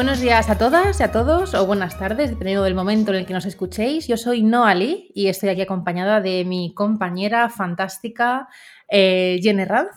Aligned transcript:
Buenos 0.00 0.20
días 0.20 0.48
a 0.48 0.56
todas 0.56 0.98
y 0.98 1.02
a 1.02 1.12
todos, 1.12 1.52
o 1.52 1.66
buenas 1.66 1.98
tardes, 1.98 2.30
dependiendo 2.30 2.64
del 2.64 2.74
momento 2.74 3.10
en 3.10 3.18
el 3.18 3.26
que 3.26 3.34
nos 3.34 3.44
escuchéis. 3.44 4.08
Yo 4.08 4.16
soy 4.16 4.42
Noali 4.42 5.12
y 5.14 5.26
estoy 5.26 5.50
aquí 5.50 5.60
acompañada 5.60 6.22
de 6.22 6.42
mi 6.46 6.72
compañera 6.72 7.50
fantástica 7.50 8.48
eh, 8.88 9.38
Jenny 9.42 9.66
Ranz. 9.66 9.90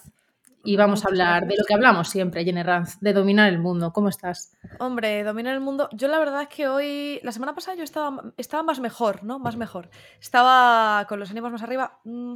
Y 0.66 0.76
vamos 0.76 1.06
a 1.06 1.08
hablar 1.08 1.48
de 1.48 1.56
lo 1.58 1.64
que 1.64 1.74
hablamos 1.74 2.10
siempre, 2.10 2.44
Jenny 2.44 2.64
Ranz, 2.64 3.00
de 3.00 3.14
dominar 3.14 3.48
el 3.48 3.60
mundo. 3.60 3.94
¿Cómo 3.94 4.10
estás? 4.10 4.58
Hombre, 4.80 5.24
dominar 5.24 5.54
el 5.54 5.62
mundo. 5.62 5.88
Yo 5.94 6.10
la 6.10 6.20
verdad 6.20 6.42
es 6.42 6.48
que 6.50 6.68
hoy, 6.68 7.22
la 7.24 7.32
semana 7.32 7.56
pasada 7.56 7.78
yo 7.78 7.86
estaba, 7.86 8.34
estaba 8.36 8.62
más 8.62 8.82
mejor, 8.82 9.24
¿no? 9.24 9.40
Más 9.40 9.56
mejor. 9.56 9.90
Estaba 10.20 11.06
con 11.08 11.18
los 11.18 11.32
ánimos 11.32 11.50
más 11.54 11.64
arriba. 11.64 12.02
Mm, 12.04 12.36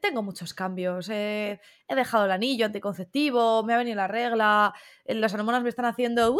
tengo 0.00 0.22
muchos 0.22 0.54
cambios. 0.54 1.08
he 1.08 1.60
dejado 1.88 2.24
el 2.24 2.30
anillo 2.30 2.66
anticonceptivo, 2.66 3.62
me 3.64 3.74
ha 3.74 3.78
venido 3.78 3.96
la 3.96 4.08
regla, 4.08 4.74
eh, 5.04 5.14
las 5.14 5.34
hormonas 5.34 5.62
me 5.62 5.68
están 5.68 5.84
haciendo. 5.86 6.36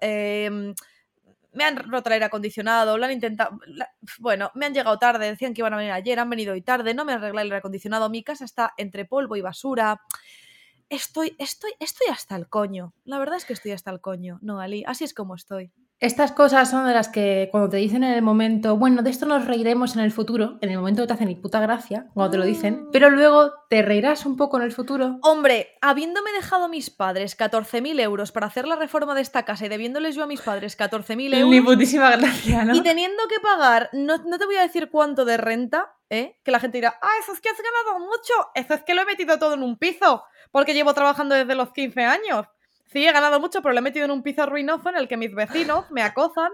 Em, 0.00 0.74
me 1.52 1.64
han 1.64 1.76
roto 1.76 2.10
el 2.10 2.14
aire 2.14 2.26
acondicionado, 2.26 2.98
lo 2.98 3.04
han 3.06 3.12
intentado. 3.12 3.58
bueno, 4.18 4.50
me 4.54 4.66
han 4.66 4.74
llegado 4.74 4.98
tarde, 4.98 5.26
decían 5.26 5.54
que 5.54 5.62
iban 5.62 5.74
a 5.74 5.78
venir 5.78 5.92
ayer, 5.92 6.18
han 6.20 6.28
venido 6.30 6.52
hoy 6.52 6.62
tarde, 6.62 6.94
no 6.94 7.04
me 7.04 7.12
han 7.12 7.18
arreglado 7.18 7.42
el 7.44 7.52
aire 7.52 7.58
acondicionado, 7.58 8.10
mi 8.10 8.22
casa 8.22 8.44
está 8.44 8.74
entre 8.76 9.06
polvo 9.06 9.36
y 9.36 9.40
basura. 9.40 10.02
Estoy, 10.88 11.34
estoy, 11.38 11.72
estoy 11.80 12.08
hasta 12.12 12.36
el 12.36 12.48
coño. 12.48 12.94
La 13.04 13.18
verdad 13.18 13.36
es 13.38 13.44
que 13.44 13.54
estoy 13.54 13.72
hasta 13.72 13.90
el 13.90 14.00
coño, 14.00 14.38
no, 14.42 14.60
Ali. 14.60 14.84
Así 14.86 15.04
es 15.04 15.14
como 15.14 15.34
estoy. 15.34 15.72
Estas 15.98 16.30
cosas 16.32 16.68
son 16.68 16.86
de 16.86 16.92
las 16.92 17.08
que 17.08 17.48
cuando 17.50 17.70
te 17.70 17.78
dicen 17.78 18.04
en 18.04 18.12
el 18.12 18.20
momento, 18.20 18.76
bueno, 18.76 19.00
de 19.02 19.08
esto 19.08 19.24
nos 19.24 19.46
reiremos 19.46 19.96
en 19.96 20.02
el 20.02 20.12
futuro, 20.12 20.58
en 20.60 20.68
el 20.70 20.76
momento 20.76 21.06
te 21.06 21.14
hacen 21.14 21.28
ni 21.28 21.36
puta 21.36 21.58
gracia 21.58 22.08
cuando 22.12 22.32
te 22.32 22.36
lo 22.36 22.44
dicen, 22.44 22.82
Mm. 22.82 22.90
pero 22.92 23.08
luego 23.08 23.52
te 23.70 23.80
reirás 23.80 24.26
un 24.26 24.36
poco 24.36 24.58
en 24.58 24.64
el 24.64 24.72
futuro. 24.72 25.18
Hombre, 25.22 25.68
habiéndome 25.80 26.32
dejado 26.32 26.64
a 26.64 26.68
mis 26.68 26.90
padres 26.90 27.34
14.000 27.38 27.98
euros 28.00 28.30
para 28.30 28.46
hacer 28.46 28.68
la 28.68 28.76
reforma 28.76 29.14
de 29.14 29.22
esta 29.22 29.44
casa 29.46 29.64
y 29.64 29.68
debiéndoles 29.70 30.14
yo 30.14 30.22
a 30.22 30.26
mis 30.26 30.42
padres 30.42 30.76
14.000 30.78 31.32
euros 31.34 31.50
Ni 31.50 31.62
putísima 31.62 32.14
gracia, 32.14 32.66
¿no? 32.66 32.74
y 32.74 32.82
teniendo 32.82 33.22
que 33.28 33.40
pagar, 33.40 33.88
no, 33.94 34.18
no 34.18 34.38
te 34.38 34.44
voy 34.44 34.56
a 34.56 34.62
decir 34.62 34.90
cuánto 34.90 35.24
de 35.24 35.38
renta, 35.38 35.94
¿eh? 36.10 36.38
que 36.44 36.50
la 36.50 36.60
gente 36.60 36.76
dirá, 36.76 36.98
ah, 37.00 37.08
eso 37.22 37.32
es 37.32 37.40
que 37.40 37.48
has 37.48 37.56
ganado 37.56 38.00
mucho, 38.04 38.34
eso 38.54 38.74
es 38.74 38.82
que 38.82 38.92
lo 38.94 39.00
he 39.00 39.06
metido 39.06 39.38
todo 39.38 39.54
en 39.54 39.62
un 39.62 39.78
piso, 39.78 40.24
porque 40.50 40.74
llevo 40.74 40.92
trabajando 40.92 41.34
desde 41.34 41.54
los 41.54 41.72
15 41.72 42.04
años. 42.04 42.46
Sí, 42.86 43.04
he 43.04 43.12
ganado 43.12 43.40
mucho, 43.40 43.62
pero 43.62 43.72
lo 43.72 43.80
he 43.80 43.82
metido 43.82 44.04
en 44.04 44.12
un 44.12 44.22
piso 44.22 44.46
ruinoso 44.46 44.88
en 44.88 44.96
el 44.96 45.08
que 45.08 45.16
mis 45.16 45.34
vecinos 45.34 45.90
me 45.90 46.02
acosan 46.02 46.50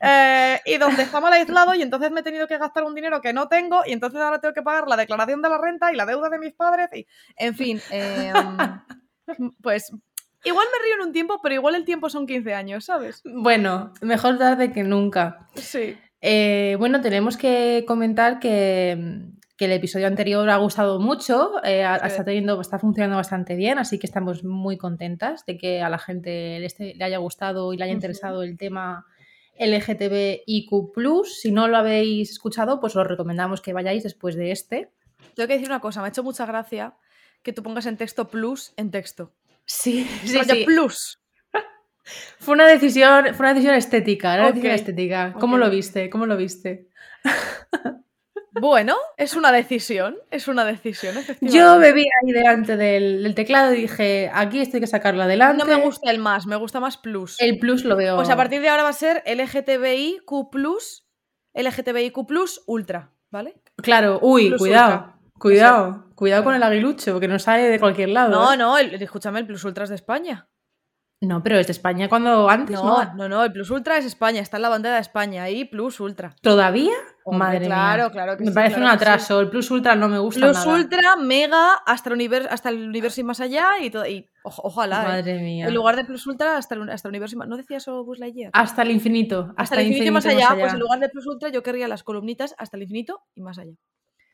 eh, 0.00 0.60
y 0.64 0.76
donde 0.76 1.02
está 1.02 1.20
mal 1.20 1.32
aislado 1.32 1.74
y 1.74 1.82
entonces 1.82 2.10
me 2.10 2.20
he 2.20 2.24
tenido 2.24 2.48
que 2.48 2.58
gastar 2.58 2.84
un 2.84 2.94
dinero 2.94 3.20
que 3.20 3.32
no 3.32 3.48
tengo 3.48 3.82
y 3.86 3.92
entonces 3.92 4.20
ahora 4.20 4.40
tengo 4.40 4.54
que 4.54 4.62
pagar 4.62 4.88
la 4.88 4.96
declaración 4.96 5.40
de 5.40 5.48
la 5.48 5.58
renta 5.58 5.92
y 5.92 5.96
la 5.96 6.04
deuda 6.04 6.28
de 6.30 6.38
mis 6.38 6.52
padres 6.52 6.88
y, 6.92 7.06
en 7.36 7.54
fin, 7.54 7.80
eh, 7.90 8.32
pues 9.62 9.92
igual 10.44 10.66
me 10.72 10.84
río 10.84 10.94
en 10.96 11.08
un 11.08 11.12
tiempo, 11.12 11.40
pero 11.42 11.54
igual 11.54 11.76
el 11.76 11.84
tiempo 11.84 12.10
son 12.10 12.26
15 12.26 12.54
años, 12.54 12.84
¿sabes? 12.84 13.22
Bueno, 13.24 13.92
mejor 14.00 14.38
tarde 14.38 14.72
que 14.72 14.82
nunca. 14.82 15.48
Sí. 15.54 15.96
Eh, 16.20 16.76
bueno, 16.78 17.00
tenemos 17.00 17.36
que 17.36 17.84
comentar 17.86 18.40
que, 18.40 19.30
que 19.58 19.64
el 19.64 19.72
episodio 19.72 20.06
anterior 20.06 20.48
ha 20.48 20.56
gustado 20.56 21.00
mucho, 21.00 21.52
eh, 21.64 21.84
Sí. 22.00 22.06
está, 22.06 22.24
teniendo, 22.24 22.60
está 22.60 22.78
funcionando 22.78 23.16
bastante 23.16 23.56
bien, 23.56 23.78
así 23.78 23.98
que 23.98 24.06
estamos 24.06 24.44
muy 24.44 24.78
contentas 24.78 25.44
de 25.46 25.58
que 25.58 25.82
a 25.82 25.90
la 25.90 25.98
gente 25.98 26.60
le, 26.60 26.94
le 26.94 27.04
haya 27.04 27.18
gustado 27.18 27.72
y 27.72 27.76
le 27.76 27.84
haya 27.84 27.92
interesado 27.92 28.44
el 28.44 28.56
tema 28.56 29.04
LGTBIQ. 29.58 31.24
Si 31.26 31.50
no 31.50 31.66
lo 31.66 31.76
habéis 31.76 32.30
escuchado, 32.30 32.78
pues 32.80 32.94
os 32.94 33.06
recomendamos 33.06 33.60
que 33.60 33.72
vayáis 33.72 34.04
después 34.04 34.36
de 34.36 34.52
este. 34.52 34.92
Tengo 35.34 35.48
que 35.48 35.54
decir 35.54 35.68
una 35.68 35.80
cosa, 35.80 36.00
me 36.00 36.06
ha 36.06 36.10
hecho 36.10 36.22
mucha 36.22 36.46
gracia 36.46 36.94
que 37.42 37.52
tú 37.52 37.62
pongas 37.64 37.86
en 37.86 37.96
texto 37.96 38.28
plus 38.28 38.72
en 38.76 38.92
texto. 38.92 39.32
Sí, 39.64 40.04
sí, 40.24 40.38
sí. 40.48 40.64
plus. 40.64 41.20
Fue 42.38 42.54
una 42.54 42.66
decisión, 42.66 43.34
fue 43.34 43.44
una 43.44 43.54
decisión 43.54 43.74
estética, 43.74 44.34
una 44.34 44.46
decisión 44.46 44.72
estética. 44.72 45.34
¿Cómo 45.38 45.58
lo 45.58 45.68
viste? 45.68 46.08
¿Cómo 46.08 46.24
lo 46.26 46.36
viste? 46.36 46.88
Bueno, 48.60 48.96
es 49.16 49.34
una 49.36 49.52
decisión, 49.52 50.16
es 50.30 50.48
una 50.48 50.64
decisión. 50.64 51.14
Yo 51.40 51.76
me 51.78 51.92
vi 51.92 52.02
ahí 52.02 52.32
delante 52.32 52.76
del, 52.76 53.22
del 53.22 53.34
teclado 53.34 53.72
y 53.74 53.82
dije, 53.82 54.30
aquí 54.32 54.60
esto 54.60 54.76
hay 54.76 54.80
que 54.80 54.86
sacarlo 54.86 55.22
adelante. 55.22 55.58
No 55.58 55.64
me 55.64 55.82
gusta 55.82 56.10
el 56.10 56.18
más, 56.18 56.46
me 56.46 56.56
gusta 56.56 56.80
más 56.80 56.96
plus. 56.96 57.40
El 57.40 57.58
plus 57.58 57.84
lo 57.84 57.96
veo. 57.96 58.16
Pues 58.16 58.30
a 58.30 58.36
partir 58.36 58.60
de 58.60 58.68
ahora 58.68 58.82
va 58.82 58.90
a 58.90 58.92
ser 58.94 59.22
LGTBIQ 59.26 60.50
plus, 60.50 61.06
LGTBIQ 61.54 62.26
plus 62.26 62.62
ultra, 62.66 63.12
¿vale? 63.30 63.60
Claro, 63.76 64.18
uy, 64.22 64.48
Plus 64.48 64.58
cuidado. 64.60 64.94
ultra. 64.96 65.14
Cuidado, 65.38 66.06
cuidado 66.16 66.42
con 66.42 66.54
el 66.56 66.62
aguilucho, 66.64 67.20
que 67.20 67.28
nos 67.28 67.42
sale 67.44 67.62
de 67.68 67.78
cualquier 67.78 68.08
lado. 68.08 68.30
No, 68.30 68.52
¿eh? 68.52 68.56
no, 68.56 68.76
el- 68.76 69.00
escúchame, 69.00 69.38
el 69.38 69.46
plus 69.46 69.64
ultra 69.64 69.84
es 69.84 69.90
de 69.90 69.94
España. 69.94 70.48
No, 71.20 71.42
pero 71.42 71.58
es 71.58 71.66
de 71.66 71.72
España 71.72 72.08
cuando 72.08 72.48
antes, 72.48 72.74
¿no? 72.76 73.04
No, 73.04 73.14
no, 73.14 73.28
no, 73.28 73.44
el 73.44 73.52
plus 73.52 73.70
ultra 73.70 73.98
es 73.98 74.04
España, 74.04 74.40
está 74.40 74.56
en 74.56 74.62
la 74.62 74.68
bandera 74.68 74.96
de 74.96 75.00
España, 75.00 75.42
ahí 75.44 75.64
plus 75.64 75.98
ultra. 76.00 76.34
¿Todavía? 76.42 76.92
Hombre, 77.30 77.38
Madre 77.46 77.66
claro, 77.66 78.02
mía. 78.04 78.10
claro 78.12 78.36
que 78.36 78.44
Me 78.44 78.50
sí, 78.50 78.54
parece 78.54 78.74
claro 78.76 78.84
un 78.86 78.90
sí. 78.90 78.96
atraso. 78.96 79.40
El 79.40 79.50
plus 79.50 79.70
ultra 79.70 79.94
no 79.94 80.08
me 80.08 80.18
gusta 80.18 80.40
Plus 80.40 80.56
nada. 80.56 80.74
ultra, 80.74 81.16
mega, 81.16 81.74
hasta 81.86 82.08
el, 82.10 82.14
universo, 82.14 82.48
hasta 82.50 82.68
el 82.70 82.88
universo 82.88 83.20
y 83.20 83.24
más 83.24 83.40
allá 83.40 83.66
y 83.80 83.90
todo. 83.90 84.06
Y, 84.06 84.26
ojo- 84.42 84.62
ojalá, 84.64 85.02
¿eh? 85.02 85.08
Madre 85.08 85.38
mía. 85.40 85.66
En 85.68 85.74
lugar 85.74 85.96
de 85.96 86.04
plus 86.04 86.26
ultra, 86.26 86.56
hasta 86.56 86.74
el, 86.74 86.88
hasta 86.90 87.08
el 87.08 87.12
universo 87.12 87.36
y 87.36 87.38
más. 87.38 87.48
¿No 87.48 87.56
decía 87.56 87.76
eso 87.78 88.04
Buzz 88.04 88.18
Lightyear? 88.18 88.50
Hasta 88.54 88.82
el 88.82 88.90
infinito. 88.90 89.52
hasta 89.56 89.76
el 89.80 89.86
infinito 89.86 90.06
y 90.08 90.10
más 90.12 90.26
allá, 90.26 90.56
pues 90.58 90.72
en 90.72 90.78
lugar 90.80 91.00
de 91.00 91.08
plus 91.08 91.26
ultra 91.26 91.48
yo 91.50 91.62
querría 91.62 91.88
las 91.88 92.02
columnitas 92.02 92.54
hasta 92.58 92.76
el 92.76 92.82
infinito 92.84 93.20
y 93.34 93.42
más 93.42 93.58
allá. 93.58 93.72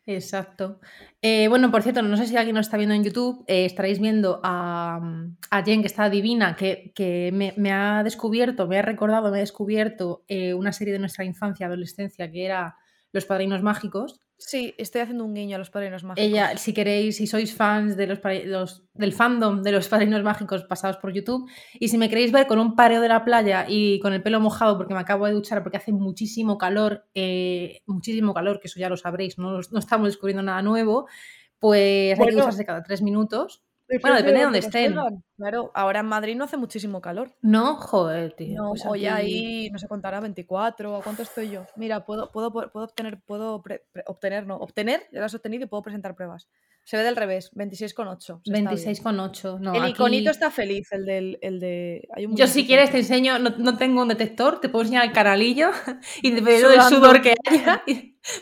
Exacto. 0.07 0.81
Eh, 1.23 1.49
bueno, 1.49 1.71
por 1.71 1.83
cierto, 1.83 2.03
no 2.03 2.17
sé 2.19 2.27
si 2.27 2.37
alguien 2.37 2.55
nos 2.57 2.67
está 2.67 2.77
viendo 2.77 2.95
en 2.95 3.05
YouTube, 3.05 3.43
eh, 3.47 3.65
estaréis 3.65 3.99
viendo 4.01 4.39
a, 4.45 5.01
a 5.51 5.63
Jen, 5.65 5.81
que 5.81 5.87
está 5.87 6.11
divina, 6.11 6.57
que, 6.57 6.93
que 6.95 7.31
me, 7.33 7.55
me 7.57 7.73
ha 7.73 8.03
descubierto, 8.03 8.67
me 8.69 8.79
ha 8.79 8.83
recordado, 8.83 9.31
me 9.31 9.39
ha 9.39 9.41
descubierto 9.41 10.23
eh, 10.29 10.53
una 10.53 10.73
serie 10.75 10.93
de 10.93 10.99
nuestra 10.99 11.25
infancia, 11.25 11.67
adolescencia, 11.67 12.31
que 12.31 12.45
era 12.45 12.77
Los 13.15 13.25
Padrinos 13.25 13.63
Mágicos. 13.63 14.21
Sí, 14.37 14.75
estoy 14.77 15.01
haciendo 15.03 15.25
un 15.25 15.33
guiño 15.33 15.55
a 15.55 15.59
los 15.61 15.71
padrinos 15.71 16.03
mágicos. 16.03 16.27
Ella, 16.29 16.57
si 16.59 16.75
queréis, 16.75 17.17
si 17.17 17.29
sois 17.29 17.55
fans 17.55 17.97
de 17.97 18.09
los, 18.09 18.19
los- 18.45 18.83
del 18.93 19.13
fandom 19.13 19.63
de 19.63 19.71
los 19.71 19.89
Padrinos 19.89 20.23
Mágicos 20.25 20.65
pasados 20.65 20.97
por 20.97 21.13
YouTube, 21.13 21.49
y 21.79 21.89
si 21.89 21.97
me 21.97 22.09
queréis 22.09 22.33
ver 22.33 22.49
con 22.49 22.59
un 22.59 22.75
pareo 22.75 23.01
de 23.01 23.09
la 23.09 23.25
playa 23.25 23.65
y 23.69 24.01
con 24.01 24.13
el 24.13 24.23
pelo 24.23 24.41
mojado 24.41 24.77
porque 24.77 24.93
me 24.93 24.99
acabo 25.01 25.27
de 25.27 25.33
duchar 25.33 25.63
porque 25.63 25.77
hace 25.79 25.93
muchísimo 25.93 26.59
calor, 26.59 27.07
eh, 27.15 27.83
muchísimo 27.87 28.35
calor, 28.35 28.59
que 28.59 28.67
eso 28.67 28.81
ya 28.81 28.89
lo 28.89 28.97
sabréis, 28.97 29.39
no, 29.39 29.53
no 29.71 29.79
estamos 29.79 30.09
descubriendo 30.09 30.43
nada 30.43 30.61
nuevo, 30.63 31.07
pues 31.61 32.11
hay 32.13 32.17
que 32.19 32.23
Bueno. 32.25 32.39
ducharse 32.39 32.65
cada 32.67 32.83
tres 32.83 33.01
minutos. 33.03 33.63
Bueno, 34.01 34.17
depende 34.17 34.39
de 34.39 34.45
dónde 34.45 34.59
estén. 34.61 34.95
Claro, 35.37 35.71
ahora 35.75 36.01
en 36.01 36.07
Madrid 36.07 36.37
no 36.37 36.45
hace 36.45 36.57
muchísimo 36.57 37.01
calor. 37.01 37.35
No, 37.43 37.77
joder, 37.77 38.33
tío. 38.35 38.55
No, 38.63 38.69
pues 38.71 38.87
hoy 38.87 39.07
ahí, 39.07 39.69
no 39.71 39.79
sé 39.79 39.89
contará, 39.89 40.21
24, 40.21 40.97
¿a 40.97 41.03
cuánto 41.03 41.23
estoy 41.23 41.51
yo? 41.51 41.67
Mira, 41.77 42.05
puedo, 42.07 42.31
puedo, 42.31 42.53
puedo 42.53 42.85
obtener, 42.87 43.21
puedo 43.27 43.61
pre- 43.63 43.83
pre- 43.93 44.05
obtener, 44.07 44.47
no, 44.47 44.57
obtener, 44.57 45.03
ya 45.13 45.19
lo 45.21 45.27
has 45.27 45.35
obtenido 45.35 45.65
y 45.65 45.67
puedo 45.67 45.83
presentar 45.83 46.15
pruebas. 46.15 46.49
Se 46.87 46.99
ve 46.99 47.03
del 47.03 47.17
revés, 47.17 47.51
26,8. 47.55 48.41
se 48.45 48.53
está 48.53 48.71
bien. 48.71 48.95
26,8. 48.95 49.59
No, 49.59 49.73
el 49.75 49.83
aquí- 49.83 49.91
iconito 49.93 50.31
está 50.31 50.51
feliz, 50.51 50.87
el 50.93 51.07
del, 51.07 51.39
el 51.41 51.59
de... 51.59 52.07
hay 52.15 52.27
un 52.27 52.37
Yo 52.37 52.47
si 52.47 52.67
quieres 52.67 52.91
te 52.91 52.99
enseño, 52.99 53.39
no, 53.39 53.51
no 53.57 53.77
tengo 53.79 54.03
un 54.03 54.09
detector, 54.09 54.61
te 54.61 54.69
puedo 54.69 54.83
enseñar 54.83 55.07
el 55.07 55.13
canalillo 55.13 55.71
y 56.23 56.31
dependiendo 56.31 56.69
del 56.69 56.83
sudor 56.83 57.23
que 57.23 57.35
haya, 57.51 57.83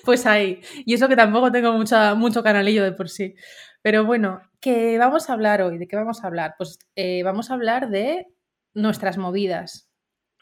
pues 0.04 0.26
ahí. 0.26 0.60
Y 0.84 0.94
eso 0.94 1.08
que 1.08 1.14
tampoco 1.16 1.52
tengo 1.52 1.72
mucha, 1.72 2.14
mucho 2.16 2.42
canalillo 2.42 2.82
de 2.82 2.92
por 2.92 3.08
sí. 3.08 3.34
Pero 3.82 4.04
bueno, 4.04 4.40
¿qué 4.60 4.96
vamos 4.96 5.28
a 5.28 5.32
hablar 5.32 5.60
hoy? 5.60 5.76
¿De 5.76 5.88
qué 5.88 5.96
vamos 5.96 6.22
a 6.22 6.28
hablar? 6.28 6.54
Pues 6.56 6.78
eh, 6.94 7.22
vamos 7.24 7.50
a 7.50 7.54
hablar 7.54 7.90
de 7.90 8.28
nuestras 8.74 9.18
movidas. 9.18 9.90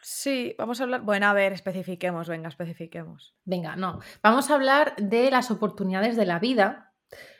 Sí, 0.03 0.55
vamos 0.59 0.81
a 0.81 0.85
hablar... 0.85 1.03
Bueno, 1.03 1.27
a 1.27 1.33
ver, 1.33 1.53
especifiquemos, 1.53 2.29
venga, 2.29 2.49
especifiquemos. 2.49 3.35
Venga, 3.45 3.77
no. 3.77 4.01
Vamos 4.23 4.51
a 4.51 4.55
hablar 4.55 4.95
de 4.97 5.31
las 5.31 5.51
oportunidades 5.51 6.17
de 6.17 6.27
la 6.27 6.39
vida, 6.39 6.93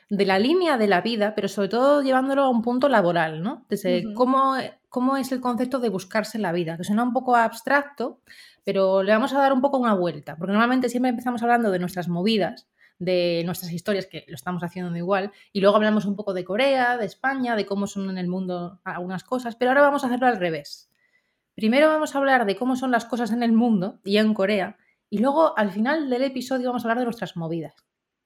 de 0.09 0.25
la 0.25 0.39
línea 0.39 0.77
de 0.77 0.87
la 0.87 1.01
vida, 1.01 1.33
pero 1.35 1.47
sobre 1.47 1.69
todo 1.69 2.01
llevándolo 2.01 2.43
a 2.43 2.49
un 2.49 2.61
punto 2.61 2.89
laboral, 2.89 3.41
¿no? 3.41 3.65
Desde 3.69 4.13
cómo, 4.13 4.55
cómo 4.89 5.17
es 5.17 5.31
el 5.31 5.39
concepto 5.39 5.79
de 5.79 5.89
buscarse 5.89 6.37
la 6.37 6.51
vida, 6.51 6.77
que 6.77 6.83
suena 6.83 7.03
un 7.03 7.13
poco 7.13 7.35
abstracto, 7.35 8.19
pero 8.63 9.03
le 9.03 9.13
vamos 9.13 9.33
a 9.33 9.39
dar 9.39 9.53
un 9.53 9.61
poco 9.61 9.77
una 9.77 9.93
vuelta, 9.93 10.35
porque 10.35 10.51
normalmente 10.51 10.89
siempre 10.89 11.09
empezamos 11.09 11.41
hablando 11.41 11.71
de 11.71 11.79
nuestras 11.79 12.09
movidas, 12.09 12.67
de 13.01 13.41
nuestras 13.45 13.71
historias, 13.71 14.05
que 14.05 14.25
lo 14.27 14.35
estamos 14.35 14.61
haciendo 14.61 14.95
igual, 14.95 15.31
y 15.51 15.59
luego 15.59 15.75
hablamos 15.75 16.05
un 16.05 16.15
poco 16.15 16.35
de 16.35 16.45
Corea, 16.45 16.97
de 16.97 17.07
España, 17.07 17.55
de 17.55 17.65
cómo 17.65 17.87
son 17.87 18.11
en 18.11 18.19
el 18.19 18.27
mundo 18.27 18.79
algunas 18.83 19.23
cosas, 19.23 19.55
pero 19.55 19.71
ahora 19.71 19.81
vamos 19.81 20.03
a 20.03 20.07
hacerlo 20.07 20.27
al 20.27 20.37
revés. 20.37 20.91
Primero 21.55 21.87
vamos 21.87 22.13
a 22.13 22.19
hablar 22.19 22.45
de 22.45 22.55
cómo 22.55 22.75
son 22.75 22.91
las 22.91 23.05
cosas 23.05 23.31
en 23.31 23.41
el 23.41 23.53
mundo 23.53 23.99
y 24.03 24.17
en 24.17 24.35
Corea, 24.35 24.77
y 25.09 25.17
luego 25.17 25.57
al 25.57 25.71
final 25.71 26.11
del 26.11 26.21
episodio 26.21 26.67
vamos 26.67 26.83
a 26.83 26.85
hablar 26.85 26.99
de 26.99 27.05
nuestras 27.05 27.35
movidas. 27.35 27.73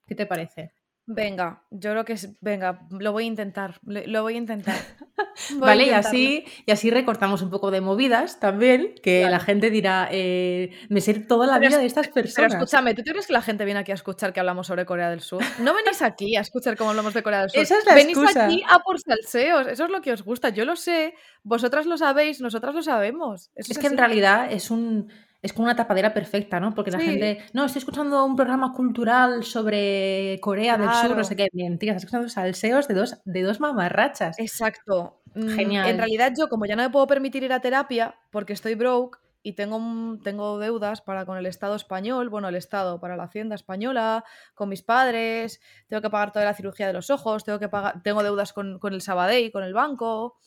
¿Qué 0.05 0.13
te 0.13 0.25
parece? 0.25 0.73
Venga, 1.07 1.61
yo 1.69 1.91
creo 1.91 2.03
que 2.03 2.13
es. 2.13 2.29
Venga, 2.41 2.87
lo 2.89 3.11
voy 3.11 3.25
a 3.25 3.27
intentar. 3.27 3.79
Lo, 3.83 4.23
voy 4.23 4.33
a 4.33 4.37
intentar. 4.37 4.75
vale, 5.59 5.85
y 5.85 5.89
así, 5.91 6.45
y 6.65 6.71
así 6.71 6.89
recortamos 6.89 7.43
un 7.43 7.51
poco 7.51 7.69
de 7.69 7.79
movidas 7.79 8.39
también, 8.39 8.95
que 9.03 9.29
la 9.29 9.39
gente 9.39 9.69
dirá, 9.69 10.09
eh, 10.11 10.71
me 10.89 11.01
sé 11.01 11.13
toda 11.13 11.45
la 11.45 11.59
vida 11.59 11.77
de 11.77 11.85
estas 11.85 12.07
personas. 12.07 12.51
Pero 12.51 12.63
escúchame, 12.63 12.95
¿tú 12.95 13.03
crees 13.03 13.27
que 13.27 13.33
la 13.33 13.43
gente 13.43 13.65
viene 13.65 13.81
aquí 13.81 13.91
a 13.91 13.95
escuchar 13.95 14.33
que 14.33 14.39
hablamos 14.39 14.65
sobre 14.65 14.85
Corea 14.85 15.11
del 15.11 15.21
Sur? 15.21 15.43
No 15.59 15.75
venís 15.75 16.01
aquí 16.01 16.35
a 16.35 16.41
escuchar 16.41 16.75
cómo 16.75 16.89
hablamos 16.89 17.13
de 17.13 17.21
Corea 17.21 17.41
del 17.41 17.51
Sur. 17.51 17.61
Esa 17.61 17.77
es 17.77 17.85
la 17.85 17.93
venís 17.93 18.17
aquí 18.35 18.63
a 18.67 18.79
por 18.79 18.99
salseos. 18.99 19.67
Eso 19.67 19.85
es 19.85 19.91
lo 19.91 20.01
que 20.01 20.11
os 20.11 20.23
gusta. 20.23 20.49
Yo 20.49 20.65
lo 20.65 20.75
sé, 20.75 21.13
vosotras 21.43 21.85
lo 21.85 21.97
sabéis, 21.97 22.41
nosotras 22.41 22.73
lo 22.73 22.81
sabemos. 22.81 23.51
es 23.53 23.77
que 23.77 23.87
en 23.87 23.97
realidad 23.97 24.51
es 24.51 24.71
un 24.71 25.11
es 25.41 25.53
como 25.53 25.65
una 25.65 25.75
tapadera 25.75 26.13
perfecta, 26.13 26.59
¿no? 26.59 26.73
Porque 26.73 26.91
la 26.91 26.99
gente, 26.99 27.39
no, 27.53 27.65
estoy 27.65 27.79
escuchando 27.79 28.25
un 28.25 28.35
programa 28.35 28.73
cultural 28.73 29.43
sobre 29.43 30.39
Corea 30.41 30.77
del 30.77 30.91
Sur, 30.91 31.15
no 31.15 31.23
sé 31.23 31.35
qué, 31.35 31.47
mentira, 31.53 31.91
estás 31.91 32.03
escuchando 32.03 32.29
salseos 32.29 32.87
de 32.87 32.93
dos, 32.95 33.17
de 33.25 33.43
dos 33.43 33.59
mamarrachas. 33.59 34.39
Exacto. 34.39 35.21
Mm, 35.35 35.49
Genial. 35.49 35.89
En 35.89 35.97
realidad 35.97 36.33
yo, 36.37 36.47
como 36.47 36.65
ya 36.65 36.75
no 36.75 36.83
me 36.83 36.89
puedo 36.89 37.07
permitir 37.07 37.43
ir 37.43 37.53
a 37.53 37.59
terapia 37.59 38.15
porque 38.31 38.53
estoy 38.53 38.75
broke, 38.75 39.19
y 39.45 39.53
tengo, 39.53 40.17
tengo 40.23 40.57
deudas 40.57 41.01
para 41.01 41.23
con 41.23 41.37
el 41.37 41.45
Estado 41.45 41.75
español, 41.75 42.29
bueno, 42.29 42.49
el 42.49 42.55
Estado 42.55 42.99
para 42.99 43.15
la 43.15 43.25
Hacienda 43.25 43.53
española, 43.53 44.25
con 44.55 44.69
mis 44.69 44.81
padres, 44.81 45.61
tengo 45.85 46.01
que 46.01 46.09
pagar 46.09 46.31
toda 46.31 46.45
la 46.45 46.55
cirugía 46.55 46.87
de 46.87 46.93
los 46.93 47.11
ojos, 47.11 47.43
tengo 47.43 47.59
que 47.59 47.69
pagar, 47.69 48.01
tengo 48.01 48.23
deudas 48.23 48.53
con, 48.53 48.79
con 48.79 48.95
el 48.95 49.01
Sabadell, 49.01 49.51
con 49.51 49.63
el 49.63 49.75
banco, 49.75 50.39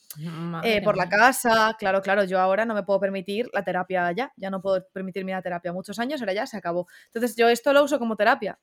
eh, 0.64 0.82
por 0.82 0.96
la 0.96 1.08
casa, 1.08 1.76
claro, 1.78 2.02
claro, 2.02 2.24
yo 2.24 2.40
ahora 2.40 2.64
no 2.64 2.74
me 2.74 2.82
puedo 2.82 2.98
permitir 2.98 3.48
la 3.52 3.62
terapia 3.62 4.10
ya, 4.10 4.32
ya 4.36 4.50
no 4.50 4.60
puedo 4.60 4.84
permitirme 4.92 5.30
la 5.30 5.42
terapia 5.42 5.72
muchos 5.72 6.00
años, 6.00 6.20
ahora 6.20 6.32
ya 6.32 6.48
se 6.48 6.56
acabó. 6.56 6.88
Entonces 7.06 7.36
yo 7.36 7.48
esto 7.48 7.72
lo 7.72 7.84
uso 7.84 8.00
como 8.00 8.16
terapia. 8.16 8.58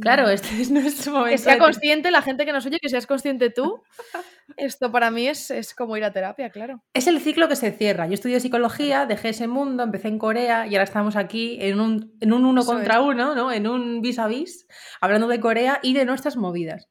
Claro, 0.00 0.26
mm. 0.26 0.30
este 0.30 0.48
es 0.62 0.70
nuestro 0.70 1.12
momento. 1.12 1.32
Que 1.32 1.38
sea 1.38 1.58
consciente 1.58 2.10
la 2.10 2.22
gente 2.22 2.44
que 2.44 2.52
nos 2.52 2.64
oye, 2.66 2.78
que 2.80 2.88
seas 2.88 3.06
consciente 3.06 3.50
tú. 3.50 3.82
Esto 4.56 4.90
para 4.90 5.10
mí 5.10 5.28
es, 5.28 5.50
es, 5.50 5.74
como 5.74 5.96
ir 5.96 6.04
a 6.04 6.12
terapia, 6.12 6.50
claro. 6.50 6.82
Es 6.94 7.06
el 7.06 7.20
ciclo 7.20 7.48
que 7.48 7.56
se 7.56 7.70
cierra. 7.70 8.06
Yo 8.06 8.14
estudié 8.14 8.40
psicología, 8.40 9.06
dejé 9.06 9.30
ese 9.30 9.46
mundo, 9.46 9.82
empecé 9.82 10.08
en 10.08 10.18
Corea 10.18 10.66
y 10.66 10.74
ahora 10.74 10.84
estamos 10.84 11.16
aquí 11.16 11.58
en 11.60 11.80
un, 11.80 12.16
en 12.20 12.32
un 12.32 12.44
uno 12.44 12.64
contra 12.64 13.00
uno, 13.00 13.34
¿no? 13.34 13.52
En 13.52 13.66
un 13.66 14.00
vis 14.00 14.18
a 14.18 14.26
vis, 14.26 14.66
hablando 15.00 15.28
de 15.28 15.40
Corea 15.40 15.80
y 15.82 15.94
de 15.94 16.04
nuestras 16.04 16.36
movidas. 16.36 16.88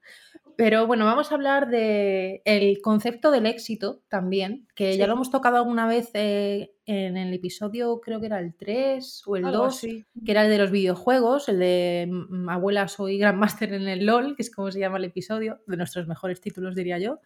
Pero 0.55 0.87
bueno, 0.87 1.05
vamos 1.05 1.31
a 1.31 1.35
hablar 1.35 1.67
del 1.69 2.41
el 2.43 2.81
concepto 2.81 3.29
del 3.29 3.45
éxito 3.45 4.01
también, 4.07 4.67
que 4.73 4.97
ya 4.97 5.05
lo 5.05 5.13
hemos 5.13 5.29
tocado 5.29 5.57
alguna 5.57 5.87
vez 5.87 6.09
eh, 6.15 6.71
en 6.87 7.17
el 7.17 7.33
episodio, 7.33 7.99
creo 7.99 8.21
que 8.21 8.27
era 8.27 8.39
el 8.39 8.55
3 8.55 9.23
o 9.25 9.35
el 9.35 9.43
2, 9.43 9.81
que 9.81 10.31
era 10.31 10.45
el 10.45 10.49
de 10.49 10.57
los 10.57 10.71
videojuegos, 10.71 11.49
el 11.49 11.59
de 11.59 12.09
Abuela 12.47 12.87
soy 12.87 13.17
Grandmaster 13.17 13.73
en 13.73 13.89
el 13.89 14.05
LOL, 14.05 14.37
que 14.37 14.41
es 14.43 14.49
como 14.49 14.71
se 14.71 14.79
llama 14.79 14.97
el 14.97 15.03
episodio, 15.03 15.59
de 15.67 15.75
nuestros 15.75 16.07
mejores 16.07 16.39
títulos 16.39 16.75
diría 16.75 16.97
yo. 16.97 17.19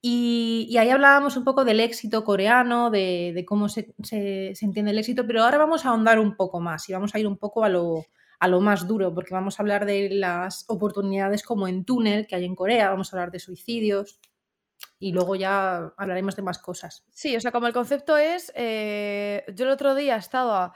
Y, 0.00 0.76
ahí 0.78 0.90
hablábamos 0.90 1.36
un 1.36 1.44
poco 1.44 1.64
del 1.64 1.80
éxito 1.80 2.22
coreano, 2.22 2.90
de, 2.90 3.32
de 3.34 3.44
cómo 3.44 3.68
se, 3.68 3.94
se, 4.02 4.52
se 4.54 4.64
entiende 4.64 4.92
el 4.92 4.98
éxito, 4.98 5.26
pero 5.26 5.42
ahora 5.42 5.58
vamos 5.58 5.84
a 5.84 5.88
ahondar 5.88 6.20
un 6.20 6.36
poco 6.36 6.60
más 6.60 6.88
y 6.88 6.92
vamos 6.92 7.14
a 7.14 7.18
ir 7.18 7.26
un 7.26 7.36
poco 7.36 7.64
a 7.64 7.68
lo, 7.68 8.04
a 8.38 8.46
lo 8.46 8.60
más 8.60 8.86
duro, 8.86 9.12
porque 9.12 9.34
vamos 9.34 9.58
a 9.58 9.62
hablar 9.64 9.86
de 9.86 10.10
las 10.10 10.66
oportunidades 10.68 11.42
como 11.42 11.66
en 11.66 11.84
túnel 11.84 12.28
que 12.28 12.36
hay 12.36 12.44
en 12.44 12.54
Corea, 12.54 12.90
vamos 12.90 13.12
a 13.12 13.16
hablar 13.16 13.32
de 13.32 13.40
suicidios 13.40 14.20
y 14.98 15.12
luego 15.12 15.36
ya 15.36 15.92
hablaremos 15.96 16.36
de 16.36 16.42
más 16.42 16.58
cosas. 16.58 17.04
Sí, 17.10 17.36
o 17.36 17.40
sea, 17.40 17.52
como 17.52 17.66
el 17.66 17.72
concepto 17.72 18.16
es, 18.16 18.52
eh, 18.54 19.44
yo 19.54 19.64
el 19.64 19.70
otro 19.70 19.94
día 19.94 20.16
estaba 20.16 20.74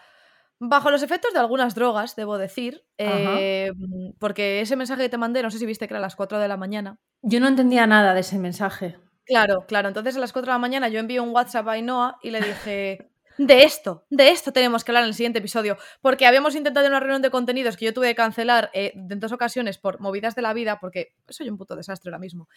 bajo 0.61 0.91
los 0.91 1.03
efectos 1.03 1.32
de 1.32 1.38
algunas 1.38 1.75
drogas, 1.75 2.17
debo 2.17 2.37
decir, 2.37 2.85
eh, 2.99 3.70
porque 4.19 4.61
ese 4.61 4.76
mensaje 4.76 5.03
que 5.03 5.09
te 5.09 5.19
mandé, 5.19 5.43
no 5.43 5.50
sé 5.50 5.59
si 5.59 5.67
viste 5.67 5.87
que 5.87 5.94
era 5.94 5.99
a 5.99 6.03
las 6.03 6.17
4 6.17 6.38
de 6.38 6.49
la 6.49 6.56
mañana. 6.56 6.99
Yo 7.23 7.41
no 7.41 7.49
entendía 7.49 7.87
nada 7.87 8.15
de 8.15 8.20
ese 8.20 8.38
mensaje. 8.38 8.99
Claro, 9.25 9.67
claro. 9.67 9.88
Entonces 9.88 10.17
a 10.17 10.20
las 10.20 10.32
4 10.32 10.50
de 10.50 10.55
la 10.55 10.59
mañana 10.59 10.88
yo 10.88 10.99
envío 10.99 11.23
un 11.23 11.31
WhatsApp 11.31 11.69
a 11.69 11.73
Ainhoa 11.73 12.19
y 12.23 12.31
le 12.31 12.41
dije, 12.41 13.11
de 13.38 13.62
esto, 13.62 14.05
de 14.11 14.31
esto 14.31 14.52
tenemos 14.52 14.82
que 14.82 14.90
hablar 14.90 15.05
en 15.05 15.08
el 15.08 15.14
siguiente 15.14 15.38
episodio, 15.38 15.79
porque 16.00 16.26
habíamos 16.26 16.56
intentado 16.56 16.88
una 16.88 16.99
reunión 16.99 17.23
de 17.23 17.31
contenidos 17.31 17.76
que 17.76 17.85
yo 17.85 17.94
tuve 17.94 18.08
que 18.08 18.14
cancelar 18.17 18.69
eh, 18.75 18.93
en 18.94 19.20
dos 19.20 19.31
ocasiones 19.31 19.79
por 19.79 20.00
movidas 20.00 20.35
de 20.35 20.43
la 20.43 20.52
vida, 20.52 20.79
porque 20.81 21.14
soy 21.29 21.49
un 21.49 21.56
puto 21.56 21.76
desastre 21.76 22.11
ahora 22.11 22.19
mismo. 22.19 22.49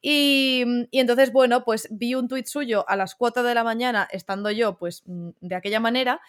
Y, 0.00 0.64
entonces, 0.92 1.30
bueno, 1.30 1.62
pues 1.62 1.88
vi 1.90 2.14
un 2.14 2.26
tuit 2.26 2.46
suyo 2.46 2.88
a 2.88 2.96
las 2.96 3.14
4 3.14 3.42
de 3.42 3.54
la 3.54 3.64
mañana, 3.64 4.08
estando 4.10 4.50
yo, 4.50 4.78
pues, 4.78 5.02
mm, 5.04 5.30
de 5.40 5.54
aquella 5.54 5.78
manera, 5.78 6.20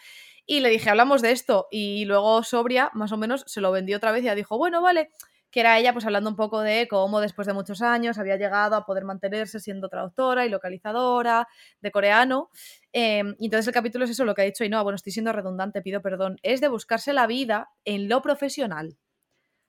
y 0.44 0.60
le 0.60 0.68
dije, 0.68 0.90
hablamos 0.90 1.22
de 1.22 1.30
esto, 1.30 1.68
y 1.70 2.04
luego 2.04 2.42
Sobria, 2.42 2.90
más 2.92 3.12
o 3.12 3.16
menos, 3.16 3.44
se 3.46 3.62
lo 3.62 3.72
vendió 3.72 3.96
otra 3.96 4.12
vez 4.12 4.24
y 4.24 4.34
dijo, 4.34 4.58
bueno, 4.58 4.82
vale, 4.82 5.10
que 5.52 5.60
era 5.60 5.78
ella 5.78 5.92
pues 5.92 6.06
hablando 6.06 6.30
un 6.30 6.34
poco 6.34 6.62
de 6.62 6.88
cómo 6.88 7.20
después 7.20 7.46
de 7.46 7.52
muchos 7.52 7.82
años 7.82 8.18
había 8.18 8.36
llegado 8.36 8.74
a 8.74 8.86
poder 8.86 9.04
mantenerse 9.04 9.60
siendo 9.60 9.88
traductora 9.90 10.46
y 10.46 10.48
localizadora 10.48 11.46
de 11.80 11.90
coreano. 11.92 12.48
Em, 12.90 13.36
y 13.38 13.44
entonces 13.44 13.68
el 13.68 13.74
capítulo 13.74 14.06
es 14.06 14.10
eso, 14.10 14.24
lo 14.24 14.34
que 14.34 14.42
ha 14.42 14.44
dicho 14.46 14.64
y 14.64 14.70
no, 14.70 14.82
bueno, 14.82 14.96
estoy 14.96 15.12
siendo 15.12 15.30
redundante, 15.32 15.82
pido 15.82 16.00
perdón, 16.00 16.38
es 16.42 16.62
de 16.62 16.68
buscarse 16.68 17.12
la 17.12 17.26
vida 17.26 17.68
en 17.84 18.08
lo 18.08 18.22
profesional. 18.22 18.96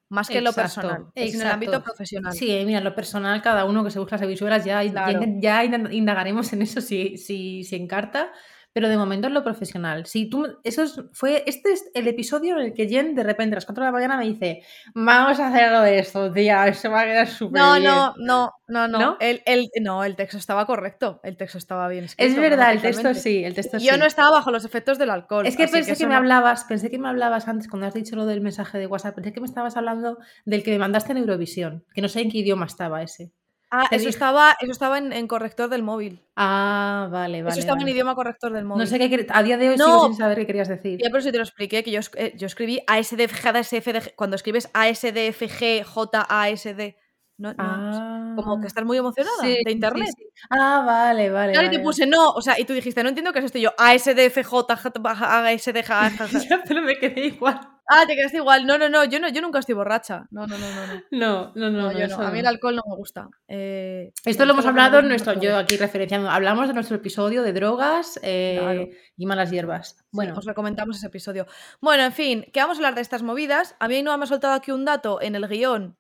Más 0.10 0.30
que 0.30 0.38
en 0.38 0.44
lo 0.44 0.54
personal, 0.54 1.08
en 1.16 1.42
el 1.42 1.48
ámbito 1.48 1.84
profesional. 1.84 2.34
Sí, 2.34 2.64
mira, 2.66 2.78
en 2.78 2.84
lo 2.84 2.96
personal, 2.96 3.42
cada 3.42 3.66
uno 3.66 3.84
que 3.84 3.92
se 3.92 4.00
busca 4.00 4.16
las 4.18 4.28
visuales, 4.28 4.64
ya, 4.64 4.84
ya, 4.84 5.64
indagaremos 5.66 6.54
en 6.54 6.62
eso 6.62 6.82
si, 6.82 7.18
si, 7.18 7.64
si 7.64 7.76
encarta 7.76 8.32
pero 8.74 8.90
de 8.90 8.98
momento 8.98 9.28
es 9.28 9.34
lo 9.34 9.44
profesional. 9.44 10.06
Si 10.08 10.30
tú, 10.30 10.58
eso 10.64 10.86
fue, 11.14 11.44
este 11.46 11.74
es 11.74 11.90
el 11.94 12.08
episodio 12.08 12.58
en 12.58 12.66
el 12.66 12.74
que 12.74 12.88
Jen 12.88 13.14
de 13.14 13.24
repente 13.24 13.54
a 13.54 13.58
las 13.58 13.66
4 13.66 13.84
de 13.84 13.88
la 13.88 13.92
mañana 13.92 14.18
me 14.18 14.26
dice, 14.26 14.64
vamos 14.96 15.40
a 15.40 15.48
hacer 15.48 15.66
algo 15.66 15.82
de 15.82 16.00
esto, 16.00 16.32
tía, 16.32 16.68
eso 16.68 16.90
va 16.90 17.02
a 17.02 17.06
quedar 17.06 17.28
súper 17.28 17.62
no, 17.62 17.74
bien. 17.74 17.84
No, 17.86 18.14
no, 18.18 18.52
no, 18.68 18.88
no, 18.88 19.18
El, 19.20 19.44
el, 19.46 19.70
no, 19.82 20.04
el 20.04 20.16
texto 20.16 20.38
estaba 20.38 20.66
correcto, 20.66 21.22
el 21.24 21.38
texto 21.38 21.60
estaba 21.60 21.88
bien 21.88 22.06
escrito. 22.06 22.32
Es 22.32 22.38
verdad, 22.38 22.72
el 22.72 22.82
texto 22.82 23.14
sí, 23.14 23.44
el 23.44 23.54
texto 23.54 23.78
Yo 23.78 23.98
no 23.98 24.06
estaba 24.06 24.32
bajo 24.32 24.50
los 24.50 24.66
efectos 24.66 24.98
del 24.98 25.12
alcohol. 25.12 25.46
Es 25.46 25.56
que 25.56 25.68
pensé 25.68 25.96
que, 25.96 26.08
me 26.08 26.16
hablabas, 26.16 26.64
pensé 26.64 26.90
que 26.90 26.98
me 26.98 27.08
hablabas 27.08 27.48
antes 27.48 27.68
cuando 27.68 27.86
has 27.86 27.94
dicho 27.94 28.16
lo 28.16 28.26
del 28.26 28.42
mensaje 28.42 28.80
de 28.80 28.88
WhatsApp, 28.88 29.16
pensé 29.16 29.34
que 29.34 29.40
me 29.40 29.48
estabas 29.48 29.78
hablando 29.78 30.18
del 30.46 30.64
que 30.64 30.72
me 30.72 30.80
mandaste 30.80 31.12
en 31.12 31.20
Eurovisión, 31.20 31.86
que 31.94 32.02
no 32.02 32.08
sé 32.08 32.22
en 32.22 32.32
qué 32.32 32.40
idioma 32.40 32.66
estaba 32.66 33.04
ese. 33.04 33.32
Ah, 33.76 33.88
eso 33.90 34.08
estaba, 34.08 34.56
eso 34.62 34.72
estaba 34.72 35.00
en, 35.00 35.28
corrector 35.28 35.68
del 35.68 35.82
móvil. 35.82 36.22
Ah, 36.36 37.08
vale, 37.12 37.42
vale. 37.42 37.54
Eso 37.54 37.60
estaba 37.62 37.82
en 37.82 37.88
idioma 37.88 38.14
corrector 38.14 38.54
del 38.54 38.66
móvil. 38.66 38.84
No 38.84 38.86
sé 38.86 39.00
qué 39.00 39.26
a 39.28 39.42
día 39.42 39.58
de 39.58 39.70
hoy 39.70 39.78
sigo 39.80 40.06
sin 40.06 40.16
saber 40.16 40.38
qué 40.38 40.46
querías 40.46 40.68
decir. 40.68 41.00
Ya, 41.02 41.10
pero 41.10 41.24
si 41.24 41.32
te 41.32 41.38
lo 41.38 41.44
expliqué, 41.44 41.84
que 41.84 41.90
yo, 41.90 42.00
eh, 42.16 42.36
yo 42.38 42.46
escribí 42.46 42.82
ASDFG, 42.86 44.14
cuando 44.16 44.36
escribes 44.36 44.70
ASDFG, 44.74 45.86
JASD. 45.86 46.94
No, 47.40 47.52
no, 47.56 48.36
como 48.36 48.60
que 48.60 48.66
ah, 48.66 48.68
estás 48.68 48.86
muy 48.86 49.00
emocionada 49.00 49.42
de 49.42 49.72
internet. 49.72 50.12
Ah, 50.52 50.84
vale, 50.86 51.32
vale. 51.32 51.54
Claro, 51.54 51.68
y 51.68 51.72
te 51.72 51.80
puse 51.80 52.06
no, 52.06 52.30
o 52.30 52.44
sea, 52.44 52.60
y 52.60 52.66
tú 52.66 52.74
dijiste, 52.74 53.02
no 53.02 53.10
entiendo 53.10 53.34
qué 53.34 53.40
es 53.40 53.46
esto. 53.46 53.58
Y 53.58 53.62
yo, 53.62 53.74
ASDFJ, 53.76 54.54
ASDJ. 54.70 55.92
pero 56.68 56.84
me 56.84 56.96
quedé 57.00 57.26
igual. 57.26 57.73
Ah, 57.96 58.06
te 58.08 58.16
quedaste 58.16 58.38
igual. 58.38 58.66
No, 58.66 58.78
no, 58.78 58.90
no, 58.90 59.06
yo 59.06 59.20
no, 59.20 59.30
yo 59.30 59.42
nunca 59.42 59.60
estoy 59.60 59.76
borracha. 59.76 60.28
No, 60.32 60.48
no, 60.48 60.58
no, 60.58 60.68
no. 60.70 61.04
No, 61.12 61.52
no, 61.56 61.70
no. 61.70 61.92
no, 61.92 61.92
yo 61.92 62.08
no. 62.08 62.18
A 62.18 62.32
mí 62.32 62.40
el 62.40 62.48
alcohol 62.48 62.76
no 62.76 62.84
me 62.88 62.96
gusta. 62.96 63.30
Eh, 63.48 64.12
esto 64.26 64.46
lo 64.46 64.54
hemos 64.54 64.66
hablado 64.66 65.00
en 65.00 65.08
nuestro, 65.08 65.34
yo 65.40 65.58
aquí 65.58 65.78
referenciando, 65.78 66.30
hablamos 66.30 66.68
de 66.68 66.74
nuestro 66.74 66.96
episodio 66.96 67.44
de 67.44 67.54
drogas 67.54 68.20
eh, 68.24 68.98
y 69.16 69.26
malas 69.26 69.52
hierbas. 69.52 70.04
Bueno, 70.12 70.36
os 70.38 70.46
recomendamos 70.46 70.98
ese 70.98 71.08
episodio. 71.08 71.46
Bueno, 71.82 72.04
en 72.04 72.14
fin, 72.14 72.46
que 72.52 72.60
vamos 72.60 72.78
a 72.78 72.80
hablar 72.80 72.96
de 72.96 73.02
estas 73.02 73.24
movidas. 73.24 73.76
A 73.80 73.88
mí 73.88 74.02
no 74.02 74.18
me 74.18 74.24
ha 74.24 74.28
soltado 74.28 74.54
aquí 74.54 74.72
un 74.72 74.86
dato 74.86 75.22
en 75.22 75.36
el 75.36 75.48
guion 75.48 75.98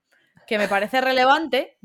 que 0.47 0.57
me 0.57 0.67
parece 0.67 1.01
relevante. 1.01 1.77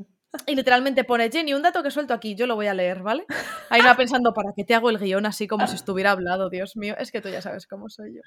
Y 0.45 0.55
literalmente 0.55 1.03
pone 1.03 1.31
Jenny, 1.31 1.55
un 1.55 1.63
dato 1.63 1.81
que 1.81 1.89
suelto 1.89 2.13
aquí, 2.13 2.35
yo 2.35 2.45
lo 2.45 2.53
voy 2.53 2.67
a 2.67 2.73
leer, 2.75 3.01
¿vale? 3.01 3.25
Ahí 3.71 3.81
va 3.81 3.95
pensando, 3.95 4.31
¿para 4.31 4.51
qué 4.55 4.63
te 4.63 4.75
hago 4.75 4.91
el 4.91 4.99
guion 4.99 5.25
así 5.25 5.47
como 5.47 5.65
si 5.65 5.75
estuviera 5.75 6.11
hablado? 6.11 6.49
Dios 6.49 6.77
mío, 6.77 6.95
es 6.99 7.11
que 7.11 7.19
tú 7.19 7.29
ya 7.29 7.41
sabes 7.41 7.65
cómo 7.65 7.89
soy 7.89 8.15
yo. 8.15 8.21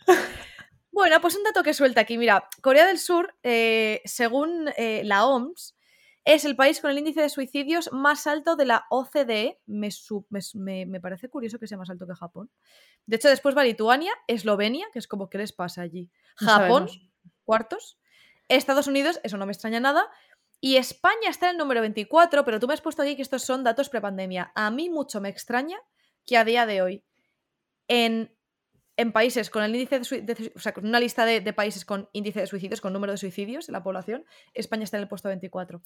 Bueno, 0.93 1.21
pues 1.23 1.37
un 1.37 1.43
dato 1.43 1.63
que 1.63 1.73
suelta 1.73 2.03
aquí. 2.03 2.19
Mira, 2.19 2.49
Corea 2.61 2.87
del 2.87 2.99
Sur, 2.99 3.35
eh, 3.43 4.03
según 4.05 4.69
eh, 4.77 5.03
la 5.05 5.27
OMS, 5.27 5.75
es 6.25 6.45
el 6.45 6.55
país 6.55 6.81
con 6.81 6.91
el 6.91 6.99
índice 6.99 7.23
de 7.23 7.31
suicidios 7.31 7.91
más 7.93 8.27
alto 8.27 8.55
de 8.57 8.67
la 8.67 8.87
OCDE. 8.91 9.59
Me, 9.67 10.87
me, 10.87 11.01
parece 11.01 11.29
curioso 11.31 11.59
que 11.59 11.67
sea 11.67 11.79
más 11.79 11.91
alto 11.91 12.07
que 12.07 12.15
Japón. 12.15 12.51
De 13.07 13.17
hecho, 13.17 13.29
después 13.29 13.57
va 13.57 13.65
Lituania, 13.65 14.13
Eslovenia, 14.29 14.87
que 14.93 14.99
es 14.99 15.09
como, 15.09 15.29
¿qué 15.29 15.39
les 15.39 15.53
pasa 15.53 15.83
allí? 15.83 16.11
Japón, 16.37 16.89
cuartos. 17.45 17.99
Estados 18.49 18.87
Unidos, 18.87 19.19
eso 19.25 19.39
no 19.39 19.47
me 19.47 19.53
extraña 19.53 19.81
nada. 19.81 20.09
Y 20.61 20.77
España 20.77 21.29
está 21.29 21.47
en 21.47 21.53
el 21.53 21.59
número 21.59 21.81
24, 21.81 22.45
pero 22.45 22.61
tú 22.61 22.69
me 22.69 22.75
has 22.75 22.83
puesto 22.83 23.03
aquí 23.03 23.17
que 23.17 23.23
estos 23.23 23.43
son 23.43 23.65
datos 23.65 23.89
prepandemia. 23.89 24.53
A 24.55 24.71
mí 24.71 24.91
mucho 24.91 25.21
me 25.21 25.31
extraña 25.31 25.79
que 26.25 26.37
a 26.37 26.45
día 26.45 26.67
de 26.67 26.83
hoy, 26.83 27.05
en 27.89 28.33
en 28.97 29.13
países 29.13 29.51
con 29.51 29.63
el 29.63 29.75
índice 29.75 30.01
de, 30.01 30.53
o 30.55 30.59
sea, 30.59 30.73
con 30.73 30.87
una 30.87 31.01
lista 31.01 31.25
de, 31.25 31.53
países 31.53 31.85
con 31.85 32.09
índice 32.13 32.41
de 32.41 32.47
suicidios, 32.47 32.81
con 32.81 32.93
número 32.93 33.13
de 33.13 33.19
suicidios 33.19 33.69
en 33.69 33.73
la 33.73 33.83
población, 33.83 34.25
España 34.55 34.85
está 34.85 34.99
en 34.99 35.05
el 35.05 35.09
puesto 35.09 35.29
24. 35.29 35.83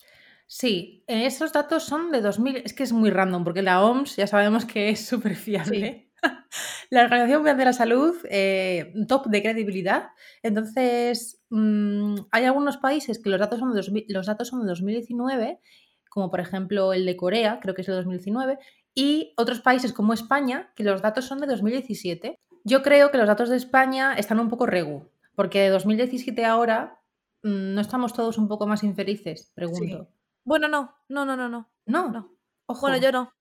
Sí, 0.46 1.04
esos 1.06 1.52
datos 1.52 1.84
son 1.84 2.10
de 2.10 2.20
2000, 2.20 2.56
es 2.64 2.72
que 2.72 2.82
es 2.82 2.92
muy 2.92 3.10
random, 3.10 3.44
porque 3.44 3.62
la 3.62 3.84
OMS 3.84 4.16
ya 4.16 4.26
sabemos 4.26 4.64
que 4.64 4.90
es 4.90 5.06
súper 5.06 5.36
fiable. 5.36 6.10
la 6.90 7.04
Organización 7.04 7.38
Mundial 7.38 7.58
de 7.58 7.64
la 7.64 7.72
Salud, 7.72 8.14
eh, 8.28 8.92
top 9.08 9.26
de 9.26 9.42
credibilidad. 9.42 10.08
Entonces, 10.42 11.42
mm, 11.50 12.16
hay 12.30 12.44
algunos 12.44 12.76
países 12.78 13.20
que 13.22 13.30
los 13.30 13.38
datos, 13.38 13.60
son 13.60 13.72
de 13.72 14.04
los 14.08 14.26
datos 14.26 14.48
son 14.48 14.62
de 14.62 14.66
2019, 14.66 15.60
como 16.08 16.30
por 16.30 16.40
ejemplo 16.40 16.92
el 16.92 17.04
de 17.04 17.16
Corea, 17.16 17.60
creo 17.60 17.75
que 17.75 17.82
es 17.82 17.86
de 17.86 17.94
2019, 17.94 18.58
y 18.94 19.34
otros 19.36 19.60
países 19.60 19.92
como 19.92 20.14
España, 20.14 20.72
que 20.75 20.82
los 20.82 21.02
datos 21.02 21.26
son 21.26 21.38
de 21.38 21.46
2017. 21.46 22.40
Yo 22.66 22.82
creo 22.82 23.12
que 23.12 23.18
los 23.18 23.28
datos 23.28 23.49
de 23.49 23.56
España 23.56 24.14
están 24.14 24.40
un 24.40 24.49
poco 24.49 24.66
regu, 24.66 25.08
porque 25.37 25.61
de 25.61 25.68
2017 25.68 26.44
ahora 26.44 26.99
mm, 27.44 27.75
no 27.75 27.80
estamos 27.80 28.12
todos 28.12 28.38
un 28.38 28.49
poco 28.49 28.66
más 28.66 28.82
infelices, 28.82 29.52
pregunto. 29.54 30.08
Bueno, 30.42 30.66
no, 30.66 30.96
no, 31.08 31.25
no, 31.25 31.37
no, 31.37 31.49
no. 31.49 31.70
No, 31.87 32.11
no. 32.11 32.37
Ojo. 32.66 32.80
Bueno, 32.80 32.96
yo 32.96 33.12
no. 33.12 33.32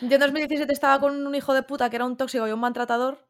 Yo 0.00 0.14
en 0.14 0.20
2017 0.20 0.72
estaba 0.72 0.98
con 0.98 1.24
un 1.24 1.34
hijo 1.36 1.54
de 1.54 1.62
puta 1.62 1.88
que 1.88 1.96
era 1.96 2.04
un 2.04 2.16
tóxico 2.16 2.48
y 2.48 2.50
un 2.50 2.58
maltratador. 2.58 3.28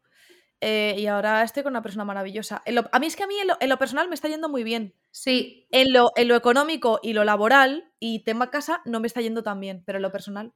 Eh, 0.63 0.97
y 0.97 1.07
ahora 1.07 1.43
estoy 1.43 1.63
con 1.63 1.75
una 1.75 1.83
persona 1.83 2.07
maravillosa. 2.07 2.63
a 2.91 2.99
mí 2.99 3.07
es 3.07 3.15
que 3.15 3.25
a 3.25 3.27
mí 3.27 3.35
en 3.61 3.69
lo, 3.69 3.79
personal 3.79 4.09
me 4.09 4.15
está 4.15 4.29
yendo 4.29 4.49
muy 4.49 4.65
bien. 4.65 4.95
Sí. 5.11 5.67
En 5.71 5.93
lo, 5.93 6.11
en 6.17 6.29
lo 6.29 6.37
económico 6.37 7.01
y 7.03 7.13
lo 7.13 7.25
laboral 7.25 7.93
y 8.01 8.25
tema 8.25 8.51
casa 8.51 8.81
no 8.87 8.99
me 8.99 9.07
está 9.07 9.21
yendo 9.21 9.43
tan 9.43 9.61
bien, 9.61 9.83
pero 9.85 9.99
en 9.99 10.03
lo 10.03 10.11
personal. 10.11 10.55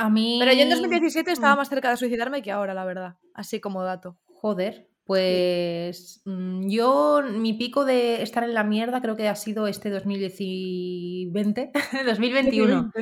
A 0.00 0.08
mí. 0.08 0.38
Pero 0.40 0.52
yo 0.52 0.62
en 0.62 0.70
2017 0.70 1.30
estaba 1.30 1.54
mm. 1.54 1.58
más 1.58 1.68
cerca 1.68 1.90
de 1.90 1.96
suicidarme 1.98 2.40
que 2.40 2.50
ahora, 2.50 2.72
la 2.72 2.86
verdad. 2.86 3.16
Así 3.34 3.60
como 3.60 3.84
dato. 3.84 4.18
Joder. 4.26 4.88
Pues 5.04 6.22
mm, 6.24 6.68
yo, 6.68 7.20
mi 7.22 7.52
pico 7.54 7.84
de 7.84 8.22
estar 8.22 8.44
en 8.44 8.54
la 8.54 8.64
mierda 8.64 9.02
creo 9.02 9.16
que 9.16 9.28
ha 9.28 9.34
sido 9.34 9.66
este 9.66 9.90
2020, 9.90 11.72
2021. 12.06 12.92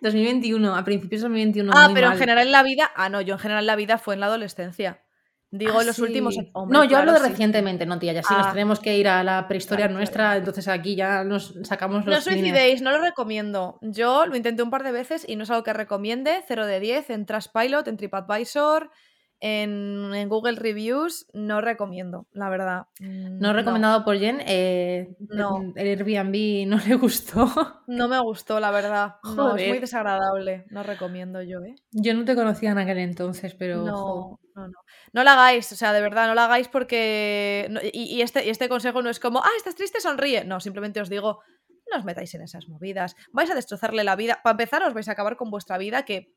2021, 0.00 0.74
a 0.74 0.84
principios 0.84 1.20
de 1.20 1.28
2021. 1.28 1.72
Ah, 1.76 1.90
pero 1.92 2.10
en 2.10 2.18
general 2.18 2.46
en 2.46 2.52
la 2.52 2.62
vida, 2.62 2.90
ah, 2.96 3.08
no, 3.08 3.20
yo 3.20 3.34
en 3.34 3.38
general 3.38 3.64
en 3.64 3.66
la 3.66 3.76
vida 3.76 3.98
fue 3.98 4.14
en 4.14 4.20
la 4.20 4.26
adolescencia. 4.26 5.04
Digo, 5.50 5.78
ah, 5.78 5.84
los 5.84 5.98
últimos. 5.98 6.36
no, 6.68 6.84
yo 6.84 6.98
hablo 6.98 7.12
de 7.12 7.20
recientemente, 7.20 7.86
no, 7.86 7.98
tía. 7.98 8.12
Ya 8.12 8.22
sí, 8.22 8.34
nos 8.34 8.48
ah. 8.48 8.52
tenemos 8.52 8.80
que 8.80 8.98
ir 8.98 9.08
a 9.08 9.24
la 9.24 9.48
prehistoria 9.48 9.88
nuestra, 9.88 10.36
entonces 10.36 10.68
aquí 10.68 10.94
ya 10.94 11.24
nos 11.24 11.54
sacamos 11.62 12.04
los. 12.04 12.14
No 12.14 12.20
suicidéis, 12.20 12.82
no 12.82 12.90
lo 12.90 13.00
recomiendo. 13.00 13.78
Yo 13.80 14.26
lo 14.26 14.36
intenté 14.36 14.62
un 14.62 14.70
par 14.70 14.84
de 14.84 14.92
veces 14.92 15.24
y 15.26 15.36
no 15.36 15.44
es 15.44 15.50
algo 15.50 15.64
que 15.64 15.72
recomiende. 15.72 16.44
0 16.46 16.66
de 16.66 16.80
10 16.80 17.10
en 17.10 17.24
Trustpilot, 17.24 17.88
en 17.88 17.96
TripAdvisor, 17.96 18.90
en, 19.40 20.28
Google 20.28 20.56
Reviews 20.56 21.26
no 21.32 21.60
recomiendo, 21.60 22.26
la 22.32 22.48
verdad. 22.48 22.86
Mm, 23.00 23.38
no 23.38 23.52
recomendado 23.52 24.04
por 24.04 24.18
Jen. 24.18 24.42
Eh, 24.46 25.16
no. 25.20 25.72
El 25.76 25.86
Airbnb 25.86 26.66
no 26.66 26.78
le 26.78 26.94
gustó. 26.96 27.48
No 27.86 28.08
me 28.08 28.18
gustó, 28.20 28.60
la 28.60 28.70
verdad. 28.70 29.16
No, 29.36 29.56
es 29.56 29.68
muy 29.68 29.78
desagradable. 29.78 30.64
No 30.70 30.82
recomiendo 30.82 31.42
yo, 31.42 31.60
¿eh? 31.62 31.76
Yo 31.92 32.14
no 32.14 32.24
te 32.24 32.34
conocía 32.34 32.72
en 32.72 32.78
aquel 32.78 32.98
entonces, 32.98 33.54
pero. 33.54 33.84
No, 33.84 34.40
no, 34.56 34.68
no. 34.68 34.78
No 35.12 35.24
lo 35.24 35.30
hagáis, 35.30 35.70
o 35.72 35.76
sea, 35.76 35.92
de 35.92 36.00
verdad, 36.00 36.26
no 36.26 36.34
lo 36.34 36.40
hagáis 36.40 36.68
porque. 36.68 37.70
y, 37.92 38.20
este, 38.22 38.46
y 38.46 38.50
este 38.50 38.68
consejo 38.68 39.02
no 39.02 39.10
es 39.10 39.20
como, 39.20 39.40
ah, 39.40 39.50
estás 39.56 39.76
triste, 39.76 40.00
sonríe. 40.00 40.44
No, 40.44 40.58
simplemente 40.60 41.00
os 41.00 41.08
digo, 41.08 41.40
no 41.90 41.98
os 41.98 42.04
metáis 42.04 42.34
en 42.34 42.42
esas 42.42 42.68
movidas. 42.68 43.16
Vais 43.32 43.50
a 43.50 43.54
destrozarle 43.54 44.04
la 44.04 44.16
vida. 44.16 44.40
Para 44.42 44.52
empezar, 44.52 44.82
os 44.82 44.94
vais 44.94 45.08
a 45.08 45.12
acabar 45.12 45.36
con 45.36 45.50
vuestra 45.50 45.78
vida 45.78 46.04
que 46.04 46.34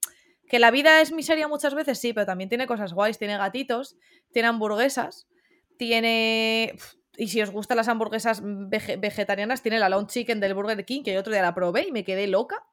que 0.52 0.60
la 0.60 0.70
vida 0.70 1.00
es 1.00 1.14
miseria 1.14 1.48
muchas 1.48 1.74
veces, 1.74 1.98
sí, 1.98 2.12
pero 2.12 2.26
también 2.26 2.50
tiene 2.50 2.68
cosas 2.68 2.92
guays. 2.92 3.18
Tiene 3.18 3.38
gatitos, 3.38 3.96
tiene 4.34 4.50
hamburguesas, 4.50 5.30
tiene. 5.78 6.76
Y 7.16 7.30
si 7.30 7.42
os 7.42 7.52
gustan 7.52 7.78
las 7.78 7.88
hamburguesas 7.88 8.42
vegetarianas, 8.44 9.62
tiene 9.62 9.80
la 9.80 9.88
Long 9.88 10.08
Chicken 10.08 10.42
del 10.42 10.54
Burger 10.54 10.84
King, 10.84 11.04
que 11.04 11.14
yo 11.14 11.22
otro 11.22 11.32
día 11.32 11.42
la 11.42 11.56
probé 11.56 11.88
y 11.88 11.94
me 11.94 12.04
quedé 12.04 12.28
loca. 12.28 12.68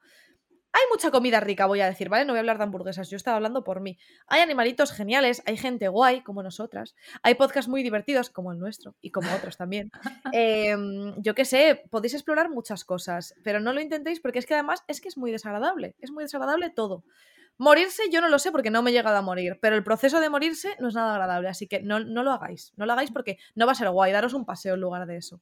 Hay 0.72 0.82
mucha 0.90 1.12
comida 1.12 1.38
rica, 1.38 1.66
voy 1.66 1.80
a 1.80 1.86
decir, 1.86 2.08
¿vale? 2.08 2.24
No 2.24 2.32
voy 2.32 2.38
a 2.38 2.40
hablar 2.40 2.58
de 2.58 2.64
hamburguesas, 2.64 3.10
yo 3.10 3.16
estaba 3.16 3.36
hablando 3.36 3.62
por 3.62 3.80
mí. 3.80 3.96
Hay 4.26 4.40
animalitos 4.40 4.90
geniales, 4.90 5.40
hay 5.46 5.56
gente 5.56 5.86
guay, 5.86 6.22
como 6.22 6.42
nosotras. 6.42 6.96
Hay 7.22 7.36
podcasts 7.36 7.68
muy 7.68 7.84
divertidos, 7.84 8.28
como 8.28 8.50
el 8.50 8.58
nuestro, 8.58 8.96
y 9.00 9.12
como 9.12 9.32
otros 9.36 9.56
también. 9.56 9.92
Em, 10.32 11.14
yo 11.22 11.36
qué 11.36 11.44
sé, 11.44 11.84
podéis 11.90 12.14
explorar 12.14 12.50
muchas 12.50 12.84
cosas, 12.84 13.34
pero 13.44 13.60
no 13.60 13.72
lo 13.72 13.80
intentéis 13.80 14.18
porque 14.18 14.40
es 14.40 14.46
que 14.46 14.54
además 14.54 14.82
es 14.88 15.00
que 15.00 15.06
es 15.06 15.16
muy 15.16 15.30
desagradable. 15.30 15.94
Es 16.00 16.10
muy 16.10 16.24
desagradable 16.24 16.70
todo. 16.70 17.04
Morirse 17.58 18.04
yo 18.10 18.20
no 18.20 18.28
lo 18.28 18.38
sé 18.38 18.52
porque 18.52 18.70
no 18.70 18.82
me 18.82 18.90
he 18.90 18.92
llegado 18.92 19.16
a 19.16 19.22
morir, 19.22 19.58
pero 19.60 19.76
el 19.76 19.84
proceso 19.84 20.20
de 20.20 20.30
morirse 20.30 20.76
no 20.78 20.88
es 20.88 20.94
nada 20.94 21.12
agradable, 21.12 21.48
así 21.48 21.66
que 21.66 21.82
no, 21.82 21.98
lo 21.98 22.32
hagáis, 22.32 22.72
no 22.76 22.86
lo 22.86 22.92
hagáis 22.92 23.10
porque 23.10 23.38
no 23.54 23.66
va 23.66 23.72
a 23.72 23.74
ser 23.74 23.90
guay, 23.90 24.12
daros 24.12 24.32
un 24.32 24.44
paseo 24.44 24.74
en 24.74 24.80
lugar 24.80 25.06
de 25.06 25.16
eso. 25.16 25.40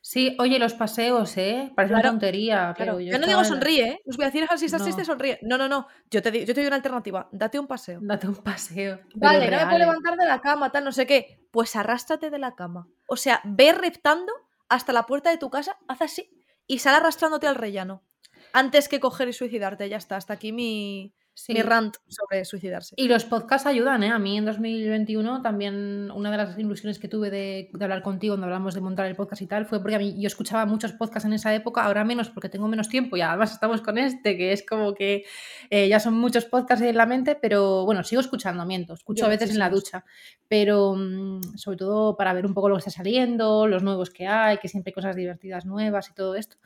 Sí, 0.00 0.36
oye, 0.40 0.58
los 0.58 0.74
paseos, 0.74 1.36
¿eh? 1.36 1.72
Parece 1.76 1.94
una 1.94 2.02
tontería. 2.02 2.74
Pero 2.76 2.98
yo, 2.98 3.18
no 3.18 3.26
digo 3.26 3.44
sonríe, 3.44 3.88
¿eh? 3.88 4.00
Os 4.08 4.16
voy 4.16 4.24
a 4.24 4.30
decir, 4.30 4.48
si 4.56 4.64
estás 4.64 4.82
triste, 4.82 5.04
sonríe. 5.04 5.38
No, 5.42 5.56
no, 5.56 5.68
no. 5.68 5.86
Yo 6.10 6.20
te, 6.20 6.32
yo 6.32 6.52
te 6.52 6.60
doy 6.60 6.66
una 6.66 6.76
alternativa. 6.76 7.28
Date 7.30 7.60
un 7.60 7.68
paseo. 7.68 8.00
Date 8.02 8.26
un 8.26 8.36
paseo. 8.36 8.98
Vale, 9.14 9.50
no 9.50 9.56
me 9.56 9.64
puedo 9.64 9.76
¿eh? 9.76 9.78
levantar 9.78 10.16
de 10.16 10.26
la 10.26 10.40
cama, 10.40 10.72
tal, 10.72 10.84
no 10.84 10.90
sé 10.90 11.06
qué. 11.06 11.46
Pues 11.52 11.76
arrástrate 11.76 12.30
de 12.30 12.38
la 12.38 12.56
cama. 12.56 12.88
O 13.06 13.16
sea, 13.16 13.40
ve 13.44 13.72
reptando 13.72 14.32
hasta 14.68 14.92
la 14.92 15.06
puerta 15.06 15.30
de 15.30 15.38
tu 15.38 15.50
casa, 15.50 15.78
haz 15.86 16.02
así 16.02 16.30
y 16.68 16.78
sal 16.78 16.94
arrastrándote 16.94 17.48
al 17.48 17.56
rellano. 17.56 18.04
Antes 18.52 18.88
que 18.88 19.00
coger 19.00 19.28
y 19.28 19.32
suicidarte, 19.32 19.88
ya 19.88 19.96
está. 19.96 20.16
Hasta 20.16 20.34
aquí 20.34 20.52
mi, 20.52 21.14
mi 21.48 21.62
rant 21.62 21.96
sobre 22.08 22.44
suicidarse. 22.44 22.94
Y 22.96 23.08
los 23.08 23.24
podcasts 23.24 23.66
ayudan, 23.66 24.02
¿eh? 24.02 24.10
A 24.10 24.18
mí 24.18 24.36
en 24.36 24.44
2021 24.44 25.42
también 25.42 26.10
una 26.10 26.30
de 26.30 26.36
las 26.36 26.58
ilusiones 26.58 26.98
que 26.98 27.08
tuve 27.08 27.30
de, 27.30 27.70
hablar 27.80 28.02
contigo 28.02 28.32
cuando 28.32 28.46
hablamos 28.46 28.74
de 28.74 28.80
montar 28.80 29.06
el 29.06 29.16
podcast 29.16 29.42
y 29.42 29.46
tal 29.46 29.66
fue 29.66 29.80
porque 29.80 29.96
a 29.96 29.98
mí 29.98 30.14
yo 30.18 30.26
escuchaba 30.26 30.66
muchos 30.66 30.92
podcasts 30.92 31.26
en 31.26 31.32
esa 31.32 31.54
época, 31.54 31.84
ahora 31.84 32.04
menos 32.04 32.28
porque 32.30 32.48
tengo 32.48 32.68
menos 32.68 32.88
tiempo 32.88 33.16
y 33.16 33.20
además 33.20 33.52
estamos 33.52 33.80
con 33.80 33.98
este, 33.98 34.36
que 34.36 34.52
es 34.52 34.64
como 34.66 34.94
que 34.94 35.24
eh, 35.70 35.88
ya 35.88 36.00
son 36.00 36.14
muchos 36.14 36.44
podcasts 36.44 36.84
en 36.84 36.96
la 36.96 37.06
mente, 37.06 37.34
pero 37.34 37.84
bueno, 37.84 38.02
sigo 38.04 38.20
escuchando, 38.20 38.64
miento, 38.64 38.94
escucho 38.94 39.26
a 39.26 39.28
veces 39.28 39.50
en 39.50 39.58
la 39.58 39.70
ducha, 39.70 40.04
pero 40.48 40.94
mm, 40.94 41.56
sobre 41.56 41.78
todo 41.78 42.16
para 42.16 42.32
ver 42.32 42.46
un 42.46 42.54
poco 42.54 42.68
lo 42.68 42.76
que 42.76 42.80
está 42.80 42.90
saliendo, 42.90 43.66
los 43.66 43.82
nuevos 43.82 44.10
que 44.10 44.26
hay, 44.26 44.58
que 44.58 44.68
siempre 44.68 44.90
hay 44.90 44.94
cosas 44.94 45.16
divertidas 45.16 45.66
nuevas 45.66 46.10
y 46.10 46.14
todo 46.14 46.34
esto. 46.34 46.56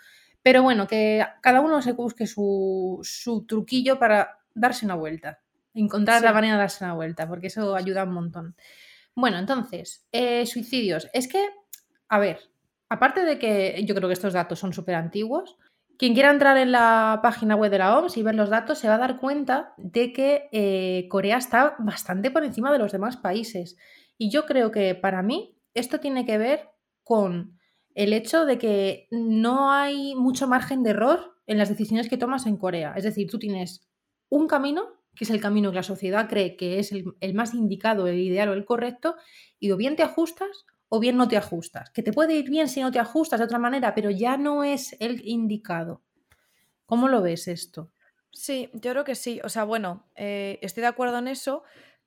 Pero 0.42 0.62
bueno, 0.62 0.86
que 0.88 1.24
cada 1.40 1.60
uno 1.60 1.80
se 1.82 1.92
busque 1.92 2.26
su, 2.26 2.98
su 3.02 3.46
truquillo 3.46 3.98
para 3.98 4.41
darse 4.54 4.84
una 4.84 4.94
vuelta, 4.94 5.40
encontrar 5.74 6.22
la 6.22 6.32
manera 6.32 6.54
de 6.54 6.60
darse 6.60 6.84
una 6.84 6.94
vuelta, 6.94 7.28
porque 7.28 7.48
eso 7.48 7.74
ayuda 7.74 8.04
un 8.04 8.12
montón. 8.12 8.56
Bueno, 9.14 9.38
entonces, 9.38 10.06
eh, 10.12 10.46
suicidios. 10.46 11.08
Es 11.12 11.28
que, 11.28 11.48
a 12.08 12.18
ver, 12.18 12.40
aparte 12.88 13.24
de 13.24 13.38
que 13.38 13.82
yo 13.84 13.94
creo 13.94 14.08
que 14.08 14.14
estos 14.14 14.32
datos 14.32 14.58
son 14.58 14.72
súper 14.72 14.94
antiguos, 14.94 15.58
quien 15.98 16.14
quiera 16.14 16.30
entrar 16.30 16.56
en 16.56 16.72
la 16.72 17.20
página 17.22 17.54
web 17.54 17.70
de 17.70 17.78
la 17.78 17.96
OMS 17.96 18.16
y 18.16 18.22
ver 18.22 18.34
los 18.34 18.50
datos 18.50 18.78
se 18.78 18.88
va 18.88 18.96
a 18.96 18.98
dar 18.98 19.18
cuenta 19.18 19.74
de 19.76 20.12
que 20.12 20.48
eh, 20.50 21.06
Corea 21.08 21.36
está 21.36 21.76
bastante 21.78 22.30
por 22.30 22.42
encima 22.44 22.72
de 22.72 22.78
los 22.78 22.92
demás 22.92 23.16
países. 23.16 23.76
Y 24.18 24.30
yo 24.30 24.46
creo 24.46 24.70
que 24.70 24.94
para 24.94 25.22
mí 25.22 25.56
esto 25.74 26.00
tiene 26.00 26.26
que 26.26 26.38
ver 26.38 26.70
con 27.04 27.58
el 27.94 28.12
hecho 28.14 28.46
de 28.46 28.58
que 28.58 29.06
no 29.10 29.70
hay 29.70 30.14
mucho 30.14 30.48
margen 30.48 30.82
de 30.82 30.90
error 30.90 31.36
en 31.46 31.58
las 31.58 31.68
decisiones 31.68 32.08
que 32.08 32.16
tomas 32.16 32.46
en 32.46 32.56
Corea. 32.56 32.94
Es 32.96 33.04
decir, 33.04 33.28
tú 33.30 33.38
tienes 33.38 33.88
un 34.32 34.48
camino, 34.48 34.86
que 35.14 35.24
es 35.24 35.30
el 35.30 35.42
camino 35.42 35.70
que 35.70 35.76
la 35.76 35.82
sociedad 35.82 36.26
cree 36.26 36.56
que 36.56 36.78
es 36.78 36.90
el, 36.90 37.34
más 37.34 37.52
indicado, 37.52 38.06
el 38.06 38.18
ideal 38.18 38.48
o 38.48 38.54
el 38.54 38.64
correcto, 38.64 39.16
y 39.60 39.70
o 39.70 39.76
bien 39.76 39.94
te 39.94 40.02
ajustas 40.02 40.64
o 40.88 41.00
bien 41.00 41.18
no 41.18 41.28
te 41.28 41.36
ajustas. 41.36 41.90
Que 41.90 42.02
te 42.02 42.14
puede 42.14 42.34
ir 42.34 42.48
bien 42.48 42.68
si 42.68 42.80
no 42.80 42.90
te 42.90 42.98
ajustas 42.98 43.40
de 43.40 43.44
otra 43.44 43.58
manera, 43.58 43.94
pero 43.94 44.10
ya 44.10 44.38
no 44.38 44.64
es 44.64 44.96
el 45.00 45.20
indicado. 45.28 46.00
¿Cómo 46.86 47.08
lo 47.08 47.20
ves 47.20 47.46
esto? 47.46 47.92
Sí, 48.30 48.70
yo 48.72 48.92
creo 48.92 49.04
que 49.04 49.14
sí. 49.14 49.38
O 49.44 49.50
sea, 49.50 49.64
bueno, 49.64 50.06
eh, 50.16 50.58
estoy 50.62 50.80
de 50.80 50.86
acuerdo 50.86 51.18
en 51.18 51.28
eso. 51.28 51.62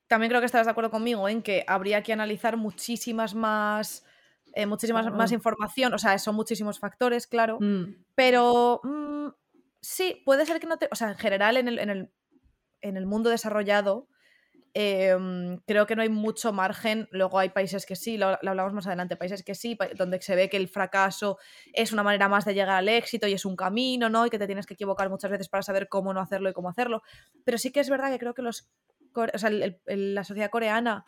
También 0.08 0.28
creo 0.28 0.40
que 0.40 0.46
estarás 0.46 0.66
de 0.66 0.72
acuerdo 0.72 0.90
conmigo 0.90 1.28
en 1.28 1.42
que 1.42 1.64
habría 1.68 2.02
que 2.02 2.12
analizar 2.12 2.56
muchísimas 2.56 3.36
más, 3.36 4.04
eh, 4.52 4.66
muchísimas 4.66 5.12
más 5.12 5.30
información. 5.30 5.94
O 5.94 5.98
sea, 5.98 6.18
son 6.18 6.34
muchísimos 6.34 6.80
factores, 6.80 7.28
claro. 7.28 7.58
Mm. 7.60 8.04
Pero 8.16 8.80
mm, 8.82 9.28
sí, 9.86 10.20
puede 10.24 10.44
ser 10.46 10.58
que 10.58 10.66
no 10.66 10.78
te. 10.78 10.88
O 10.90 10.96
sea, 10.96 11.10
en 11.10 11.16
general, 11.16 11.56
en 11.56 11.68
el, 11.68 11.78
en 11.78 11.90
el, 11.90 12.12
en 12.80 12.96
el 12.96 13.06
mundo 13.06 13.30
desarrollado, 13.30 14.08
em, 14.74 15.58
creo 15.66 15.86
que 15.86 15.94
no 15.94 16.02
hay 16.02 16.08
mucho 16.08 16.52
margen. 16.52 17.08
Luego 17.12 17.38
hay 17.38 17.50
países 17.50 17.86
que 17.86 17.94
sí, 17.94 18.18
lo, 18.18 18.26
hablamos 18.26 18.72
más 18.72 18.86
adelante, 18.88 19.16
países 19.16 19.44
que 19.44 19.54
sí, 19.54 19.78
donde 19.96 20.20
se 20.20 20.34
ve 20.34 20.50
que 20.50 20.56
el 20.56 20.68
fracaso 20.68 21.38
es 21.72 21.92
una 21.92 22.02
manera 22.02 22.28
más 22.28 22.44
de 22.44 22.54
llegar 22.54 22.76
al 22.76 22.88
éxito 22.88 23.28
y 23.28 23.32
es 23.32 23.44
un 23.44 23.54
camino, 23.54 24.10
¿no? 24.10 24.26
Y 24.26 24.30
que 24.30 24.38
te 24.38 24.46
tienes 24.46 24.66
que 24.66 24.74
equivocar 24.74 25.08
muchas 25.08 25.30
veces 25.30 25.48
para 25.48 25.62
saber 25.62 25.88
cómo 25.88 26.12
no 26.12 26.20
hacerlo 26.20 26.50
y 26.50 26.52
cómo 26.52 26.68
hacerlo. 26.68 27.02
Pero 27.44 27.56
sí 27.56 27.70
que 27.70 27.80
es 27.80 27.88
verdad 27.88 28.10
que 28.10 28.18
creo 28.18 28.34
que 28.34 28.42
los, 28.42 28.68
o 29.14 29.38
sea, 29.38 29.50
la 29.50 30.24
sociedad 30.24 30.50
coreana 30.50 31.04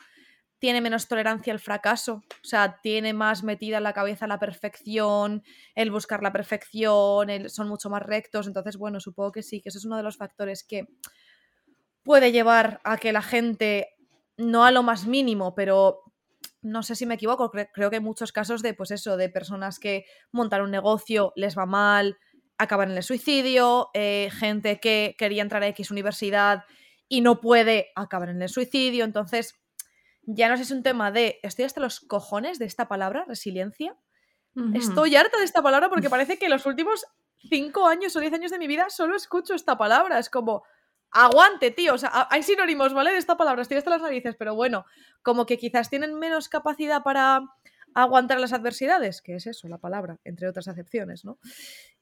tiene 0.59 0.81
menos 0.81 1.07
tolerancia 1.07 1.53
al 1.53 1.61
fracaso, 1.61 2.23
o 2.31 2.45
sea, 2.45 2.81
tiene 2.83 3.13
más 3.13 3.45
metida 3.45 3.79
en 3.79 3.85
la 3.85 3.93
cabeza 3.93 4.27
la 4.27 4.39
perfección, 4.39 5.43
el 5.75 5.91
buscar 5.91 6.23
la 6.23 6.33
perfección, 6.33 7.29
son 7.49 7.69
mucho 7.69 7.91
más 7.91 8.03
rectos, 8.03 8.47
entonces, 8.47 8.77
bueno, 8.77 9.01
supongo 9.01 9.33
que 9.33 9.43
sí, 9.43 9.61
que 9.61 9.69
eso 9.69 9.79
es 9.79 9.85
uno 9.85 9.97
de 9.97 10.03
los 10.03 10.17
factores 10.17 10.65
que 10.65 10.87
puede 12.03 12.33
llevar 12.33 12.81
a 12.85 12.97
que 12.97 13.13
la 13.13 13.23
gente, 13.23 13.89
no 14.37 14.65
a 14.65 14.71
lo 14.71 14.83
más 14.83 15.07
mínimo, 15.07 15.55
pero 15.55 16.03
no 16.61 16.83
sé 16.83 16.97
si 16.97 17.07
me 17.07 17.15
equivoco, 17.15 17.51
creo 17.51 17.91
que 17.91 17.97
hay 17.97 18.03
muchos 18.03 18.33
casos 18.33 18.63
de, 18.63 18.75
pues 18.75 18.91
eso, 18.91 19.17
de 19.17 19.29
personas 19.29 19.79
que 19.79 20.07
montan 20.33 20.63
un 20.63 20.71
negocio, 20.71 21.33
les 21.37 21.57
va 21.57 21.67
mal, 21.67 22.19
acaban 22.59 22.91
en 22.91 22.97
el 22.97 23.03
suicidio, 23.05 23.91
eh, 23.95 24.31
gente 24.33 24.81
que 24.81 25.15
quería 25.17 25.43
entrar 25.43 25.63
a 25.63 25.69
X 25.69 25.91
universidad 25.91 26.65
y 27.09 27.21
no 27.21 27.41
puede, 27.41 27.91
acabar 27.95 28.29
en 28.31 28.43
el 28.43 28.49
suicidio, 28.49 29.05
entonces 29.05 29.55
ya 30.31 30.49
no 30.49 30.57
sé 30.57 30.65
si 30.65 30.73
es 30.73 30.77
un 30.77 30.83
tema 30.83 31.11
de 31.11 31.41
estoy 31.43 31.65
hasta 31.65 31.81
los 31.81 32.01
cojones 32.01 32.59
de 32.59 32.67
esta 32.67 32.89
palabra, 32.89 33.25
resiliencia, 33.27 33.97
Estoy 34.75 35.15
harta 35.15 35.39
de 35.39 35.45
esta 35.45 35.63
palabra 35.63 35.89
porque 35.89 36.11
parece 36.11 36.37
que 36.37 36.49
los 36.49 36.67
últimos 36.67 37.05
cinco 37.49 37.87
años 37.87 38.17
o 38.17 38.21
diez 38.21 38.33
años 38.33 38.51
de 38.51 38.59
mi 38.59 38.67
vida 38.67 38.91
solo 38.91 39.15
escucho 39.15 39.55
esta 39.55 39.79
palabra. 39.79 40.19
Es 40.19 40.29
como, 40.29 40.65
aguante, 41.11 41.71
tío. 41.71 41.95
O 41.95 41.99
sea, 41.99 42.27
hay 42.31 42.43
sinónimos, 42.43 42.93
¿vale? 42.93 43.13
De 43.13 43.19
esta 43.19 43.37
palabra, 43.37 43.63
estoy 43.63 43.77
hasta 43.77 43.91
las 43.91 44.03
narices, 44.03 44.37
pero 44.37 44.55
bueno, 44.55 44.85
como 45.23 45.47
que 45.47 45.59
quizás 45.59 45.91
tienen 45.91 46.19
menos 46.19 46.49
capacidad 46.49 47.03
para 47.03 47.43
aguantar 47.95 48.41
las 48.41 48.53
adversidades, 48.53 49.23
que 49.23 49.37
es 49.37 49.47
eso, 49.47 49.69
la 49.69 49.79
palabra, 49.79 50.19
entre 50.25 50.49
otras 50.49 50.69
acepciones, 50.69 51.25
¿no? 51.25 51.39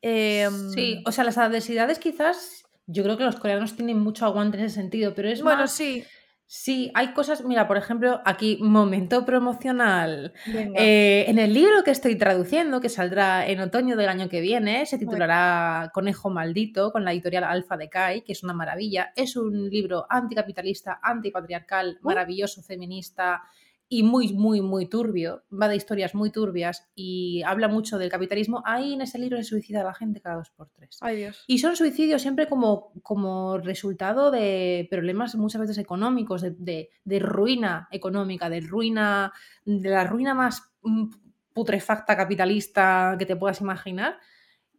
Em, 0.03 0.71
sí, 0.71 1.03
o 1.07 1.13
sea, 1.13 1.25
las 1.25 1.39
adversidades 1.39 1.99
quizás, 1.99 2.65
yo 2.87 3.03
creo 3.03 3.17
que 3.17 3.25
los 3.25 3.37
coreanos 3.37 3.77
tienen 3.77 3.99
mucho 3.99 4.27
aguante 4.27 4.59
en 4.59 4.65
ese 4.65 4.75
sentido, 4.77 5.15
pero 5.15 5.29
es 5.29 5.43
bueno, 5.43 5.69
sí. 5.69 6.05
Sí, 6.49 6.93
hay 6.95 7.13
cosas, 7.13 7.45
mira, 7.45 7.67
por 7.67 7.77
ejemplo, 7.77 8.21
aquí 8.25 8.59
momento 8.61 9.25
promocional. 9.25 10.33
Eh, 10.77 11.25
en 11.27 11.41
el 11.41 11.53
libro 11.53 11.83
que 11.83 11.91
estoy 11.91 12.17
traduciendo, 12.17 12.81
que 12.81 12.89
saldrá 12.89 13.49
en 13.49 13.59
otoño 13.59 13.97
del 13.97 14.09
año 14.09 14.29
que 14.29 14.41
viene, 14.41 14.87
se 14.87 14.97
titulará 14.97 15.91
Conejo 15.93 16.31
Maldito, 16.31 16.93
con 16.93 17.05
la 17.05 17.13
editorial 17.13 17.43
Alfa 17.43 17.77
de 17.77 17.89
Kai, 17.89 18.23
que 18.23 18.33
es 18.33 18.45
una 18.45 18.53
maravilla. 18.53 19.13
Es 19.17 19.35
un 19.37 19.69
libro 19.69 20.07
anticapitalista, 20.09 21.01
antipatriarcal, 21.03 21.99
uh. 22.01 22.07
maravilloso, 22.07 22.63
feminista, 22.63 23.43
y 23.89 24.03
muy, 24.03 24.33
muy, 24.33 24.61
muy 24.61 24.87
turbio, 24.87 25.45
va 25.51 25.69
de 25.69 25.77
historias 25.77 26.15
muy 26.15 26.31
turbias 26.31 26.91
y 26.97 27.43
habla 27.47 27.69
mucho 27.69 27.99
del 27.99 28.11
capitalismo, 28.11 28.63
ahí 28.67 28.95
en 28.95 29.03
ese 29.03 29.19
libro 29.19 29.37
se 29.37 29.45
suicida 29.45 29.83
a 29.83 29.85
la 29.85 29.95
gente 29.95 30.21
cada 30.21 30.37
dos 30.37 30.51
por 30.51 30.71
tres. 30.71 30.99
Ay, 31.01 31.17
Dios. 31.19 31.45
Y 31.47 31.59
son 31.59 31.77
suicidios 31.77 32.21
siempre 32.21 32.49
como, 32.49 32.93
como 33.03 33.59
resultado 33.59 34.33
de 34.33 34.89
problemas 34.91 35.37
muchas 35.37 35.61
veces 35.61 35.79
económicos, 35.79 36.43
de, 36.43 36.91
de, 37.05 37.19
ruina 37.21 37.87
económica, 37.93 38.51
de 38.51 38.61
ruina, 38.61 39.33
de 39.65 39.89
la 39.89 40.05
ruina 40.05 40.35
más 40.35 40.65
mm, 40.83 41.05
putrefacta 41.53 42.17
capitalista 42.17 43.15
que 43.19 43.27
te 43.27 43.37
puedas 43.37 43.61
imaginar. 43.61 44.19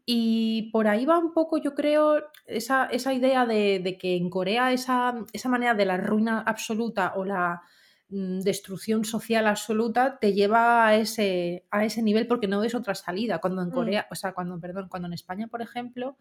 Y 0.05 0.69
por 0.71 0.87
ahí 0.87 1.05
va 1.05 1.17
un 1.17 1.33
poco, 1.33 1.57
yo 1.57 1.75
creo, 1.75 2.23
esa, 2.45 2.85
esa 2.85 3.13
idea 3.13 3.45
de, 3.45 3.79
de, 3.79 3.97
que 3.97 4.17
en 4.17 4.29
Corea 4.29 4.71
esa, 4.73 5.15
esa 5.31 5.49
manera 5.49 5.73
de 5.75 5.85
la 5.85 5.97
ruina 5.97 6.39
absoluta 6.39 7.13
o 7.15 7.25
la 7.25 7.61
destrucción 8.09 9.03
social 9.03 9.47
absoluta 9.47 10.17
te 10.19 10.33
lleva 10.33 10.87
a 10.87 10.95
ese, 10.95 11.65
a 11.71 11.83
ese 11.83 12.01
nivel 12.01 12.27
porque 12.27 12.47
no 12.47 12.61
ves 12.61 12.75
otra 12.75 12.95
salida. 12.95 13.39
Cuando 13.39 13.61
en 13.61 13.69
mm. 13.69 13.73
Corea, 13.73 14.07
o 14.09 14.15
sea, 14.15 14.33
cuando, 14.33 14.59
perdón, 14.59 14.87
cuando 14.89 15.07
en 15.07 15.13
España, 15.13 15.47
por 15.47 15.61
ejemplo, 15.61 16.17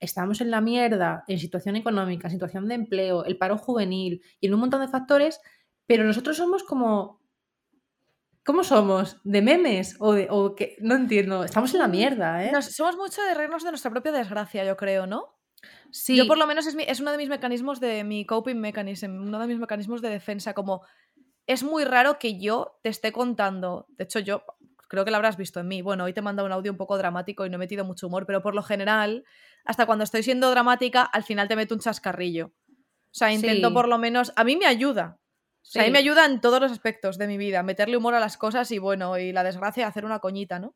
estamos 0.00 0.40
en 0.40 0.50
la 0.50 0.60
mierda, 0.60 1.24
en 1.28 1.38
situación 1.38 1.76
económica, 1.76 2.30
situación 2.30 2.68
de 2.68 2.76
empleo, 2.76 3.24
el 3.24 3.36
paro 3.36 3.58
juvenil 3.58 4.22
y 4.40 4.46
en 4.46 4.54
un 4.54 4.60
montón 4.60 4.80
de 4.80 4.88
factores, 4.88 5.40
pero 5.86 6.04
nosotros 6.04 6.36
somos 6.36 6.64
como. 6.64 7.18
¿Cómo 8.44 8.64
somos? 8.64 9.20
¿De 9.24 9.42
memes? 9.42 9.96
¿O, 9.98 10.14
de, 10.14 10.28
o 10.30 10.54
que 10.54 10.76
No 10.80 10.94
entiendo. 10.94 11.44
Estamos 11.44 11.74
en 11.74 11.80
la 11.80 11.88
mierda, 11.88 12.42
¿eh? 12.42 12.62
somos 12.62 12.96
mucho 12.96 13.22
de 13.22 13.34
reírnos 13.34 13.62
de 13.62 13.70
nuestra 13.70 13.90
propia 13.90 14.10
desgracia, 14.10 14.64
yo 14.64 14.74
creo, 14.74 15.06
¿no? 15.06 15.36
Sí. 15.90 16.16
Yo 16.16 16.26
por 16.26 16.38
lo 16.38 16.46
menos 16.46 16.66
es, 16.66 16.74
es 16.86 17.00
uno 17.00 17.10
de 17.10 17.18
mis 17.18 17.28
mecanismos 17.28 17.80
de 17.80 18.04
mi 18.04 18.24
coping 18.24 18.56
mechanism, 18.56 19.20
uno 19.20 19.38
de 19.38 19.46
mis 19.46 19.58
mecanismos 19.58 20.00
de 20.00 20.08
defensa, 20.08 20.54
como 20.54 20.82
es 21.48 21.62
muy 21.62 21.84
raro 21.84 22.18
que 22.18 22.38
yo 22.38 22.78
te 22.82 22.90
esté 22.90 23.10
contando, 23.10 23.86
de 23.96 24.04
hecho 24.04 24.18
yo 24.20 24.44
creo 24.86 25.04
que 25.04 25.10
lo 25.10 25.16
habrás 25.16 25.38
visto 25.38 25.60
en 25.60 25.66
mí, 25.66 25.80
bueno, 25.80 26.04
hoy 26.04 26.12
te 26.12 26.20
he 26.20 26.22
mandado 26.22 26.46
un 26.46 26.52
audio 26.52 26.70
un 26.70 26.76
poco 26.76 26.98
dramático 26.98 27.44
y 27.46 27.50
no 27.50 27.56
he 27.56 27.58
metido 27.58 27.86
mucho 27.86 28.06
humor, 28.06 28.26
pero 28.26 28.42
por 28.42 28.54
lo 28.54 28.62
general, 28.62 29.24
hasta 29.64 29.86
cuando 29.86 30.04
estoy 30.04 30.22
siendo 30.22 30.50
dramática, 30.50 31.02
al 31.02 31.24
final 31.24 31.48
te 31.48 31.56
meto 31.56 31.74
un 31.74 31.80
chascarrillo. 31.80 32.46
O 32.46 33.14
sea, 33.18 33.32
intento 33.32 33.72
por 33.72 33.88
lo 33.88 33.96
menos, 33.96 34.32
a 34.36 34.44
mí 34.44 34.56
me 34.56 34.66
ayuda. 34.66 35.18
O 35.62 35.70
sea, 35.70 35.82
a 35.82 35.84
mí 35.86 35.90
me 35.90 35.98
ayuda 35.98 36.26
en 36.26 36.40
todos 36.40 36.60
los 36.60 36.70
aspectos 36.70 37.16
de 37.16 37.26
mi 37.26 37.38
vida, 37.38 37.62
meterle 37.62 37.96
humor 37.96 38.14
a 38.14 38.20
las 38.20 38.36
cosas 38.36 38.70
y 38.70 38.78
bueno, 38.78 39.18
y 39.18 39.32
la 39.32 39.42
desgracia, 39.42 39.86
hacer 39.86 40.04
una 40.04 40.18
coñita, 40.18 40.58
¿no? 40.58 40.74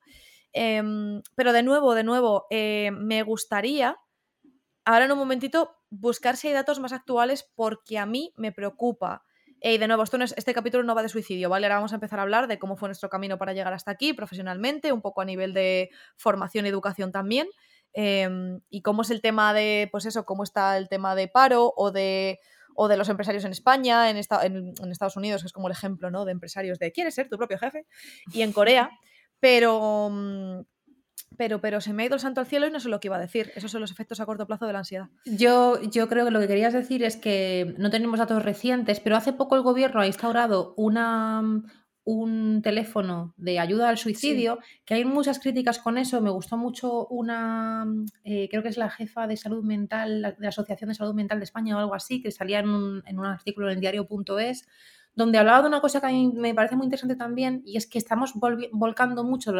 Em, 0.55 1.23
pero 1.35 1.53
de 1.53 1.63
nuevo, 1.63 1.95
de 1.95 2.05
nuevo, 2.05 2.47
eh, 2.51 2.91
me 2.93 3.23
gustaría, 3.23 3.99
ahora 4.87 5.05
en 5.05 5.13
un 5.13 5.19
momentito, 5.19 5.77
buscar 5.91 6.39
si 6.39 6.49
hay 6.49 6.55
datos 6.55 6.81
más 6.81 6.93
actuales 6.93 7.51
porque 7.55 7.99
a 7.99 8.07
mí 8.07 8.33
me 8.37 8.53
preocupa 8.53 9.23
y 9.63 9.79
de 9.79 9.87
nuevo, 9.87 10.03
esto 10.03 10.19
este 10.21 10.55
capítulo 10.55 10.83
no 10.83 10.95
va 10.95 11.03
de 11.03 11.09
suicidio, 11.09 11.49
¿vale? 11.49 11.67
Ahora 11.67 11.77
vamos 11.77 11.93
a 11.93 11.97
empezar 11.97 12.19
a 12.19 12.23
hablar 12.23 12.49
de 12.49 12.59
cómo 12.59 12.77
fue 12.77 12.89
nuestro 12.89 13.09
camino 13.09 13.39
para 13.39 13.53
llegar 13.53 13.73
hasta 13.73 13.93
aquí 13.93 14.13
profesionalmente, 14.13 14.93
un 14.93 15.01
poco 15.01 15.21
a 15.21 15.25
nivel 15.25 15.55
de 15.55 15.91
formación 16.17 16.67
y 16.67 16.69
educación 16.69 17.13
también. 17.13 17.47
Em, 17.93 18.61
y 18.71 18.83
cómo 18.83 19.03
es 19.03 19.11
el 19.11 19.21
tema 19.21 19.55
de, 19.55 19.89
pues 19.93 20.07
eso, 20.07 20.25
cómo 20.25 20.43
está 20.43 20.77
el 20.79 20.89
tema 20.89 21.15
de 21.15 21.29
paro 21.29 21.73
o 21.77 21.93
de, 21.93 22.41
o 22.75 22.89
de 22.89 22.97
los 22.97 23.09
empresarios 23.09 23.45
en 23.45 23.53
España, 23.53 24.11
en, 24.11 24.17
en, 24.17 24.91
Estados 24.91 25.17
Unidos, 25.17 25.43
que 25.43 25.47
es 25.47 25.53
como 25.53 25.69
el 25.69 25.73
ejemplo, 25.73 26.11
¿no? 26.11 26.25
De 26.25 26.33
empresarios 26.33 26.79
de 26.79 26.91
quieres 26.91 27.15
ser 27.15 27.29
tu 27.29 27.37
propio 27.37 27.59
jefe, 27.59 27.87
y 28.33 28.43
en 28.43 28.53
Corea. 28.53 28.91
Pero, 29.41 30.09
mm, 30.11 30.61
pero, 31.37 31.61
pero 31.61 31.81
se 31.81 31.93
me 31.93 32.03
ha 32.03 32.07
ido 32.07 32.15
el 32.15 32.21
santo 32.21 32.41
al 32.41 32.47
cielo 32.47 32.67
y 32.67 32.71
no 32.71 32.81
sé 32.81 32.89
lo 32.89 33.01
que 33.01 33.09
iba 33.09 33.17
a 33.17 33.21
decir. 33.21 33.53
Esos 33.55 33.71
son 33.71 33.81
los 33.81 33.91
efectos 33.91 34.21
a 34.21 34.27
corto 34.27 34.47
plazo 34.47 34.67
de 34.67 34.73
la 34.73 34.81
ansiedad. 34.81 35.09
Yo, 35.25 35.81
yo 35.83 36.09
creo 36.09 36.25
que 36.25 36.31
lo 36.31 36.41
que 36.41 36.49
querías 36.49 36.73
decir 36.73 37.03
es 37.03 37.17
que 37.17 37.75
no 37.79 37.91
tenemos 37.91 38.19
datos 38.19 38.43
recientes, 38.43 39.01
pero 39.01 39.17
hace 39.17 39.33
poco 39.33 39.57
el 39.57 39.63
gobierno 39.63 40.01
ha 40.01 40.07
instaurado 40.07 40.75
una, 40.77 41.43
un 42.05 42.63
teléfono 42.63 43.35
de 43.37 43.59
ayuda 43.61 43.89
al 43.89 43.99
suicidio, 43.99 44.59
que 44.85 44.95
hay 44.95 45.05
muchas 45.05 45.39
críticas 45.39 45.79
con 45.79 45.99
eso. 45.99 46.21
Me 46.21 46.31
gustó 46.31 46.57
mucho 46.57 47.07
una, 47.07 47.87
eh, 48.25 48.49
creo 48.51 48.63
que 48.63 48.69
es 48.69 48.77
la 48.77 48.91
jefa 48.91 49.27
de 49.27 49.37
salud 49.37 49.63
mental, 49.63 50.23
de 50.23 50.35
la 50.39 50.49
Asociación 50.49 50.89
de 50.89 50.95
Salud 50.95 51.15
Mental 51.15 51.39
de 51.39 51.45
España 51.45 51.77
o 51.77 51.79
algo 51.79 51.95
así, 51.95 52.21
que 52.21 52.33
salía 52.33 52.59
en 52.59 52.69
un, 52.69 53.03
en 53.07 53.19
un 53.19 53.27
artículo 53.27 53.69
en 53.69 53.75
el 53.75 53.81
diario.es, 53.81 54.67
donde 55.15 55.39
hablaba 55.39 55.63
de 55.63 55.69
una 55.69 55.81
cosa 55.81 56.01
que 56.01 56.07
a 56.07 56.11
mí 56.11 56.33
me 56.35 56.55
parece 56.55 56.77
muy 56.77 56.85
interesante 56.85 57.17
también, 57.17 57.63
y 57.65 57.77
es 57.77 57.87
que 57.87 57.99
estamos 57.99 58.33
volcando 58.73 59.25
mucho 59.25 59.53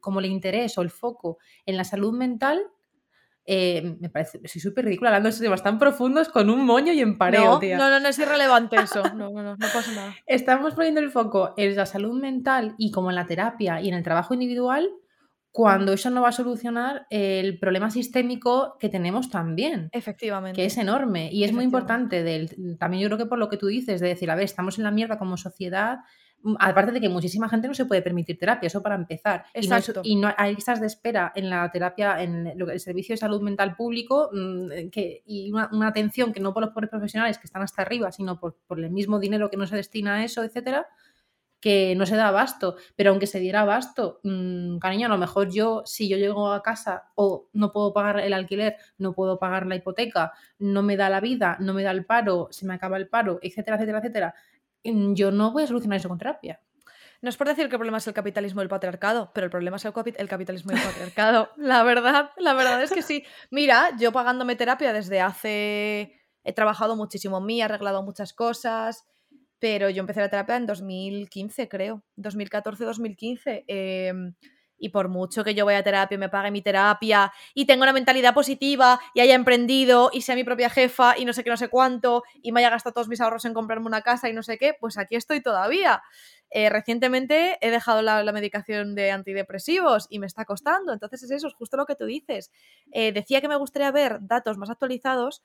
como 0.00 0.20
el 0.20 0.26
interés 0.26 0.76
o 0.78 0.82
el 0.82 0.90
foco 0.90 1.38
en 1.66 1.76
la 1.76 1.84
salud 1.84 2.12
mental. 2.12 2.62
Eh, 3.46 3.96
me 4.00 4.08
parece, 4.08 4.40
soy 4.48 4.60
súper 4.60 4.86
ridícula 4.86 5.10
hablando 5.10 5.30
de 5.30 5.38
temas 5.38 5.62
tan 5.62 5.78
profundos 5.78 6.30
con 6.30 6.48
un 6.48 6.64
moño 6.64 6.94
y 6.94 7.00
en 7.00 7.18
pareo, 7.18 7.60
no, 7.60 7.76
No, 7.76 7.90
no, 7.90 8.00
no 8.00 8.08
es 8.08 8.18
irrelevante 8.18 8.76
eso. 8.76 9.02
No, 9.14 9.30
no, 9.30 9.42
no, 9.42 9.56
no 9.56 9.66
pasa 9.72 9.92
nada. 9.92 10.14
Estamos 10.26 10.74
poniendo 10.74 11.00
el 11.00 11.10
foco 11.10 11.52
en 11.58 11.76
la 11.76 11.84
salud 11.84 12.18
mental 12.18 12.74
y 12.78 12.90
como 12.90 13.10
en 13.10 13.16
la 13.16 13.26
terapia 13.26 13.82
y 13.82 13.88
en 13.88 13.94
el 13.94 14.02
trabajo 14.02 14.32
individual 14.32 14.90
cuando 15.54 15.92
eso 15.92 16.10
no 16.10 16.22
va 16.22 16.30
a 16.30 16.32
solucionar 16.32 17.06
el 17.10 17.60
problema 17.60 17.88
sistémico 17.88 18.76
que 18.80 18.88
tenemos 18.88 19.30
también. 19.30 19.88
Efectivamente. 19.92 20.56
Que 20.56 20.66
es 20.66 20.76
enorme 20.78 21.30
y 21.30 21.44
es 21.44 21.52
muy 21.52 21.62
importante. 21.62 22.24
Del, 22.24 22.76
también 22.76 23.04
yo 23.04 23.08
creo 23.08 23.18
que 23.18 23.26
por 23.26 23.38
lo 23.38 23.48
que 23.48 23.56
tú 23.56 23.68
dices, 23.68 24.00
de 24.00 24.08
decir, 24.08 24.28
a 24.32 24.34
ver, 24.34 24.46
estamos 24.46 24.78
en 24.78 24.84
la 24.84 24.90
mierda 24.90 25.16
como 25.16 25.36
sociedad, 25.36 25.98
mm, 26.42 26.56
aparte 26.58 26.90
de 26.90 27.00
que 27.00 27.08
muchísima 27.08 27.48
gente 27.48 27.68
no 27.68 27.74
se 27.74 27.84
puede 27.84 28.02
permitir 28.02 28.36
terapia, 28.36 28.66
eso 28.66 28.82
para 28.82 28.96
empezar. 28.96 29.44
Exacto. 29.54 30.00
Y 30.02 30.16
no, 30.16 30.28
hay 30.36 30.56
listas 30.56 30.80
de 30.80 30.88
espera 30.88 31.30
en 31.36 31.48
la 31.48 31.70
terapia, 31.70 32.20
en 32.20 32.48
el 32.48 32.80
servicio 32.80 33.12
de 33.12 33.18
salud 33.18 33.40
mental 33.40 33.76
público 33.76 34.30
mm, 34.32 34.88
que, 34.90 35.22
y 35.24 35.52
una, 35.52 35.86
atención 35.86 36.32
que 36.32 36.40
no 36.40 36.52
por 36.52 36.64
los 36.64 36.72
pobres 36.72 36.90
profesionales 36.90 37.38
que 37.38 37.46
están 37.46 37.62
hasta 37.62 37.82
arriba, 37.82 38.10
sino 38.10 38.40
por, 38.40 38.58
por 38.66 38.80
el 38.80 38.90
mismo 38.90 39.20
dinero 39.20 39.50
que 39.50 39.56
no 39.56 39.68
se 39.68 39.76
destina 39.76 40.16
a 40.16 40.24
eso, 40.24 40.42
etcétera 40.42 40.88
que 41.64 41.94
no 41.96 42.04
se 42.04 42.14
da 42.14 42.28
abasto, 42.28 42.76
pero 42.94 43.08
aunque 43.08 43.26
se 43.26 43.40
diera 43.40 43.62
abasto, 43.62 44.20
mm, 44.22 44.76
cariño, 44.80 45.06
a 45.06 45.08
lo 45.08 45.16
mejor 45.16 45.50
yo, 45.50 45.82
si 45.86 46.10
yo 46.10 46.18
llego 46.18 46.52
a 46.52 46.62
casa 46.62 47.04
o 47.14 47.48
no 47.54 47.72
puedo 47.72 47.94
pagar 47.94 48.20
el 48.20 48.34
alquiler, 48.34 48.76
no 48.98 49.14
puedo 49.14 49.38
pagar 49.38 49.66
la 49.66 49.74
hipoteca, 49.74 50.34
no 50.58 50.82
me 50.82 50.98
da 50.98 51.08
la 51.08 51.20
vida, 51.20 51.56
no 51.60 51.72
me 51.72 51.82
da 51.82 51.90
el 51.92 52.04
paro, 52.04 52.48
se 52.50 52.66
me 52.66 52.74
acaba 52.74 52.98
el 52.98 53.08
paro, 53.08 53.38
etcétera, 53.40 53.78
etcétera, 53.78 53.98
etcétera, 54.00 54.34
mm, 54.84 55.14
yo 55.14 55.30
no 55.30 55.52
voy 55.52 55.62
a 55.62 55.66
solucionar 55.66 55.96
eso 55.96 56.10
con 56.10 56.18
terapia. 56.18 56.60
No 57.22 57.30
es 57.30 57.38
por 57.38 57.48
decir 57.48 57.68
que 57.68 57.76
el 57.76 57.78
problema 57.78 57.96
es 57.96 58.06
el 58.06 58.12
capitalismo 58.12 58.60
y 58.60 58.64
el 58.64 58.68
patriarcado, 58.68 59.30
pero 59.32 59.46
el 59.46 59.50
problema 59.50 59.78
es 59.78 59.86
el, 59.86 59.94
el 60.18 60.28
capitalismo 60.28 60.72
y 60.72 60.74
el 60.74 60.82
patriarcado. 60.82 61.48
la 61.56 61.82
verdad, 61.82 62.32
la 62.36 62.52
verdad 62.52 62.82
es 62.82 62.90
que 62.90 63.00
sí. 63.00 63.24
Mira, 63.50 63.96
yo 63.98 64.12
pagándome 64.12 64.54
terapia 64.54 64.92
desde 64.92 65.22
hace... 65.22 66.20
He 66.46 66.52
trabajado 66.52 66.94
muchísimo 66.94 67.38
en 67.38 67.46
mí, 67.46 67.60
he 67.62 67.64
arreglado 67.64 68.02
muchas 68.02 68.34
cosas, 68.34 69.06
pero 69.58 69.90
yo 69.90 70.00
empecé 70.00 70.20
la 70.20 70.30
terapia 70.30 70.56
en 70.56 70.66
2015, 70.66 71.68
creo, 71.68 72.04
2014-2015. 72.16 73.64
Em, 73.66 74.34
y 74.76 74.90
por 74.90 75.08
mucho 75.08 75.44
que 75.44 75.54
yo 75.54 75.64
vaya 75.64 75.78
a 75.78 75.82
terapia, 75.82 76.18
me 76.18 76.28
pague 76.28 76.50
mi 76.50 76.60
terapia 76.60 77.32
y 77.54 77.64
tenga 77.64 77.84
una 77.84 77.92
mentalidad 77.92 78.34
positiva 78.34 79.00
y 79.14 79.20
haya 79.20 79.34
emprendido 79.34 80.10
y 80.12 80.22
sea 80.22 80.34
mi 80.34 80.44
propia 80.44 80.68
jefa 80.68 81.16
y 81.16 81.24
no 81.24 81.32
sé 81.32 81.44
qué, 81.44 81.50
no 81.50 81.56
sé 81.56 81.68
cuánto 81.68 82.22
y 82.42 82.52
me 82.52 82.60
haya 82.60 82.70
gastado 82.70 82.92
todos 82.92 83.08
mis 83.08 83.20
ahorros 83.20 83.44
en 83.44 83.54
comprarme 83.54 83.86
una 83.86 84.02
casa 84.02 84.28
y 84.28 84.32
no 84.32 84.42
sé 84.42 84.58
qué, 84.58 84.74
pues 84.78 84.98
aquí 84.98 85.16
estoy 85.16 85.40
todavía. 85.40 86.02
Eh, 86.50 86.70
recientemente 86.70 87.56
he 87.60 87.70
dejado 87.70 88.02
la, 88.02 88.22
medicación 88.32 88.94
de 88.94 89.10
antidepresivos 89.10 90.06
y 90.10 90.18
me 90.18 90.26
está 90.26 90.44
costando. 90.44 90.92
Entonces 90.92 91.22
es 91.22 91.30
eso, 91.30 91.48
es 91.48 91.54
justo 91.54 91.76
lo 91.76 91.86
que 91.86 91.96
tú 91.96 92.04
dices. 92.04 92.52
Eh, 92.92 93.12
decía 93.12 93.40
que 93.40 93.48
me 93.48 93.56
gustaría 93.56 93.90
ver 93.90 94.18
datos 94.22 94.58
más 94.58 94.70
actualizados 94.70 95.42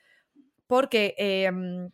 porque 0.68 1.16
em, 1.18 1.90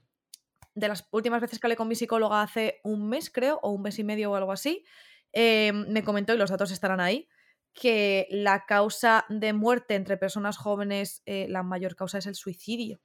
de 0.76 0.90
las 0.90 1.08
últimas 1.12 1.42
veces 1.42 1.60
que 1.60 1.66
hablé 1.66 1.78
con 1.78 1.88
mi 1.88 1.96
psicóloga 1.96 2.42
hace 2.42 2.82
un 2.84 3.08
mes, 3.10 3.32
creo, 3.32 3.60
o 3.64 3.72
un 3.72 3.82
mes 3.82 3.98
y 3.98 4.04
medio 4.04 4.32
o 4.32 4.36
algo 4.36 4.52
así, 4.52 4.84
eh, 5.32 5.72
me 5.74 6.04
comentó, 6.04 6.34
y 6.34 6.38
los 6.38 6.50
datos 6.50 6.72
estarán 6.72 7.00
ahí, 7.00 7.28
que 7.74 8.28
la 8.30 8.66
causa 8.66 9.26
de 9.30 9.54
muerte 9.54 9.96
entre 9.96 10.18
personas 10.18 10.58
jóvenes, 10.58 11.24
eh, 11.26 11.48
la 11.50 11.64
mayor 11.64 11.96
causa 11.96 12.18
es 12.18 12.26
el 12.26 12.36
suicidio. 12.36 13.02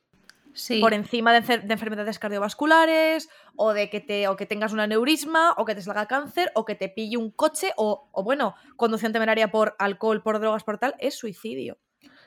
por 0.81 0.95
encima 0.95 1.33
de, 1.33 1.55
enfermedades 1.55 2.19
cardiovasculares 2.19 3.29
o 3.55 3.73
de 3.73 3.89
que, 3.89 4.01
te, 4.01 4.27
o 4.27 4.35
que 4.35 4.47
tengas 4.47 4.73
una 4.73 4.89
neurisma 4.89 5.55
o 5.57 5.65
que 5.65 5.77
te 5.77 5.83
salga 5.83 6.07
cáncer 6.07 6.51
o 6.57 6.65
que 6.65 6.75
te 6.75 6.89
pille 6.89 7.17
un 7.17 7.31
coche 7.31 7.73
o, 7.77 8.11
bueno, 8.25 8.57
conducción 8.77 9.13
temeraria 9.13 9.53
por 9.53 9.77
alcohol, 9.79 10.23
por 10.23 10.41
drogas, 10.41 10.65
por 10.65 10.79
tal, 10.79 10.97
es 10.99 11.15
suicidio. 11.15 11.79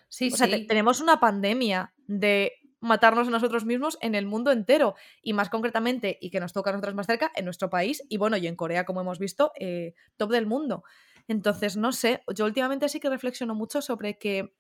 Sí, 0.08 0.30
o 0.32 0.38
sea, 0.38 0.48
tenemos 0.48 1.02
una 1.02 1.20
pandemia 1.20 1.94
de 2.08 2.54
matarnos 2.84 3.28
a 3.28 3.32
nosotros 3.32 3.65
mismos 3.65 3.98
en 4.02 4.13
el 4.15 4.26
mundo 4.26 4.52
entero 4.52 4.96
y 5.22 5.34
más 5.34 5.50
concretamente, 5.50 6.17
y 6.22 6.30
que 6.30 6.39
nos 6.39 6.54
toca 6.54 6.69
a 6.69 6.74
nosotros 6.74 6.96
más 6.96 7.08
cerca, 7.08 7.32
en 7.36 7.46
nuestro 7.46 7.69
país 7.69 8.04
y 8.10 8.17
bueno, 8.17 8.38
y 8.38 8.48
en 8.48 8.56
Corea, 8.56 8.86
como 8.86 9.02
hemos 9.02 9.19
visto, 9.19 9.52
eh, 9.60 9.93
top 10.17 10.32
del 10.32 10.46
mundo. 10.46 10.84
Entonces, 11.28 11.78
no 11.78 11.91
sé, 11.91 12.22
yo 12.36 12.46
últimamente 12.46 12.89
sí 12.89 13.00
que 13.00 13.10
reflexiono 13.10 13.56
mucho 13.56 13.82
sobre 13.82 14.17
que 14.17 14.54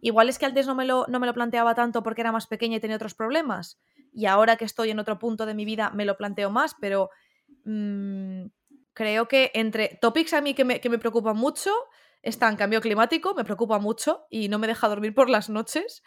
Igual 0.00 0.28
es 0.28 0.38
que 0.38 0.46
antes 0.46 0.66
no 0.66 0.74
me, 0.74 0.84
lo, 0.84 1.06
no 1.08 1.18
me 1.20 1.26
lo 1.26 1.34
planteaba 1.34 1.74
tanto 1.74 2.02
porque 2.02 2.20
era 2.20 2.32
más 2.32 2.46
pequeña 2.46 2.76
y 2.76 2.80
tenía 2.80 2.96
otros 2.96 3.14
problemas. 3.14 3.80
Y 4.12 4.26
ahora 4.26 4.56
que 4.56 4.64
estoy 4.64 4.90
en 4.90 4.98
otro 4.98 5.18
punto 5.18 5.46
de 5.46 5.54
mi 5.54 5.64
vida 5.64 5.90
me 5.90 6.04
lo 6.04 6.16
planteo 6.16 6.50
más, 6.50 6.76
pero 6.80 7.10
mm, 7.64 8.46
creo 8.92 9.28
que 9.28 9.50
entre 9.54 9.98
topics 10.00 10.34
a 10.34 10.40
mí 10.40 10.54
que 10.54 10.64
me, 10.64 10.80
que 10.80 10.90
me 10.90 10.98
preocupan 10.98 11.36
mucho 11.36 11.72
están 12.22 12.56
cambio 12.56 12.80
climático, 12.80 13.34
me 13.34 13.44
preocupa 13.44 13.78
mucho 13.78 14.26
y 14.30 14.48
no 14.48 14.58
me 14.58 14.66
deja 14.66 14.88
dormir 14.88 15.14
por 15.14 15.30
las 15.30 15.48
noches. 15.48 16.02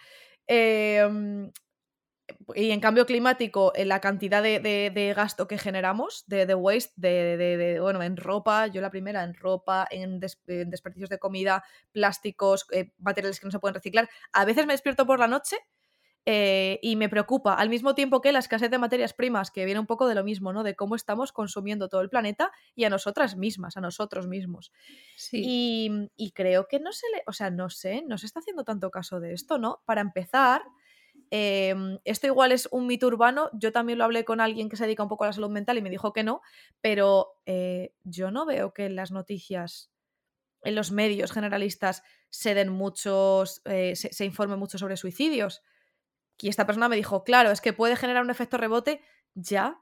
Eh, 0.47 1.49
y 2.56 2.71
en 2.71 2.80
cambio 2.80 3.06
climático, 3.06 3.71
en 3.75 3.88
la 3.88 3.99
cantidad 3.99 4.41
de, 4.43 5.13
gasto 5.15 5.47
que 5.47 5.58
generamos, 5.58 6.23
de, 6.27 6.54
waste, 6.56 6.93
de, 6.97 7.80
bueno, 7.82 8.01
en 8.04 8.17
ropa, 8.17 8.67
yo 8.67 8.82
la 8.82 8.89
primera, 8.89 9.23
en 9.23 9.34
ropa, 9.34 9.88
en, 9.89 10.19
desperdicios 10.19 11.10
de 11.10 11.19
comida, 11.19 11.63
plásticos, 11.91 12.65
eh, 12.71 12.91
materiales 12.97 13.39
que 13.39 13.47
no 13.47 13.51
se 13.51 13.60
pueden 13.60 13.75
reciclar. 13.75 14.10
A 14.32 14.45
veces 14.45 14.65
me 14.65 14.73
despierto 14.73 15.06
por 15.06 15.19
la 15.19 15.27
noche 15.27 15.58
eh, 16.26 16.80
y 16.82 16.96
me 16.96 17.10
preocupa, 17.10 17.54
al 17.54 17.70
mismo 17.70 17.96
tiempo 17.96 18.22
que 18.22 18.32
la 18.32 18.40
escasez 18.40 18.70
de 18.70 18.78
materias 18.78 19.14
primas, 19.14 19.52
que 19.52 19.66
viene 19.66 19.80
un 19.80 19.88
poco 19.88 20.08
de 20.08 20.16
lo 20.16 20.24
mismo, 20.24 20.54
¿no? 20.54 20.64
De 20.64 20.76
cómo 20.76 20.96
estamos 20.96 21.32
consumiendo 21.32 21.90
todo 21.90 22.02
el 22.02 22.10
planeta 22.10 22.52
y 22.76 22.84
a 22.84 22.90
nosotras 22.90 23.36
mismas, 23.36 23.78
a 23.78 23.82
nosotros 23.82 24.28
mismos. 24.28 24.72
Y, 25.32 26.10
y 26.16 26.32
creo 26.32 26.68
que 26.68 26.80
no 26.80 26.92
se 26.92 27.08
le, 27.14 27.24
o 27.28 27.34
sea, 27.34 27.50
no 27.50 27.70
sé, 27.70 28.04
no 28.08 28.18
se 28.18 28.26
está 28.26 28.40
haciendo 28.40 28.64
tanto 28.64 28.92
caso 28.92 29.20
de 29.20 29.34
esto, 29.34 29.58
¿no? 29.58 29.82
Para 29.86 30.02
empezar 30.02 30.62
Em, 31.34 31.98
esto 32.04 32.28
igual 32.28 32.52
es 32.52 32.68
un 32.72 32.88
mito 32.88 33.08
urbano, 33.08 33.50
yo 33.54 33.72
también 33.72 33.98
lo 33.98 34.04
hablé 34.04 34.26
con 34.26 34.42
alguien 34.42 34.68
que 34.68 34.76
se 34.76 34.84
dedica 34.84 35.04
un 35.04 35.10
poco 35.10 35.24
a 35.24 35.28
la 35.28 35.34
salud 35.34 35.50
mental 35.50 35.78
y 35.78 35.82
me 35.82 35.90
dijo 35.90 36.12
que 36.12 36.24
no, 36.24 36.42
pero 36.82 37.38
eh, 37.46 37.94
yo 38.04 38.32
no 38.32 38.46
veo 38.46 38.74
que 38.74 38.86
en 38.86 38.98
las 38.98 39.12
noticias, 39.12 39.92
en 40.64 40.76
los 40.76 40.92
medios 40.92 41.32
generalistas, 41.32 42.04
se 42.30 42.54
den 42.54 42.70
muchos, 42.70 43.62
eh, 43.64 43.96
se, 43.96 44.26
informe 44.26 44.58
mucho 44.58 44.78
sobre 44.78 44.98
suicidios. 44.98 45.62
Y 46.41 46.49
esta 46.49 46.65
persona 46.65 46.89
me 46.89 46.95
dijo, 46.95 47.23
claro, 47.23 47.51
es 47.51 47.62
que 47.62 47.73
puede 47.73 47.95
generar 47.95 48.23
un 48.23 48.30
efecto 48.30 48.58
rebote, 48.58 49.01
ya, 49.34 49.80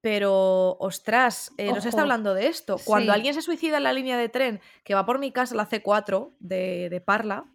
pero, 0.00 0.76
ostras, 0.78 1.52
eh, 1.56 1.72
no 1.72 1.80
se 1.80 1.88
está 1.88 2.02
hablando 2.02 2.32
de 2.32 2.46
esto. 2.46 2.78
Cuando 2.84 3.12
alguien 3.12 3.34
se 3.34 3.42
suicida 3.42 3.78
en 3.78 3.82
la 3.82 3.92
línea 3.92 4.16
de 4.16 4.28
tren 4.28 4.60
que 4.84 4.94
va 4.94 5.04
por 5.04 5.18
mi 5.18 5.32
casa, 5.32 5.56
la 5.56 5.68
C4 5.68 6.34
de, 6.38 6.88
de 6.88 7.00
Parla, 7.00 7.46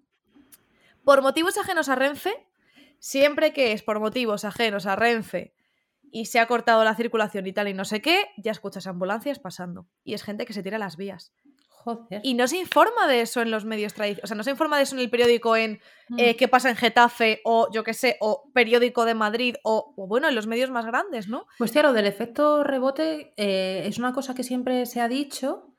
por 1.06 1.22
motivos 1.22 1.58
ajenos 1.58 1.88
a 1.88 1.96
Renfe, 1.96 2.46
Siempre 3.04 3.52
que 3.52 3.74
es 3.74 3.84
por 3.84 4.00
motivos 4.00 4.46
ajenos 4.46 4.86
a 4.86 4.96
Renfe 4.96 5.54
y 6.10 6.28
se 6.28 6.40
ha 6.40 6.48
cortado 6.48 6.86
la 6.86 6.96
circulación 6.96 7.46
y 7.46 7.52
tal 7.52 7.68
y 7.68 7.74
no 7.74 7.84
sé 7.84 8.02
qué, 8.02 8.30
ya 8.38 8.54
escuchas 8.54 8.88
ambulancias 8.88 9.40
pasando. 9.40 9.90
Y 10.06 10.14
es 10.14 10.24
gente 10.24 10.46
que 10.46 10.54
se 10.54 10.64
tira 10.64 10.78
a 10.78 10.80
las 10.80 10.96
vías. 10.96 11.34
Joder. 11.84 12.22
Y 12.24 12.34
no 12.34 12.48
se 12.48 12.58
informa 12.58 13.08
de 13.08 13.22
eso 13.22 13.42
en 13.42 13.52
los 13.52 13.66
medios 13.66 13.94
tradicionales. 13.94 14.24
O 14.24 14.28
sea, 14.28 14.38
no 14.38 14.44
se 14.44 14.52
informa 14.52 14.78
de 14.78 14.84
eso 14.84 14.96
en 14.96 15.02
el 15.02 15.10
periódico 15.10 15.56
en 15.58 15.82
mm. 16.08 16.20
eh, 16.20 16.36
qué 16.38 16.48
pasa 16.48 16.70
en 16.70 16.78
Getafe 16.78 17.42
o 17.44 17.70
yo 17.74 17.84
qué 17.84 17.94
sé, 17.94 18.18
o 18.22 18.50
periódico 18.54 19.04
de 19.04 19.16
Madrid 19.16 19.56
o, 19.64 19.94
bueno, 19.98 20.30
en 20.30 20.36
los 20.36 20.48
medios 20.48 20.70
más 20.70 20.86
grandes, 20.86 21.28
¿no? 21.28 21.46
Pues 21.58 21.72
claro, 21.72 21.92
del 21.92 22.06
efecto 22.06 22.64
rebote 22.64 23.34
eh, 23.36 23.84
es 23.86 23.98
una 23.98 24.14
cosa 24.14 24.34
que 24.34 24.44
siempre 24.44 24.86
se 24.86 25.02
ha 25.02 25.10
dicho, 25.10 25.73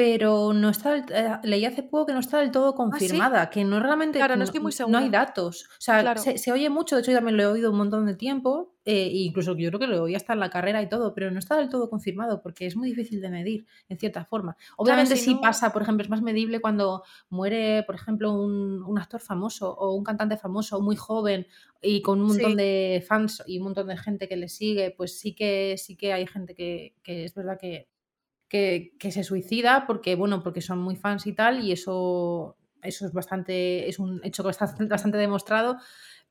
pero 0.00 0.54
no 0.54 0.70
está, 0.70 0.96
eh, 0.96 1.38
leí 1.42 1.66
hace 1.66 1.82
poco 1.82 2.06
que 2.06 2.14
no 2.14 2.20
está 2.20 2.38
del 2.38 2.50
todo 2.50 2.70
¿Ah, 2.70 2.74
confirmada, 2.74 3.50
que 3.50 3.66
no 3.66 3.80
realmente, 3.80 4.18
claro, 4.18 4.34
no, 4.34 4.44
estoy 4.44 4.58
muy 4.58 4.72
segura. 4.72 4.98
no 4.98 5.04
hay 5.04 5.10
datos. 5.10 5.64
O 5.64 5.80
sea, 5.80 6.16
se, 6.16 6.52
oye 6.52 6.70
mucho, 6.70 6.96
de 6.96 7.02
hecho 7.02 7.10
yo 7.10 7.18
también 7.18 7.36
lo 7.36 7.42
he 7.42 7.46
oído 7.46 7.70
un 7.70 7.76
montón 7.76 8.06
de 8.06 8.14
tiempo, 8.14 8.72
eh, 8.86 9.10
incluso 9.12 9.54
yo 9.58 9.68
creo 9.68 9.78
que 9.78 9.86
lo 9.86 10.04
oí 10.04 10.14
hasta 10.14 10.32
en 10.32 10.40
la 10.40 10.48
carrera 10.48 10.80
y 10.80 10.88
todo, 10.88 11.12
pero 11.12 11.30
no 11.30 11.38
está 11.38 11.58
del 11.58 11.68
todo 11.68 11.90
confirmado 11.90 12.40
porque 12.40 12.64
es 12.64 12.76
muy 12.76 12.88
difícil 12.88 13.20
de 13.20 13.28
medir, 13.28 13.66
en 13.90 13.98
cierta 13.98 14.24
forma. 14.24 14.56
Obviamente 14.78 15.16
sí 15.16 15.34
pasa, 15.34 15.70
por 15.70 15.82
ejemplo, 15.82 16.02
es 16.02 16.08
más 16.08 16.22
medible 16.22 16.62
cuando 16.62 17.02
muere, 17.28 17.82
por 17.82 17.94
ejemplo, 17.94 18.32
un, 18.32 18.82
un, 18.82 18.98
actor 18.98 19.20
famoso 19.20 19.70
o 19.70 19.94
un 19.94 20.02
cantante 20.02 20.38
famoso 20.38 20.80
muy 20.80 20.96
joven 20.96 21.46
y 21.82 22.00
con 22.00 22.22
un 22.22 22.28
montón 22.28 22.56
de 22.56 23.04
fans 23.06 23.42
y 23.46 23.58
un 23.58 23.64
montón 23.64 23.88
de 23.88 23.98
gente 23.98 24.28
que 24.28 24.36
le 24.36 24.48
sigue, 24.48 24.94
pues 24.96 25.18
sí 25.18 25.34
que, 25.34 25.74
sí 25.76 25.94
que 25.94 26.14
hay 26.14 26.26
gente 26.26 26.54
que, 26.54 26.94
que 27.02 27.24
es 27.24 27.34
verdad 27.34 27.58
que 27.60 27.90
que, 28.50 29.10
se 29.10 29.24
suicida 29.24 29.86
porque, 29.86 30.16
bueno, 30.16 30.42
porque 30.42 30.60
son 30.60 30.80
muy 30.80 30.96
fans 30.96 31.26
y 31.26 31.32
tal, 31.32 31.64
y 31.64 31.72
eso, 31.72 32.56
eso 32.82 33.06
es 33.06 33.12
bastante, 33.12 33.88
es 33.88 33.98
un 33.98 34.20
hecho 34.24 34.42
que 34.42 34.50
está 34.50 34.66
bastante 34.88 35.16
demostrado. 35.16 35.78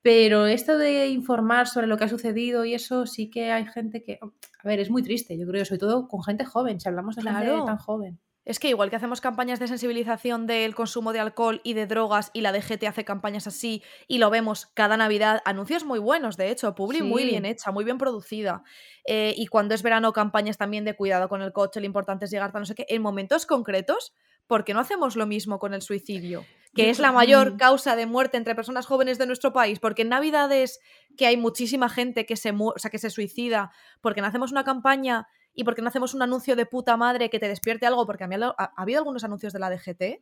Pero 0.01 0.45
esto 0.45 0.77
de 0.77 1.07
informar 1.07 1.67
sobre 1.67 1.87
lo 1.87 1.97
que 1.97 2.05
ha 2.05 2.09
sucedido 2.09 2.63
y 2.63 2.73
eso 2.73 3.05
sí 3.05 3.29
que 3.29 3.51
hay 3.51 3.65
gente 3.65 4.01
que, 4.01 4.19
a 4.21 4.67
ver, 4.67 4.79
es 4.79 4.89
muy 4.89 5.03
triste, 5.03 5.37
yo 5.37 5.45
creo, 5.45 5.65
sobre 5.65 5.79
todo 5.79 6.07
con 6.07 6.23
gente 6.23 6.45
joven, 6.45 6.79
si 6.79 6.87
hablamos 6.87 7.15
de 7.15 7.23
gente 7.23 7.45
tan 7.65 7.77
joven. 7.77 8.19
Es 8.49 8.57
que 8.57 8.67
igual 8.67 8.89
que 8.89 8.95
hacemos 8.95 9.21
campañas 9.21 9.59
de 9.59 9.67
sensibilización 9.67 10.47
del 10.47 10.73
consumo 10.73 11.13
de 11.13 11.19
alcohol 11.19 11.61
y 11.63 11.75
de 11.75 11.85
drogas 11.85 12.31
y 12.33 12.41
la 12.41 12.51
DGT 12.51 12.83
hace 12.85 13.05
campañas 13.05 13.45
así 13.45 13.83
y 14.07 14.17
lo 14.17 14.31
vemos 14.31 14.65
cada 14.73 14.97
Navidad, 14.97 15.43
anuncios 15.45 15.85
muy 15.85 15.99
buenos, 15.99 16.35
de 16.35 16.49
hecho, 16.49 16.73
Publi 16.73 17.03
muy 17.03 17.25
bien 17.25 17.45
hecha, 17.45 17.69
muy 17.69 17.85
bien 17.85 17.99
producida. 17.99 18.63
Eh, 19.05 19.35
y 19.37 19.45
cuando 19.45 19.75
es 19.75 19.83
verano, 19.83 20.13
campañas 20.13 20.57
también 20.57 20.83
de 20.83 20.95
cuidado 20.95 21.29
con 21.29 21.43
el 21.43 21.53
coche, 21.53 21.79
lo 21.79 21.85
importante 21.85 22.25
es 22.25 22.31
llegar 22.31 22.49
a 22.51 22.57
no 22.57 22.65
sé 22.65 22.73
qué, 22.73 22.87
en 22.89 23.03
momentos 23.03 23.45
concretos, 23.45 24.15
¿por 24.47 24.63
qué 24.63 24.73
no 24.73 24.79
hacemos 24.79 25.15
lo 25.15 25.27
mismo 25.27 25.59
con 25.59 25.75
el 25.75 25.83
suicidio? 25.83 26.43
que 26.73 26.89
es 26.89 26.99
la 26.99 27.11
mayor 27.11 27.57
causa 27.57 27.95
de 27.95 28.05
muerte 28.05 28.37
entre 28.37 28.55
personas 28.55 28.85
jóvenes 28.85 29.17
de 29.17 29.27
nuestro 29.27 29.53
país, 29.53 29.79
porque 29.79 30.03
en 30.03 30.09
Navidades 30.09 30.79
que 31.17 31.27
hay 31.27 31.37
muchísima 31.37 31.89
gente 31.89 32.25
que 32.25 32.35
se, 32.35 32.51
o 32.51 32.73
sea, 32.77 32.89
que 32.89 32.99
se 32.99 33.09
suicida, 33.09 33.71
porque 34.01 34.21
no 34.21 34.27
hacemos 34.27 34.51
una 34.51 34.63
campaña 34.63 35.27
y 35.53 35.63
porque 35.63 35.81
no 35.81 35.87
hacemos 35.87 36.13
un 36.13 36.21
anuncio 36.21 36.55
de 36.55 36.65
puta 36.65 36.97
madre 36.97 37.29
que 37.29 37.39
te 37.39 37.47
despierte 37.47 37.85
algo, 37.85 38.05
porque 38.05 38.23
a 38.23 38.27
mí 38.27 38.35
ha, 38.35 38.73
habido 38.75 38.99
algunos 38.99 39.23
anuncios 39.23 39.53
de 39.53 39.59
la 39.59 39.69
DGT 39.69 40.21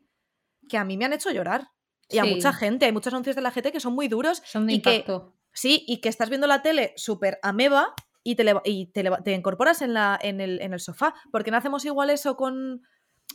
que 0.68 0.78
a 0.78 0.84
mí 0.84 0.98
me 0.98 1.06
han 1.06 1.14
hecho 1.14 1.32
llorar. 1.32 1.70
Y 2.10 2.20
a 2.20 2.26
mucha 2.26 2.54
gente, 2.54 2.86
hay 2.86 2.92
muchos 2.92 3.14
anuncios 3.14 3.36
de 3.36 3.42
la 3.42 3.52
DGT 3.52 3.72
que 3.72 3.80
son 3.80 3.94
muy 3.94 4.08
duros. 4.08 4.42
Son 4.46 4.66
de 4.66 4.74
y 4.74 4.76
impacto. 4.78 5.34
Que, 5.34 5.50
sí, 5.54 5.84
y 5.88 6.00
que 6.00 6.10
estás 6.10 6.30
viendo 6.30 6.48
la 6.48 6.62
tele 6.62 6.94
súper 6.96 7.40
ameba 7.42 7.94
y, 8.24 8.36
te, 8.36 8.46
y 8.66 8.88
te, 8.88 9.34
incorporas 9.34 9.82
en, 9.82 9.94
la, 9.94 10.18
en, 10.22 10.42
el, 10.42 10.62
en 10.62 10.74
el 10.74 10.80
sofá. 10.80 11.14
porque 11.32 11.52
no 11.52 11.58
hacemos 11.58 11.86
igual 11.86 12.10
eso 12.10 12.36
con 12.36 12.82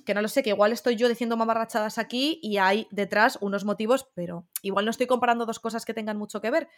que 0.04 0.14
no 0.14 0.22
lo 0.22 0.28
sé, 0.28 0.42
que 0.42 0.50
igual 0.50 0.72
estoy 0.72 0.96
yo 0.96 1.08
diciendo 1.08 1.36
mamarrachadas 1.36 1.98
aquí 1.98 2.40
y 2.42 2.56
hay 2.56 2.88
detrás 2.90 3.38
unos 3.40 3.64
motivos, 3.64 4.08
pero 4.14 4.48
igual 4.62 4.84
no 4.84 4.90
estoy 4.90 5.06
comparando 5.06 5.46
dos 5.46 5.60
cosas 5.60 5.84
que 5.84 5.94
tengan 5.94 6.16
mucho 6.16 6.40
que 6.40 6.50
ver, 6.50 6.68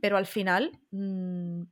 pero 0.00 0.16
al 0.16 0.26
final 0.26 0.78
mm, 0.90 1.62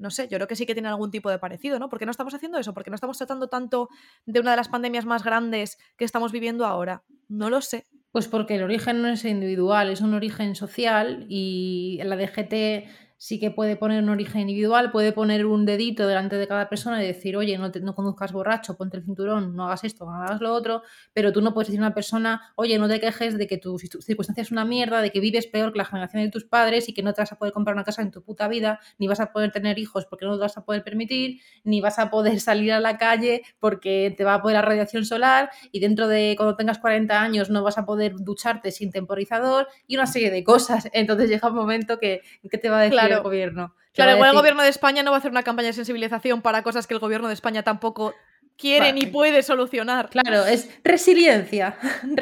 no 0.00 0.10
sé, 0.10 0.28
yo 0.28 0.38
creo 0.38 0.48
que 0.48 0.56
sí 0.56 0.66
que 0.66 0.74
tiene 0.74 0.88
algún 0.88 1.10
tipo 1.10 1.30
de 1.30 1.38
parecido, 1.38 1.78
¿no? 1.78 1.88
¿Por 1.88 1.98
qué 1.98 2.06
no 2.06 2.10
estamos 2.10 2.34
haciendo 2.34 2.58
eso? 2.58 2.74
¿Por 2.74 2.82
qué 2.82 2.90
no 2.90 2.94
estamos 2.94 3.18
tratando 3.18 3.48
tanto 3.48 3.88
de 4.26 4.40
una 4.40 4.52
de 4.52 4.56
las 4.56 4.68
pandemias 4.68 5.04
más 5.04 5.22
grandes 5.22 5.78
que 5.96 6.04
estamos 6.04 6.32
viviendo 6.32 6.66
ahora? 6.66 7.04
No 7.28 7.50
lo 7.50 7.60
sé. 7.60 7.86
Pues 8.10 8.26
porque 8.26 8.56
el 8.56 8.64
origen 8.64 9.02
no 9.02 9.08
es 9.08 9.24
individual, 9.24 9.90
es 9.90 10.00
un 10.00 10.14
origen 10.14 10.56
social 10.56 11.26
y 11.28 12.00
la 12.02 12.16
DGT 12.16 12.88
sí 13.20 13.38
que 13.38 13.50
puede 13.50 13.76
poner 13.76 14.02
un 14.02 14.08
origen 14.08 14.40
individual, 14.40 14.90
puede 14.90 15.12
poner 15.12 15.44
un 15.44 15.66
dedito 15.66 16.06
delante 16.06 16.36
de 16.36 16.48
cada 16.48 16.70
persona 16.70 17.04
y 17.04 17.06
decir, 17.06 17.36
oye, 17.36 17.58
no, 17.58 17.68
no 17.68 17.94
conduzcas 17.94 18.32
borracho, 18.32 18.78
ponte 18.78 18.96
el 18.96 19.04
cinturón, 19.04 19.54
no 19.54 19.66
hagas 19.66 19.84
esto, 19.84 20.06
no 20.06 20.14
hagas 20.14 20.40
lo 20.40 20.54
otro, 20.54 20.82
pero 21.12 21.30
tú 21.30 21.42
no 21.42 21.52
puedes 21.52 21.68
decir 21.68 21.80
a 21.80 21.86
una 21.86 21.94
persona, 21.94 22.40
oye, 22.56 22.78
no 22.78 22.88
te 22.88 22.98
quejes 22.98 23.36
de 23.36 23.46
que 23.46 23.58
tu, 23.58 23.78
circunstancia 23.78 24.40
es 24.40 24.50
una 24.50 24.64
mierda, 24.64 25.02
de 25.02 25.10
que 25.10 25.20
vives 25.20 25.46
peor 25.46 25.70
que 25.70 25.76
la 25.76 25.84
generación 25.84 26.22
de 26.22 26.30
tus 26.30 26.46
padres 26.46 26.88
y 26.88 26.94
que 26.94 27.02
no 27.02 27.12
te 27.12 27.20
vas 27.20 27.30
a 27.30 27.36
poder 27.36 27.52
comprar 27.52 27.76
una 27.76 27.84
casa 27.84 28.00
en 28.00 28.10
tu 28.10 28.22
puta 28.22 28.48
vida, 28.48 28.80
ni 28.98 29.06
vas 29.06 29.20
a 29.20 29.32
poder 29.32 29.52
tener 29.52 29.78
hijos 29.78 30.06
porque 30.06 30.24
no 30.24 30.36
te 30.36 30.40
vas 30.40 30.56
a 30.56 30.64
poder 30.64 30.82
permitir, 30.82 31.42
ni 31.62 31.82
vas 31.82 31.98
a 31.98 32.08
poder 32.08 32.40
salir 32.40 32.72
a 32.72 32.80
la 32.80 32.96
calle 32.96 33.42
porque 33.58 34.14
te 34.16 34.24
va 34.24 34.36
a 34.36 34.40
poder 34.40 34.54
la 34.54 34.62
radiación 34.62 35.04
solar 35.04 35.50
y 35.72 35.80
dentro 35.80 36.08
de 36.08 36.36
cuando 36.38 36.56
tengas 36.56 36.78
40 36.78 37.20
años 37.20 37.50
no 37.50 37.62
vas 37.62 37.76
a 37.76 37.84
poder 37.84 38.14
ducharte 38.16 38.72
sin 38.72 38.90
temporizador 38.90 39.68
y 39.86 39.96
una 39.96 40.06
serie 40.06 40.30
de 40.30 40.42
cosas. 40.42 40.88
Entonces 40.94 41.28
llega 41.28 41.48
un 41.48 41.54
momento 41.54 41.98
que, 41.98 42.22
que 42.50 42.56
te 42.56 42.70
va 42.70 42.80
a 42.80 42.82
decir, 42.84 43.09
el 43.12 43.22
gobierno. 43.22 43.74
Claro, 43.92 44.12
igual 44.12 44.30
el 44.30 44.36
gobierno 44.36 44.62
de 44.62 44.68
España 44.68 45.02
no 45.02 45.10
va 45.10 45.16
a 45.16 45.18
hacer 45.18 45.30
una 45.30 45.42
campaña 45.42 45.68
de 45.68 45.72
sensibilización 45.72 46.42
para 46.42 46.62
cosas 46.62 46.86
que 46.86 46.94
el 46.94 47.00
gobierno 47.00 47.28
de 47.28 47.34
España 47.34 47.62
tampoco 47.62 48.14
quiere 48.60 48.92
ni 48.92 49.06
puede 49.06 49.42
solucionar. 49.42 50.10
Claro, 50.10 50.44
es 50.44 50.68
resiliencia. 50.84 51.76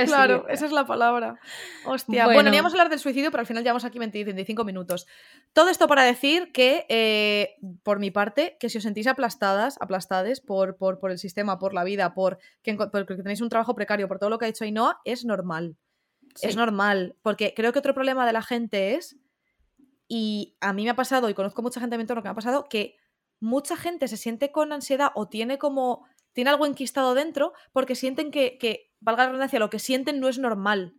Claro, 0.06 0.46
esa 0.48 0.66
es 0.66 0.72
la 0.72 0.86
palabra. 0.86 1.38
Hostia. 1.84 2.26
Bueno, 2.26 2.52
íbamos 2.52 2.72
a 2.72 2.76
hablar 2.76 2.88
del 2.88 3.00
suicidio, 3.00 3.30
pero 3.30 3.40
al 3.40 3.46
final 3.46 3.64
llevamos 3.64 3.84
aquí 3.84 3.98
20, 3.98 4.24
25 4.24 4.64
minutos. 4.64 5.06
Todo 5.52 5.68
esto 5.68 5.88
para 5.88 6.04
decir 6.04 6.52
que, 6.52 6.86
eh, 6.88 7.56
por 7.82 7.98
mi 7.98 8.10
parte, 8.10 8.56
que 8.60 8.68
si 8.68 8.78
os 8.78 8.84
sentís 8.84 9.06
aplastadas, 9.06 9.76
aplastades 9.80 10.40
por, 10.40 10.76
por, 10.76 10.98
por 10.98 11.10
el 11.10 11.18
sistema, 11.18 11.58
por 11.58 11.74
la 11.74 11.84
vida, 11.84 12.14
por 12.14 12.38
que, 12.62 12.76
tenéis 12.76 13.40
un 13.40 13.48
trabajo 13.48 13.74
precario, 13.74 14.08
por 14.08 14.18
todo 14.18 14.30
lo 14.30 14.38
que 14.38 14.46
ha 14.46 14.48
hecho 14.48 14.64
Ainhoa, 14.64 15.00
es 15.04 15.24
normal. 15.24 15.76
Es 16.40 16.56
normal. 16.56 17.16
Porque 17.22 17.52
creo 17.54 17.72
que 17.72 17.80
otro 17.80 17.94
problema 17.94 18.26
de 18.26 18.32
la 18.32 18.42
gente 18.42 18.94
es 18.94 19.16
Y 20.08 20.56
a 20.60 20.72
mí 20.72 20.84
me 20.84 20.90
ha 20.90 20.96
pasado, 20.96 21.28
y 21.28 21.34
conozco 21.34 21.62
mucha 21.62 21.80
gente 21.80 21.94
en 21.94 21.98
mi 21.98 22.02
entorno 22.02 22.22
que 22.22 22.28
me 22.28 22.32
ha 22.32 22.34
pasado, 22.34 22.68
que 22.68 22.96
mucha 23.40 23.76
gente 23.76 24.08
se 24.08 24.16
siente 24.16 24.50
con 24.50 24.72
ansiedad 24.72 25.12
o 25.14 25.28
tiene 25.28 25.58
como, 25.58 26.06
tiene 26.32 26.50
algo 26.50 26.66
enquistado 26.66 27.14
dentro 27.14 27.52
porque 27.72 27.94
sienten 27.94 28.30
que, 28.30 28.58
que 28.58 28.92
valga 29.00 29.24
la 29.24 29.28
redundancia, 29.28 29.58
lo 29.58 29.70
que 29.70 29.78
sienten 29.78 30.18
no 30.18 30.28
es 30.28 30.38
normal 30.38 30.94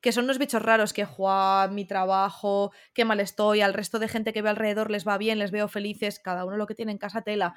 que 0.00 0.12
son 0.12 0.24
unos 0.24 0.38
bichos 0.38 0.62
raros, 0.62 0.92
que 0.92 1.04
Juan, 1.04 1.74
mi 1.74 1.84
trabajo, 1.84 2.72
qué 2.94 3.04
mal 3.04 3.20
estoy, 3.20 3.60
al 3.60 3.74
resto 3.74 3.98
de 3.98 4.08
gente 4.08 4.32
que 4.32 4.40
veo 4.40 4.50
alrededor 4.50 4.90
les 4.90 5.06
va 5.06 5.18
bien, 5.18 5.38
les 5.38 5.50
veo 5.50 5.68
felices, 5.68 6.18
cada 6.18 6.44
uno 6.44 6.56
lo 6.56 6.66
que 6.66 6.74
tiene 6.74 6.92
en 6.92 6.98
casa 6.98 7.22
tela. 7.22 7.54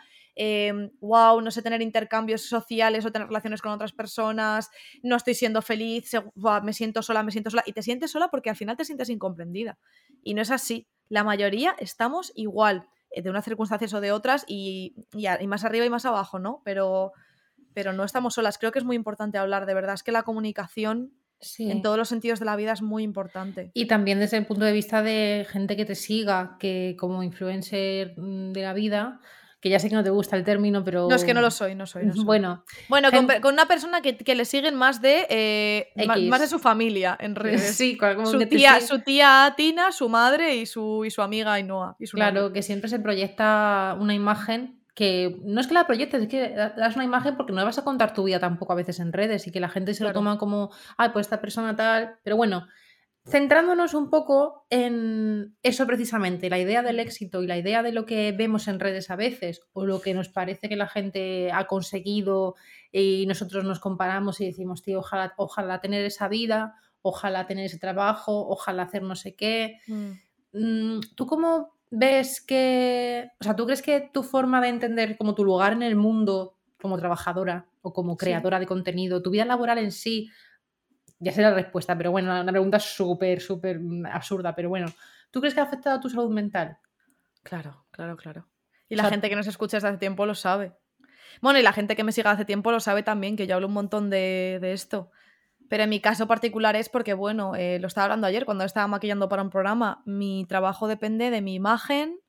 wow, 0.99 1.37
em, 1.37 1.43
no 1.43 1.51
sé 1.51 1.61
tener 1.61 1.81
intercambios 1.81 2.41
sociales 2.41 3.05
o 3.05 3.11
tener 3.11 3.27
relaciones 3.27 3.61
con 3.61 3.71
otras 3.71 3.93
personas, 3.93 4.69
no 5.03 5.15
estoy 5.15 5.35
siendo 5.35 5.61
feliz, 5.61 6.11
me 6.63 6.73
siento 6.73 7.01
sola, 7.01 7.23
me 7.23 7.31
siento 7.31 7.49
sola. 7.49 7.63
Y 7.65 7.73
te 7.73 7.81
sientes 7.81 8.11
sola 8.11 8.27
porque 8.29 8.49
al 8.49 8.57
final 8.57 8.75
te 8.75 8.85
sientes 8.85 9.09
incomprendida. 9.09 9.77
Y 10.21 10.33
no 10.33 10.41
es 10.41 10.51
así. 10.51 10.87
La 11.07 11.23
mayoría 11.23 11.75
estamos 11.79 12.33
igual, 12.35 12.89
eh, 13.11 13.21
de 13.21 13.29
unas 13.29 13.45
circunstancias 13.45 13.93
o 13.93 14.01
de 14.01 14.11
otras, 14.11 14.43
y, 14.47 14.95
y, 15.13 15.47
más 15.47 15.63
arriba 15.63 15.85
y 15.85 15.89
más 15.89 16.05
abajo, 16.05 16.39
¿no? 16.39 16.61
Pero, 16.65 17.13
pero 17.73 17.93
no 17.93 18.03
estamos 18.03 18.33
solas. 18.33 18.57
Creo 18.57 18.71
que 18.71 18.79
es 18.79 18.85
muy 18.85 18.97
importante 18.97 19.37
hablar, 19.37 19.65
de 19.65 19.73
verdad, 19.73 19.93
es 19.95 20.03
que 20.03 20.11
la 20.11 20.23
comunicación 20.23 21.13
en 21.59 21.81
todos 21.81 21.97
los 21.97 22.09
sentidos 22.09 22.39
de 22.39 22.45
la 22.45 22.55
vida 22.55 22.73
es 22.73 22.81
muy 22.81 23.03
importante. 23.03 23.71
Y 23.73 23.85
también 23.85 24.19
desde 24.19 24.37
el 24.37 24.45
punto 24.45 24.65
de 24.65 24.71
vista 24.71 25.01
de 25.01 25.45
gente 25.49 25.75
que 25.75 25.85
te 25.85 25.95
siga, 25.95 26.57
que 26.59 26.95
como 26.99 27.23
influencer 27.23 28.13
mm, 28.17 28.51
de 28.51 28.61
la 28.61 28.73
vida, 28.73 29.19
que 29.63 29.69
ya 29.69 29.79
sé 29.79 29.87
que 29.87 29.95
no 29.95 30.03
te 30.03 30.09
gusta 30.09 30.35
el 30.35 30.43
término, 30.43 30.83
pero... 30.83 31.07
No, 31.07 31.15
es 31.15 31.23
que 31.23 31.33
no 31.33 31.39
lo 31.39 31.49
soy, 31.49 31.73
no 31.73 31.85
soy. 31.85 32.03
Bueno, 32.25 32.65
bueno 32.89 33.09
con, 33.11 33.53
una 33.53 33.65
persona 33.65 34.01
que, 34.01 34.35
le 34.35 34.43
siguen 34.43 34.75
más 34.75 35.01
de, 35.01 35.25
eh, 35.29 35.87
más, 36.27 36.41
de 36.41 36.47
su 36.47 36.59
familia 36.59 37.17
en 37.19 37.33
redes. 37.33 37.75
Sí, 37.77 37.97
como 37.97 38.25
su, 38.25 38.39
tía, 38.45 38.81
su 38.81 38.99
tía 38.99 39.53
Tina, 39.55 39.93
su 39.93 40.09
madre 40.09 40.57
y 40.57 40.65
su, 40.65 41.05
y 41.05 41.11
su 41.11 41.21
amiga 41.21 41.53
Ainhoa. 41.53 41.95
Y 41.97 42.07
claro, 42.07 42.51
que 42.51 42.61
siempre 42.61 42.89
se 42.89 42.99
proyecta 42.99 43.95
una 43.97 44.13
imagen 44.13 44.82
que 44.93 45.39
no 45.43 45.59
es 45.59 45.67
que 45.67 45.73
la 45.73 45.87
proyectes, 45.87 46.21
es 46.21 46.27
que 46.27 46.49
das 46.49 46.95
una 46.95 47.05
imagen 47.05 47.35
porque 47.35 47.53
no 47.53 47.65
vas 47.65 47.77
a 47.77 47.83
contar 47.83 48.13
tu 48.13 48.23
vida 48.23 48.39
tampoco 48.39 48.73
a 48.73 48.77
veces 48.77 48.99
en 48.99 49.11
redes 49.11 49.47
y 49.47 49.51
que 49.51 49.59
la 49.59 49.69
gente 49.69 49.93
se 49.93 50.03
lo 50.03 50.13
toma 50.13 50.37
como, 50.37 50.71
ay, 50.97 51.09
pues 51.13 51.25
esta 51.25 51.41
persona 51.41 51.75
tal. 51.75 52.19
Pero 52.23 52.37
bueno, 52.37 52.67
centrándonos 53.25 53.93
un 53.93 54.09
poco 54.09 54.65
en 54.69 55.55
eso 55.63 55.87
precisamente, 55.87 56.49
la 56.49 56.59
idea 56.59 56.83
del 56.83 56.99
éxito 56.99 57.41
y 57.41 57.47
la 57.47 57.57
idea 57.57 57.81
de 57.81 57.91
lo 57.91 58.05
que 58.05 58.33
vemos 58.33 58.67
en 58.67 58.79
redes 58.79 59.09
a 59.09 59.15
veces 59.15 59.61
o 59.73 59.85
lo 59.85 60.01
que 60.01 60.13
nos 60.13 60.29
parece 60.29 60.69
que 60.69 60.75
la 60.75 60.87
gente 60.87 61.51
ha 61.51 61.65
conseguido 61.65 62.55
y 62.91 63.25
nosotros 63.25 63.63
nos 63.63 63.79
comparamos 63.79 64.41
y 64.41 64.45
decimos, 64.45 64.83
tío, 64.83 64.99
ojalá, 64.99 65.33
ojalá 65.37 65.81
tener 65.81 66.05
esa 66.05 66.27
vida, 66.27 66.75
ojalá 67.01 67.47
tener 67.47 67.65
ese 67.65 67.79
trabajo, 67.79 68.47
ojalá 68.47 68.83
hacer 68.83 69.01
no 69.01 69.15
sé 69.15 69.35
qué. 69.35 69.79
Mm. 69.87 70.11
Mm, 70.53 70.99
¿Tú 71.15 71.25
cómo 71.25 71.72
ves 71.95 72.41
que, 72.41 73.29
o 73.39 73.43
sea, 73.43 73.55
¿tú 73.55 73.65
crees 73.65 73.83
que 73.83 74.09
tu 74.11 74.23
forma 74.23 74.59
de 74.61 74.69
entender 74.69 75.15
como 75.15 75.35
tu 75.35 75.45
lugar 75.45 75.73
en 75.73 75.83
el 75.83 75.95
mundo 75.95 76.57
como 76.81 76.97
trabajadora 76.97 77.67
o 77.81 77.93
como 77.93 78.17
creadora 78.17 78.59
de 78.59 78.65
contenido, 78.65 79.21
tu 79.21 79.29
vida 79.29 79.45
laboral 79.45 79.77
en 79.77 79.91
sí, 79.91 80.29
ya 81.19 81.31
sé 81.31 81.43
la 81.43 81.53
respuesta, 81.53 81.95
pero 81.95 82.11
bueno, 82.11 82.41
una 82.41 82.51
pregunta 82.51 82.79
súper, 82.79 83.41
súper 83.41 83.79
absurda, 84.11 84.55
pero 84.55 84.69
bueno, 84.69 84.87
¿tú 85.29 85.39
crees 85.39 85.53
que 85.53 85.59
ha 85.59 85.63
afectado 85.63 85.97
a 85.97 85.99
tu 85.99 86.09
salud 86.09 86.31
mental? 86.31 86.77
Claro, 87.43 87.85
claro, 87.91 88.17
claro. 88.17 88.47
Y 88.89 88.95
la 88.95 89.05
gente 89.05 89.29
que 89.29 89.35
nos 89.35 89.47
escucha 89.47 89.77
desde 89.77 89.89
hace 89.89 89.97
tiempo 89.97 90.25
lo 90.25 90.33
sabe. 90.33 90.73
Bueno, 91.41 91.59
y 91.59 91.61
la 91.61 91.73
gente 91.73 91.95
que 91.95 92.03
me 92.03 92.11
siga 92.11 92.31
hace 92.31 92.45
tiempo 92.45 92.71
lo 92.71 92.79
sabe 92.79 93.03
también, 93.03 93.35
que 93.35 93.45
yo 93.45 93.55
hablo 93.55 93.67
un 93.67 93.73
montón 93.73 94.09
de, 94.09 94.57
de 94.61 94.73
esto. 94.73 95.11
Pero 95.69 95.83
en 95.83 95.89
mi 95.89 95.99
caso 95.99 96.27
particular 96.27 96.75
es 96.75 96.89
porque, 96.89 97.13
bueno, 97.13 97.55
eh, 97.55 97.79
lo 97.79 97.87
estaba 97.87 98.05
hablando 98.05 98.27
ayer 98.27 98.45
cuando 98.45 98.63
estaba 98.63 98.87
maquillando 98.87 99.29
para 99.29 99.41
un 99.43 99.49
programa, 99.49 100.03
mi 100.05 100.45
trabajo 100.47 100.87
depende 100.87 101.29
de 101.29 101.41
mi 101.41 101.55
imagen, 101.55 102.19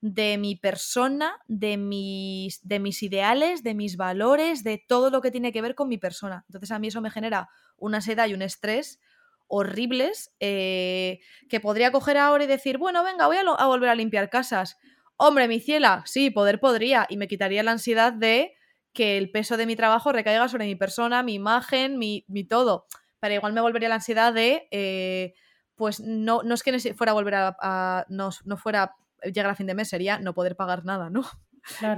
de 0.00 0.38
mi 0.38 0.56
persona, 0.56 1.38
de 1.46 1.76
mis, 1.76 2.66
de 2.66 2.78
mis 2.78 3.02
ideales, 3.02 3.62
de 3.62 3.74
mis 3.74 3.96
valores, 3.96 4.64
de 4.64 4.82
todo 4.88 5.10
lo 5.10 5.20
que 5.20 5.30
tiene 5.30 5.52
que 5.52 5.62
ver 5.62 5.74
con 5.74 5.88
mi 5.88 5.98
persona. 5.98 6.44
Entonces 6.48 6.70
a 6.70 6.78
mí 6.78 6.88
eso 6.88 7.00
me 7.02 7.10
genera 7.10 7.48
una 7.76 7.98
ansiedad 7.98 8.26
y 8.26 8.34
un 8.34 8.42
estrés 8.42 9.00
horribles 9.46 10.32
eh, 10.40 11.20
que 11.48 11.60
podría 11.60 11.92
coger 11.92 12.16
ahora 12.16 12.44
y 12.44 12.46
decir, 12.46 12.78
bueno, 12.78 13.02
venga, 13.04 13.26
voy 13.26 13.36
a, 13.36 13.40
a 13.40 13.66
volver 13.66 13.90
a 13.90 13.94
limpiar 13.94 14.30
casas. 14.30 14.78
Hombre, 15.16 15.48
mi 15.48 15.60
ciela, 15.60 16.02
sí, 16.06 16.30
poder 16.30 16.60
podría, 16.60 17.06
y 17.10 17.16
me 17.18 17.28
quitaría 17.28 17.62
la 17.62 17.72
ansiedad 17.72 18.12
de 18.12 18.54
que 18.92 19.18
el 19.18 19.30
peso 19.30 19.56
de 19.56 19.66
mi 19.66 19.76
trabajo 19.76 20.12
recaiga 20.12 20.48
sobre 20.48 20.66
mi 20.66 20.74
persona, 20.74 21.22
mi 21.22 21.34
imagen, 21.34 21.98
mi, 21.98 22.24
todo. 22.48 22.86
Pero 23.20 23.34
igual 23.34 23.52
me 23.52 23.60
volvería 23.60 23.88
la 23.88 23.96
ansiedad 23.96 24.32
de, 24.32 24.68
eh, 24.70 25.34
pues 25.76 26.00
no, 26.00 26.42
no 26.42 26.54
es 26.54 26.62
que 26.62 26.94
fuera 26.94 27.12
a 27.12 27.14
volver 27.14 27.34
a, 27.34 28.06
no, 28.08 28.30
no, 28.44 28.56
fuera 28.56 28.96
llegar 29.22 29.50
a 29.50 29.54
fin 29.54 29.66
de 29.66 29.74
mes, 29.74 29.88
sería 29.88 30.18
no 30.18 30.34
poder 30.34 30.56
pagar 30.56 30.84
nada, 30.84 31.10
¿no? 31.10 31.22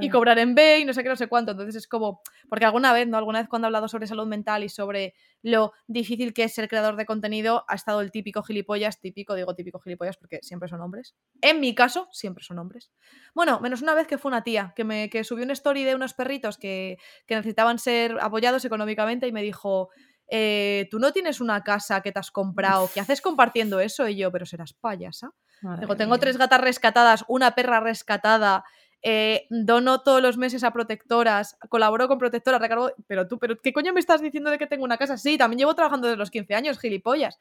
Y 0.01 0.11
cobrar 0.11 0.39
en 0.39 0.55
B 0.55 0.81
y 0.81 0.85
no 0.85 0.93
sé 0.93 1.03
qué, 1.03 1.09
no 1.09 1.17
sé 1.17 1.29
cuánto. 1.29 1.53
Entonces 1.53 1.77
es 1.77 1.89
como, 1.89 2.23
porque 2.49 2.65
alguna 2.65 2.93
vez, 2.93 3.09
¿no? 3.09 3.17
Alguna 3.17 3.41
vez 3.41 3.49
cuando 3.49 3.67
he 3.67 3.69
hablado 3.69 3.89
sobre 3.89 4.07
salud 4.07 4.27
mental 4.27 4.65
y 4.65 4.69
sobre 4.69 5.15
lo 5.43 5.73
difícil 5.87 6.35
que 6.35 6.45
es 6.45 6.55
ser 6.55 6.69
creador 6.69 6.97
de 6.97 7.07
contenido, 7.07 7.65
ha 7.69 7.75
estado 7.75 8.01
el 8.01 8.11
típico 8.11 8.43
gilipollas, 8.43 9.01
típico, 9.01 9.35
digo 9.35 9.55
típico 9.55 9.81
gilipollas 9.81 10.17
porque 10.17 10.41
siempre 10.43 10.69
son 10.69 10.81
hombres. 10.81 11.15
En 11.41 11.61
mi 11.61 11.75
caso, 11.75 12.09
siempre 12.13 12.45
son 12.45 12.59
hombres. 12.59 12.91
Bueno, 13.35 13.61
menos 13.61 13.83
una 13.83 13.95
vez 13.95 14.07
que 14.07 14.19
fue 14.19 14.31
una 14.31 14.43
tía 14.43 14.73
que 14.77 14.85
me 14.85 15.11
que 15.11 15.25
subió 15.25 15.45
una 15.45 15.53
story 15.53 15.85
de 15.85 15.95
unos 15.95 16.15
perritos 16.15 16.59
que, 16.59 16.99
que 17.27 17.37
necesitaban 17.37 17.79
ser 17.79 18.19
apoyados 18.21 18.65
económicamente 18.65 19.27
y 19.27 19.33
me 19.33 19.43
dijo. 19.43 19.91
Eh, 20.35 20.89
tú 20.91 20.99
no 20.99 21.13
tienes 21.13 21.43
una 21.43 21.63
casa 21.63 22.01
que 22.01 22.11
te 22.11 22.19
has 22.19 22.31
comprado, 22.31 22.89
¿qué 22.95 23.01
haces 23.01 23.21
compartiendo 23.21 23.81
eso? 23.81 24.09
Y 24.09 24.17
yo, 24.17 24.33
pero 24.33 24.47
serás 24.47 24.73
payasa. 24.73 25.35
Digo, 25.79 25.97
tengo 25.97 26.19
tres 26.19 26.39
gatas 26.39 26.61
rescatadas, 26.61 27.25
una 27.29 27.55
perra 27.55 27.81
rescatada, 27.81 28.65
eh, 29.03 29.47
dono 29.51 30.03
todos 30.03 30.23
los 30.23 30.37
meses 30.37 30.63
a 30.65 30.73
protectoras, 30.73 31.59
colaboro 31.69 32.09
con 32.09 32.19
protectoras, 32.19 32.61
recargo, 32.61 32.93
pero 33.07 33.27
tú, 33.27 33.39
pero 33.39 33.61
¿qué 33.61 33.73
coño 33.73 33.93
me 33.93 34.01
estás 34.01 34.21
diciendo 34.21 34.51
de 34.51 34.59
que 34.59 34.67
tengo 34.67 34.85
una 34.85 34.97
casa? 34.97 35.17
Sí, 35.17 35.37
también 35.37 35.59
llevo 35.59 35.75
trabajando 35.75 36.07
desde 36.07 36.19
los 36.19 36.31
15 36.31 36.55
años, 36.55 36.79
gilipollas. 36.79 37.39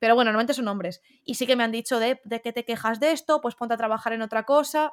Pero 0.00 0.16
bueno, 0.16 0.30
normalmente 0.30 0.54
son 0.54 0.66
hombres. 0.68 1.02
Y 1.24 1.34
sí 1.36 1.46
que 1.46 1.56
me 1.56 1.62
han 1.62 1.70
dicho 1.72 2.00
de, 2.00 2.20
de 2.24 2.40
que 2.40 2.52
te 2.52 2.64
quejas 2.64 2.98
de 2.98 3.12
esto, 3.12 3.40
pues 3.40 3.54
ponte 3.54 3.74
a 3.74 3.76
trabajar 3.76 4.12
en 4.12 4.22
otra 4.22 4.42
cosa. 4.42 4.92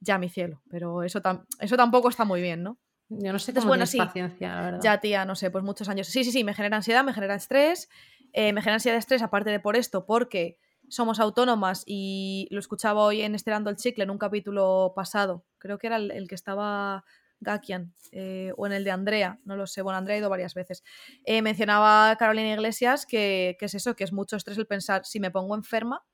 Ya, 0.00 0.18
mi 0.18 0.28
cielo. 0.28 0.62
Pero 0.68 1.04
eso, 1.04 1.22
eso 1.60 1.76
tampoco 1.76 2.08
está 2.08 2.24
muy 2.24 2.42
bien, 2.42 2.62
¿no? 2.62 2.76
Yo 3.08 3.32
no 3.32 3.38
sé 3.38 3.54
cómo 3.54 3.68
bueno, 3.68 3.86
sí, 3.86 3.98
paciencia, 3.98 4.54
la 4.54 4.60
verdad. 4.62 4.80
Ya, 4.82 5.00
tía, 5.00 5.24
no 5.24 5.36
sé, 5.36 5.50
pues 5.50 5.62
muchos 5.62 5.88
años. 5.88 6.08
Sí, 6.08 6.24
sí, 6.24 6.32
sí, 6.32 6.42
me 6.42 6.54
genera 6.54 6.76
ansiedad, 6.76 7.04
me 7.04 7.14
genera 7.14 7.36
estrés. 7.36 7.88
Eh, 8.32 8.52
me 8.52 8.60
genera 8.60 8.74
ansiedad 8.74 8.96
de 8.96 9.00
estrés, 9.00 9.22
aparte 9.22 9.50
de 9.50 9.60
por 9.60 9.76
esto, 9.76 10.06
porque 10.06 10.58
somos 10.88 11.20
autónomas 11.20 11.82
y 11.86 12.48
lo 12.50 12.58
escuchaba 12.58 13.02
hoy 13.02 13.22
en 13.22 13.34
Estelando 13.34 13.70
el 13.70 13.76
Chicle 13.76 14.04
en 14.04 14.10
un 14.10 14.18
capítulo 14.18 14.92
pasado, 14.94 15.44
creo 15.58 15.78
que 15.78 15.86
era 15.86 15.96
el, 15.96 16.28
que 16.28 16.34
estaba 16.34 17.04
Gakian 17.40 17.94
eh, 18.12 18.52
o 18.56 18.66
en 18.66 18.72
el 18.72 18.84
de 18.84 18.90
Andrea, 18.90 19.40
no 19.44 19.56
lo 19.56 19.66
sé, 19.66 19.82
bueno, 19.82 19.98
Andrea 19.98 20.16
ha 20.16 20.20
ido 20.20 20.30
varias 20.30 20.54
veces. 20.54 20.82
Eh, 21.24 21.42
mencionaba 21.42 22.14
Carolina 22.16 22.52
Iglesias 22.52 23.06
que, 23.06 23.56
que, 23.58 23.66
es 23.66 23.74
eso, 23.74 23.94
que 23.94 24.04
es 24.04 24.12
mucho 24.12 24.36
estrés 24.36 24.58
el 24.58 24.66
pensar, 24.66 25.04
si 25.04 25.20
me 25.20 25.30
pongo 25.30 25.54
enferma, 25.54 26.04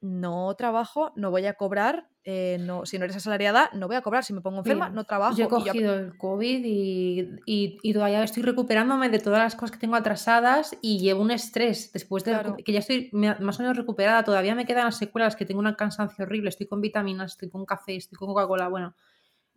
no 0.00 0.54
trabajo, 0.56 1.12
no 1.14 1.30
voy 1.30 1.46
a 1.46 1.54
cobrar, 1.54 2.08
eh, 2.24 2.58
no, 2.60 2.86
si 2.86 2.98
no 2.98 3.04
eres 3.04 3.16
asalariada, 3.16 3.68
no 3.72 3.88
voy 3.88 3.96
a 3.96 4.00
cobrar, 4.00 4.22
si 4.22 4.32
me 4.32 4.40
pongo 4.40 4.58
enferma, 4.58 4.88
no 4.90 5.04
trabajo. 5.04 5.36
Yo 5.36 5.46
he 5.46 5.48
cogido 5.48 5.94
el 5.94 6.16
COVID 6.16 6.64
y, 6.64 7.28
y, 7.46 7.92
todavía 7.92 8.22
estoy 8.22 8.44
recuperándome 8.44 9.08
de 9.08 9.18
todas 9.18 9.40
las 9.40 9.56
cosas 9.56 9.72
que 9.72 9.78
tengo 9.78 9.96
atrasadas 9.96 10.76
y 10.80 11.00
llevo 11.00 11.20
un 11.20 11.32
estrés 11.32 11.92
después 11.92 12.22
de 12.22 12.38
que 12.64 12.72
ya 12.72 12.78
estoy 12.78 13.10
más 13.12 13.58
o 13.58 13.62
menos 13.62 13.76
recuperada, 13.76 14.22
todavía 14.22 14.54
me 14.54 14.66
quedan 14.66 14.84
las 14.84 14.98
secuelas, 14.98 15.34
que 15.34 15.46
tengo 15.46 15.58
una 15.58 15.74
cansancio 15.74 16.24
horrible, 16.24 16.50
estoy 16.50 16.68
con 16.68 16.80
vitaminas, 16.80 17.32
estoy 17.32 17.50
con 17.50 17.66
café, 17.66 17.96
estoy 17.96 18.16
con 18.16 18.28
Coca-Cola, 18.28 18.68
bueno. 18.68 18.94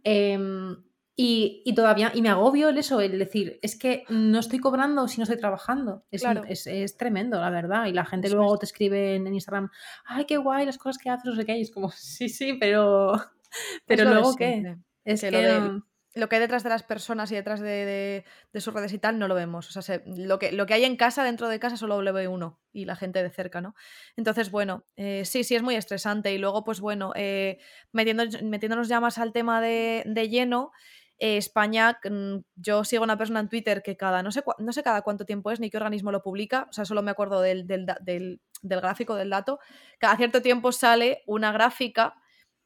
Em, 0.03 0.75
y, 1.17 1.73
todavía, 1.75 2.11
y 2.13 2.21
me 2.21 2.27
agobio 2.27 2.67
el 2.67 2.77
eso, 2.77 2.99
el 2.99 3.17
decir, 3.17 3.57
es 3.61 3.77
que 3.77 4.03
no 4.09 4.39
estoy 4.39 4.59
cobrando 4.59 5.07
si 5.07 5.17
no 5.17 5.23
estoy 5.23 5.37
trabajando. 5.37 6.03
Es, 6.11 6.67
es, 6.67 6.97
tremendo, 6.97 7.39
la 7.39 7.49
verdad. 7.49 7.85
Y 7.85 7.93
la 7.93 8.03
gente 8.03 8.29
luego 8.29 8.57
te 8.57 8.65
escribe 8.65 9.15
en, 9.15 9.33
Instagram, 9.33 9.69
ay, 10.03 10.25
qué 10.25 10.35
guay 10.35 10.65
las 10.65 10.77
cosas 10.77 11.01
que 11.01 11.09
haces, 11.09 11.25
no 11.25 11.35
sé 11.35 11.45
qué. 11.45 11.57
Y 11.57 11.61
es 11.61 11.71
como, 11.71 11.89
sí, 11.95 12.27
sí, 12.27 12.57
pero, 12.59 13.13
pero 13.85 14.03
luego 14.03 14.35
qué. 14.35 14.75
Es 15.05 15.21
que, 15.21 15.79
lo, 16.15 16.27
que 16.27 16.35
hay 16.35 16.41
detrás 16.41 16.63
de 16.63 16.69
las 16.69 16.83
personas 16.83 17.31
y 17.31 17.35
detrás 17.35 17.61
de, 17.61 18.25
sus 18.55 18.73
redes 18.73 18.91
y 18.91 18.97
tal 18.99 19.17
no 19.17 19.29
lo 19.29 19.35
vemos. 19.35 19.73
O 19.77 19.81
sea, 19.81 20.01
lo, 20.05 20.37
que, 20.37 20.51
lo 20.51 20.65
que 20.65 20.73
hay 20.73 20.83
en 20.83 20.97
casa, 20.97 21.23
dentro 21.23 21.47
de 21.47 21.59
casa, 21.59 21.77
solo 21.77 22.01
lo 22.01 22.11
ve 22.11 22.27
uno 22.27 22.59
y 22.73 22.83
la 22.83 22.97
gente 22.97 23.23
de 23.23 23.29
cerca, 23.29 23.61
¿no? 23.61 23.73
Entonces, 24.17 24.51
bueno, 24.51 24.85
eh, 24.97 25.23
sí, 25.23 25.45
sí, 25.45 25.55
es 25.55 25.61
muy 25.61 25.75
estresante. 25.75 26.33
Y 26.33 26.39
luego, 26.39 26.65
pues 26.65 26.81
bueno, 26.81 27.13
eh, 27.15 27.59
metiéndonos 27.93 28.89
ya 28.89 28.99
más 28.99 29.17
al 29.17 29.31
tema 29.31 29.61
de, 29.61 30.03
de 30.05 30.27
lleno. 30.27 30.73
Eh, 31.17 31.37
España, 31.37 31.97
mm, 32.03 32.39
yo 32.55 32.83
sigo 32.83 33.03
una 33.03 33.17
persona 33.17 33.39
en 33.39 33.47
Twitter 33.47 33.81
que 33.81 33.95
cada, 33.95 34.21
no 34.21 34.31
sé, 34.31 34.43
no 34.59 34.73
sé 34.73 34.83
cada 34.83 35.01
cuánto 35.01 35.25
tiempo 35.25 35.51
es 35.51 35.59
ni 35.59 35.69
qué 35.69 35.77
organismo 35.77 36.11
lo 36.11 36.21
publica, 36.21 36.67
o 36.69 36.73
sea, 36.73 36.83
solo 36.83 37.01
me 37.01 37.11
acuerdo 37.11 37.41
del, 37.41 37.65
gráfico, 38.61 39.15
del 39.15 39.29
dato, 39.29 39.59
cada 39.97 40.17
cierto 40.17 40.41
tiempo 40.41 40.71
sale 40.73 41.23
una 41.25 41.51
gráfica 41.53 42.15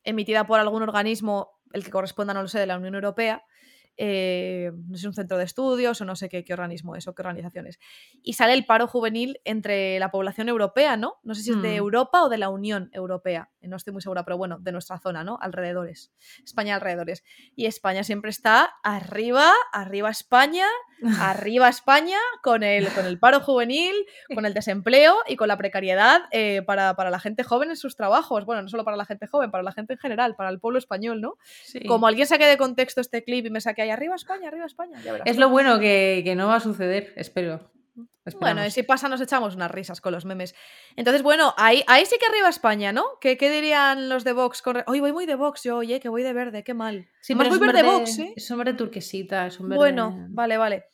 emitida 0.03 0.47
por 0.47 0.59
algún 0.59 0.81
organismo, 0.81 1.51
el 1.73 1.83
que 1.83 1.91
corresponda, 1.91 2.33
no 2.33 2.41
lo 2.41 2.47
sé, 2.47 2.59
de 2.59 2.65
la 2.65 2.77
Unión 2.77 2.95
Europea, 2.95 3.43
eh, 4.01 4.71
no 4.87 4.97
sé, 4.97 5.07
un 5.07 5.13
centro 5.13 5.37
de 5.37 5.43
estudios 5.43 5.99
o 5.99 6.05
no 6.05 6.15
sé 6.15 6.29
qué, 6.29 6.45
qué 6.45 6.53
organismo 6.53 6.95
es 6.95 7.05
o 7.07 7.13
qué 7.13 7.21
organizaciones. 7.21 7.79
Y 8.23 8.33
sale 8.33 8.53
el 8.53 8.65
paro 8.65 8.87
juvenil 8.87 9.41
entre 9.43 9.99
la 9.99 10.09
población 10.09 10.47
europea, 10.47 10.95
¿no? 10.95 11.17
No 11.23 11.35
sé 11.35 11.43
si 11.43 11.51
es 11.51 11.61
de 11.61 11.73
Mm. 11.73 11.75
Europa 11.75 12.23
o 12.23 12.29
de 12.29 12.37
la 12.37 12.49
Unión 12.49 12.89
Europea, 12.93 13.49
no 13.61 13.75
estoy 13.75 13.91
muy 13.91 14.01
segura, 14.01 14.23
pero 14.23 14.37
bueno, 14.37 14.57
de 14.59 14.71
nuestra 14.71 14.99
zona, 14.99 15.23
¿no? 15.23 15.37
Alrededores, 15.41 16.13
España 16.43 16.75
alrededores. 16.75 17.23
Y 17.55 17.65
España 17.65 18.03
siempre 18.03 18.29
está 18.29 18.73
arriba, 18.83 19.51
arriba 19.73 20.09
España, 20.09 20.65
arriba 21.21 21.67
España 21.67 22.17
con 22.41 22.63
el, 22.63 22.91
con 22.93 23.05
el 23.05 23.19
paro 23.19 23.41
juvenil, 23.41 23.93
con 24.33 24.45
el 24.45 24.53
desempleo 24.53 25.17
y 25.27 25.35
con 25.35 25.47
la 25.47 25.57
precariedad 25.57 26.21
eh, 26.31 26.61
para, 26.65 26.95
para 26.95 27.09
la 27.09 27.19
gente 27.19 27.43
joven 27.43 27.69
en 27.69 27.75
sus 27.75 27.95
trabajos. 27.95 28.45
Bueno, 28.45 28.61
no 28.61 28.69
solo 28.69 28.85
para 28.85 28.97
la 28.97 29.05
gente 29.05 29.27
joven, 29.27 29.51
para 29.51 29.63
la 29.63 29.71
gente 29.71 29.93
en 29.93 29.99
general, 29.99 30.35
para 30.35 30.49
el 30.49 30.59
pueblo 30.59 30.79
español, 30.79 31.19
¿no? 31.19 31.35
Sí. 31.63 31.85
Como 31.85 32.07
alguien 32.07 32.27
saque 32.27 32.45
de 32.45 32.57
contexto 32.57 33.01
este 33.01 33.23
clip 33.23 33.45
y 33.45 33.49
me 33.49 33.61
saque 33.61 33.81
ahí 33.81 33.88
arriba 33.93 34.15
España, 34.15 34.47
arriba 34.47 34.65
España, 34.65 34.99
ya 35.03 35.11
verás. 35.11 35.27
Es 35.27 35.37
lo 35.37 35.49
bueno 35.49 35.79
que, 35.79 36.21
que 36.23 36.35
no 36.35 36.47
va 36.47 36.55
a 36.55 36.59
suceder, 36.59 37.13
espero. 37.15 37.71
Bueno, 38.39 38.65
y 38.65 38.71
si 38.71 38.83
pasa 38.83 39.09
nos 39.09 39.21
echamos 39.21 39.55
unas 39.55 39.71
risas 39.71 40.01
con 40.01 40.13
los 40.13 40.25
memes. 40.25 40.55
Entonces, 40.95 41.23
bueno, 41.23 41.53
ahí, 41.57 41.83
ahí 41.87 42.05
sí 42.05 42.17
que 42.19 42.25
arriba 42.25 42.49
España, 42.49 42.91
¿no? 42.91 43.03
¿Qué, 43.19 43.37
qué 43.37 43.49
dirían 43.49 44.09
los 44.09 44.23
de 44.23 44.33
Vox? 44.33 44.61
Con... 44.61 44.83
Hoy 44.87 44.99
voy 44.99 45.13
muy 45.13 45.25
de 45.25 45.35
Vox 45.35 45.63
yo, 45.63 45.77
oye, 45.77 45.99
que 45.99 46.09
voy 46.09 46.23
de 46.23 46.33
verde, 46.33 46.63
qué 46.63 46.73
mal. 46.73 47.07
Sí, 47.21 47.33
es 47.33 47.49
voy 47.49 47.59
verde, 47.59 47.83
Vox, 47.83 48.19
¿eh? 48.19 48.33
es 48.35 48.51
un 48.51 48.57
verde 48.59 48.73
turquesita, 48.73 49.47
es 49.47 49.59
un 49.59 49.69
verde... 49.69 49.77
Bueno, 49.77 50.27
vale, 50.29 50.57
vale. 50.57 50.85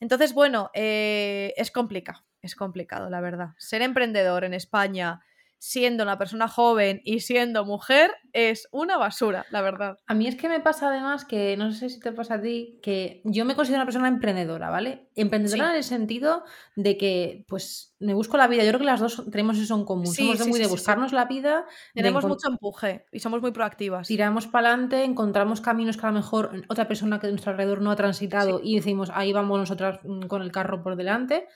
Entonces, 0.00 0.34
bueno, 0.34 0.70
eh, 0.74 1.52
es 1.56 1.70
complicado, 1.70 2.20
es 2.42 2.54
complicado, 2.54 3.10
la 3.10 3.20
verdad. 3.20 3.48
Ser 3.58 3.82
emprendedor 3.82 4.44
en 4.44 4.54
España 4.54 5.20
siendo 5.58 6.02
una 6.02 6.18
persona 6.18 6.46
joven 6.48 7.00
y 7.04 7.20
siendo 7.20 7.64
mujer 7.64 8.10
es 8.32 8.68
una 8.70 8.98
basura, 8.98 9.46
la 9.50 9.62
verdad. 9.62 9.98
A 10.06 10.14
mí 10.14 10.26
es 10.26 10.36
que 10.36 10.48
me 10.48 10.60
pasa 10.60 10.88
además 10.88 11.24
que, 11.24 11.56
no 11.56 11.72
sé 11.72 11.88
si 11.88 12.00
te 12.00 12.12
pasa 12.12 12.34
a 12.34 12.40
ti, 12.42 12.78
que 12.82 13.22
yo 13.24 13.44
me 13.44 13.54
considero 13.54 13.78
una 13.80 13.86
persona 13.86 14.08
emprendedora, 14.08 14.68
¿vale? 14.70 15.08
Emprendedora 15.14 15.64
Sí. 15.66 15.70
en 15.70 15.76
el 15.76 15.84
sentido 15.84 16.44
de 16.76 16.96
que, 16.98 17.44
pues, 17.48 17.94
me 17.98 18.12
busco 18.12 18.36
la 18.36 18.46
vida. 18.48 18.62
Yo 18.64 18.70
creo 18.70 18.80
que 18.80 18.86
las 18.86 19.00
dos 19.00 19.24
tenemos 19.30 19.56
eso 19.58 19.74
en 19.76 19.84
común. 19.84 20.06
Sí, 20.08 20.24
Somos 20.24 20.38
sí, 20.44 20.50
muy 20.50 20.58
de 20.60 20.66
buscarnos 20.66 21.12
la 21.12 21.24
vida, 21.24 21.64
Tenemos 21.94 22.24
mucho 22.26 22.48
empuje 22.48 23.06
y 23.12 23.20
somos 23.20 23.40
muy 23.40 23.52
proactivas. 23.52 24.06
tiramos 24.08 24.46
para 24.46 24.68
adelante, 24.68 25.04
encontramos 25.04 25.60
caminos 25.62 25.96
que 25.96 26.04
a 26.06 26.10
lo 26.10 26.16
mejor 26.16 26.50
otra 26.68 26.86
persona 26.88 27.18
que 27.20 27.28
de 27.28 27.32
nuestro 27.32 27.52
alrededor 27.52 27.80
no 27.80 27.90
ha 27.90 27.96
transitado 27.96 28.60
y 28.62 28.76
decimos, 28.76 29.10
ahí 29.14 29.32
vamos 29.32 29.58
nosotras 29.58 30.00
mm, 30.04 30.26
con 30.26 30.42
el 30.42 30.52
carro 30.52 30.82
por 30.82 30.96
delante. 30.96 31.46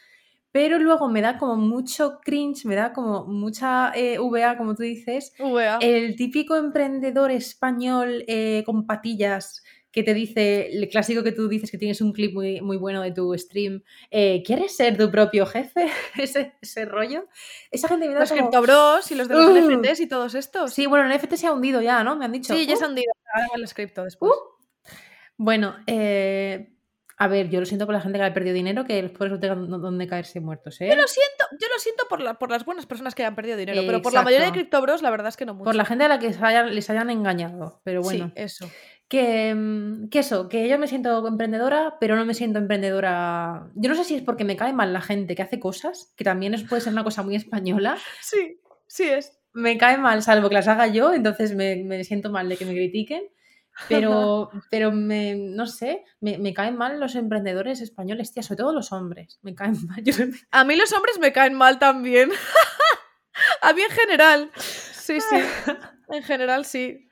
Pero 0.51 0.79
luego 0.79 1.09
me 1.09 1.21
da 1.21 1.37
como 1.39 1.57
mucho 1.57 2.21
cringe, 2.25 2.65
me 2.65 2.75
da 2.75 2.93
como 2.93 3.27
mucha 3.27 3.93
eh, 3.95 4.19
VA, 4.19 4.57
como 4.57 4.75
tú 4.75 4.83
dices, 4.83 5.33
VA. 5.39 5.79
el 5.81 6.17
típico 6.17 6.57
emprendedor 6.57 7.31
español 7.31 8.25
eh, 8.27 8.63
con 8.65 8.87
patillas 8.87 9.63
que 9.91 10.03
te 10.03 10.13
dice, 10.15 10.69
el 10.71 10.87
clásico 10.91 11.23
que 11.25 11.33
tú 11.33 11.49
dices 11.49 11.71
que 11.71 11.79
tienes 11.79 12.01
un 12.03 12.13
clip 12.13 12.35
muy, 12.35 12.61
muy 12.61 12.77
bueno 12.77 13.01
de 13.03 13.11
tu 13.11 13.37
stream, 13.37 13.83
eh, 14.11 14.43
¿quieres 14.45 14.77
ser 14.77 14.97
tu 14.99 15.11
propio 15.11 15.45
jefe? 15.47 15.87
ese, 16.17 16.53
ese 16.61 16.85
rollo. 16.85 17.27
Esa 17.71 17.89
gente 17.89 18.07
me 18.07 18.15
da 18.15 18.21
Los 18.21 18.29
como... 18.29 18.43
criptobros 18.43 19.11
y 19.11 19.15
los 19.17 19.29
de 19.29 19.35
los 19.35 19.49
Uh. 19.51 19.81
NFTs 19.81 20.01
y 20.01 20.07
todos 20.07 20.35
estos. 20.35 20.73
Sí, 20.75 20.87
bueno, 20.87 21.11
el 21.11 21.17
NFT 21.19 21.35
se 21.35 21.47
ha 21.47 21.53
hundido 21.53 21.81
ya, 21.81 22.05
¿no? 22.05 22.17
Me 22.17 22.27
han 22.27 22.33
dicho. 22.33 22.55
Sí, 22.55 22.67
ya 22.67 22.75
Uh. 22.75 22.77
se 22.77 22.85
han 22.85 22.91
hundido. 22.91 23.13
Ahora 23.35 23.49
el 23.57 23.69
cripto 23.75 24.05
después. 24.05 24.33
Bueno, 25.39 25.77
eh, 25.87 26.71
a 27.21 27.27
ver, 27.29 27.51
yo 27.51 27.59
lo 27.61 27.67
siento 27.67 27.85
por 27.85 27.95
la 27.95 28.01
gente 28.01 28.19
que 28.19 28.25
ha 28.25 28.33
perdido 28.33 28.55
dinero, 28.55 28.85
que 28.85 29.03
después 29.03 29.31
no 29.31 29.41
tengan 29.41 29.69
donde 29.69 30.07
caerse 30.07 30.41
muertos, 30.41 30.81
¿eh? 30.81 30.89
Yo 30.89 30.95
lo 30.97 31.09
siento, 31.09 31.45
yo 31.61 31.67
lo 31.75 31.79
siento 31.81 32.05
por, 32.09 32.21
la- 32.21 32.35
por 32.35 32.51
las 32.51 32.65
buenas 32.65 32.87
personas 32.87 33.15
que 33.15 33.23
hayan 33.23 33.35
perdido 33.35 33.57
dinero, 33.57 33.83
Eh, 33.83 33.85
pero 33.87 34.01
por 34.03 34.13
la 34.13 34.23
mayoría 34.23 34.47
de 34.47 34.53
criptobros 34.53 35.03
la 35.03 35.11
verdad 35.11 35.29
es 35.29 35.37
que 35.37 35.45
no 35.45 35.53
mucho. 35.55 35.65
Por 35.65 35.75
la 35.75 35.85
gente 35.85 36.05
a 36.05 36.09
la 36.09 36.19
que 36.19 36.29
hayan- 36.41 36.75
les 36.75 36.89
hayan 36.91 37.11
engañado. 37.11 37.81
Pero 37.85 38.03
bueno, 38.03 38.27
Sí, 38.29 38.33
eso. 38.37 38.71
que, 39.09 39.55
mm, 39.55 40.09
que 40.11 40.19
eso, 40.21 40.49
que 40.49 40.69
yo 40.69 40.79
me 40.79 40.87
siento 40.87 41.27
emprendedora, 41.27 41.97
pero 41.99 42.15
no 42.15 42.25
me 42.25 42.35
siento 42.35 42.59
emprendedora. 42.59 43.69
Yo 43.75 43.89
no 43.91 43.97
sé 43.97 44.05
si 44.05 44.15
es 44.15 44.23
porque 44.23 44.45
me 44.45 44.57
cae 44.57 44.73
mal 44.73 44.93
la 44.93 45.01
gente 45.01 45.35
que 45.35 45.43
hace 45.43 45.59
cosas, 45.59 46.13
que 46.17 46.25
también 46.25 46.55
es, 46.55 46.63
puede 46.65 46.83
ser 46.83 46.93
una 46.93 47.05
cosa 47.05 47.23
muy 47.23 47.35
española. 47.37 47.97
Sí, 48.23 48.61
sí 48.87 49.05
es. 49.05 49.39
Me 49.55 49.77
cae 49.79 49.97
mal, 49.99 50.23
salvo 50.23 50.49
que 50.49 50.55
las 50.55 50.69
haga 50.69 50.87
yo, 50.87 51.13
entonces 51.15 51.55
me, 51.55 51.77
me 51.85 52.05
siento 52.05 52.31
mal 52.31 52.49
de 52.49 52.57
que 52.57 52.65
me 52.65 52.73
critiquen. 52.75 53.25
Pero, 53.89 54.51
pero 54.71 54.93
me, 54.93 55.35
no 55.37 55.67
sé, 55.67 56.05
me, 56.21 56.39
me 56.39 56.55
caen 56.55 56.77
mal 56.77 56.99
los 56.99 57.15
emprendedores 57.15 57.81
españoles, 57.81 58.33
tía, 58.33 58.43
sobre 58.43 58.59
todo 58.59 58.73
los 58.73 58.93
hombres. 58.93 59.39
Me 59.43 59.55
caen 59.55 59.77
mal. 59.87 60.03
Yo 60.03 60.13
A 60.51 60.65
mí 60.65 60.77
los 60.77 60.93
hombres 60.93 61.19
me 61.19 61.33
caen 61.33 61.55
mal 61.55 61.79
también. 61.79 62.31
A 63.63 63.73
mí 63.73 63.83
en 63.83 63.91
general. 63.91 64.51
Sí, 64.57 65.21
sí. 65.21 65.37
En 66.09 66.23
general 66.23 66.65
sí. 66.65 67.09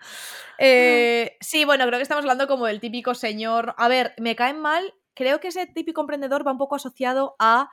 Eh, 0.59 1.37
sí, 1.41 1.65
bueno, 1.65 1.87
creo 1.87 1.99
que 1.99 2.03
estamos 2.03 2.25
hablando 2.25 2.47
como 2.47 2.67
del 2.67 2.81
típico 2.81 3.15
señor. 3.15 3.75
A 3.79 3.89
ver, 3.89 4.15
me 4.19 4.35
caen 4.35 4.59
mal. 4.59 4.95
Creo 5.15 5.41
que 5.41 5.49
ese 5.49 5.67
típico 5.67 6.01
emprendedor 6.01 6.47
va 6.47 6.53
un 6.53 6.59
poco 6.59 6.77
asociado 6.77 7.37
a 7.39 7.71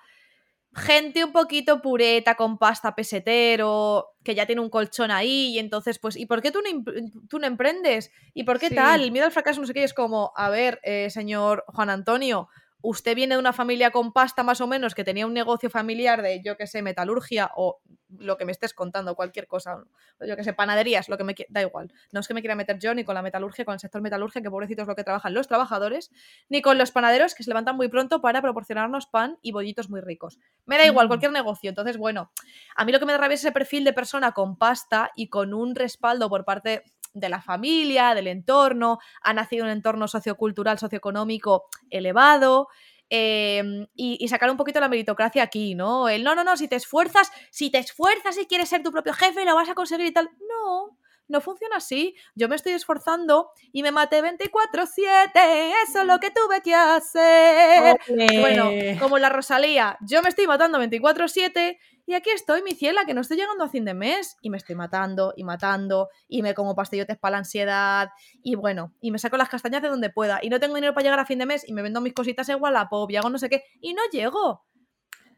gente 0.75 1.23
un 1.23 1.31
poquito 1.31 1.81
pureta, 1.81 2.36
con 2.36 2.57
pasta 2.57 2.95
pesetero, 2.95 4.09
que 4.23 4.36
ya 4.36 4.45
tiene 4.45 4.62
un 4.62 4.69
colchón 4.69 5.12
ahí, 5.12 5.53
y 5.55 5.59
entonces, 5.59 5.99
pues, 5.99 6.15
¿y 6.15 6.25
por 6.25 6.41
qué 6.41 6.51
tú 6.51 6.59
no, 6.62 6.83
tú 7.29 7.39
no 7.39 7.47
emprendes? 7.47 8.12
¿Y 8.33 8.43
por 8.43 8.59
qué 8.59 8.69
Sí. 8.69 8.75
tal? 8.75 9.03
El 9.03 9.12
miedo 9.12 9.25
al 9.25 9.31
fracaso, 9.31 9.62
no 9.62 9.67
sé 9.67 9.73
qué, 9.73 9.83
es 9.83 9.93
como, 9.93 10.31
a 10.36 10.49
ver, 10.49 10.79
eh, 10.83 11.09
señor 11.09 11.63
Juan 11.67 11.89
Antonio, 11.89 12.49
usted 12.84 13.15
viene 13.15 13.36
de 13.36 13.39
una 13.39 13.54
familia 13.54 13.91
con 13.91 14.12
pasta 14.12 14.43
más 14.43 14.60
o 14.62 14.67
menos, 14.67 14.93
que 14.93 15.04
tenía 15.06 15.26
un 15.26 15.34
negocio 15.34 15.69
familiar 15.69 16.22
de, 16.22 16.41
yo 16.43 16.58
que 16.58 16.67
sé, 16.67 16.82
metalurgia 16.82 17.50
o 17.56 17.80
lo 18.19 18.38
que 18.38 18.46
me 18.46 18.52
estés 18.52 18.74
contando, 18.74 19.15
cualquier 19.15 19.48
cosa, 19.48 19.84
o 20.19 20.26
yo 20.26 20.36
que 20.36 20.43
sé, 20.43 20.54
panaderías, 20.54 21.08
lo 21.10 21.17
que 21.17 21.24
me 21.24 21.34
da 21.50 21.62
igual. 21.62 21.91
No 22.12 22.19
es 22.19 22.28
que 22.28 22.34
me 22.34 22.41
quiera 22.41 22.56
meter 22.56 22.78
yo 22.80 22.93
ni 22.93 23.04
con 23.06 23.15
la 23.15 23.22
metalurgia, 23.22 23.63
con 23.65 23.74
el 23.74 23.80
sector 23.80 24.02
metalurgia, 24.02 24.41
que 24.41 24.52
pobrecitos 24.52 24.86
lo 24.86 24.96
que 24.96 25.04
trabajan 25.04 25.34
los 25.34 25.48
trabajadores, 25.48 26.12
ni 26.50 26.62
con 26.62 26.78
los 26.78 26.91
panaderos 26.91 27.34
que 27.34 27.43
se 27.43 27.50
levantan 27.50 27.78
muy 27.78 27.88
pronto 27.88 28.22
para 28.22 28.41
proporcionarnos 28.41 29.08
pan 29.08 29.39
y 29.41 29.54
bollitos 29.54 29.89
muy 29.89 30.02
ricos. 30.02 30.38
Me 30.65 30.78
da 30.78 30.86
igual, 30.86 31.08
Mm. 31.08 31.10
cualquier 31.10 31.32
negocio. 31.32 31.69
Entonces, 31.69 31.98
bueno, 31.98 32.32
a 32.76 32.84
mí 32.86 32.91
lo 32.91 33.00
que 33.00 33.06
me 33.06 33.13
da 33.13 33.17
rabia 33.17 33.36
es 33.36 33.41
ese 33.41 33.54
perfil 33.54 33.86
de 33.86 33.93
persona 33.93 34.34
con 34.34 34.58
pasta 34.58 35.12
y 35.15 35.30
con 35.30 35.54
un 35.54 35.74
respaldo 35.74 36.30
por 36.30 36.43
parte 36.46 36.84
de 37.13 37.30
la 37.30 37.41
familia, 37.41 38.13
del 38.15 38.28
entorno, 38.28 38.99
ha 39.21 39.34
nacido 39.34 39.63
en 39.63 39.71
un 39.71 39.78
entorno 39.78 40.08
sociocultural, 40.08 40.80
socioeconómico 40.80 41.65
elevado. 41.89 42.67
eh, 43.10 43.62
y, 43.95 44.17
y 44.19 44.28
sacar 44.28 44.49
un 44.49 44.58
poquito 44.58 44.80
la 44.80 44.88
meritocracia 44.89 45.43
aquí, 45.43 45.76
¿no? 45.76 46.10
El 46.10 46.23
no, 46.23 46.34
no, 46.36 46.43
no, 46.43 46.58
si 46.58 46.67
te 46.67 46.76
esfuerzas, 46.78 47.32
si 47.52 47.69
te 47.69 47.78
esfuerzas 47.78 48.38
y 48.39 48.47
quieres 48.47 48.69
ser 48.69 48.82
tu 48.82 48.91
propio 48.91 49.13
jefe, 49.13 49.45
lo 49.45 49.54
vas 49.56 49.69
a 49.69 49.76
conseguir 49.76 50.08
y 50.08 50.12
tal. 50.13 50.30
No, 50.49 50.97
no 51.28 51.41
funciona 51.41 51.76
así. 51.78 52.15
Yo 52.34 52.49
me 52.49 52.56
estoy 52.56 52.71
esforzando 52.73 53.52
y 53.71 53.84
me 53.84 53.91
maté 53.91 54.21
24-7. 54.23 55.30
Eso 55.88 56.02
es 56.02 56.06
lo 56.08 56.19
que 56.19 56.32
tuve 56.32 56.62
que 56.62 56.73
hacer. 56.73 57.97
Bueno, 58.39 58.71
como 58.99 59.19
la 59.19 59.30
Rosalía, 59.30 59.97
yo 60.02 60.21
me 60.23 60.30
estoy 60.30 60.47
matando 60.47 60.80
24-7 60.80 61.78
y 62.06 62.13
aquí 62.16 62.30
estoy, 62.32 62.62
mi 62.63 62.74
ciela, 62.74 63.06
que 63.06 63.13
no 63.13 63.22
estoy 63.22 63.38
llegando 63.38 63.63
a 63.63 63.70
fin 63.70 63.86
de 63.86 63.94
mes 63.94 64.38
y 64.42 64.50
me 64.50 64.58
estoy 64.58 64.76
matando 64.76 65.34
y 65.38 65.44
matando 65.44 66.10
y 66.28 66.42
me 66.42 66.54
como 66.54 66.76
pastillotes 66.76 67.18
para 67.18 67.34
la 67.34 67.38
ansiedad 67.39 68.10
y 68.44 68.56
bueno, 68.56 68.94
y 69.02 69.12
me 69.12 69.20
saco 69.20 69.38
las 69.38 69.50
castañas 69.50 69.82
de 69.82 69.89
donde 69.89 70.10
pueda 70.10 70.39
y 70.42 70.50
no 70.50 70.60
tengo 70.60 70.76
dinero 70.76 70.94
para 70.94 71.04
llegar 71.04 71.20
a 71.20 71.26
fin 71.26 71.39
de 71.39 71.46
mes 71.46 71.68
y 71.68 71.74
me 71.74 71.82
vendo 71.82 72.02
mis 72.02 72.13
cositas 72.13 72.50
en 72.50 72.62
Wallapop 72.62 73.10
y 73.12 73.16
hago 73.18 73.30
no 73.30 73.38
sé 73.38 73.50
qué 73.50 73.63
y 73.82 73.94
no 73.94 74.02
llego. 74.12 74.63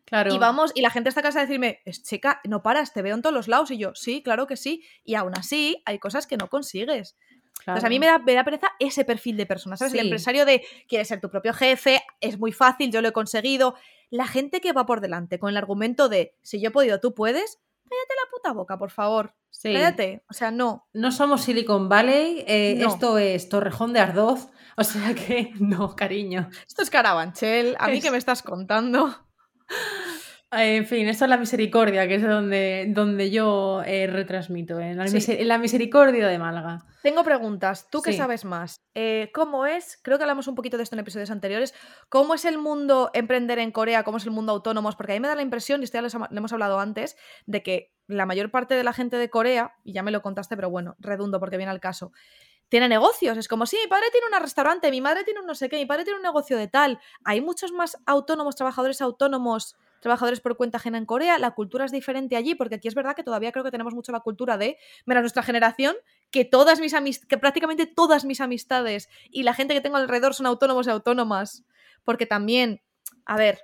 Claro. 0.06 0.32
Y 0.34 0.38
vamos, 0.38 0.72
y 0.76 0.82
la 0.82 0.92
gente 0.92 1.10
está 1.10 1.22
a 1.22 1.24
casa 1.24 1.40
a 1.40 1.42
decirme, 1.44 1.82
"Es, 1.86 2.04
chica, 2.04 2.40
no 2.44 2.62
paras, 2.62 2.94
te 2.94 3.02
veo 3.02 3.16
en 3.16 3.22
todos 3.22 3.34
los 3.34 3.48
lados 3.48 3.72
y 3.72 3.78
yo, 3.78 3.94
sí, 3.96 4.22
claro 4.24 4.48
que 4.48 4.56
sí, 4.58 4.84
y 5.04 5.16
aún 5.16 5.34
así 5.38 5.82
hay 5.86 6.00
cosas 6.00 6.28
que 6.28 6.38
no 6.38 6.48
consigues. 6.50 7.18
Entonces 7.68 7.84
a 7.84 7.90
mí 7.90 8.00
me 8.00 8.06
da, 8.08 8.20
me 8.20 8.34
da 8.34 8.44
pereza 8.44 8.68
ese 8.80 9.06
perfil 9.06 9.38
de 9.38 9.46
persona, 9.46 9.76
¿sabes? 9.78 9.94
El 9.94 10.02
empresario 10.02 10.46
de 10.46 10.64
quieres 10.88 11.08
ser 11.08 11.20
tu 11.22 11.30
propio 11.30 11.54
jefe, 11.54 12.04
es 12.22 12.38
muy 12.40 12.52
fácil, 12.52 12.92
yo 12.92 13.02
lo 13.02 13.08
he 13.10 13.14
conseguido. 13.14 13.76
La 14.12 14.28
gente 14.28 14.62
que 14.62 14.72
va 14.72 14.86
por 14.86 15.02
delante 15.02 15.40
con 15.40 15.50
el 15.50 15.58
argumento 15.58 16.08
de 16.10 16.36
si 16.44 16.62
yo 16.62 16.70
he 16.70 16.72
podido, 16.72 17.00
tú 17.00 17.14
puedes, 17.16 17.60
cállate 17.84 18.14
la 18.24 18.32
puta 18.32 18.54
boca, 18.54 18.78
por 18.78 18.92
favor. 18.92 19.34
Sí. 19.50 19.74
Cállate. 19.74 20.24
O 20.30 20.34
sea, 20.34 20.52
no. 20.52 20.88
No 20.94 21.12
somos 21.12 21.42
Silicon 21.44 21.88
Valley, 21.90 22.44
eh, 22.48 22.76
No. 22.80 22.90
esto 22.90 23.18
es 23.18 23.48
Torrejón 23.50 23.94
de 23.94 24.00
Ardoz, 24.02 24.50
o 24.78 24.84
sea 24.84 25.16
que 25.16 25.52
no, 25.60 25.96
cariño. 25.96 26.50
Esto 26.68 26.84
es 26.84 26.90
Carabanchel, 26.90 27.76
a 27.80 27.88
mí 27.88 27.98
Es- 27.98 28.04
que 28.04 28.12
me 28.12 28.18
estás 28.18 28.44
contando. 28.44 29.26
Eh, 30.58 30.78
En 30.78 30.86
fin, 30.86 31.08
esto 31.08 31.26
es 31.26 31.30
la 31.30 31.38
misericordia, 31.38 32.08
que 32.08 32.16
es 32.16 32.22
donde, 32.24 32.86
donde 32.90 33.30
yo 33.32 33.82
eh, 33.86 34.08
retransmito, 34.08 34.80
en 34.80 34.98
la, 34.98 35.08
Sí. 35.08 35.18
miser- 35.18 35.40
en 35.40 35.48
la 35.48 35.58
misericordia 35.58 36.28
de 36.28 36.38
Málaga. 36.40 36.86
Tengo 37.04 37.24
preguntas. 37.24 37.88
¿Tú 37.90 38.02
qué 38.02 38.12
Sí. 38.12 38.18
sabes 38.18 38.46
más? 38.46 38.82
Eh, 38.94 39.32
¿Cómo 39.34 39.66
es? 39.66 40.00
Creo 40.04 40.18
que 40.18 40.24
hablamos 40.24 40.48
un 40.48 40.56
poquito 40.56 40.78
de 40.78 40.84
esto 40.84 40.96
en 40.96 41.00
episodios 41.02 41.30
anteriores. 41.32 41.74
¿Cómo 42.10 42.34
es 42.36 42.46
el 42.46 42.58
mundo 42.58 43.12
emprender 43.14 43.60
en 43.60 43.72
Corea? 43.72 44.04
¿Cómo 44.04 44.18
es 44.18 44.26
el 44.26 44.32
mundo 44.32 44.52
autónomos? 44.54 44.96
Porque 44.96 45.14
a 45.14 45.16
mí 45.16 45.20
me 45.20 45.28
da 45.28 45.36
la 45.36 45.42
impresión, 45.42 45.82
y 45.82 45.84
esto 45.86 45.98
ya 45.98 46.02
lo 46.02 46.28
hemos 46.38 46.54
hablado 46.54 46.80
antes, 46.80 47.16
de 47.46 47.62
que 47.64 47.92
la 48.08 48.26
mayor 48.26 48.52
parte 48.52 48.76
de 48.76 48.84
la 48.84 48.94
gente 48.94 49.18
de 49.18 49.30
Corea, 49.30 49.74
y 49.84 49.94
ya 49.94 50.04
me 50.04 50.12
lo 50.12 50.22
contaste, 50.22 50.56
pero 50.56 50.70
bueno, 50.70 50.96
redundo 51.00 51.40
porque 51.40 51.58
viene 51.58 51.72
al 51.72 51.80
caso, 51.80 52.12
tiene 52.70 52.88
negocios. 52.90 53.38
Es 53.38 53.48
como, 53.48 53.66
sí, 53.68 53.78
mi 53.84 53.88
padre 53.90 54.06
tiene 54.12 54.28
un 54.36 54.42
restaurante, 54.42 54.90
mi 54.90 55.02
madre 55.02 55.24
tiene 55.24 55.40
un 55.42 55.46
no 55.46 55.54
sé 55.56 55.70
qué, 55.70 55.78
mi 55.78 55.86
padre 55.86 56.04
tiene 56.04 56.18
un 56.18 56.24
negocio 56.24 56.58
de 56.58 56.68
tal. 56.68 57.00
Hay 57.24 57.42
muchos 57.42 57.72
más 57.72 57.98
autónomos, 58.08 58.56
trabajadores 58.56 59.02
autónomos, 59.02 59.76
trabajadores 60.06 60.40
por 60.40 60.56
cuenta 60.56 60.78
ajena 60.78 61.00
en 61.00 61.06
Corea. 61.06 61.40
La 61.40 61.52
cultura 61.52 61.86
es 61.86 61.92
diferente 61.92 62.36
allí, 62.36 62.54
porque 62.54 62.76
aquí 62.76 62.88
es 62.88 62.94
verdad 62.94 63.16
que 63.16 63.24
todavía 63.24 63.52
creo 63.52 63.66
que 63.66 63.72
tenemos 63.72 63.96
mucho 63.96 64.12
la 64.12 64.20
cultura 64.20 64.58
de, 64.58 64.78
menos 65.06 65.24
nuestra 65.24 65.42
generación, 65.42 65.96
que 66.30 66.46
todas 66.46 66.80
mis 66.80 66.94
amist 66.94 67.26
que 67.26 67.40
prácticamente 67.40 67.88
todas 67.88 68.24
mis 68.24 68.40
amistades 68.40 69.10
y 69.32 69.44
la 69.44 69.56
gente 69.56 69.74
que 69.74 69.82
tengo 69.82 69.98
alrededor 69.98 70.36
son 70.36 70.46
autónomos 70.46 70.86
y 70.86 70.92
autónomas. 70.92 71.66
Porque 72.04 72.28
también, 72.28 72.84
a 73.26 73.36
ver, 73.36 73.62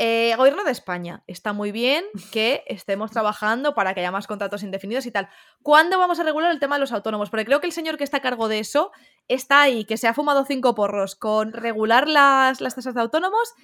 eh, 0.00 0.34
gobierno 0.36 0.62
de 0.62 0.70
España, 0.70 1.24
está 1.26 1.52
muy 1.52 1.72
bien 1.72 2.04
que 2.32 2.62
estemos 2.66 3.10
trabajando 3.10 3.74
para 3.74 3.94
que 3.94 4.00
haya 4.00 4.12
más 4.12 4.28
contratos 4.28 4.62
indefinidos 4.62 5.06
y 5.06 5.12
tal. 5.12 5.28
¿Cuándo 5.62 5.98
vamos 5.98 6.18
a 6.18 6.24
regular 6.24 6.52
el 6.52 6.60
tema 6.60 6.76
de 6.76 6.80
los 6.80 6.92
autónomos? 6.92 7.30
Porque 7.30 7.44
creo 7.44 7.60
que 7.60 7.66
el 7.66 7.72
señor 7.72 7.96
que 7.96 8.04
está 8.04 8.18
a 8.18 8.22
cargo 8.22 8.48
de 8.48 8.60
eso 8.60 8.92
está 9.26 9.60
ahí, 9.60 9.84
que 9.84 9.96
se 9.96 10.06
ha 10.08 10.14
fumado 10.14 10.44
cinco 10.44 10.76
porros 10.76 11.16
con 11.16 11.52
regular 11.52 12.08
las, 12.08 12.60
las 12.60 12.74
tasas 12.74 12.94
de 12.94 13.00
autónomos. 13.00 13.54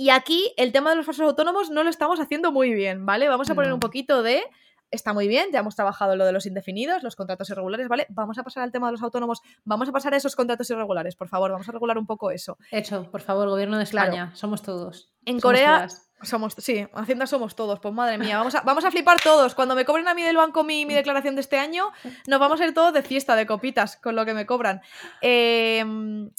Y 0.00 0.10
aquí 0.10 0.54
el 0.56 0.70
tema 0.70 0.90
de 0.90 0.96
los 0.96 1.04
falsos 1.04 1.26
autónomos 1.26 1.70
no 1.70 1.82
lo 1.82 1.90
estamos 1.90 2.20
haciendo 2.20 2.52
muy 2.52 2.72
bien, 2.72 3.04
¿vale? 3.04 3.28
Vamos 3.28 3.50
a 3.50 3.54
poner 3.56 3.72
un 3.72 3.80
poquito 3.80 4.22
de 4.22 4.44
está 4.92 5.12
muy 5.12 5.26
bien, 5.28 5.48
ya 5.52 5.58
hemos 5.58 5.74
trabajado 5.76 6.14
lo 6.16 6.24
de 6.24 6.30
los 6.32 6.46
indefinidos, 6.46 7.02
los 7.02 7.16
contratos 7.16 7.50
irregulares, 7.50 7.88
¿vale? 7.88 8.06
Vamos 8.08 8.38
a 8.38 8.44
pasar 8.44 8.62
al 8.62 8.70
tema 8.72 8.86
de 8.86 8.92
los 8.92 9.02
autónomos, 9.02 9.42
vamos 9.64 9.88
a 9.88 9.92
pasar 9.92 10.14
a 10.14 10.16
esos 10.16 10.34
contratos 10.36 10.70
irregulares, 10.70 11.14
por 11.16 11.28
favor, 11.28 11.50
vamos 11.50 11.68
a 11.68 11.72
regular 11.72 11.98
un 11.98 12.06
poco 12.06 12.30
eso. 12.30 12.56
Hecho, 12.70 13.10
por 13.10 13.20
favor, 13.20 13.48
gobierno 13.50 13.76
de 13.76 13.84
Claro. 13.86 14.12
España, 14.12 14.34
somos 14.36 14.62
todos. 14.62 15.12
En 15.26 15.40
Somos 15.40 15.42
Corea 15.42 15.74
todas. 15.88 16.08
somos, 16.22 16.54
sí, 16.58 16.86
Hacienda 16.94 17.26
somos 17.26 17.54
todos, 17.56 17.80
pues 17.80 17.92
madre 17.92 18.16
mía, 18.18 18.38
vamos 18.38 18.54
a, 18.54 18.60
vamos 18.62 18.84
a 18.84 18.90
flipar 18.92 19.20
todos. 19.20 19.54
Cuando 19.54 19.74
me 19.74 19.84
cobren 19.84 20.06
a 20.08 20.14
mí 20.14 20.22
del 20.22 20.36
banco 20.36 20.62
mi, 20.64 20.86
mi 20.86 20.94
declaración 20.94 21.34
de 21.34 21.40
este 21.42 21.58
año, 21.58 21.90
nos 22.28 22.38
vamos 22.40 22.58
a 22.60 22.64
ir 22.66 22.72
todos 22.72 22.94
de 22.94 23.02
fiesta, 23.02 23.34
de 23.36 23.46
copitas, 23.46 23.96
con 23.96 24.14
lo 24.16 24.24
que 24.24 24.32
me 24.32 24.46
cobran. 24.46 24.80
Em, 25.20 26.30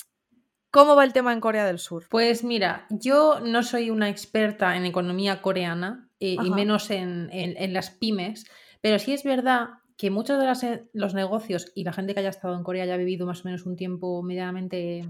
¿Cómo 0.71 0.95
va 0.95 1.03
el 1.03 1.13
tema 1.13 1.33
en 1.33 1.39
Corea 1.39 1.65
del 1.65 1.79
Sur? 1.79 2.05
Pues 2.09 2.43
mira, 2.43 2.85
yo 2.89 3.39
no 3.39 3.63
soy 3.63 3.89
una 3.89 4.09
experta 4.09 4.75
en 4.77 4.85
economía 4.85 5.41
coreana 5.41 6.09
eh, 6.19 6.35
y 6.39 6.49
menos 6.51 6.91
en, 6.91 7.29
en- 7.31 7.55
en 7.57 7.73
las 7.73 7.89
pymes, 7.89 8.45
pero 8.81 8.99
sí 8.99 9.13
es 9.13 9.23
verdad 9.23 9.69
que 9.97 10.11
muchos 10.11 10.39
de 10.39 10.45
las, 10.45 10.63
eh, 10.63 10.85
los 10.93 11.13
negocios 11.13 11.71
y 11.75 11.83
la 11.83 11.91
gente 11.93 12.13
que 12.13 12.19
haya 12.19 12.29
estado 12.29 12.55
en 12.55 12.63
Corea 12.63 12.83
haya 12.83 12.97
vivido 12.97 13.25
más 13.25 13.41
o 13.41 13.45
menos 13.45 13.65
un 13.65 13.75
tiempo 13.75 14.21
medianamente, 14.21 15.09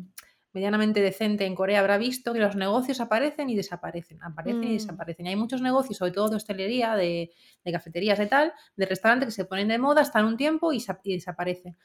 medianamente 0.54 1.02
decente 1.02 1.46
en 1.46 1.56
Corea 1.56 1.80
habrá 1.82 1.98
visto 1.98 2.32
que 2.34 2.40
los 2.40 2.56
negocios 2.56 3.02
aparecen 3.02 3.50
y 3.50 3.56
desaparecen, 3.56 4.24
aparecen 4.24 4.64
y 4.64 4.70
Mm. 4.70 4.74
desaparecen. 4.74 5.26
Y 5.26 5.30
hay 5.30 5.36
muchos 5.36 5.62
negocios, 5.62 5.98
sobre 5.98 6.12
todo 6.14 6.30
de 6.30 6.38
hostelería, 6.38 6.96
de, 6.96 7.32
de 7.66 7.72
cafeterías 7.72 8.20
y 8.20 8.28
tal, 8.28 8.54
de 8.78 8.86
restaurantes 8.86 9.28
que 9.28 9.32
se 9.34 9.46
ponen 9.46 9.68
de 9.68 9.78
moda, 9.78 10.02
están 10.02 10.26
un 10.26 10.38
tiempo 10.38 10.72
y 10.74 10.82
desaparecen. 11.04 11.76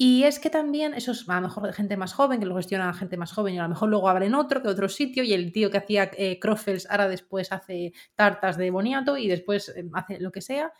Y 0.00 0.22
es 0.22 0.38
que 0.38 0.48
también 0.48 0.94
eso 0.94 1.10
es 1.10 1.28
a 1.28 1.34
lo 1.40 1.48
mejor 1.48 1.72
gente 1.72 1.96
más 1.96 2.12
joven, 2.12 2.38
que 2.38 2.46
lo 2.46 2.54
gestiona 2.54 2.94
gente 2.94 3.16
más 3.16 3.32
joven, 3.32 3.54
y 3.54 3.58
a 3.58 3.64
lo 3.64 3.70
mejor 3.70 3.88
luego 3.88 4.08
abren 4.08 4.36
otro 4.36 4.62
que 4.62 4.68
otro 4.68 4.88
sitio, 4.88 5.24
y 5.24 5.32
el 5.32 5.50
tío 5.50 5.72
que 5.72 5.78
hacía 5.78 6.08
eh, 6.16 6.38
croffles 6.38 6.88
ahora 6.88 7.08
después 7.08 7.50
hace 7.50 7.92
tartas 8.14 8.56
de 8.56 8.70
boniato 8.70 9.16
y 9.16 9.26
después 9.26 9.70
eh, 9.70 9.84
hace 9.94 10.20
lo 10.20 10.30
que 10.30 10.40
sea. 10.40 10.72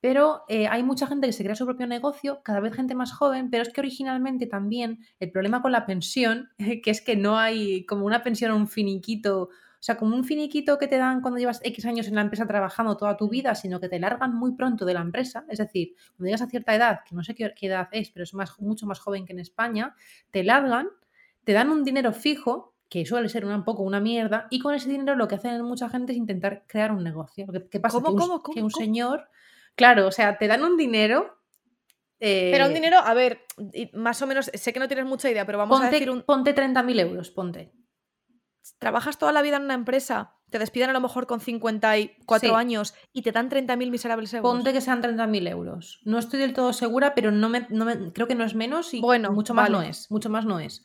Pero 0.00 0.42
eh, 0.48 0.66
hay 0.66 0.82
mucha 0.82 1.06
gente 1.06 1.28
que 1.28 1.32
se 1.32 1.44
crea 1.44 1.54
su 1.54 1.64
propio 1.66 1.86
negocio, 1.86 2.42
cada 2.42 2.58
vez 2.58 2.74
gente 2.74 2.96
más 2.96 3.12
joven, 3.12 3.48
pero 3.48 3.62
es 3.62 3.72
que 3.72 3.80
originalmente 3.80 4.46
también 4.46 4.98
el 5.20 5.30
problema 5.30 5.62
con 5.62 5.70
la 5.70 5.86
pensión, 5.86 6.50
que 6.82 6.90
es 6.90 7.00
que 7.00 7.14
no 7.14 7.38
hay 7.38 7.86
como 7.86 8.04
una 8.06 8.24
pensión 8.24 8.50
un 8.50 8.66
finiquito, 8.66 9.50
sea, 9.84 9.98
como 9.98 10.16
un 10.16 10.24
finiquito 10.24 10.78
que 10.78 10.88
te 10.88 10.96
dan 10.96 11.20
cuando 11.20 11.38
llevas 11.38 11.60
X 11.62 11.84
años 11.84 12.08
en 12.08 12.14
la 12.14 12.22
empresa 12.22 12.46
trabajando 12.46 12.96
toda 12.96 13.18
tu 13.18 13.28
vida, 13.28 13.54
sino 13.54 13.80
que 13.80 13.90
te 13.90 14.00
largan 14.00 14.34
muy 14.34 14.52
pronto 14.52 14.86
de 14.86 14.94
la 14.94 15.02
empresa. 15.02 15.44
Es 15.50 15.58
decir, 15.58 15.94
cuando 16.16 16.24
llegas 16.24 16.40
a 16.40 16.46
cierta 16.46 16.74
edad, 16.74 17.00
que 17.06 17.14
no 17.14 17.22
sé 17.22 17.34
qué, 17.34 17.52
qué 17.54 17.66
edad 17.66 17.88
es, 17.92 18.08
pero 18.08 18.24
es 18.24 18.32
más, 18.32 18.58
mucho 18.60 18.86
más 18.86 18.98
joven 18.98 19.26
que 19.26 19.34
en 19.34 19.40
España, 19.40 19.94
te 20.30 20.42
largan, 20.42 20.88
te 21.44 21.52
dan 21.52 21.68
un 21.68 21.84
dinero 21.84 22.14
fijo, 22.14 22.72
que 22.88 23.04
suele 23.04 23.28
ser 23.28 23.44
un 23.44 23.62
poco 23.62 23.82
una 23.82 24.00
mierda, 24.00 24.46
y 24.48 24.58
con 24.58 24.74
ese 24.74 24.88
dinero 24.88 25.16
lo 25.16 25.28
que 25.28 25.34
hacen 25.34 25.60
mucha 25.62 25.90
gente 25.90 26.12
es 26.12 26.18
intentar 26.18 26.64
crear 26.66 26.90
un 26.90 27.04
negocio. 27.04 27.46
¿Qué 27.70 27.78
pasa? 27.78 28.00
¿Cómo, 28.00 28.06
que 28.06 28.12
un, 28.14 28.18
cómo, 28.20 28.42
que 28.42 28.52
cómo, 28.52 28.64
un 28.64 28.70
cómo? 28.70 28.82
señor, 28.82 29.28
claro, 29.74 30.06
o 30.06 30.12
sea, 30.12 30.38
te 30.38 30.46
dan 30.46 30.64
un 30.64 30.78
dinero. 30.78 31.36
Pero 32.18 32.64
un 32.64 32.70
eh, 32.70 32.74
dinero, 32.74 33.00
a 33.00 33.12
ver, 33.12 33.42
más 33.92 34.22
o 34.22 34.26
menos, 34.26 34.50
sé 34.54 34.72
que 34.72 34.80
no 34.80 34.88
tienes 34.88 35.04
mucha 35.04 35.30
idea, 35.30 35.44
pero 35.44 35.58
vamos 35.58 35.82
a 35.82 35.90
decir 35.90 36.10
un... 36.10 36.22
ponte 36.22 36.54
30.000 36.54 37.00
euros, 37.00 37.30
ponte. 37.30 37.70
Trabajas 38.78 39.18
toda 39.18 39.32
la 39.32 39.42
vida 39.42 39.56
en 39.56 39.64
una 39.64 39.74
empresa, 39.74 40.32
te 40.50 40.58
despiden 40.58 40.90
a 40.90 40.92
lo 40.92 41.00
mejor 41.00 41.26
con 41.26 41.40
54 41.40 42.48
Sí. 42.48 42.54
años 42.54 42.94
y 43.12 43.22
te 43.22 43.32
dan 43.32 43.48
30.000 43.50 43.90
miserables 43.90 44.32
euros. 44.34 44.50
Ponte 44.52 44.72
que 44.72 44.80
sean 44.80 45.02
30.000 45.02 45.46
euros. 45.48 46.00
No 46.04 46.18
estoy 46.18 46.40
del 46.40 46.52
todo 46.54 46.72
segura, 46.72 47.14
pero 47.14 47.30
no 47.30 47.48
me, 47.48 47.66
no 47.70 47.84
me- 47.84 48.12
creo 48.12 48.26
que 48.26 48.34
no 48.34 48.44
es 48.44 48.54
menos 48.54 48.94
y 48.94 49.00
Bueno, 49.00 49.32
mucho 49.32 49.52
más 49.54 49.68
no 49.70 49.82
es. 49.82 50.10
Mucho 50.10 50.30
más 50.30 50.44
no 50.44 50.60
es. 50.60 50.82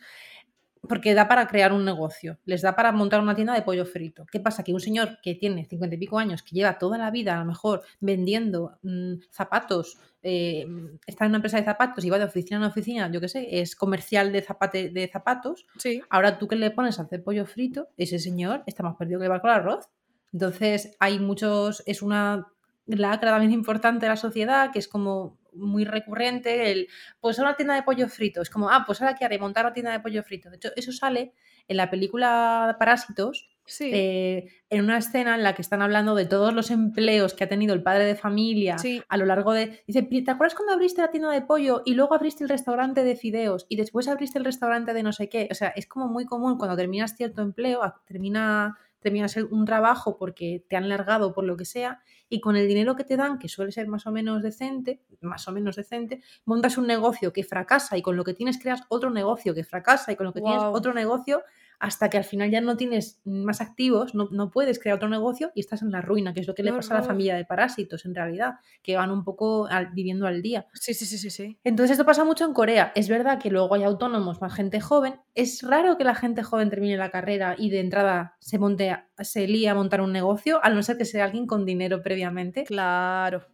Porque 0.88 1.14
da 1.14 1.28
para 1.28 1.48
crear 1.48 1.74
un 1.74 1.84
negocio, 1.84 2.40
les 2.46 2.62
da 2.62 2.76
para 2.76 2.92
montar 2.92 3.20
una 3.22 3.36
tienda 3.36 3.54
de 3.54 3.62
pollo 3.62 3.86
frito. 3.86 4.26
¿Qué 4.32 4.40
pasa? 4.40 4.64
Que 4.64 4.74
un 4.74 4.80
señor 4.80 5.20
que 5.22 5.36
tiene 5.36 5.66
50 5.66 5.96
y 5.96 6.00
pico 6.00 6.18
años, 6.18 6.42
que 6.42 6.56
lleva 6.56 6.78
toda 6.78 6.98
la 6.98 7.12
vida 7.12 7.36
a 7.36 7.40
lo 7.40 7.46
mejor 7.46 7.84
vendiendo 8.00 8.78
mm, 8.82 9.16
zapatos, 9.30 9.98
eh, 10.24 10.66
está 11.06 11.26
en 11.26 11.32
una 11.32 11.38
empresa 11.38 11.58
de 11.58 11.66
zapatos 11.66 12.04
y 12.04 12.10
va 12.10 12.18
de 12.18 12.26
oficina 12.26 12.58
en 12.58 12.64
oficina, 12.64 13.12
yo 13.12 13.22
qué 13.22 13.28
sé, 13.28 13.60
es 13.62 13.76
comercial 13.76 14.32
de, 14.32 14.42
zapate, 14.42 14.90
de 14.90 15.08
zapatos, 15.08 15.66
Sí. 15.78 16.02
Ahora 16.10 16.38
tú 16.38 16.48
que 16.48 16.56
le 16.56 16.72
pones 16.72 17.00
a 17.00 17.04
hacer 17.04 17.24
pollo 17.24 17.46
frito, 17.46 17.90
ese 17.98 18.20
señor 18.20 18.64
está 18.66 18.84
más 18.84 18.96
perdido 18.96 19.20
que 19.20 19.26
el 19.26 19.32
barco 19.32 19.48
al 19.48 19.54
arroz. 19.54 19.90
Entonces 20.32 20.96
hay 21.00 21.20
muchos, 21.20 21.84
es 21.86 22.02
una 22.02 22.48
lacra 22.86 23.32
también 23.32 23.52
importante 23.52 24.06
de 24.06 24.10
la 24.10 24.18
sociedad 24.18 24.72
que 24.72 24.80
es 24.80 24.88
como 24.88 25.39
muy 25.54 25.86
recurrente 25.86 26.72
el, 26.72 26.88
pues 27.20 27.40
una 27.40 27.56
tienda 27.56 27.76
de 27.76 27.84
pollo 27.84 28.08
frito. 28.08 28.42
Es 28.42 28.50
como, 28.50 28.70
ah, 28.70 28.84
pues 28.86 29.02
ahora 29.02 29.16
qué 29.16 29.26
haré, 29.26 29.40
montar 29.40 29.66
una 29.66 29.74
tienda 29.74 29.92
de 29.92 30.00
pollo 30.00 30.24
frito. 30.24 30.50
De 30.50 30.56
hecho, 30.58 30.70
eso 30.76 30.92
sale 30.92 31.34
en 31.68 31.78
la 31.78 31.90
película 31.90 32.76
Parásitos, 32.80 33.50
Sí. 33.66 33.92
eh, 33.94 34.48
en 34.72 34.84
una 34.84 34.98
escena 34.98 35.36
en 35.36 35.44
la 35.44 35.54
que 35.54 35.62
están 35.62 35.84
hablando 35.84 36.16
de 36.16 36.26
todos 36.26 36.56
los 36.56 36.72
empleos 36.72 37.36
que 37.36 37.44
ha 37.44 37.50
tenido 37.50 37.76
el 37.76 37.84
padre 37.84 38.04
de 38.06 38.16
familia 38.16 38.80
Sí. 38.80 39.04
a 39.08 39.16
lo 39.16 39.26
largo 39.26 39.54
de... 39.54 39.84
Dice, 39.86 40.02
¿te 40.02 40.32
acuerdas 40.32 40.56
cuando 40.56 40.74
abriste 40.74 41.02
la 41.02 41.12
tienda 41.12 41.30
de 41.32 41.44
pollo 41.44 41.84
y 41.86 41.94
luego 41.94 42.16
abriste 42.16 42.44
el 42.44 42.50
restaurante 42.50 43.04
de 43.04 43.16
fideos 43.16 43.68
y 43.70 43.76
después 43.76 44.08
abriste 44.08 44.40
el 44.40 44.46
restaurante 44.46 44.94
de 44.96 45.04
no 45.04 45.14
sé 45.14 45.30
qué? 45.30 45.48
O 45.52 45.54
sea, 45.54 45.68
es 45.70 45.86
como 45.86 46.08
muy 46.08 46.26
común 46.26 46.58
cuando 46.58 46.76
terminas 46.76 47.16
cierto 47.16 47.44
empleo, 47.44 47.82
termina, 48.08 48.76
terminas 49.00 49.36
un 49.38 49.66
trabajo 49.66 50.18
porque 50.18 50.66
te 50.70 50.76
han 50.76 50.90
largado 50.90 51.34
por 51.34 51.44
lo 51.44 51.58
que 51.58 51.66
sea 51.66 52.02
y 52.30 52.40
con 52.42 52.56
el 52.56 52.68
dinero 52.68 52.96
que 52.96 53.04
te 53.04 53.18
dan, 53.18 53.40
que 53.40 53.50
suele 53.50 53.72
ser 53.72 53.88
más 53.88 54.06
o 54.06 54.12
menos 54.12 54.44
decente, 54.44 55.02
más 55.22 55.48
o 55.48 55.52
menos 55.52 55.76
decente, 55.76 56.22
montas 56.46 56.78
un 56.78 56.88
negocio 56.88 57.34
que 57.34 57.44
fracasa 57.44 57.98
y 57.98 58.02
con 58.02 58.16
lo 58.16 58.24
que 58.24 58.34
tienes 58.34 58.60
creas 58.60 58.84
otro 58.90 59.10
negocio 59.10 59.54
que 59.54 59.64
fracasa 59.64 60.12
y 60.12 60.16
con 60.16 60.26
lo 60.26 60.34
que 60.34 60.42
tienes 60.42 60.62
otro 60.62 60.94
negocio 60.94 61.44
hasta 61.80 62.10
que 62.10 62.18
al 62.18 62.24
final 62.26 62.52
ya 62.52 62.62
no 62.62 62.76
tienes 62.78 63.22
más 63.24 63.62
activos, 63.62 64.14
no, 64.14 64.28
no 64.32 64.52
puedes 64.52 64.80
crear 64.80 64.98
otro 64.98 65.08
negocio 65.10 65.52
y 65.56 65.62
estás 65.62 65.82
en 65.82 65.92
la 65.92 66.02
ruina, 66.02 66.34
que 66.34 66.42
es 66.42 66.48
lo 66.48 66.54
que 66.56 66.64
le 66.64 66.72
pasa 66.74 66.94
a 66.96 66.98
la 66.98 67.04
familia 67.08 67.36
de 67.36 67.46
parásitos 67.46 68.06
en 68.06 68.14
realidad, 68.16 68.56
que 68.84 68.96
van 68.98 69.12
un 69.12 69.24
poco 69.24 69.68
al- 69.68 69.92
viviendo 69.94 70.28
al 70.28 70.42
día. 70.42 70.68
Sí, 70.74 70.94
sí, 70.94 71.06
sí, 71.06 71.18
sí, 71.18 71.30
sí. 71.30 71.58
Entonces 71.64 71.92
esto 71.92 72.06
pasa 72.06 72.26
mucho 72.26 72.46
en 72.46 72.54
Corea. 72.54 72.92
Es 72.96 73.08
verdad 73.10 73.40
que 73.40 73.50
luego 73.50 73.74
hay 73.76 73.84
autónomos, 73.84 74.42
más 74.42 74.54
gente 74.54 74.82
joven. 74.82 75.16
Es 75.36 75.62
raro 75.64 75.98
que 75.98 76.04
la 76.04 76.16
gente 76.16 76.44
joven 76.44 76.70
termine 76.70 76.98
la 76.98 77.12
carrera 77.12 77.56
y 77.58 77.70
de 77.70 77.80
entrada 77.80 78.36
se 78.40 78.60
monte, 78.60 78.90
a- 78.90 79.08
se 79.20 79.48
líe 79.48 79.70
a 79.70 79.76
montar 79.76 80.02
un 80.02 80.12
negocio, 80.12 80.60
a 80.64 80.70
no 80.70 80.84
ser 80.84 80.98
que 80.98 81.06
sea 81.06 81.26
alguien 81.26 81.48
con 81.48 81.66
dinero 81.66 82.02
previamente. 82.04 82.64
Claro. 82.66 83.46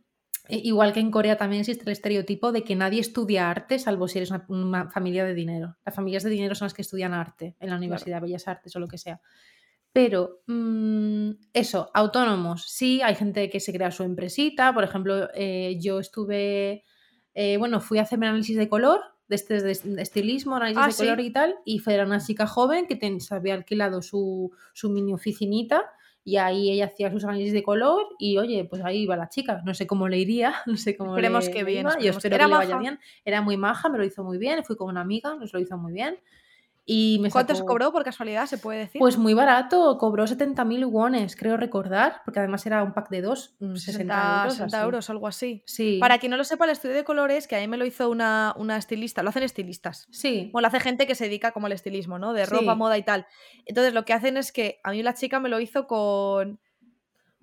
E- 0.49 0.61
Igual 0.63 0.93
que 0.93 0.99
en 0.99 1.11
Corea 1.11 1.37
también 1.37 1.61
existe 1.61 1.83
el 1.85 1.91
estereotipo 1.91 2.51
de 2.51 2.63
que 2.63 2.75
nadie 2.75 2.99
estudia 3.01 3.49
arte 3.49 3.79
salvo 3.79 4.07
si 4.07 4.19
eres 4.19 4.31
una, 4.31 4.45
una 4.49 4.89
familia 4.91 5.25
de 5.25 5.33
dinero. 5.33 5.77
Las 5.85 5.95
familias 5.95 6.23
de 6.23 6.29
dinero 6.29 6.55
son 6.55 6.65
las 6.65 6.73
que 6.73 6.81
estudian 6.81 7.13
arte 7.13 7.55
en 7.59 7.69
la 7.69 7.77
Universidad 7.77 8.17
de 8.17 8.21
Bellas 8.27 8.47
Artes 8.47 8.75
o 8.75 8.79
lo 8.79 8.87
que 8.87 8.97
sea. 8.97 9.21
Pero 9.93 10.41
mm, 10.47 11.29
eso, 11.53 11.89
autónomos, 11.93 12.65
sí, 12.69 13.01
hay 13.01 13.15
gente 13.15 13.49
que 13.49 13.59
se 13.59 13.71
crea 13.73 13.91
su 13.91 14.03
empresita. 14.03 14.73
Por 14.73 14.83
ejemplo, 14.83 15.29
eh, 15.33 15.77
yo 15.79 15.99
estuve, 15.99 16.83
eh, 17.33 17.57
bueno, 17.57 17.79
fui 17.79 17.97
a 17.97 18.01
hacerme 18.01 18.27
análisis 18.27 18.57
de 18.57 18.67
color, 18.67 18.99
de, 19.29 19.35
este, 19.35 19.61
de 19.61 19.71
estilismo, 20.01 20.57
análisis 20.57 20.83
Ah, 20.83 20.87
de 20.87 20.93
color 20.95 21.19
¿sí? 21.21 21.27
y 21.27 21.31
tal, 21.31 21.55
y 21.65 21.79
fue 21.79 22.03
una 22.03 22.19
chica 22.19 22.45
joven 22.45 22.87
que 22.87 22.95
ten- 22.97 23.21
se 23.21 23.33
había 23.35 23.53
alquilado 23.53 24.01
su, 24.01 24.51
su 24.73 24.89
mini 24.89 25.13
oficinita 25.13 25.83
y 26.27 26.37
ahí 26.37 26.71
ella 26.71 26.85
hacía 26.87 27.11
sus 27.11 27.23
análisis 27.23 27.53
de 27.53 27.61
color 27.63 28.07
y 28.17 28.37
oye, 28.39 28.65
pues 28.65 28.83
ahí 28.83 29.03
iba 29.03 29.15
la 29.15 29.29
chica. 29.29 29.61
No 29.63 29.73
sé 29.75 29.85
cómo 29.87 30.09
le 30.09 30.17
iría, 30.17 30.55
no 30.65 30.75
sé 30.75 30.97
cómo 30.97 31.11
Esperemos 31.15 31.45
le, 31.45 31.51
que 31.53 31.63
bien, 31.63 31.81
iba. 31.81 31.91
Yo 31.91 31.95
esperemos 32.09 32.21
que- 32.23 32.27
espero 32.27 32.35
¿Era 32.35 32.45
que 32.45 32.49
le 32.49 32.57
vaya 32.57 32.77
bien. 32.79 32.99
Era 33.23 33.41
muy 33.41 33.55
maja, 33.57 33.87
me 33.89 33.97
lo 33.99 34.03
hizo 34.03 34.23
muy 34.23 34.37
bien. 34.39 34.63
Fui 34.65 34.75
con 34.75 34.89
una 34.89 35.01
amiga, 35.01 35.35
nos 35.35 35.53
lo 35.53 35.59
hizo 35.59 35.77
muy 35.77 35.93
bien. 35.93 36.17
Y 36.87 37.17
me 37.19 37.31
¿Cuánto 37.31 37.55
se 37.55 37.65
cobró 37.65 37.91
por 37.91 38.03
casualidad? 38.03 38.45
¿Se 38.45 38.59
puede 38.59 38.79
decir? 38.79 38.99
Pues 38.99 39.17
muy 39.17 39.33
barato, 39.33 39.97
cobró 39.97 40.25
70.000 40.25 40.85
wones, 40.85 41.35
creo 41.35 41.57
recordar, 41.57 42.21
porque 42.23 42.39
además 42.39 42.63
era 42.67 42.83
un 42.83 42.93
pack 42.93 43.09
de 43.09 43.21
dos, 43.21 43.55
mm, 43.59 43.75
60, 43.75 43.79
60, 43.79 44.15
euros. 44.43 44.53
60 44.53 44.77
así. 44.77 44.85
euros, 44.85 45.09
algo 45.09 45.27
así. 45.27 45.63
Sí. 45.65 45.97
Para 45.99 46.19
quien 46.19 46.29
no 46.29 46.37
lo 46.37 46.43
sepa, 46.43 46.65
el 46.65 46.71
estudio 46.71 46.93
de 46.93 47.03
colores, 47.03 47.47
que 47.47 47.55
a 47.55 47.59
mí 47.59 47.67
me 47.67 47.77
lo 47.77 47.85
hizo 47.85 48.09
una, 48.09 48.53
una 48.57 48.77
estilista, 48.77 49.23
lo 49.23 49.29
hacen 49.29 49.41
estilistas. 49.41 50.07
Sí. 50.11 50.49
Bueno, 50.51 50.65
lo 50.65 50.67
hace 50.67 50.79
gente 50.79 51.07
que 51.07 51.15
se 51.15 51.23
dedica 51.25 51.51
como 51.53 51.65
al 51.65 51.71
estilismo, 51.71 52.19
¿no? 52.19 52.33
De 52.33 52.45
Sí. 52.45 52.51
ropa, 52.51 52.75
moda 52.75 52.97
y 52.99 53.03
tal. 53.03 53.25
Entonces 53.65 53.93
lo 53.93 54.05
que 54.05 54.13
hacen 54.13 54.37
es 54.37 54.51
que 54.51 54.79
a 54.83 54.91
mí 54.91 55.01
la 55.01 55.15
chica 55.15 55.39
me 55.39 55.49
lo 55.49 55.59
hizo 55.59 55.87
con... 55.87 56.59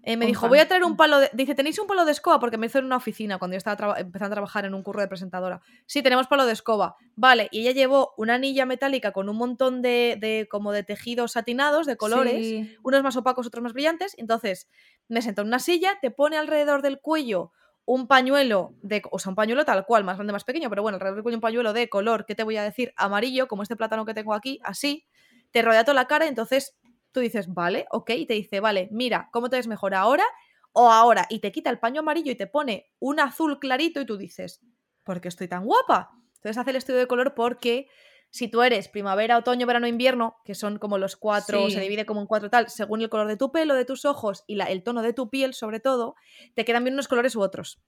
eh, 0.03 0.17
me 0.17 0.27
dijo, 0.27 0.49
voy 0.49 0.59
a 0.59 0.67
traer 0.67 0.85
un 0.85 0.97
palo 0.97 1.21
de... 1.21 1.31
Dice, 1.33 1.55
¿tenéis 1.55 1.79
un 1.79 1.87
palo 1.87 2.05
de 2.05 2.13
escoba? 2.13 2.41
Porque 2.41 2.59
me 2.59 2.67
hizo 2.67 2.79
en 2.79 2.85
una 2.87 2.97
oficina 2.97 3.39
cuando 3.39 3.55
yo 3.55 3.59
estaba 3.59 3.99
empezando 4.01 4.33
a 4.33 4.37
trabajar 4.37 4.65
en 4.65 4.75
un 4.75 4.83
curro 4.83 5.01
de 5.01 5.09
presentadora. 5.09 5.61
Sí, 5.87 6.03
tenemos 6.03 6.27
palo 6.27 6.45
de 6.45 6.53
escoba. 6.53 6.97
Vale, 7.15 7.49
y 7.53 7.61
ella 7.61 7.73
llevó 7.73 8.13
una 8.17 8.35
anilla 8.35 8.67
metálica 8.67 9.13
con 9.13 9.29
un 9.29 9.37
montón 9.37 9.81
de, 9.81 10.17
de 10.21 10.49
como 10.51 10.73
de 10.73 10.83
tejidos 10.83 11.33
satinados, 11.33 11.87
de 11.87 11.97
colores, 11.97 12.47
Sí. 12.47 12.77
unos 12.83 13.03
más 13.03 13.17
opacos, 13.17 13.47
otros 13.47 13.63
más 13.63 13.73
brillantes. 13.73 14.15
Entonces, 14.19 14.69
me 15.09 15.23
sentó 15.23 15.43
en 15.43 15.49
una 15.49 15.59
silla, 15.61 15.99
te 16.01 16.11
pone 16.11 16.37
alrededor 16.37 16.83
del 16.83 17.01
cuello 17.01 17.53
un 17.85 18.07
pañuelo 18.07 18.75
de, 18.83 19.03
o 19.11 19.19
sea, 19.19 19.31
un 19.31 19.37
pañuelo 19.37 19.65
tal 19.65 19.85
cual, 19.85 20.05
más 20.05 20.17
grande, 20.17 20.33
más 20.33 20.45
pequeño, 20.45 20.69
pero 20.69 20.83
bueno, 20.83 20.97
alrededor 20.97 21.25
de 21.25 21.35
un 21.35 21.41
pañuelo 21.41 21.73
de 21.73 21.89
color, 21.89 22.27
¿qué 22.27 22.35
te 22.37 22.45
voy 22.45 22.57
a 22.57 22.63
decir? 22.63 22.93
Amarillo, 22.97 23.49
como 23.49 23.63
este 23.65 23.75
plátano 23.77 24.05
que 24.05 24.15
tengo 24.15 24.35
aquí, 24.35 24.61
así, 24.63 25.05
te 25.51 25.63
rodea 25.63 25.83
toda 25.85 25.95
la 25.97 26.07
cara, 26.07 26.27
entonces 26.29 26.77
tú 27.13 27.21
dices, 27.21 27.53
vale, 27.53 27.87
ok, 27.91 28.11
y 28.11 28.27
te 28.27 28.35
dice, 28.35 28.61
vale, 28.61 28.89
mira, 28.91 29.29
¿cómo 29.33 29.49
te 29.49 29.57
ves 29.57 29.67
mejor 29.67 29.95
ahora 29.95 30.25
o 30.73 30.91
ahora? 30.91 31.27
Y 31.29 31.41
te 31.41 31.53
quita 31.53 31.71
el 31.71 31.79
paño 31.79 32.01
amarillo 32.01 32.33
y 32.33 32.37
te 32.37 32.47
pone 32.47 32.91
un 32.99 33.21
azul 33.21 33.59
clarito 33.59 34.01
y 34.01 34.07
tú 34.07 34.17
dices, 34.17 34.61
¿por 35.05 35.21
qué 35.21 35.29
estoy 35.29 35.49
tan 35.49 35.65
guapa? 35.65 36.11
Entonces 36.37 36.59
hace 36.59 36.71
el 36.71 36.77
estudio 36.77 36.99
de 36.99 37.07
color 37.07 37.35
porque 37.35 37.89
si 38.31 38.49
tú 38.49 38.63
eres 38.63 38.89
primavera, 38.89 39.37
otoño, 39.37 39.67
verano, 39.67 39.87
invierno, 39.87 40.37
que 40.45 40.55
son 40.55 40.79
como 40.79 40.97
los 40.97 41.17
cuatro, 41.17 41.69
se 41.69 41.81
divide 41.81 42.07
como 42.07 42.23
en 42.23 42.27
cuatro 42.27 42.49
tal, 42.49 42.71
según 42.71 43.03
el 43.03 43.11
color 43.11 43.29
de 43.29 43.37
tu 43.37 43.53
pelo, 43.53 43.75
de 43.75 43.85
tus 43.85 44.07
ojos 44.07 44.43
y 44.47 44.55
la, 44.57 44.65
el 44.65 44.83
tono 44.83 45.03
de 45.03 45.13
tu 45.13 45.29
piel, 45.29 45.53
sobre 45.53 45.81
todo, 45.81 46.17
te 46.55 46.65
quedan 46.65 46.83
bien 46.83 46.95
unos 46.95 47.09
colores 47.09 47.37
u 47.37 47.43
otros. 47.43 47.83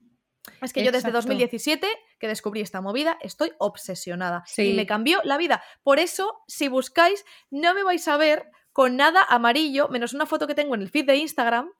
Es 0.60 0.74
que 0.74 0.84
yo 0.84 0.92
desde 0.92 1.10
2017 1.10 1.88
que 2.18 2.28
descubrí 2.28 2.60
esta 2.60 2.82
movida 2.82 3.16
estoy 3.22 3.52
obsesionada 3.58 4.44
y 4.58 4.74
me 4.74 4.84
cambió 4.84 5.20
la 5.24 5.38
vida. 5.38 5.62
Por 5.82 5.98
eso, 5.98 6.42
si 6.46 6.68
buscáis, 6.68 7.24
no 7.50 7.72
me 7.74 7.82
vais 7.82 8.06
a 8.08 8.18
ver 8.18 8.50
con 8.74 8.96
nada 8.96 9.22
amarillo, 9.28 9.88
menos 9.88 10.14
una 10.14 10.26
foto 10.26 10.48
que 10.48 10.54
tengo 10.56 10.74
en 10.74 10.82
el 10.82 10.90
feed 10.90 11.06
de 11.06 11.14
Instagram, 11.14 11.70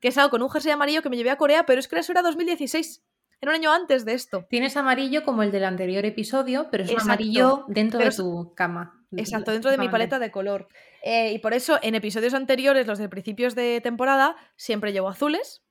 que 0.00 0.08
es 0.08 0.18
algo 0.18 0.30
con 0.30 0.40
un 0.40 0.48
jersey 0.48 0.70
amarillo 0.70 1.02
que 1.02 1.10
me 1.10 1.16
llevé 1.16 1.30
a 1.30 1.36
Corea, 1.36 1.66
pero 1.66 1.80
es 1.80 1.88
que 1.88 1.98
eso 1.98 2.12
era 2.12 2.22
2016. 2.22 3.02
Era 3.40 3.50
un 3.50 3.56
año 3.56 3.72
antes 3.72 4.04
de 4.04 4.14
esto. 4.14 4.46
Tienes 4.48 4.76
amarillo 4.76 5.24
como 5.24 5.42
el 5.42 5.50
del 5.50 5.64
anterior 5.64 6.04
episodio, 6.04 6.68
pero 6.70 6.84
es 6.84 6.92
un 6.92 7.00
amarillo 7.00 7.64
dentro 7.66 7.98
de 7.98 8.10
tu 8.12 8.54
cama. 8.54 9.04
Exacto, 9.10 9.50
dentro 9.50 9.72
de 9.72 9.78
mi 9.78 9.88
paleta 9.88 10.20
de 10.20 10.30
color. 10.30 10.68
Eh, 11.02 11.32
y 11.32 11.40
por 11.40 11.54
eso 11.54 11.80
en 11.82 11.96
episodios 11.96 12.34
anteriores, 12.34 12.86
los 12.86 12.98
de 12.98 13.08
principios 13.08 13.56
de 13.56 13.80
temporada, 13.82 14.36
siempre 14.54 14.92
llevo 14.92 15.08
azules. 15.08 15.64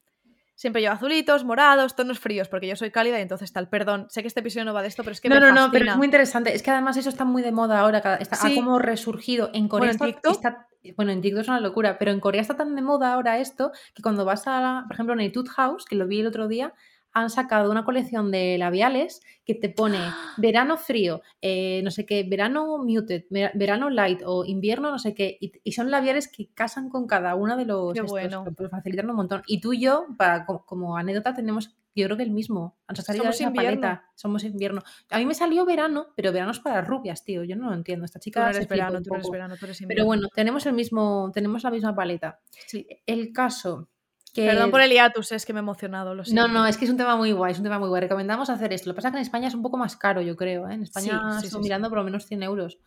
Siempre 0.53 0.81
llevo 0.81 0.95
azulitos, 0.95 1.45
morados, 1.45 1.95
tonos 1.95 2.19
fríos, 2.19 2.49
porque 2.49 2.67
yo 2.67 2.75
soy 2.75 2.91
cálida 2.91 3.19
y 3.19 3.21
entonces 3.21 3.53
tal. 3.53 3.69
Perdón, 3.69 4.07
sé 4.09 4.21
que 4.21 4.27
este 4.27 4.41
episodio 4.41 4.65
no 4.65 4.73
va 4.73 4.81
de 4.81 4.89
esto, 4.89 5.03
pero 5.03 5.13
es 5.13 5.21
que. 5.21 5.29
No, 5.29 5.39
no, 5.39 5.53
no, 5.53 5.71
pero 5.71 5.89
es 5.89 5.95
muy 5.95 6.05
interesante. 6.05 6.53
Es 6.53 6.61
que 6.61 6.71
además 6.71 6.97
eso 6.97 7.09
está 7.09 7.23
muy 7.23 7.41
de 7.41 7.53
moda 7.53 7.79
ahora. 7.79 7.99
Está, 8.19 8.35
Ha 8.39 8.53
como 8.53 8.79
resurgido. 8.79 9.49
En 9.53 9.67
Corea 9.67 9.93
bueno, 9.97 10.19
está, 10.29 10.67
Bueno, 10.95 11.11
en 11.11 11.21
TikTok 11.21 11.41
es 11.41 11.47
una 11.47 11.59
locura, 11.59 11.97
pero 11.97 12.11
en 12.11 12.19
Corea 12.19 12.41
está 12.41 12.55
tan 12.55 12.75
de 12.75 12.81
moda 12.81 13.13
ahora 13.13 13.39
esto 13.39 13.71
que 13.93 14.03
cuando 14.03 14.25
vas 14.25 14.43
a, 14.47 14.83
por 14.87 14.95
ejemplo, 14.95 15.13
en 15.13 15.21
el 15.21 15.33
House, 15.55 15.85
que 15.85 15.95
lo 15.95 16.07
vi 16.07 16.19
el 16.19 16.27
otro 16.27 16.47
día, 16.47 16.73
han 17.13 17.29
sacado 17.29 17.71
una 17.71 17.85
colección 17.85 18.31
de 18.31 18.57
labiales 18.57 19.21
que 19.45 19.53
te 19.55 19.69
pone 19.69 19.97
verano 20.37 20.77
frío, 20.77 21.21
eh, 21.41 21.81
no 21.83 21.91
sé 21.91 22.05
qué, 22.05 22.23
verano 22.23 22.79
muted, 22.79 23.25
verano 23.29 23.89
light 23.89 24.21
o 24.25 24.45
invierno 24.45 24.91
no 24.91 24.99
sé 24.99 25.13
qué. 25.13 25.37
Y, 25.39 25.71
son 25.71 25.91
labiales 25.91 26.27
que 26.27 26.49
casan 26.53 26.89
con 26.89 27.07
cada 27.07 27.35
uno 27.35 27.55
de 27.55 27.65
los... 27.65 27.93
Qué 27.93 28.01
bueno. 28.01 28.43
Pues 28.55 28.69
facilitan 28.69 29.09
un 29.09 29.15
montón. 29.15 29.43
Y 29.47 29.61
tú 29.61 29.73
y 29.73 29.81
yo, 29.81 30.07
para, 30.17 30.45
como, 30.45 30.97
anécdota, 30.97 31.33
tenemos 31.33 31.75
yo 31.95 32.05
creo 32.05 32.17
que 32.17 32.23
el 32.23 32.31
mismo. 32.31 32.77
Somos 32.93 33.41
invierno. 33.41 34.01
Somos 34.15 34.43
invierno. 34.43 34.81
A 35.09 35.17
mí 35.17 35.25
me 35.25 35.35
salió 35.35 35.65
verano, 35.65 36.07
pero 36.15 36.31
verano 36.31 36.51
es 36.51 36.59
para 36.59 36.81
rubias, 36.81 37.23
tío. 37.23 37.43
Yo 37.43 37.55
no 37.55 37.69
lo 37.69 37.75
entiendo. 37.75 38.05
Esta 38.05 38.19
chica. 38.19 38.43
Tú 38.43 38.57
eres 38.57 38.67
verano, 38.67 39.01
tú 39.01 39.13
eres 39.13 39.29
verano, 39.29 39.57
tú 39.57 39.65
eres 39.65 39.81
invierno. 39.81 40.01
Pero 40.01 40.05
bueno, 40.05 40.27
tenemos 40.33 40.65
el 40.65 40.73
mismo, 40.73 41.31
tenemos 41.33 41.63
la 41.63 41.71
misma 41.71 41.95
paleta. 41.95 42.39
Sí. 42.67 42.87
El 43.05 43.31
caso 43.31 43.89
Perdón 44.33 44.71
por 44.71 44.81
el 44.81 44.91
hiatus, 44.91 45.31
es 45.31 45.45
que 45.45 45.53
me 45.53 45.59
he 45.59 45.61
emocionado. 45.61 46.15
Lo 46.15 46.23
no, 46.33 46.47
no, 46.47 46.65
es 46.65 46.77
que 46.77 46.85
es 46.85 46.91
un 46.91 46.97
tema 46.97 47.15
muy 47.15 47.31
guay, 47.31 47.51
es 47.51 47.59
un 47.59 47.63
tema 47.63 47.77
muy 47.77 47.89
guay. 47.89 48.01
Recomendamos 48.01 48.49
hacer 48.49 48.73
esto. 48.73 48.89
Lo 48.89 48.93
que 48.93 48.97
pasa 48.97 49.09
es 49.09 49.11
que 49.13 49.17
en 49.17 49.23
España 49.23 49.47
es 49.47 49.53
un 49.53 49.61
poco 49.61 49.77
más 49.77 49.95
caro, 49.95 50.21
yo 50.21 50.35
creo. 50.35 50.67
¿eh? 50.67 50.73
En 50.73 50.83
España 50.83 51.39
estoy 51.41 51.61
mirando 51.61 51.89
por 51.89 51.99
lo 51.99 52.03
menos 52.03 52.25
100 52.25 52.41
euros. 52.43 52.79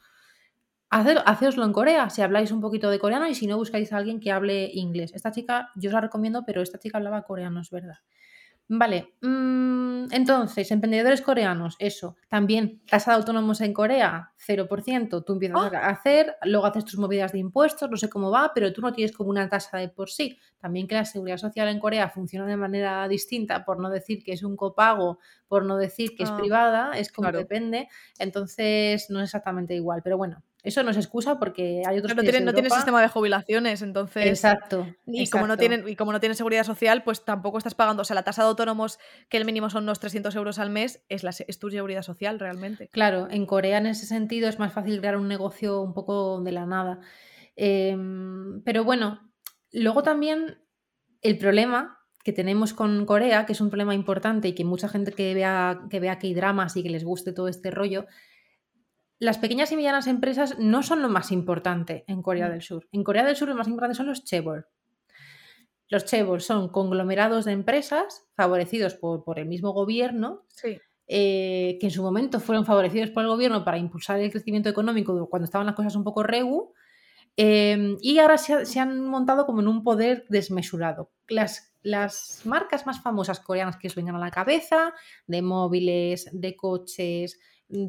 Hacer, 0.89 1.23
en 1.57 1.73
Corea, 1.73 2.11
si 2.11 2.23
habláis 2.23 2.51
un 2.51 2.61
poquito 2.61 2.91
de 2.91 2.99
coreano 2.99 3.29
y 3.29 3.35
si 3.35 3.47
no 3.47 3.57
buscáis 3.57 3.93
a 3.93 3.97
alguien 3.97 4.21
que 4.21 4.33
hable 4.33 4.71
inglés. 4.73 5.13
Esta 5.15 5.31
chica, 5.31 5.71
yo 5.77 5.91
os 5.91 5.95
la 5.95 6.01
recomiendo, 6.01 6.45
pero 6.45 6.63
esta 6.63 6.79
chica 6.79 6.99
hablaba 6.99 7.23
coreano, 7.23 7.61
es 7.61 7.71
verdad. 7.71 7.99
Vale, 8.69 9.14
mm, 9.23 10.09
entonces, 10.11 10.73
emprendedores 10.73 11.23
coreanos, 11.23 11.77
eso. 11.79 12.17
También, 12.29 12.83
tasa 12.85 13.12
de 13.12 13.19
autónomos 13.19 13.61
en 13.61 13.73
Corea, 13.73 14.33
0%. 14.37 15.23
Tú 15.23 15.35
empiezas 15.35 15.73
a 15.73 15.87
¡Ah! 15.87 15.91
hacer, 15.91 16.37
luego 16.43 16.67
haces 16.67 16.85
tus 16.85 16.99
movidas 16.99 17.31
de 17.31 17.39
impuestos, 17.39 17.89
no 17.89 17.97
sé 17.97 18.09
cómo 18.09 18.31
va, 18.33 18.51
pero 18.53 18.73
tú 18.73 18.81
no 18.81 18.93
tienes 18.93 19.17
como 19.17 19.31
una 19.31 19.49
tasa 19.49 19.79
de 19.79 19.89
por 19.89 20.11
sí. 20.11 20.37
También 20.59 20.89
que 20.89 20.97
la 20.97 21.05
seguridad 21.05 21.37
social 21.37 21.69
en 21.69 21.79
Corea 21.79 22.09
funciona 22.09 22.45
de 22.47 22.57
manera 22.57 23.07
distinta, 23.07 23.64
por 23.64 23.79
no 23.79 23.89
decir 23.89 24.25
que 24.25 24.33
es 24.33 24.43
un 24.43 24.57
copago, 24.57 25.21
por 25.47 25.64
no 25.64 25.77
decir 25.77 26.17
que 26.17 26.25
es 26.25 26.31
ah, 26.31 26.37
privada, 26.37 26.93
es 26.99 27.12
como 27.12 27.31
depende. 27.31 27.89
Entonces, 28.19 29.11
no 29.11 29.21
es 29.21 29.27
exactamente 29.27 29.75
igual, 29.75 30.03
pero 30.03 30.17
bueno, 30.19 30.43
eso 30.67 30.83
no 30.83 30.91
es 30.91 30.97
excusa 30.97 31.39
porque 31.39 31.83
hay 31.87 31.99
otros 31.99 32.17
no 32.17 32.23
tienen, 32.23 32.45
no 32.45 32.53
tiene 32.53 32.71
sistema 32.71 33.01
de 33.01 33.07
jubilaciones, 33.07 33.83
entonces. 33.83 34.27
Exacto. 34.27 34.85
Y 35.07 35.29
como 35.31 35.47
no 35.47 35.57
tienen, 35.57 35.89
y 35.89 35.95
como 35.95 36.11
no 36.11 36.19
tienen 36.19 36.35
seguridad 36.35 36.64
social, 36.64 37.05
pues 37.05 37.25
tampoco 37.25 37.59
estás 37.59 37.77
pagando. 37.77 38.03
O 38.03 38.05
sea, 38.05 38.14
la 38.14 38.25
tasa 38.25 38.43
de 38.43 38.49
autónomos, 38.49 38.99
que 39.29 39.37
el 39.37 39.45
mínimo 39.45 39.71
son 39.71 39.85
unos 39.85 40.01
300 40.01 40.35
euros 40.35 40.59
al 40.59 40.71
mes, 40.71 41.05
es, 41.09 41.23
la, 41.23 41.31
es 41.31 41.59
tu 41.61 41.71
seguridad 41.71 42.03
social 42.03 42.41
realmente. 42.41 42.89
Claro, 42.89 43.29
en 43.31 43.47
Corea 43.47 43.79
en 43.79 43.87
ese 43.87 44.07
sentido 44.07 44.49
es 44.49 44.59
más 44.59 44.73
fácil 44.73 44.99
crear 44.99 45.17
un 45.17 45.29
negocio 45.29 45.81
un 45.81 45.95
poco 45.95 46.41
de 46.43 46.51
la 46.51 46.67
nada. 46.67 46.99
Em, 47.55 48.61
pero 48.64 48.83
bueno, 48.83 49.21
luego 49.71 50.03
también 50.03 50.59
el 51.23 51.39
problema 51.39 52.01
que 52.25 52.33
tenemos 52.33 52.73
con 52.73 53.07
Corea, 53.07 53.47
que 53.47 53.53
es 53.53 53.61
un 53.61 53.71
problema 53.71 53.95
importante 53.95 54.49
y 54.49 54.55
que 54.57 54.64
mucha 54.64 54.89
gente 54.89 55.12
que 55.12 55.33
vea 55.33 55.83
que 55.89 56.01
vea 56.01 56.19
que 56.19 56.27
hay 56.27 56.35
dramas 56.35 56.77
y 56.77 56.83
que 56.83 56.91
les 56.91 57.05
guste 57.05 57.33
todo 57.33 57.47
este 57.47 57.71
rollo, 57.71 58.07
las 59.19 59.39
pequeñas 59.39 59.73
y 59.73 59.77
medianas 59.77 60.07
empresas 60.07 60.59
no 60.59 60.83
son 60.83 61.03
lo 61.03 61.09
más 61.09 61.33
importante 61.33 62.05
en 62.07 62.23
Corea 62.23 62.49
mm. 62.49 62.51
del 62.51 62.62
Sur. 62.62 62.89
En 62.93 63.05
Corea 63.05 63.25
del 63.25 63.37
Sur 63.37 63.49
lo 63.49 63.55
más 63.55 63.69
importante 63.69 63.97
son 63.97 64.07
los 64.07 64.25
chaebol. 64.25 64.67
Los 65.89 66.05
chaebol 66.05 66.41
son 66.41 66.69
conglomerados 66.69 67.45
de 67.45 67.53
empresas 67.53 68.27
favorecidos 68.35 68.95
por, 68.95 69.39
el 69.39 69.47
mismo 69.47 69.73
gobierno, 69.73 70.45
eh, 71.07 71.79
que 71.81 71.87
en 71.87 71.91
su 71.91 72.03
momento 72.03 72.41
fueron 72.41 72.67
favorecidos 72.67 73.11
por 73.11 73.23
el 73.23 73.29
gobierno 73.29 73.64
para 73.64 73.79
impulsar 73.79 74.19
el 74.19 74.33
crecimiento 74.33 74.69
económico 74.69 75.29
cuando 75.31 75.45
estaban 75.45 75.67
las 75.67 75.77
cosas 75.77 75.95
un 75.95 76.03
poco 76.03 76.25
regu, 76.25 76.73
em, 77.37 77.97
y 78.01 78.19
ahora 78.19 78.37
se, 78.37 78.81
han 78.81 79.01
montado 79.07 79.47
como 79.47 79.61
en 79.61 79.69
un 79.69 79.85
poder 79.85 80.27
desmesurado. 80.29 81.12
Las, 81.29 81.73
las 81.83 82.43
marcas 82.45 82.85
más 82.85 83.01
famosas 83.01 83.39
coreanas 83.39 83.77
que 83.77 83.87
os 83.87 83.95
vengan 83.95 84.17
a 84.17 84.21
la 84.21 84.33
cabeza, 84.33 84.93
de 85.29 85.41
móviles, 85.41 86.29
de 86.33 86.57
coches, 86.57 87.39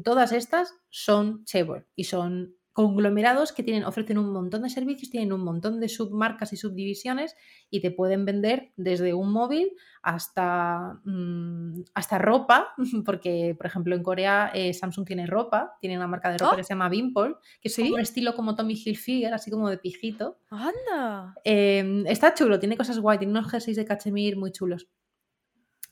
todas 0.04 0.32
estas 0.32 0.74
son 0.90 1.44
Chevrolet 1.44 1.86
y 1.94 2.04
son 2.04 2.58
conglomerados 2.78 3.50
que 3.50 3.64
tienen, 3.64 3.82
ofrecen 3.82 4.18
un 4.18 4.32
montón 4.32 4.62
de 4.62 4.70
servicios, 4.70 5.10
tienen 5.10 5.32
un 5.32 5.42
montón 5.42 5.80
de 5.80 5.88
submarcas 5.88 6.52
y 6.52 6.56
subdivisiones 6.56 7.34
y 7.70 7.80
te 7.80 7.90
pueden 7.90 8.24
vender 8.24 8.70
desde 8.76 9.14
un 9.14 9.32
móvil 9.32 9.72
hasta, 10.00 11.00
mm, 11.02 11.80
hasta 11.92 12.18
ropa, 12.18 12.74
porque 13.04 13.56
por 13.56 13.66
ejemplo 13.66 13.96
en 13.96 14.04
Corea 14.04 14.52
eh, 14.54 14.72
Samsung 14.72 15.04
tiene 15.04 15.26
ropa, 15.26 15.76
tiene 15.80 15.96
una 15.96 16.06
marca 16.06 16.30
de 16.30 16.38
ropa 16.38 16.54
que 16.54 16.60
oh. 16.60 16.64
se 16.64 16.68
llama 16.68 16.88
Bimpol, 16.88 17.38
que 17.60 17.66
es 17.66 17.76
un 17.80 17.98
estilo 17.98 18.36
como 18.36 18.54
Tommy 18.54 18.74
Hilfiger, 18.74 19.34
así 19.34 19.50
como 19.50 19.68
de 19.68 19.78
pijito. 19.78 20.38
¡Anda! 20.48 21.34
Em, 21.42 22.06
está 22.06 22.32
chulo, 22.32 22.60
tiene 22.60 22.76
cosas 22.76 23.00
guay, 23.00 23.18
tiene 23.18 23.32
unos 23.32 23.50
jerseys 23.50 23.76
de 23.76 23.86
cachemir 23.86 24.36
muy 24.36 24.52
chulos. 24.52 24.86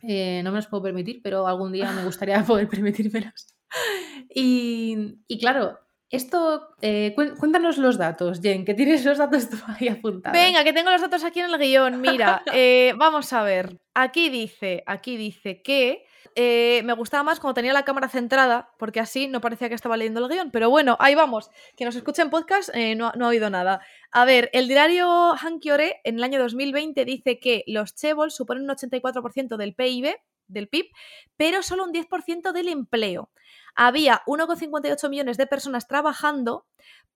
Eh, 0.02 0.40
no 0.44 0.52
me 0.52 0.58
los 0.58 0.68
puedo 0.68 0.84
permitir, 0.84 1.20
pero 1.20 1.48
algún 1.48 1.72
día 1.72 1.90
me 1.90 2.04
gustaría 2.04 2.36
poder 2.46 2.68
permitírmelos. 2.68 3.55
Y, 4.28 5.38
claro, 5.40 5.78
esto, 6.10 6.68
eh, 6.82 7.14
cuéntanos 7.14 7.78
los 7.78 7.98
datos, 7.98 8.40
Jen, 8.40 8.64
que 8.64 8.74
tienes 8.74 9.04
los 9.04 9.18
datos 9.18 9.48
tú 9.50 9.56
ahí 9.66 9.88
apuntados. 9.88 10.38
Venga, 10.38 10.64
que 10.64 10.72
tengo 10.72 10.90
los 10.90 11.00
datos 11.00 11.24
aquí 11.24 11.40
en 11.40 11.50
el 11.50 11.58
guion. 11.58 12.00
Mira, 12.00 12.42
eh, 12.52 12.94
vamos 12.96 13.32
a 13.32 13.42
ver. 13.42 13.78
Aquí 13.94 14.28
dice, 14.28 14.84
aquí 14.86 15.16
dice 15.16 15.62
que 15.62 16.04
eh, 16.34 16.82
me 16.84 16.92
gustaba 16.92 17.22
más 17.22 17.40
cuando 17.40 17.54
tenía 17.54 17.72
la 17.72 17.84
cámara 17.84 18.08
centrada, 18.08 18.70
porque 18.78 19.00
así 19.00 19.26
no 19.26 19.40
parecía 19.40 19.68
que 19.68 19.74
estaba 19.74 19.96
leyendo 19.96 20.24
el 20.24 20.30
guion. 20.30 20.50
Pero 20.50 20.70
bueno, 20.70 20.96
ahí 21.00 21.14
vamos. 21.14 21.50
Quien 21.76 21.86
nos 21.86 21.96
escucha 21.96 22.22
en 22.22 22.30
podcast 22.30 22.74
no, 22.96 23.12
no, 23.16 23.24
ha 23.24 23.28
oído 23.28 23.50
nada. 23.50 23.80
A 24.12 24.24
ver, 24.24 24.50
el 24.52 24.68
diario 24.68 25.34
Hankyore 25.34 26.00
en 26.04 26.16
el 26.16 26.24
año 26.24 26.38
2020 26.38 27.04
dice 27.04 27.38
que 27.40 27.64
los 27.66 27.94
Chebol 27.94 28.30
suponen 28.30 28.64
un 28.64 28.76
84% 28.76 29.56
del 29.56 29.74
PIB, 29.74 30.14
del 30.48 30.68
PIB, 30.68 30.86
pero 31.36 31.62
solo 31.62 31.84
un 31.84 31.92
10% 31.92 32.52
del 32.52 32.68
empleo 32.68 33.30
había 33.74 34.22
1,58 34.26 35.08
millones 35.08 35.36
de 35.36 35.46
personas 35.46 35.86
trabajando 35.86 36.66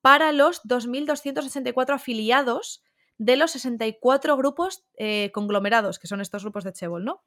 para 0.00 0.32
los 0.32 0.62
2.264 0.62 1.94
afiliados 1.94 2.82
de 3.20 3.36
los 3.36 3.50
64 3.50 4.34
grupos 4.38 4.86
eh, 4.96 5.30
conglomerados, 5.34 5.98
que 5.98 6.06
son 6.06 6.22
estos 6.22 6.42
grupos 6.42 6.64
de 6.64 6.72
Chebol, 6.72 7.04
¿no? 7.04 7.22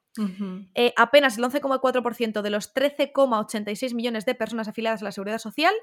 Eh, 0.74 0.92
apenas 0.98 1.38
el 1.38 1.44
11,4% 1.44 2.42
de 2.42 2.50
los 2.50 2.74
13,86 2.74 3.94
millones 3.94 4.26
de 4.26 4.34
personas 4.34 4.68
afiliadas 4.68 5.04
a 5.04 5.06
la 5.06 5.12
Seguridad 5.12 5.38
Social 5.38 5.74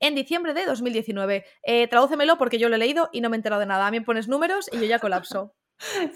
en 0.00 0.14
diciembre 0.14 0.52
de 0.52 0.66
2019. 0.66 1.46
Eh, 1.62 1.88
tradúcemelo 1.88 2.36
porque 2.36 2.58
yo 2.58 2.68
lo 2.68 2.74
he 2.74 2.78
leído 2.78 3.08
y 3.10 3.22
no 3.22 3.30
me 3.30 3.36
he 3.36 3.38
enterado 3.38 3.60
de 3.60 3.66
nada. 3.66 3.86
A 3.86 3.90
mí 3.90 4.00
me 4.00 4.04
pones 4.04 4.28
números 4.28 4.68
y 4.70 4.76
yo 4.76 4.84
ya 4.84 4.98
colapso. 4.98 5.54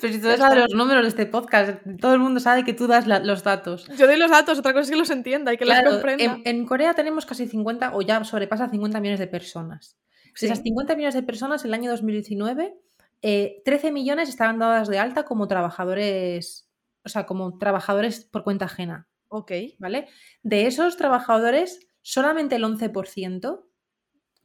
Pero 0.01 0.13
si 0.13 0.21
tú 0.21 0.29
das 0.29 0.57
los 0.57 0.75
números 0.75 1.03
de 1.03 1.09
este 1.09 1.27
podcast, 1.27 1.81
todo 2.01 2.15
el 2.15 2.21
mundo 2.21 2.41
sabe 2.41 2.65
que 2.65 2.73
tú 2.73 2.87
das 2.87 3.07
los 3.07 3.43
datos. 3.43 3.87
Yo 3.97 4.07
doy 4.07 4.17
los 4.17 4.31
datos, 4.31 4.59
otra 4.59 4.73
cosa 4.73 4.85
es 4.85 4.91
que 4.91 4.97
los 4.97 5.11
entienda 5.11 5.53
y 5.53 5.57
que 5.57 5.65
los 5.65 5.77
comprenda. 5.81 6.39
En, 6.45 6.67
Corea 6.67 6.95
tenemos 6.95 7.27
casi 7.27 7.47
50, 7.47 7.95
o 7.95 8.03
ya 8.03 8.23
sobrepasa 8.25 8.69
50 8.69 9.01
millones 9.01 9.21
de 9.21 9.27
personas. 9.27 9.99
Esas 10.41 10.63
50 10.63 10.95
millones 10.95 11.15
de 11.15 11.23
personas, 11.23 11.65
el 11.65 11.75
año 11.75 11.91
2019, 11.91 12.79
13 13.21 13.63
eh, 13.89 13.93
millones 13.93 14.29
estaban 14.29 14.59
dadas 14.59 14.89
de 14.89 14.99
alta 14.99 15.25
como 15.25 15.49
trabajadores 15.49 16.69
o 17.09 17.11
sea, 17.11 17.27
como 17.27 17.59
trabajadores 17.59 18.25
por 18.25 18.45
cuenta 18.45 18.67
ajena. 18.67 19.09
Ok. 19.29 19.53
¿Vale? 19.79 20.09
De 20.43 20.67
esos 20.67 20.97
trabajadores, 20.97 21.81
solamente 22.03 22.57
el 22.57 22.65
11%, 22.65 23.65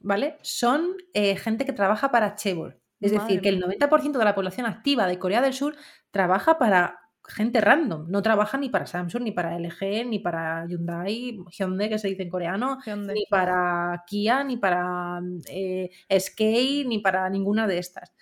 ¿vale? 0.00 0.38
Son 0.42 0.96
eh, 1.12 1.36
gente 1.36 1.64
que 1.64 1.72
trabaja 1.72 2.10
para 2.10 2.34
Chevron. 2.36 2.80
Es 3.00 3.12
decir, 3.12 3.40
que 3.40 3.50
el 3.50 3.60
90% 3.62 4.18
de 4.18 4.24
la 4.24 4.34
población 4.34 4.66
activa 4.66 5.06
de 5.06 5.18
Corea 5.18 5.42
del 5.42 5.52
Sur 5.52 5.76
trabaja 6.10 6.58
para 6.58 7.00
gente 7.26 7.60
random. 7.60 8.06
No 8.08 8.22
trabaja 8.22 8.58
ni 8.58 8.68
para 8.68 8.86
Samsung, 8.86 9.22
ni 9.22 9.32
para 9.32 9.56
LG, 9.56 10.06
ni 10.06 10.18
para 10.18 10.66
Hyundai, 10.66 11.38
Hyundai 11.50 11.88
que 11.88 11.98
se 11.98 12.08
dice 12.08 12.22
en 12.22 12.30
coreano, 12.30 12.78
ni 12.86 13.26
para 13.28 14.02
Kia, 14.06 14.44
ni 14.44 14.56
para 14.56 15.20
eh, 15.48 15.90
SK, 16.08 16.40
ni 16.86 16.98
para 16.98 17.28
ninguna 17.30 17.66
de 17.66 17.78
estas. 17.78 18.12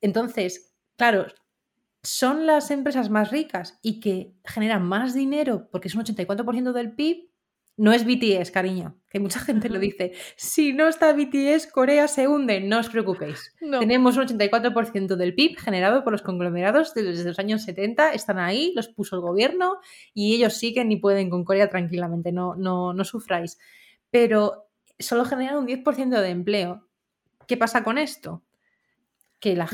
Entonces, 0.00 0.74
claro, 0.96 1.26
son 2.02 2.46
las 2.46 2.70
empresas 2.70 3.08
más 3.08 3.30
ricas 3.30 3.78
y 3.82 4.00
que 4.00 4.34
generan 4.44 4.84
más 4.84 5.14
dinero 5.14 5.68
porque 5.70 5.88
es 5.88 5.94
un 5.94 6.04
84% 6.04 6.72
del 6.72 6.94
PIB 6.94 7.30
no 7.76 7.92
es 7.92 8.04
BTS, 8.04 8.50
cariño, 8.50 8.96
que 9.10 9.18
mucha 9.18 9.40
gente 9.40 9.68
lo 9.68 9.78
dice. 9.78 10.12
Si 10.36 10.72
no 10.72 10.86
está 10.86 11.12
BTS, 11.12 11.66
Corea 11.72 12.06
se 12.06 12.28
hunde, 12.28 12.60
no 12.60 12.78
os 12.78 12.88
preocupéis. 12.88 13.52
Tenemos 13.58 14.16
un 14.16 14.26
84% 14.26 15.16
del 15.16 15.34
PIB 15.34 15.58
generado 15.58 16.04
por 16.04 16.12
los 16.12 16.22
conglomerados 16.22 16.94
desde 16.94 17.24
los 17.24 17.38
años 17.38 17.62
70, 17.62 18.12
están 18.12 18.38
ahí, 18.38 18.72
los 18.76 18.88
puso 18.88 19.16
el 19.16 19.22
gobierno 19.22 19.78
y 20.12 20.34
ellos 20.34 20.54
siguen 20.54 20.92
y 20.92 20.96
pueden 20.96 21.30
con 21.30 21.44
Corea 21.44 21.68
tranquilamente, 21.68 22.30
no, 22.30 22.54
no, 22.54 22.92
no 22.92 23.04
sufráis. 23.04 23.58
Pero 24.10 24.68
solo 24.98 25.24
generan 25.24 25.56
un 25.56 25.66
10% 25.66 26.20
de 26.20 26.28
empleo. 26.30 26.86
¿Qué 27.48 27.56
pasa 27.56 27.82
con 27.82 27.98
esto? 27.98 28.42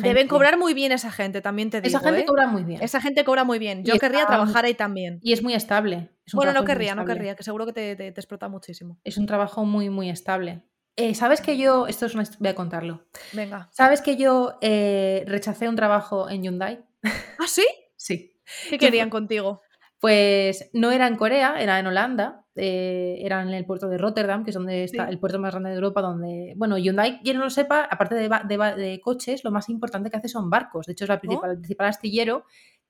Deben 0.02 0.28
cobrar 0.28 0.58
muy 0.58 0.74
bien 0.74 0.92
esa 0.92 1.10
gente, 1.10 1.40
también 1.40 1.70
te 1.70 1.80
digo. 1.80 1.96
Esa 1.96 2.04
gente 2.04 2.22
¿eh? 2.22 2.24
cobra 2.24 2.46
muy 2.46 2.64
bien. 2.64 2.82
Esa 2.82 3.00
gente 3.00 3.24
cobra 3.24 3.44
muy 3.44 3.58
bien. 3.58 3.84
Yo 3.84 3.98
querría 3.98 4.26
trabajar 4.26 4.64
ahí 4.64 4.74
también. 4.74 5.20
Y 5.22 5.32
es 5.32 5.42
muy 5.42 5.54
estable. 5.54 6.10
bueno, 6.32 6.52
no 6.52 6.64
querría, 6.64 6.94
no 6.94 7.04
querría, 7.04 7.36
que 7.36 7.44
seguro 7.44 7.66
que 7.66 7.72
te, 7.72 8.08
explota 8.08 8.48
muchísimo. 8.48 8.98
Es 9.04 9.16
un 9.16 9.26
trabajo 9.26 9.64
muy, 9.64 9.90
muy 9.90 10.10
estable. 10.10 10.62
Eh, 10.96 11.14
¿Sabes 11.14 11.40
que 11.40 11.56
yo, 11.56 11.86
esto 11.86 12.06
es 12.06 12.14
una, 12.14 12.24
voy 12.40 12.48
a 12.48 12.54
contarlo. 12.54 13.06
Venga. 13.32 13.68
¿Sabes 13.72 14.02
que 14.02 14.16
yo 14.16 14.58
eh, 14.60 15.24
rechacé 15.26 15.68
un 15.68 15.76
trabajo 15.76 16.28
en 16.28 16.42
Hyundai? 16.42 16.84
¿Ah, 17.38 17.46
sí? 17.46 17.64
sí. 17.96 18.36
¿Qué 18.68 18.78
querían 18.78 19.08
contigo? 19.08 19.62
Pues 20.00 20.70
no 20.72 20.90
era 20.90 21.06
en 21.06 21.16
Corea, 21.16 21.60
era 21.60 21.78
en 21.78 21.86
Holanda, 21.86 22.46
eh, 22.56 23.18
era 23.20 23.42
en 23.42 23.50
el 23.50 23.66
puerto 23.66 23.86
de 23.88 23.98
Rotterdam, 23.98 24.44
que 24.44 24.50
es 24.50 24.54
donde 24.54 24.84
está 24.84 25.08
el 25.08 25.18
puerto 25.18 25.38
más 25.38 25.52
grande 25.52 25.70
de 25.70 25.76
Europa, 25.76 26.00
donde, 26.00 26.54
bueno, 26.56 26.78
Hyundai, 26.78 27.20
quien 27.20 27.36
no 27.36 27.44
lo 27.44 27.50
sepa, 27.50 27.84
aparte 27.84 28.14
de, 28.14 29.00
coches, 29.02 29.44
lo 29.44 29.50
más 29.50 29.68
importante 29.68 30.10
que 30.10 30.16
hace 30.16 30.28
son 30.28 30.48
barcos. 30.48 30.86
De 30.86 30.92
hecho, 30.92 31.04
es 31.04 31.10
la 31.10 31.20
principal, 31.20 31.50
oh. 31.50 31.52
el 31.52 31.58
principal 31.58 31.88
astillero, 31.88 32.44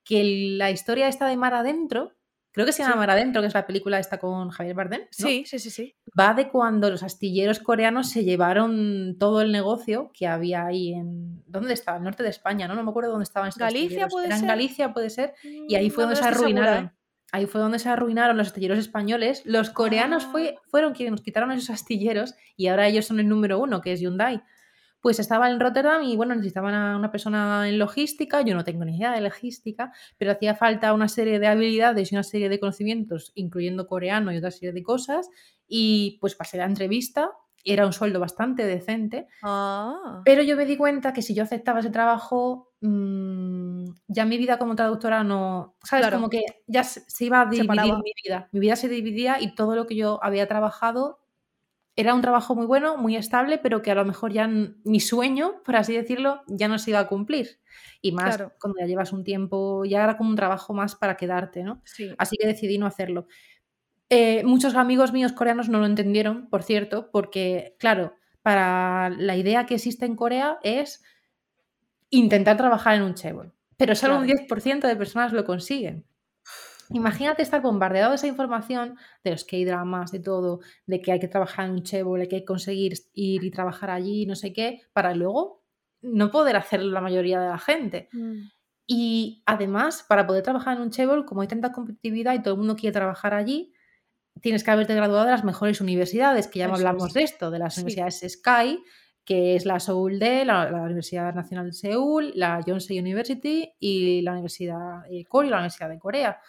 que 0.05 0.55
la 0.57 0.71
historia 0.71 1.09
está 1.09 1.27
de 1.27 1.37
mar 1.37 1.53
adentro, 1.53 2.13
creo 2.53 2.67
que 2.67 2.73
se 2.73 2.83
llama 2.83 2.97
Mar 2.97 3.11
adentro, 3.11 3.43
que 3.43 3.49
es 3.49 3.55
la 3.55 3.67
película 3.67 3.99
esta 3.99 4.19
con 4.19 4.51
Javier 4.51 4.75
Bardem. 4.75 5.03
Sí, 5.11 5.45
sí, 5.47 5.59
sí, 5.59 5.71
sí. 5.71 5.97
Va 6.19 6.35
de 6.35 6.49
cuando 6.49 6.91
los 6.91 7.03
astilleros 7.03 7.61
coreanos 7.61 8.11
se 8.11 8.25
llevaron 8.25 9.17
todo 9.19 9.41
el 9.41 9.53
negocio 9.53 10.11
que 10.13 10.27
había 10.27 10.67
ahí 10.67 10.93
en... 10.93 11.43
¿Dónde 11.47 11.75
estaba? 11.75 11.99
El 11.99 12.05
norte 12.05 12.23
de 12.23 12.31
España, 12.31 12.67
¿no? 12.67 12.75
No 12.75 12.83
me 12.83 12.91
acuerdo 12.91 13.11
dónde 13.11 13.25
estaban 13.25 13.51
Galicia 13.57 14.09
puede 14.09 14.27
Era 14.27 14.39
en 14.39 14.47
Galicia, 14.47 14.93
puede 14.93 15.11
ser. 15.11 15.35
Y 15.43 15.75
ahí 15.75 15.89
mm, 15.89 15.93
fue 15.93 16.05
donde 16.05 16.17
se 16.17 16.25
arruinaron. 16.25 16.87
¿eh? 16.87 17.00
Ahí 17.33 17.47
fue 17.47 17.61
donde 17.61 17.79
se 17.79 17.89
arruinaron 17.89 18.37
los 18.37 18.49
astilleros 18.49 18.79
españoles. 18.79 19.43
Los 19.45 19.71
coreanos 19.71 20.25
fue, 20.25 20.57
ah. 20.57 20.63
fueron 20.67 20.95
quienes 20.95 21.13
nos 21.13 21.23
quitaron 21.23 21.53
esos 21.53 21.71
astilleros 21.71 22.35
y 22.57 22.69
ahora 22.69 22.89
ellos 22.89 23.07
son 23.07 23.21
el 23.21 23.29
número 23.29 23.59
uno, 23.59 23.81
que 23.81 23.93
es 23.93 24.01
Hyundai. 24.01 24.43
Pues 25.01 25.19
estaba 25.19 25.51
en 25.51 25.61
Rotterdam 25.61 26.03
y 26.03 26.17
bueno, 26.17 26.35
necesitaban 26.35 26.75
a 26.75 26.97
una 26.97 27.11
persona 27.11 27.67
en 27.67 27.79
logística, 27.79 28.43
yo 28.43 28.55
no 28.55 28.65
tengo 28.65 28.85
ni 28.85 28.97
idea 28.97 29.13
de 29.13 29.23
logística, 29.23 29.93
pero 30.19 30.33
hacía 30.33 30.55
falta 30.55 30.93
una 30.93 31.09
serie 31.09 31.39
de 31.39 31.47
habilidades 31.47 32.13
y 32.13 32.15
una 32.15 32.23
serie 32.23 32.51
de 32.51 32.61
conocimientos, 32.61 33.33
incluyendo 33.35 33.87
coreano 33.87 34.31
y 34.31 34.37
otra 34.37 34.51
serie 34.51 34.73
de 34.73 34.83
cosas, 34.83 35.31
y 35.67 36.19
pues 36.21 36.35
pasé 36.35 36.59
la 36.59 36.67
entrevista 36.67 37.31
era 37.65 37.87
un 37.87 37.93
sueldo 37.93 38.21
bastante 38.21 38.65
decente. 38.65 39.29
Ah. 39.43 40.23
Pero 40.25 40.43
yo 40.43 40.57
me 40.57 40.67
di 40.67 40.77
cuenta 40.77 41.13
que 41.13 41.23
si 41.23 41.35
yo 41.35 41.43
aceptaba 41.43 41.81
ese 41.81 41.91
trabajo, 41.91 42.73
mm, 42.81 43.85
ya 44.09 44.25
mi 44.25 44.39
vida 44.39 44.59
como 44.59 44.77
traductora 44.77 45.25
no. 45.25 45.77
¿Sabes? 45.83 46.11
Como 46.11 46.31
que 46.31 46.43
ya 46.67 46.85
se, 46.85 47.03
iba 47.25 47.43
a 47.43 47.47
dividir 47.47 47.71
mi 47.71 48.13
vida. 48.25 48.49
Mi 48.53 48.61
vida 48.61 48.77
se 48.77 48.89
dividía 48.89 49.41
y 49.41 49.55
todo 49.55 49.77
lo 49.77 49.87
que 49.87 49.97
yo 49.97 50.19
había 50.23 50.47
trabajado 50.49 51.19
era 51.97 52.15
un 52.15 52.23
trabajo 52.23 52.55
muy 52.55 52.67
bueno, 52.67 52.97
muy 52.97 53.17
estable, 53.17 53.59
pero 53.59 53.83
que 53.83 53.91
a 53.91 53.95
lo 53.95 54.05
mejor 54.05 54.33
ya 54.33 54.49
mi 54.49 55.01
sueño, 55.01 55.63
por 55.65 55.77
así 55.77 55.93
decirlo, 55.93 56.43
ya 56.47 56.69
no 56.69 56.79
se 56.79 56.91
iba 56.91 57.01
a 57.01 57.09
cumplir. 57.09 57.61
Y 58.01 58.13
más 58.13 58.43
cuando 58.61 58.81
ya 58.81 58.87
llevas 58.87 59.13
un 59.13 59.25
tiempo, 59.25 59.85
ya 59.85 60.03
era 60.03 60.17
como 60.17 60.31
un 60.31 60.37
trabajo 60.37 60.73
más 60.73 60.95
para 60.95 61.17
quedarte, 61.17 61.63
¿no? 61.63 61.83
Así 62.17 62.37
que 62.39 62.47
decidí 62.47 62.79
no 62.79 62.87
hacerlo. 62.87 63.27
Eh, 64.11 64.43
muchos 64.45 64.75
amigos 64.75 65.13
míos 65.13 65.33
coreanos 65.33 65.69
no 65.69 65.79
lo 65.79 65.87
entendieron, 65.87 66.49
por 66.49 66.65
cierto, 66.65 67.11
porque, 67.13 67.77
claro, 67.79 68.15
para 68.43 69.09
la 69.11 69.37
idea 69.37 69.67
que 69.67 69.75
existe 69.75 70.05
en 70.05 70.17
Corea 70.17 70.59
es 70.63 71.03
intentar 72.11 72.57
trabajar 72.57 72.97
en 72.97 73.03
un 73.03 73.15
chaebol, 73.15 73.55
pero 73.77 73.95
solo 73.95 74.19
un 74.19 74.27
10% 74.27 74.89
de 74.89 74.97
personas 74.97 75.33
lo 75.33 75.45
consiguen. 75.45 76.05
Imagínate 76.93 77.43
estar 77.43 77.63
bombardeado 77.63 78.11
de 78.11 78.17
esa 78.17 78.27
información 78.27 78.99
de 79.23 79.31
los 79.31 79.45
K-dramas, 79.45 80.11
de 80.11 80.19
todo, 80.19 80.59
de 80.87 81.01
que 81.01 81.13
hay 81.13 81.21
que 81.21 81.29
trabajar 81.29 81.67
en 81.67 81.73
un 81.73 81.83
que 81.85 81.97
hay 81.97 82.29
que 82.29 82.45
conseguir 82.45 82.95
ir 83.13 83.45
y 83.45 83.51
trabajar 83.53 83.91
allí, 83.91 84.27
no 84.27 84.35
sé 84.35 84.53
qué, 84.53 84.81
para 84.93 85.15
luego 85.15 85.63
no 86.03 86.33
poder 86.33 86.57
hacerlo 86.57 86.91
la 86.91 87.01
mayoría 87.01 87.41
de 87.41 87.49
la 87.49 87.59
gente. 87.59 88.09
Mm. 88.13 88.49
Y 88.89 89.45
además, 89.47 90.05
para 90.09 90.27
poder 90.27 90.43
trabajar 90.43 90.77
en 90.77 90.83
un 90.83 90.91
chaebol, 90.91 91.25
como 91.25 91.43
hay 91.43 91.49
tanta 91.49 91.71
competitividad 91.71 92.35
y 92.35 92.43
todo 92.43 92.55
el 92.55 92.59
mundo 92.59 92.75
quiere 92.75 92.93
trabajar 92.93 93.35
allí, 93.35 93.73
tienes 94.41 94.65
que 94.65 94.71
haberte 94.71 94.95
graduado 94.95 95.25
de 95.25 95.33
las 95.33 95.45
mejores 95.45 95.81
universidades, 95.81 96.49
que 96.49 96.61
ya 96.61 96.67
hablamos 96.67 97.13
de 97.13 97.23
esto, 97.23 97.51
de 97.51 97.59
las 97.59 97.77
universidades 97.79 98.25
Sky, 98.27 98.83
que 99.25 99.55
es 99.55 99.67
la 99.67 99.79
Seoul 99.81 100.19
D, 100.19 100.45
la, 100.45 100.67
Universidad 100.85 101.35
Nacional 101.35 101.67
de 101.67 101.73
Seúl, 101.73 102.33
la 102.35 102.61
Yonsei 102.67 102.99
University 102.99 103.73
y 103.79 104.23
la 104.23 104.33
Universidad 104.33 105.05
eh, 105.11 105.25
y 105.31 105.49
la 105.49 105.57
Universidad 105.57 105.89
de 105.89 105.99
Corea. 105.99 106.41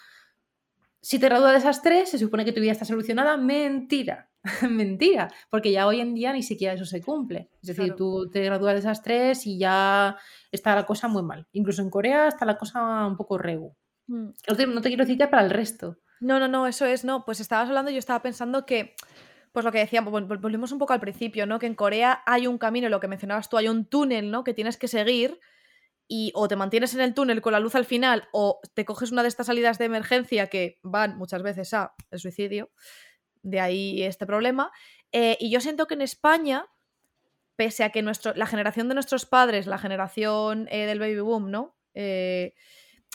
Si 1.01 1.19
te 1.19 1.27
gradúas 1.27 1.53
de 1.53 1.57
esas 1.59 1.81
tres, 1.81 2.09
se 2.09 2.19
supone 2.19 2.45
que 2.45 2.51
tu 2.51 2.61
vida 2.61 2.71
está 2.71 2.85
solucionada. 2.85 3.35
Mentira, 3.35 4.29
mentira, 4.69 5.31
porque 5.49 5.71
ya 5.71 5.87
hoy 5.87 5.99
en 5.99 6.13
día 6.13 6.31
ni 6.31 6.43
siquiera 6.43 6.73
eso 6.73 6.85
se 6.85 7.01
cumple. 7.01 7.49
Es 7.61 7.75
decir, 7.75 7.95
tú 7.95 8.29
te 8.29 8.43
gradúas 8.43 8.73
de 8.73 8.79
esas 8.79 9.01
tres 9.01 9.45
y 9.47 9.57
ya 9.57 10.17
está 10.51 10.75
la 10.75 10.85
cosa 10.85 11.07
muy 11.07 11.23
mal. 11.23 11.47
Incluso 11.53 11.81
en 11.81 11.89
Corea 11.89 12.27
está 12.27 12.45
la 12.45 12.57
cosa 12.57 13.05
un 13.07 13.17
poco 13.17 13.37
regu. 13.37 13.75
Mm. 14.07 14.29
No, 14.47 14.55
te, 14.55 14.67
no 14.67 14.81
te 14.81 14.89
quiero 14.89 15.03
decir 15.03 15.17
ya 15.17 15.29
para 15.29 15.43
el 15.43 15.49
resto, 15.49 15.99
no, 16.21 16.39
no, 16.39 16.47
no, 16.47 16.67
eso 16.67 16.85
es, 16.85 17.03
no. 17.03 17.25
Pues 17.25 17.39
estabas 17.39 17.67
hablando 17.67 17.89
y 17.89 17.95
yo 17.95 17.99
estaba 17.99 18.21
pensando 18.21 18.65
que, 18.65 18.95
pues 19.51 19.65
lo 19.65 19.71
que 19.71 19.79
decíamos, 19.79 20.13
volvimos 20.39 20.71
un 20.71 20.77
poco 20.77 20.93
al 20.93 20.99
principio, 20.99 21.47
¿no? 21.47 21.57
Que 21.57 21.65
en 21.65 21.75
Corea 21.75 22.21
hay 22.27 22.45
un 22.45 22.59
camino, 22.59 22.87
lo 22.89 22.99
que 22.99 23.07
mencionabas 23.07 23.49
tú, 23.49 23.57
hay 23.57 23.67
un 23.67 23.85
túnel, 23.85 24.29
¿no? 24.29 24.43
Que 24.43 24.53
tienes 24.53 24.77
que 24.77 24.87
seguir 24.87 25.39
y 26.07 26.31
o 26.35 26.47
te 26.47 26.55
mantienes 26.55 26.93
en 26.93 27.01
el 27.01 27.13
túnel 27.13 27.41
con 27.41 27.53
la 27.53 27.59
luz 27.59 27.73
al 27.73 27.85
final 27.85 28.27
o 28.33 28.59
te 28.73 28.85
coges 28.85 29.11
una 29.11 29.23
de 29.23 29.29
estas 29.29 29.47
salidas 29.47 29.79
de 29.79 29.85
emergencia 29.85 30.47
que 30.47 30.77
van 30.83 31.17
muchas 31.17 31.41
veces 31.41 31.73
a 31.73 31.95
el 32.11 32.19
suicidio. 32.19 32.69
De 33.41 33.59
ahí 33.59 34.03
este 34.03 34.27
problema. 34.27 34.71
Eh, 35.11 35.37
y 35.39 35.49
yo 35.49 35.59
siento 35.59 35.87
que 35.87 35.95
en 35.95 36.01
España, 36.01 36.67
pese 37.55 37.83
a 37.83 37.89
que 37.89 38.03
nuestro, 38.03 38.33
la 38.35 38.45
generación 38.45 38.87
de 38.89 38.93
nuestros 38.93 39.25
padres, 39.25 39.65
la 39.65 39.79
generación 39.79 40.67
eh, 40.69 40.85
del 40.85 40.99
baby 40.99 41.21
boom, 41.21 41.49
¿no? 41.49 41.75
Eh, 41.95 42.53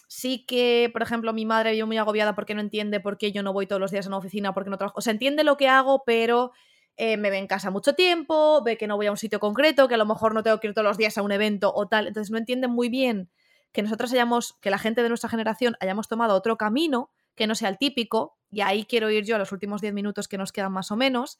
sí 0.07 0.44
que, 0.46 0.90
por 0.92 1.02
ejemplo, 1.02 1.32
mi 1.32 1.44
madre 1.46 1.72
vive 1.72 1.84
muy 1.84 1.98
agobiada 1.98 2.34
porque 2.34 2.54
no 2.54 2.61
entiende 2.61 3.00
por 3.00 3.18
qué 3.18 3.32
yo 3.32 3.42
no 3.42 3.52
voy 3.52 3.66
todos 3.66 3.80
los 3.80 3.90
días 3.90 4.07
a 4.07 4.09
una 4.09 4.18
oficina, 4.18 4.54
porque 4.54 4.70
no 4.70 4.78
trabajo. 4.78 4.98
O 4.98 5.02
sea, 5.02 5.12
entiende 5.12 5.44
lo 5.44 5.57
que 5.57 5.68
hago, 5.68 6.02
pero 6.04 6.52
eh, 6.96 7.16
me 7.16 7.30
ve 7.30 7.38
en 7.38 7.46
casa 7.46 7.70
mucho 7.70 7.94
tiempo, 7.94 8.62
ve 8.62 8.76
que 8.78 8.86
no 8.86 8.96
voy 8.96 9.07
a 9.07 9.11
un 9.11 9.16
sitio 9.16 9.40
concreto, 9.40 9.88
que 9.88 9.94
a 9.94 9.98
lo 9.98 10.07
mejor 10.07 10.34
no 10.34 10.42
tengo 10.42 10.61
que 10.61 10.68
ir 10.68 10.74
todos 10.74 10.86
los 10.86 10.96
días 10.96 11.18
a 11.18 11.22
un 11.22 11.32
evento 11.32 11.72
o 11.74 11.88
tal. 11.88 12.07
Entonces 12.07 12.30
no 12.30 12.38
entiende 12.38 12.68
muy 12.68 12.88
bien 12.88 13.30
que 13.72 13.82
nosotros 13.82 14.12
hayamos, 14.12 14.54
que 14.61 14.70
la 14.70 14.78
gente 14.78 15.02
de 15.02 15.09
nuestra 15.09 15.28
generación 15.28 15.76
hayamos 15.80 16.09
tomado 16.09 16.34
otro 16.34 16.57
camino 16.57 17.11
que 17.34 17.46
no 17.46 17.54
sea 17.54 17.68
el 17.68 17.76
típico, 17.76 18.38
y 18.50 18.62
ahí 18.62 18.84
quiero 18.84 19.11
ir 19.11 19.24
yo 19.24 19.36
a 19.36 19.38
los 19.38 19.52
últimos 19.52 19.82
10 19.82 19.92
minutos 19.92 20.28
que 20.28 20.38
nos 20.38 20.52
quedan 20.52 20.72
más 20.72 20.90
o 20.90 20.96
menos. 20.96 21.38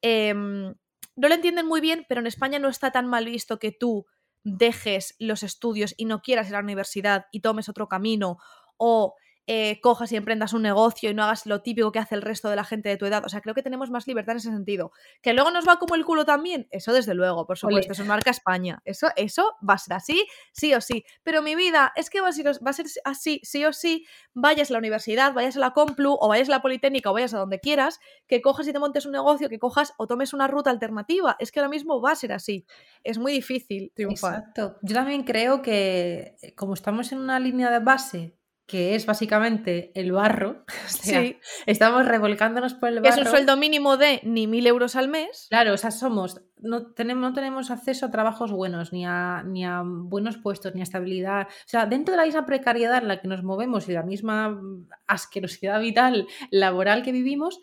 Em, 0.00 0.74
no 1.16 1.28
lo 1.28 1.34
entienden 1.34 1.66
muy 1.66 1.82
bien, 1.82 2.06
pero 2.08 2.20
en 2.22 2.26
España 2.26 2.58
no 2.58 2.68
está 2.68 2.90
tan 2.90 3.06
mal 3.06 3.26
visto 3.26 3.58
que 3.58 3.70
tú 3.70 4.06
dejes 4.44 5.16
los 5.18 5.42
estudios 5.42 5.94
y 5.96 6.04
no 6.04 6.22
quieras 6.22 6.48
ir 6.48 6.54
a 6.54 6.58
la 6.58 6.64
universidad 6.64 7.26
y 7.32 7.40
tomes 7.40 7.68
otro 7.68 7.88
camino 7.88 8.38
o 8.76 9.14
eh, 9.46 9.80
cojas 9.82 10.10
y 10.12 10.16
emprendas 10.16 10.54
un 10.54 10.62
negocio 10.62 11.10
y 11.10 11.14
no 11.14 11.22
hagas 11.22 11.44
lo 11.44 11.60
típico 11.60 11.92
que 11.92 11.98
hace 11.98 12.14
el 12.14 12.22
resto 12.22 12.48
de 12.48 12.56
la 12.56 12.64
gente 12.64 12.88
de 12.88 12.96
tu 12.96 13.04
edad. 13.04 13.22
O 13.24 13.28
sea, 13.28 13.40
creo 13.40 13.54
que 13.54 13.62
tenemos 13.62 13.90
más 13.90 14.06
libertad 14.06 14.32
en 14.32 14.38
ese 14.38 14.50
sentido. 14.50 14.92
Que 15.20 15.34
luego 15.34 15.50
nos 15.50 15.68
va 15.68 15.78
como 15.78 15.94
el 15.94 16.04
culo 16.04 16.24
también, 16.24 16.66
eso 16.70 16.92
desde 16.92 17.14
luego, 17.14 17.46
por 17.46 17.58
supuesto, 17.58 17.92
eso 17.92 18.04
marca 18.04 18.30
España. 18.30 18.80
Eso, 18.84 19.08
eso 19.16 19.56
va 19.68 19.74
a 19.74 19.78
ser 19.78 19.94
así, 19.94 20.26
sí 20.52 20.72
o 20.74 20.80
sí. 20.80 21.04
Pero 21.22 21.42
mi 21.42 21.54
vida 21.54 21.92
es 21.96 22.08
que 22.08 22.20
va 22.20 22.28
a, 22.28 22.32
ser, 22.32 22.46
va 22.46 22.70
a 22.70 22.72
ser 22.72 22.86
así, 23.04 23.40
sí 23.44 23.64
o 23.64 23.72
sí, 23.72 24.06
vayas 24.32 24.70
a 24.70 24.72
la 24.72 24.78
universidad, 24.78 25.34
vayas 25.34 25.56
a 25.56 25.60
la 25.60 25.72
Complu 25.72 26.16
o 26.18 26.28
vayas 26.28 26.48
a 26.48 26.52
la 26.52 26.62
Politécnica 26.62 27.10
o 27.10 27.12
vayas 27.12 27.34
a 27.34 27.38
donde 27.38 27.60
quieras, 27.60 28.00
que 28.26 28.40
cojas 28.40 28.66
y 28.68 28.72
te 28.72 28.78
montes 28.78 29.04
un 29.04 29.12
negocio, 29.12 29.48
que 29.48 29.58
cojas 29.58 29.92
o 29.98 30.06
tomes 30.06 30.32
una 30.32 30.48
ruta 30.48 30.70
alternativa. 30.70 31.36
Es 31.38 31.52
que 31.52 31.60
ahora 31.60 31.68
mismo 31.68 32.00
va 32.00 32.12
a 32.12 32.16
ser 32.16 32.32
así. 32.32 32.66
Es 33.02 33.18
muy 33.18 33.32
difícil 33.32 33.92
triunfar. 33.94 34.38
Exacto. 34.38 34.78
Yo 34.82 34.94
también 34.94 35.24
creo 35.24 35.60
que 35.60 36.36
eh, 36.40 36.54
como 36.54 36.74
estamos 36.74 37.12
en 37.12 37.18
una 37.18 37.38
línea 37.38 37.70
de 37.70 37.80
base 37.80 38.38
que 38.66 38.94
es 38.94 39.04
básicamente 39.06 39.92
el 39.94 40.12
barro. 40.12 40.64
O 40.84 40.88
sea, 40.88 41.20
Sí. 41.22 41.36
estamos 41.66 42.06
revolcándonos 42.06 42.74
por 42.74 42.88
el 42.88 43.00
barro. 43.00 43.08
es 43.14 43.18
un 43.18 43.26
sueldo 43.26 43.56
mínimo 43.56 43.96
de 43.96 44.20
ni 44.22 44.46
mil 44.46 44.66
euros 44.66 44.96
al 44.96 45.08
mes. 45.08 45.46
Claro, 45.50 45.74
o 45.74 45.76
sea, 45.76 45.90
somos, 45.90 46.40
no 46.58 46.92
tenemos, 46.92 47.22
no 47.22 47.32
tenemos 47.34 47.70
acceso 47.70 48.06
a 48.06 48.10
trabajos 48.10 48.52
buenos, 48.52 48.92
ni 48.92 49.04
a, 49.04 49.42
ni 49.44 49.64
a 49.64 49.82
buenos 49.84 50.38
puestos, 50.38 50.74
ni 50.74 50.80
a 50.80 50.84
estabilidad. 50.84 51.48
O 51.48 51.66
sea, 51.68 51.86
dentro 51.86 52.12
de 52.12 52.18
la 52.18 52.24
misma 52.26 52.46
precariedad 52.46 52.98
en 53.02 53.08
la 53.08 53.20
que 53.20 53.28
nos 53.28 53.42
movemos 53.42 53.88
y 53.88 53.92
la 53.92 54.02
misma 54.02 54.50
mm, 54.50 54.88
asquerosidad 55.06 55.80
vital 55.80 56.26
laboral 56.50 57.02
que 57.02 57.12
vivimos, 57.12 57.60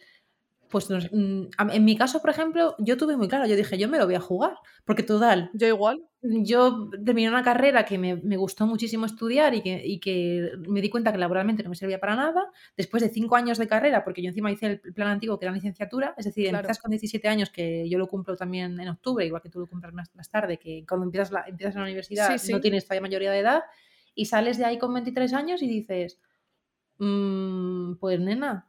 pues 0.71 0.89
nos- 0.89 1.11
mm, 1.11 1.47
en 1.73 1.85
mi 1.85 1.95
caso, 1.97 2.21
por 2.21 2.29
ejemplo, 2.31 2.75
yo 2.79 2.97
tuve 2.97 3.17
muy 3.17 3.27
claro, 3.27 3.45
yo 3.45 3.55
dije, 3.55 3.77
yo 3.77 3.87
me 3.89 3.97
lo 3.99 4.05
voy 4.05 4.15
a 4.15 4.19
jugar, 4.19 4.55
porque 4.85 5.03
total, 5.03 5.51
Yo 5.53 5.67
igual. 5.67 6.01
yo 6.23 6.89
terminé 7.05 7.29
una 7.29 7.43
carrera 7.43 7.83
que 7.85 7.97
me, 7.97 8.15
me 8.15 8.37
gustó 8.37 8.65
muchísimo 8.67 9.05
estudiar 9.05 9.53
y 9.53 9.61
que, 9.61 9.81
y 9.85 9.99
que 9.99 10.51
me 10.67 10.81
di 10.81 10.89
cuenta 10.89 11.11
que 11.11 11.17
laboralmente 11.17 11.61
no 11.63 11.69
me 11.69 11.75
servía 11.75 11.99
para 11.99 12.15
nada. 12.15 12.45
Después 12.77 13.03
de 13.03 13.09
cinco 13.09 13.35
años 13.35 13.57
de 13.57 13.67
carrera, 13.67 14.03
porque 14.03 14.21
yo 14.23 14.29
encima 14.29 14.51
hice 14.51 14.79
el 14.83 14.93
plan 14.93 15.09
antiguo 15.09 15.37
que 15.37 15.45
era 15.45 15.53
licenciatura, 15.53 16.13
es 16.17 16.25
decir, 16.25 16.45
Claro. 16.49 16.59
empiezas 16.59 16.79
con 16.81 16.91
17 16.91 17.27
años, 17.27 17.49
que 17.49 17.87
yo 17.89 17.97
lo 17.99 18.07
cumplo 18.07 18.35
también 18.35 18.79
en 18.79 18.87
octubre, 18.89 19.25
igual 19.25 19.41
que 19.41 19.49
tú 19.49 19.59
lo 19.59 19.67
cumples 19.67 19.93
más, 19.93 20.09
más 20.15 20.29
tarde, 20.29 20.57
que 20.57 20.85
cuando 20.87 21.05
empiezas 21.05 21.31
la, 21.31 21.43
empiezas 21.47 21.75
la 21.75 21.83
universidad 21.83 22.31
Sí, 22.33 22.39
sí. 22.47 22.51
no 22.53 22.61
tienes 22.61 22.85
todavía 22.85 23.01
mayoría 23.01 23.31
de 23.31 23.39
edad, 23.39 23.61
y 24.15 24.25
sales 24.25 24.57
de 24.57 24.65
ahí 24.65 24.77
con 24.77 24.93
23 24.93 25.33
años 25.33 25.61
y 25.61 25.67
dices, 25.67 26.19
"Mm, 26.99 27.95
pues 27.99 28.19
nena, 28.19 28.67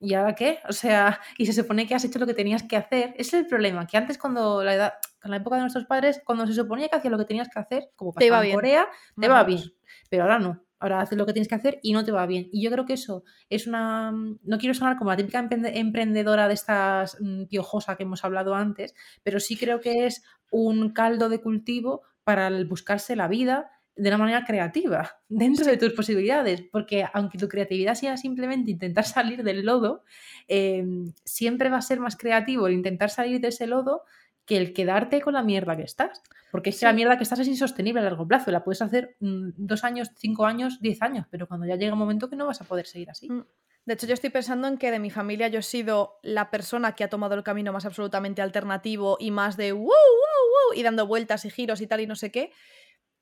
¿y 0.00 0.14
ahora 0.14 0.34
qué? 0.34 0.58
O 0.68 0.72
sea, 0.72 1.20
y 1.38 1.46
se 1.46 1.52
supone 1.52 1.86
que 1.86 1.94
has 1.94 2.04
hecho 2.04 2.18
lo 2.18 2.26
que 2.26 2.34
tenías 2.34 2.62
que 2.62 2.76
hacer. 2.76 3.10
Ese 3.18 3.38
es 3.38 3.44
el 3.44 3.46
problema, 3.46 3.86
que 3.86 3.96
antes 3.96 4.18
cuando 4.18 4.62
la 4.62 4.74
edad, 4.74 4.94
con 5.20 5.30
la 5.30 5.38
época 5.38 5.56
de 5.56 5.62
nuestros 5.62 5.84
padres, 5.86 6.20
cuando 6.24 6.46
se 6.46 6.52
suponía 6.54 6.88
que 6.88 6.96
hacías 6.96 7.12
lo 7.12 7.18
que 7.18 7.24
tenías 7.24 7.48
que 7.48 7.58
hacer, 7.58 7.90
como 7.96 8.12
Te 8.12 8.26
iba 8.26 8.36
pasaba 8.36 8.44
en 8.44 8.48
bien. 8.48 8.54
Corea, 8.56 8.88
te 9.20 9.28
va 9.28 9.44
bien. 9.44 9.62
Pero 10.10 10.22
ahora 10.24 10.38
no. 10.38 10.62
Ahora 10.78 11.00
haces 11.00 11.16
lo 11.16 11.24
que 11.24 11.32
tienes 11.32 11.48
que 11.48 11.54
hacer 11.54 11.78
y 11.82 11.94
no 11.94 12.04
te 12.04 12.12
va 12.12 12.26
bien. 12.26 12.48
Y 12.52 12.62
yo 12.62 12.70
creo 12.70 12.84
que 12.84 12.92
eso 12.92 13.24
es 13.48 13.66
una... 13.66 14.12
No 14.12 14.58
quiero 14.58 14.74
sonar 14.74 14.98
como 14.98 15.10
la 15.10 15.16
típica 15.16 15.40
emprende- 15.40 15.72
emprendedora 15.74 16.48
de 16.48 16.54
estas 16.54 17.16
mm, 17.18 17.44
piojosa 17.46 17.96
que 17.96 18.02
hemos 18.02 18.24
hablado 18.24 18.54
antes, 18.54 18.94
pero 19.22 19.40
sí 19.40 19.56
creo 19.56 19.80
que 19.80 20.04
es 20.06 20.22
un 20.50 20.92
caldo 20.92 21.30
de 21.30 21.40
cultivo 21.40 22.02
para 22.24 22.48
el 22.48 22.66
buscarse 22.66 23.16
la 23.16 23.26
vida 23.26 23.70
de 23.96 24.08
una 24.08 24.18
manera 24.18 24.44
creativa, 24.44 25.18
dentro 25.28 25.64
de 25.66 25.76
tus 25.76 25.92
posibilidades, 25.92 26.62
porque 26.70 27.06
aunque 27.12 27.38
tu 27.38 27.48
creatividad 27.48 27.94
sea 27.94 28.16
simplemente 28.16 28.70
intentar 28.70 29.04
salir 29.06 29.42
del 29.42 29.64
lodo, 29.64 30.04
eh, 30.48 30.84
siempre 31.24 31.68
va 31.68 31.78
a 31.78 31.82
ser 31.82 32.00
más 32.00 32.16
creativo 32.16 32.66
el 32.66 32.74
intentar 32.74 33.10
salir 33.10 33.40
de 33.40 33.48
ese 33.48 33.66
lodo 33.66 34.02
que 34.44 34.56
el 34.56 34.72
quedarte 34.72 35.20
con 35.20 35.34
la 35.34 35.42
mierda 35.42 35.76
que 35.76 35.82
estás. 35.82 36.22
Porque 36.52 36.70
es 36.70 36.78
que 36.78 36.86
la 36.86 36.92
mierda 36.92 37.16
que 37.16 37.24
estás 37.24 37.40
es 37.40 37.48
insostenible 37.48 38.00
a 38.00 38.04
largo 38.04 38.26
plazo. 38.26 38.50
La 38.50 38.62
puedes 38.62 38.80
hacer 38.80 39.16
mm, 39.20 39.50
dos 39.56 39.82
años, 39.82 40.10
cinco 40.16 40.46
años, 40.46 40.80
diez 40.80 41.02
años, 41.02 41.26
pero 41.30 41.48
cuando 41.48 41.66
ya 41.66 41.76
llega 41.76 41.92
un 41.92 41.98
momento 41.98 42.30
que 42.30 42.36
no 42.36 42.46
vas 42.46 42.60
a 42.60 42.64
poder 42.64 42.86
seguir 42.86 43.10
así. 43.10 43.28
Mm. 43.28 43.44
De 43.84 43.94
hecho, 43.94 44.06
yo 44.06 44.14
estoy 44.14 44.30
pensando 44.30 44.66
en 44.66 44.78
que 44.78 44.90
de 44.90 44.98
mi 44.98 45.10
familia 45.10 45.46
yo 45.46 45.60
he 45.60 45.62
sido 45.62 46.18
la 46.22 46.50
persona 46.50 46.96
que 46.96 47.04
ha 47.04 47.08
tomado 47.08 47.34
el 47.34 47.44
camino 47.44 47.72
más 47.72 47.86
absolutamente 47.86 48.42
alternativo 48.42 49.16
y 49.20 49.30
más 49.30 49.56
de 49.56 49.72
wow, 49.72 49.82
wow, 49.82 49.90
wow, 49.90 50.78
y 50.78 50.82
dando 50.82 51.06
vueltas 51.06 51.44
y 51.44 51.50
giros 51.50 51.80
y 51.80 51.86
tal 51.86 52.00
y 52.00 52.06
no 52.06 52.16
sé 52.16 52.32
qué. 52.32 52.52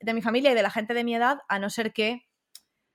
De 0.04 0.14
mi 0.14 0.22
familia 0.22 0.52
y 0.52 0.54
de 0.54 0.62
la 0.62 0.70
gente 0.70 0.94
de 0.94 1.04
mi 1.04 1.14
edad, 1.14 1.38
a 1.48 1.58
no 1.58 1.70
ser 1.70 1.92
que 1.92 2.26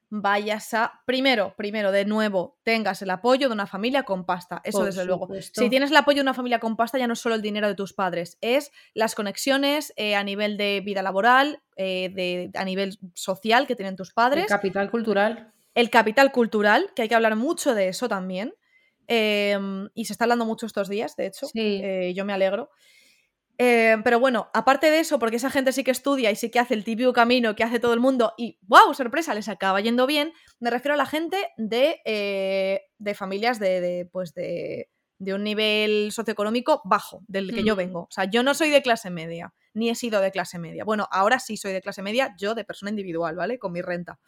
vayas 0.09 0.73
a. 0.73 1.01
Primero, 1.05 1.53
primero, 1.55 1.91
de 1.91 2.05
nuevo, 2.05 2.57
tengas 2.63 3.01
el 3.01 3.09
apoyo 3.09 3.47
de 3.47 3.53
una 3.53 3.67
familia 3.67 4.03
con 4.03 4.25
pasta. 4.25 4.61
Eso 4.63 4.79
Por 4.79 4.87
desde 4.87 5.05
luego. 5.05 5.27
Si 5.41 5.69
tienes 5.69 5.91
el 5.91 5.97
apoyo 5.97 6.17
de 6.17 6.23
una 6.23 6.33
familia 6.33 6.59
con 6.59 6.75
pasta, 6.75 6.97
ya 6.97 7.07
no 7.07 7.13
es 7.13 7.19
solo 7.19 7.35
el 7.35 7.41
dinero 7.41 7.67
de 7.67 7.75
tus 7.75 7.93
padres, 7.93 8.37
es 8.41 8.71
las 8.93 9.15
conexiones 9.15 9.93
eh, 9.95 10.15
a 10.15 10.23
nivel 10.23 10.57
de 10.57 10.81
vida 10.83 11.01
laboral, 11.01 11.61
eh, 11.75 12.09
de, 12.09 12.51
a 12.55 12.65
nivel 12.65 12.97
social 13.13 13.67
que 13.67 13.75
tienen 13.75 13.95
tus 13.95 14.09
El 14.09 14.13
padres 14.15 14.45
capital 14.47 14.89
cultural. 14.89 15.53
el 15.75 15.89
capital 15.89 16.31
cultural, 16.31 16.91
que 16.95 17.03
hay 17.03 17.09
que 17.09 17.15
hablar 17.15 17.35
mucho 17.35 17.75
de 17.75 17.89
eso 17.89 18.07
también. 18.09 18.53
em, 19.07 19.89
y 19.95 20.05
se 20.05 20.13
está 20.13 20.25
hablando 20.25 20.45
mucho 20.45 20.67
estos 20.67 20.87
días, 20.87 21.15
de 21.15 21.25
hecho. 21.25 21.47
Sí. 21.47 21.81
eh, 21.83 22.13
yo 22.15 22.25
me 22.25 22.33
alegro. 22.33 22.69
Eh, 23.61 23.97
pero 24.05 24.21
bueno, 24.21 24.49
aparte 24.53 24.89
de 24.89 24.99
eso, 24.99 25.19
porque 25.19 25.35
esa 25.35 25.49
gente 25.49 25.73
sí 25.73 25.83
que 25.83 25.91
estudia 25.91 26.31
y 26.31 26.37
sí 26.37 26.49
que 26.49 26.59
hace 26.59 26.73
el 26.73 26.85
típico 26.85 27.11
camino 27.11 27.57
que 27.57 27.65
hace 27.65 27.81
todo 27.81 27.93
el 27.93 27.99
mundo 27.99 28.33
y 28.37 28.57
¡wow! 28.61 28.93
sorpresa, 28.93 29.33
les 29.33 29.49
acaba 29.49 29.81
yendo 29.81 30.07
bien, 30.07 30.31
me 30.61 30.69
refiero 30.69 30.93
a 30.93 30.97
la 30.97 31.05
gente 31.05 31.37
de, 31.57 31.99
eh, 32.05 32.83
de 32.97 33.13
familias 33.15 33.59
de, 33.59 33.81
de, 33.81 34.05
pues 34.05 34.33
de, 34.33 34.89
de 35.17 35.33
un 35.33 35.43
nivel 35.43 36.13
socioeconómico 36.13 36.81
bajo, 36.85 37.21
del 37.27 37.53
que 37.53 37.65
yo 37.65 37.75
vengo. 37.75 38.03
O 38.03 38.11
sea, 38.11 38.23
yo 38.23 38.43
no 38.43 38.53
soy 38.53 38.69
de 38.69 38.81
clase 38.81 39.09
media, 39.09 39.53
ni 39.73 39.89
he 39.89 39.95
sido 39.95 40.21
de 40.21 40.31
clase 40.31 40.57
media. 40.57 40.85
Bueno, 40.85 41.09
ahora 41.11 41.39
sí 41.39 41.57
soy 41.57 41.73
de 41.73 41.81
clase 41.81 42.01
media, 42.01 42.33
yo 42.39 42.55
de 42.55 42.63
persona 42.63 42.91
individual, 42.91 43.35
¿vale? 43.35 43.59
Con 43.59 43.73
mi 43.73 43.81
renta. 43.81 44.19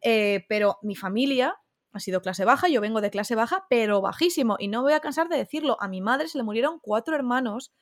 Eh, 0.00 0.46
pero 0.48 0.78
mi 0.80 0.96
familia 0.96 1.54
ha 1.92 2.00
sido 2.00 2.22
clase 2.22 2.46
baja, 2.46 2.68
yo 2.68 2.80
vengo 2.80 3.02
de 3.02 3.10
clase 3.10 3.34
baja, 3.34 3.66
pero 3.68 4.00
bajísimo. 4.00 4.56
Y 4.58 4.68
no 4.68 4.82
voy 4.82 4.94
a 4.94 5.00
cansar 5.00 5.28
de 5.28 5.36
decirlo, 5.36 5.76
a 5.80 5.88
mi 5.88 6.00
madre 6.00 6.28
se 6.28 6.38
le 6.38 6.44
murieron 6.44 6.78
cuatro 6.80 7.14
hermanos 7.14 7.74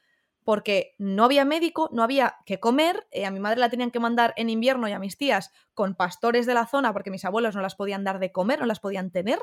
porque 0.44 0.94
no 0.98 1.24
había 1.24 1.44
médico, 1.44 1.88
no 1.92 2.02
había 2.02 2.36
que 2.46 2.60
comer, 2.60 3.06
eh, 3.10 3.26
a 3.26 3.30
mi 3.30 3.40
madre 3.40 3.60
la 3.60 3.70
tenían 3.70 3.90
que 3.90 4.00
mandar 4.00 4.34
en 4.36 4.50
invierno 4.50 4.88
y 4.88 4.92
a 4.92 4.98
mis 4.98 5.16
tías 5.16 5.52
con 5.74 5.94
pastores 5.94 6.46
de 6.46 6.54
la 6.54 6.66
zona 6.66 6.92
porque 6.92 7.10
mis 7.10 7.24
abuelos 7.24 7.54
no 7.54 7.62
las 7.62 7.74
podían 7.74 8.04
dar 8.04 8.18
de 8.18 8.32
comer, 8.32 8.60
no 8.60 8.66
las 8.66 8.80
podían 8.80 9.10
tener. 9.10 9.38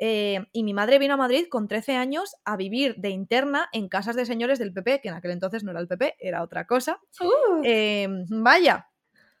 Eh, 0.00 0.46
y 0.52 0.62
mi 0.62 0.74
madre 0.74 0.98
vino 0.98 1.14
a 1.14 1.16
Madrid 1.16 1.46
con 1.50 1.66
13 1.66 1.96
años 1.96 2.36
a 2.44 2.56
vivir 2.56 2.96
de 2.96 3.10
interna 3.10 3.68
en 3.72 3.88
casas 3.88 4.14
de 4.14 4.26
señores 4.26 4.58
del 4.58 4.72
PP, 4.72 5.00
que 5.00 5.08
en 5.08 5.14
aquel 5.14 5.32
entonces 5.32 5.64
no 5.64 5.72
era 5.72 5.80
el 5.80 5.88
PP, 5.88 6.16
era 6.20 6.42
otra 6.42 6.66
cosa. 6.66 7.00
Uh, 7.20 7.62
Eh, 7.64 8.08
vaya. 8.28 8.88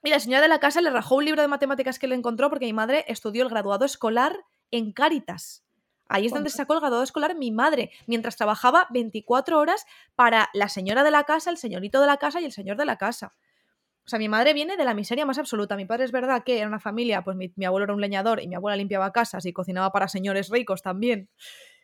Y 0.02 0.10
la 0.10 0.20
señora 0.20 0.42
de 0.42 0.48
la 0.48 0.60
casa 0.60 0.80
le 0.80 0.90
rajó 0.90 1.16
un 1.16 1.24
libro 1.24 1.42
de 1.42 1.48
matemáticas 1.48 1.98
que 1.98 2.08
le 2.08 2.14
encontró 2.14 2.50
porque 2.50 2.66
mi 2.66 2.72
madre 2.72 3.04
estudió 3.08 3.42
el 3.42 3.48
graduado 3.48 3.84
escolar 3.84 4.36
en 4.70 4.92
Cáritas. 4.92 5.64
Ahí 6.08 6.26
es 6.26 6.32
donde 6.32 6.50
sacó 6.50 6.74
el 6.74 6.80
graduado 6.80 7.04
escolar 7.04 7.36
mi 7.36 7.50
madre, 7.50 7.90
mientras 8.06 8.36
trabajaba 8.36 8.86
24 8.90 9.58
horas 9.58 9.84
para 10.16 10.48
la 10.54 10.68
señora 10.68 11.04
de 11.04 11.10
la 11.10 11.24
casa, 11.24 11.50
el 11.50 11.58
señorito 11.58 12.00
de 12.00 12.06
la 12.06 12.16
casa 12.16 12.40
y 12.40 12.44
el 12.44 12.52
señor 12.52 12.76
de 12.76 12.86
la 12.86 12.96
casa. 12.96 13.32
O 14.06 14.08
sea, 14.08 14.18
mi 14.18 14.30
madre 14.30 14.54
viene 14.54 14.78
de 14.78 14.84
la 14.86 14.94
miseria 14.94 15.26
más 15.26 15.36
absoluta. 15.36 15.76
Mi 15.76 15.84
padre 15.84 16.04
es 16.04 16.12
verdad 16.12 16.42
que 16.42 16.58
era 16.58 16.66
una 16.66 16.80
familia, 16.80 17.22
pues 17.24 17.36
mi, 17.36 17.52
mi 17.56 17.66
abuelo 17.66 17.84
era 17.84 17.92
un 17.92 18.00
leñador 18.00 18.40
y 18.40 18.48
mi 18.48 18.54
abuela 18.54 18.74
limpiaba 18.74 19.12
casas 19.12 19.44
y 19.44 19.52
cocinaba 19.52 19.92
para 19.92 20.08
señores 20.08 20.48
ricos 20.48 20.80
también. 20.80 21.28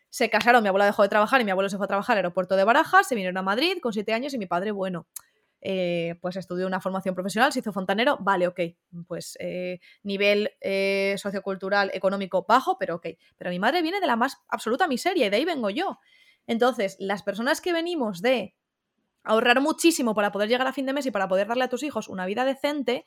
Se 0.09 0.31
casaron, 0.31 0.63
mi 0.63 0.69
abuela 0.69 0.87
dejó 0.87 1.03
de 1.03 1.11
trabajar 1.11 1.43
y 1.43 1.45
mi 1.45 1.51
abuelo 1.51 1.69
se 1.69 1.77
fue 1.77 1.85
a 1.85 1.89
trabajar 1.89 2.15
al 2.15 2.19
aeropuerto 2.19 2.57
de 2.57 2.65
Barajas, 2.65 3.07
se 3.07 3.15
vinieron 3.15 3.37
a 3.37 3.43
Madrid 3.43 3.77
con 3.83 3.93
siete 3.93 4.15
años 4.15 4.33
y 4.33 4.39
mi 4.39 4.47
padre, 4.47 4.71
bueno, 4.71 5.07
eh, 5.67 6.19
pues 6.21 6.37
estudió 6.37 6.67
una 6.67 6.79
formación 6.79 7.15
profesional, 7.15 7.51
se 7.51 7.61
hizo 7.61 7.73
fontanero, 7.73 8.19
vale, 8.21 8.47
ok, 8.47 8.61
pues 9.09 9.35
eh, 9.41 9.81
nivel 10.03 10.51
eh, 10.61 11.15
sociocultural, 11.17 11.91
económico 11.95 12.45
bajo, 12.47 12.77
pero 12.79 12.97
ok. 12.97 13.07
Pero 13.39 13.49
mi 13.49 13.59
madre 13.59 13.81
viene 13.81 13.99
de 13.99 14.07
la 14.07 14.15
más 14.15 14.37
absoluta 14.49 14.87
miseria 14.87 15.27
y 15.27 15.31
de 15.31 15.37
ahí 15.37 15.47
vengo 15.47 15.71
yo. 15.71 15.99
Entonces, 16.47 16.97
las 16.99 17.23
personas 17.23 17.63
que 17.63 17.73
venimos 17.73 18.21
de 18.21 18.55
ahorrar 19.23 19.63
muchísimo 19.63 20.15
para 20.15 20.33
poder 20.33 20.51
llegar 20.51 20.67
a 20.67 20.75
fin 20.75 20.85
de 20.85 20.93
mes 20.93 21.07
y 21.07 21.11
para 21.11 21.29
poder 21.29 21.49
darle 21.49 21.65
a 21.65 21.71
tus 21.71 21.83
hijos 21.83 22.11
una 22.11 22.27
vida 22.27 22.45
decente, 22.45 23.07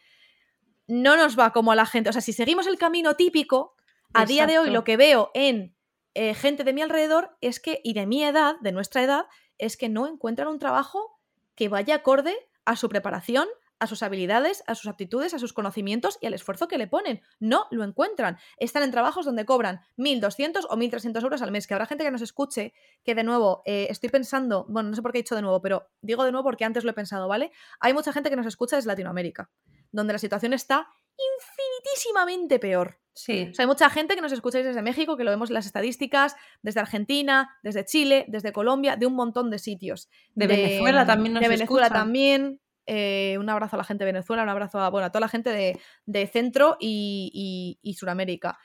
no 0.87 1.15
nos 1.15 1.37
va 1.37 1.53
como 1.53 1.73
a 1.73 1.75
la 1.75 1.85
gente. 1.85 2.09
O 2.09 2.13
sea, 2.13 2.23
si 2.23 2.33
seguimos 2.33 2.65
el 2.65 2.79
camino 2.79 3.13
típico, 3.13 3.75
a 4.15 4.25
día 4.25 4.47
de 4.47 4.57
hoy 4.57 4.71
lo 4.71 4.83
que 4.83 4.97
veo 4.97 5.29
en 5.35 5.75
gente 6.15 6.63
de 6.63 6.73
mi 6.73 6.81
alrededor 6.81 7.37
es 7.39 7.59
que, 7.59 7.81
y 7.83 7.93
de 7.93 8.07
mi 8.07 8.23
edad, 8.23 8.55
de 8.61 8.71
nuestra 8.71 9.03
edad, 9.03 9.25
es 9.59 9.77
que 9.77 9.89
no 9.89 10.07
encuentran 10.07 10.47
un 10.47 10.57
trabajo 10.57 11.16
que 11.57 11.67
vaya 11.67 11.95
acorde 11.95 12.33
a 12.63 12.77
su 12.77 12.87
preparación, 12.87 13.47
a 13.79 13.87
sus 13.87 14.01
habilidades, 14.03 14.63
a 14.67 14.75
sus 14.75 14.87
aptitudes, 14.87 15.33
a 15.33 15.39
sus 15.39 15.53
conocimientos 15.53 16.17
y 16.21 16.27
al 16.27 16.33
esfuerzo 16.33 16.67
que 16.67 16.77
le 16.77 16.87
ponen. 16.87 17.21
No 17.39 17.67
lo 17.71 17.83
encuentran. 17.83 18.37
Están 18.57 18.83
en 18.83 18.91
trabajos 18.91 19.25
donde 19.25 19.45
cobran 19.45 19.81
1.200 19.97 20.65
o 20.69 20.77
1.300 20.77 21.21
euros 21.21 21.41
al 21.41 21.51
mes. 21.51 21.67
Que 21.67 21.73
habrá 21.73 21.85
gente 21.85 22.03
que 22.03 22.11
nos 22.11 22.21
escuche 22.21 22.73
que 23.03 23.15
de 23.15 23.23
nuevo 23.23 23.63
eh, 23.65 23.87
estoy 23.89 24.09
pensando, 24.09 24.65
bueno, 24.69 24.89
no 24.89 24.95
sé 24.95 25.01
por 25.01 25.11
qué 25.11 25.19
he 25.19 25.23
dicho 25.23 25.35
de 25.35 25.41
nuevo, 25.41 25.61
pero 25.61 25.89
digo 26.01 26.23
de 26.23 26.31
nuevo 26.31 26.45
porque 26.45 26.65
antes 26.65 26.83
lo 26.83 26.91
he 26.91 26.93
pensado, 26.93 27.27
¿vale? 27.27 27.51
Hay 27.79 27.93
mucha 27.93 28.13
gente 28.13 28.29
que 28.29 28.35
nos 28.35 28.45
escucha 28.45 28.75
desde 28.75 28.87
Latinoamérica, 28.87 29.51
donde 29.91 30.13
la 30.13 30.19
situación 30.19 30.53
está 30.53 30.87
infinitísimamente 31.17 32.59
peor. 32.59 32.99
sí. 33.13 33.47
O 33.51 33.53
sea, 33.53 33.63
hay 33.63 33.67
mucha 33.67 33.89
gente 33.89 34.15
que 34.15 34.21
nos 34.21 34.31
escucháis 34.31 34.65
desde 34.65 34.81
México, 34.81 35.17
que 35.17 35.23
lo 35.23 35.31
vemos 35.31 35.49
en 35.49 35.55
las 35.55 35.65
estadísticas, 35.65 36.35
desde 36.61 36.79
Argentina, 36.79 37.49
desde 37.63 37.85
Chile, 37.85 38.25
desde 38.27 38.51
Colombia, 38.51 38.95
de 38.95 39.05
un 39.07 39.15
montón 39.15 39.49
de 39.49 39.59
sitios. 39.59 40.09
De 40.35 40.47
Venezuela 40.47 41.05
también 41.05 41.33
nos 41.33 41.41
De 41.41 41.47
Venezuela 41.49 41.87
escuchan. 41.87 42.03
también. 42.05 42.61
eh, 42.85 43.37
un 43.39 43.49
abrazo 43.49 43.75
a 43.75 43.79
la 43.79 43.83
gente 43.83 44.05
de 44.05 44.11
Venezuela, 44.13 44.43
un 44.43 44.49
abrazo 44.49 44.79
a, 44.79 44.89
bueno, 44.89 45.07
a 45.07 45.09
toda 45.11 45.21
la 45.21 45.27
gente 45.29 45.49
de, 45.49 45.79
de 46.05 46.27
Centro 46.27 46.77
y, 46.79 47.31
y, 47.33 47.79
y 47.81 47.93
Suramérica. 47.95 48.57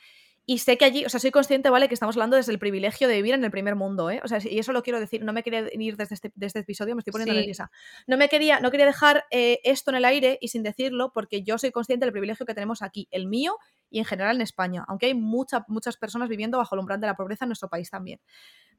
Y 0.45 0.59
sé 0.59 0.77
que 0.77 0.85
allí, 0.85 1.05
o 1.05 1.09
sea, 1.09 1.21
soy 1.21 1.31
consciente, 1.31 1.71
¿vale? 1.71 1.87
Que 1.87 1.95
estamos 1.95 2.17
hablando 2.17 2.37
desde 2.37 2.51
el 2.51 2.59
privilegio 2.59 3.07
de 3.07 3.15
vivir 3.15 3.35
en 3.35 3.45
el 3.45 3.51
primer 3.53 3.77
mundo, 3.77 4.11
¿eh? 4.11 4.21
O 4.25 4.29
sea, 4.29 4.39
y 4.43 4.59
eso 4.59 4.73
lo 4.73 4.83
quiero 4.83 4.99
decir, 4.99 5.23
no 5.25 5.33
me 5.33 5.45
quería 5.45 5.69
ir 5.73 5.97
desde 5.97 6.17
este, 6.17 6.33
desde 6.35 6.47
este 6.47 6.59
episodio, 6.61 6.97
me 6.97 7.01
estoy 7.01 7.13
poniendo 7.13 7.33
Sí. 7.33 7.39
nerviosa. 7.39 7.71
No 8.09 8.17
me 8.17 8.29
quería, 8.29 8.59
no 8.59 8.73
quería 8.73 8.87
dejar 8.87 9.25
eh, 9.31 9.61
esto 9.63 9.93
en 9.93 9.99
el 9.99 10.05
aire 10.05 10.39
y 10.41 10.49
sin 10.49 10.65
decirlo, 10.65 11.13
porque 11.15 11.43
yo 11.45 11.59
soy 11.59 11.71
consciente 11.71 12.05
del 12.07 12.13
privilegio 12.13 12.45
que 12.45 12.55
tenemos 12.55 12.83
aquí, 12.83 13.07
el 13.13 13.29
mío 13.29 13.57
y 13.89 14.01
en 14.01 14.05
general 14.05 14.35
en 14.35 14.43
España, 14.43 14.85
aunque 14.89 15.07
hay 15.07 15.15
mucha- 15.15 15.65
muchas 15.69 15.97
personas 15.97 16.29
viviendo 16.29 16.59
bajo 16.59 16.75
el 16.75 16.81
umbral 16.81 17.01
de 17.01 17.07
la 17.07 17.15
pobreza 17.15 17.45
en 17.45 17.51
nuestro 17.51 17.69
país 17.69 17.89
también. 17.91 18.21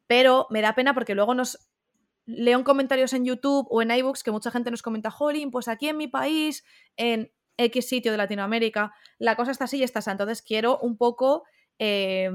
Pero 0.05 0.47
me 0.49 0.59
da 0.61 0.75
pena 0.75 0.93
porque 0.93 1.15
luego 1.15 1.33
nos 1.33 1.69
leo 2.25 2.57
en 2.57 2.65
comentarios 2.65 3.13
en 3.13 3.23
YouTube 3.23 3.67
o 3.69 3.81
en 3.81 3.91
iBooks 3.91 4.23
que 4.23 4.31
mucha 4.31 4.51
gente 4.51 4.69
nos 4.69 4.81
comenta, 4.81 5.11
Jolín, 5.11 5.49
pues 5.49 5.69
aquí 5.69 5.87
en 5.87 5.95
mi 5.97 6.07
país, 6.09 6.65
en 6.97 7.31
X 7.55 7.87
sitio 7.87 8.11
de 8.11 8.17
Latinoamérica, 8.17 8.93
la 9.17 9.35
cosa 9.37 9.51
está 9.51 9.65
así 9.65 9.77
y 9.77 9.83
está 9.83 9.99
así. 9.99 10.09
Entonces 10.09 10.41
quiero 10.41 10.79
un 10.79 10.97
poco 10.97 11.43
eh, 11.79 12.29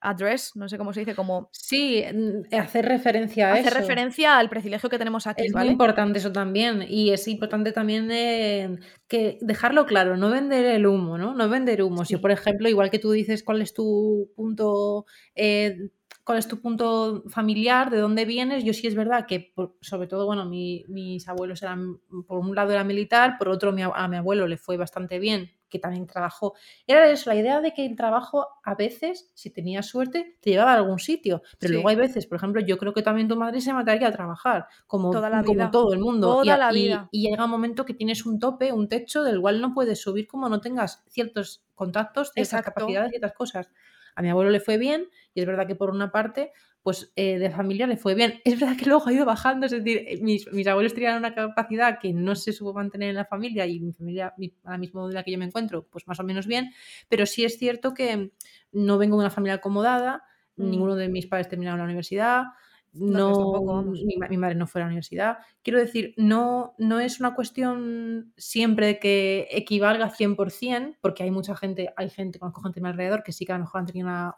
address, 0.00 0.52
no 0.54 0.68
sé 0.68 0.78
cómo 0.78 0.92
se 0.92 1.00
dice, 1.00 1.14
como... 1.14 1.50
Sí, 1.52 2.04
hacer 2.52 2.86
referencia 2.86 3.50
a 3.50 3.54
hacer 3.54 3.74
referencia 3.74 4.38
al 4.38 4.48
privilegio 4.48 4.88
que 4.88 4.98
tenemos 4.98 5.26
aquí. 5.26 5.44
Es 5.44 5.54
muy 5.54 5.66
importante 5.66 6.18
eso 6.18 6.32
también 6.32 6.84
y 6.88 7.10
es 7.10 7.26
importante 7.28 7.72
también 7.72 8.08
eh, 8.10 8.76
que 9.08 9.38
dejarlo 9.40 9.86
claro, 9.86 10.16
no 10.16 10.30
vender 10.30 10.64
el 10.66 10.86
humo, 10.86 11.18
¿no? 11.18 11.34
No 11.34 11.48
vender 11.48 11.82
humo. 11.82 12.04
Si, 12.04 12.16
por 12.16 12.30
ejemplo, 12.30 12.68
igual 12.68 12.90
que 12.90 12.98
tú 12.98 13.10
dices 13.10 13.42
cuál 13.42 13.62
es 13.62 13.74
tu 13.74 14.30
punto 14.36 15.06
eh, 15.34 15.90
cuál 16.26 16.38
es 16.38 16.48
tu 16.48 16.60
punto 16.60 17.22
familiar, 17.28 17.88
de 17.88 17.98
dónde 17.98 18.24
vienes. 18.24 18.64
Yo 18.64 18.72
sí 18.72 18.88
es 18.88 18.96
verdad 18.96 19.26
que, 19.26 19.54
sobre 19.80 20.08
todo, 20.08 20.26
bueno, 20.26 20.44
mis 20.44 21.28
abuelos 21.28 21.62
eran, 21.62 21.98
por 22.26 22.40
un 22.40 22.52
lado 22.52 22.72
era 22.72 22.82
militar, 22.82 23.36
por 23.38 23.48
otro 23.48 23.70
a 23.94 24.08
mi 24.08 24.16
abuelo 24.16 24.48
le 24.48 24.56
fue 24.56 24.76
bastante 24.76 25.20
bien, 25.20 25.52
que 25.68 25.78
también 25.78 26.06
trabajó. 26.06 26.54
Era 26.86 27.08
eso, 27.10 27.30
la 27.30 27.36
idea 27.36 27.60
de 27.60 27.72
que 27.72 27.84
el 27.84 27.96
trabajo 27.96 28.46
a 28.62 28.74
veces, 28.74 29.30
si 29.34 29.50
tenías 29.50 29.86
suerte, 29.86 30.38
te 30.40 30.50
llevaba 30.50 30.72
a 30.72 30.76
algún 30.76 30.98
sitio. 30.98 31.42
Pero 31.58 31.74
luego 31.74 31.88
hay 31.88 31.96
veces, 31.96 32.26
por 32.26 32.36
ejemplo, 32.36 32.60
yo 32.60 32.78
creo 32.78 32.92
que 32.92 33.02
también 33.02 33.28
tu 33.28 33.36
madre 33.36 33.60
se 33.60 33.72
mataría 33.72 34.08
a 34.08 34.12
trabajar, 34.12 34.66
como, 34.86 35.12
como 35.12 35.70
todo 35.70 35.92
el 35.92 36.00
mundo. 36.00 36.28
Toda 36.28 36.56
y, 36.56 36.58
la 36.58 36.70
vida. 36.72 37.08
Y, 37.10 37.28
llega 37.28 37.44
un 37.44 37.50
momento 37.50 37.84
que 37.84 37.94
tienes 37.94 38.26
un 38.26 38.38
tope, 38.38 38.72
un 38.72 38.88
techo 38.88 39.22
del 39.22 39.40
cual 39.40 39.60
no 39.60 39.74
puedes 39.74 40.00
subir 40.00 40.26
como 40.26 40.48
no 40.48 40.60
tengas 40.60 41.02
ciertos 41.08 41.64
contactos, 41.74 42.30
ciertas 42.32 42.62
capacidades, 42.62 43.10
ciertas 43.10 43.32
cosas. 43.32 43.70
A 44.14 44.22
mi 44.22 44.30
abuelo 44.30 44.50
le 44.50 44.60
fue 44.60 44.78
bien 44.78 45.08
y 45.34 45.40
es 45.40 45.46
verdad 45.46 45.66
que 45.66 45.74
por 45.74 45.90
una 45.90 46.10
parte, 46.10 46.52
pues 46.86 47.12
eh, 47.16 47.40
de 47.40 47.50
familia 47.50 47.88
le 47.88 47.96
fue 47.96 48.14
bien. 48.14 48.40
Es 48.44 48.60
verdad 48.60 48.76
que 48.76 48.84
luego 48.84 49.08
ha 49.08 49.12
ido 49.12 49.24
bajando, 49.24 49.66
es 49.66 49.72
decir, 49.72 50.04
eh, 50.06 50.20
mis, 50.22 50.46
abuelos 50.68 50.94
tenían 50.94 51.18
una 51.18 51.34
capacidad 51.34 51.98
que 51.98 52.12
no 52.12 52.36
se 52.36 52.52
supo 52.52 52.72
mantener 52.74 53.08
en 53.08 53.16
la 53.16 53.24
familia 53.24 53.66
y 53.66 53.80
mi 53.80 53.92
familia, 53.92 54.32
ahora 54.62 54.78
mismo 54.78 55.08
de 55.08 55.14
la 55.14 55.24
que 55.24 55.32
yo 55.32 55.38
me 55.38 55.46
encuentro, 55.46 55.88
pues 55.90 56.06
más 56.06 56.20
o 56.20 56.22
menos 56.22 56.46
bien, 56.46 56.70
pero 57.08 57.26
sí 57.26 57.44
es 57.44 57.58
cierto 57.58 57.92
que 57.92 58.30
no 58.70 58.98
vengo 58.98 59.16
de 59.16 59.22
una 59.22 59.30
familia 59.30 59.54
acomodada, 59.54 60.22
mm. 60.54 60.70
ninguno 60.70 60.94
de 60.94 61.08
mis 61.08 61.26
padres 61.26 61.48
terminaron 61.48 61.80
la 61.80 61.86
universidad, 61.86 62.44
no, 62.92 63.82
mi, 63.82 64.36
madre 64.36 64.54
no 64.54 64.68
fue 64.68 64.80
a 64.80 64.84
la 64.84 64.86
universidad. 64.86 65.38
Quiero 65.64 65.80
decir, 65.80 66.14
no, 66.16 66.76
no 66.78 67.00
es 67.00 67.18
una 67.18 67.34
cuestión 67.34 68.32
siempre 68.36 69.00
que 69.00 69.48
equivalga 69.50 70.12
100%, 70.12 70.98
porque 71.00 71.24
hay 71.24 71.32
mucha 71.32 71.56
gente, 71.56 71.92
hay 71.96 72.10
gente, 72.10 72.38
conozco 72.38 72.62
gente 72.62 72.78
a 72.78 72.82
mi 72.84 72.88
alrededor 72.90 73.24
que 73.24 73.32
sí 73.32 73.44
que 73.44 73.52
a 73.52 73.56
lo 73.56 73.64
mejor 73.64 73.80
han 73.80 73.86
tenido 73.86 74.36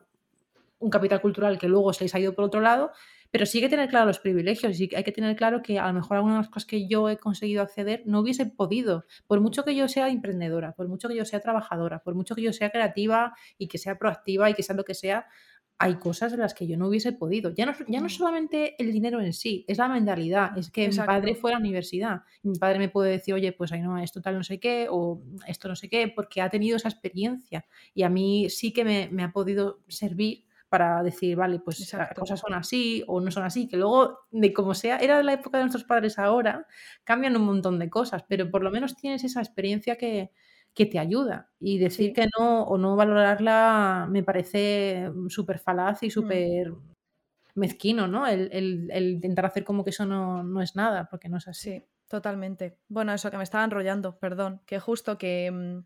un 0.78 0.90
capital 0.90 1.20
cultural 1.20 1.58
que 1.58 1.68
luego 1.68 1.92
se 1.92 2.04
les 2.04 2.14
ha 2.14 2.20
ido 2.20 2.34
por 2.34 2.44
otro 2.44 2.60
lado, 2.60 2.92
pero 3.30 3.46
sí 3.46 3.58
hay 3.58 3.64
que 3.64 3.68
tener 3.68 3.88
claro 3.88 4.06
los 4.06 4.18
privilegios 4.18 4.80
y 4.80 4.90
hay 4.94 5.04
que 5.04 5.12
tener 5.12 5.36
claro 5.36 5.62
que 5.62 5.78
a 5.78 5.86
lo 5.88 5.92
mejor 5.92 6.16
algunas 6.16 6.36
de 6.36 6.40
las 6.40 6.48
cosas 6.48 6.66
que 6.66 6.88
yo 6.88 7.08
he 7.08 7.18
conseguido 7.18 7.62
acceder 7.62 8.02
no 8.06 8.20
hubiese 8.20 8.46
podido, 8.46 9.04
por 9.26 9.40
mucho 9.40 9.64
que 9.64 9.74
yo 9.74 9.88
sea 9.88 10.08
emprendedora, 10.08 10.72
por 10.72 10.88
mucho 10.88 11.08
que 11.08 11.16
yo 11.16 11.24
sea 11.24 11.40
trabajadora, 11.40 11.98
por 12.00 12.14
mucho 12.14 12.34
que 12.34 12.42
yo 12.42 12.52
sea 12.52 12.70
creativa 12.70 13.34
y 13.58 13.68
que 13.68 13.78
sea 13.78 13.98
proactiva 13.98 14.48
y 14.48 14.54
que 14.54 14.62
sea 14.62 14.76
lo 14.76 14.84
que 14.84 14.94
sea, 14.94 15.26
hay 15.80 15.94
cosas 15.94 16.32
en 16.32 16.40
las 16.40 16.54
que 16.54 16.66
yo 16.66 16.76
no 16.76 16.88
hubiese 16.88 17.12
podido. 17.12 17.54
Ya 17.54 17.64
no, 17.64 17.72
ya 17.86 18.00
no 18.00 18.06
mm. 18.06 18.10
solamente 18.10 18.82
el 18.82 18.92
dinero 18.92 19.20
en 19.20 19.32
sí, 19.32 19.64
es 19.68 19.78
la 19.78 19.88
mentalidad. 19.88 20.58
Es 20.58 20.70
que 20.70 20.88
mi 20.88 20.96
padre 20.96 21.36
fue 21.36 21.52
a 21.52 21.54
la 21.54 21.60
universidad. 21.60 22.22
mi 22.42 22.58
padre 22.58 22.80
me 22.80 22.88
puede 22.88 23.12
decir, 23.12 23.34
oye, 23.34 23.52
pues 23.52 23.70
ahí 23.70 23.80
no, 23.80 23.96
esto 23.98 24.20
tal 24.20 24.36
no 24.36 24.42
sé 24.42 24.58
qué, 24.58 24.88
o 24.90 25.22
esto 25.46 25.68
no 25.68 25.76
sé 25.76 25.88
qué, 25.88 26.08
porque 26.08 26.42
ha 26.42 26.50
tenido 26.50 26.76
esa 26.76 26.88
experiencia. 26.88 27.64
Y 27.94 28.02
a 28.02 28.08
mí 28.08 28.50
sí 28.50 28.72
que 28.72 28.84
me, 28.84 29.22
ha 29.22 29.32
podido 29.32 29.80
servir 29.86 30.44
para 30.68 31.02
decir, 31.02 31.36
vale, 31.36 31.60
pues 31.60 31.92
las 31.92 32.14
cosas 32.14 32.40
son 32.40 32.54
así 32.54 33.02
o 33.06 33.20
no 33.20 33.30
son 33.30 33.44
así, 33.44 33.68
que 33.68 33.76
luego, 33.76 34.20
de 34.30 34.52
como 34.52 34.74
sea, 34.74 34.98
era 34.98 35.22
la 35.22 35.32
época 35.32 35.58
de 35.58 35.64
nuestros 35.64 35.84
padres 35.84 36.18
ahora, 36.18 36.66
cambian 37.04 37.36
un 37.36 37.42
montón 37.42 37.78
de 37.78 37.88
cosas, 37.88 38.24
pero 38.28 38.50
por 38.50 38.62
lo 38.62 38.70
menos 38.70 38.96
tienes 38.96 39.24
esa 39.24 39.40
experiencia 39.40 39.96
que, 39.96 40.30
que 40.74 40.86
te 40.86 40.98
ayuda. 40.98 41.50
Y 41.58 41.78
decir 41.78 42.12
que 42.12 42.28
no 42.38 42.62
o 42.62 42.78
no 42.78 42.94
valorarla 42.94 44.06
me 44.08 44.22
parece 44.22 45.10
súper 45.28 45.58
falaz 45.58 46.02
y 46.04 46.06
mm. 46.06 46.10
súper 46.10 46.72
mezquino, 47.56 48.06
¿no? 48.06 48.26
El, 48.26 49.10
intentar 49.12 49.46
hacer 49.46 49.64
como 49.64 49.82
que 49.82 49.90
eso 49.90 50.06
no, 50.06 50.62
es 50.62 50.76
nada, 50.76 51.08
porque 51.10 51.28
no 51.28 51.38
es 51.38 51.48
así. 51.48 51.84
totalmente. 52.08 52.78
Bueno, 52.88 53.12
eso 53.12 53.30
que 53.30 53.36
me 53.36 53.42
estaba 53.42 53.64
enrollando, 53.64 54.18
perdón, 54.18 54.62
que 54.66 54.78
justo 54.78 55.18
que, 55.18 55.50
mm, 55.50 55.78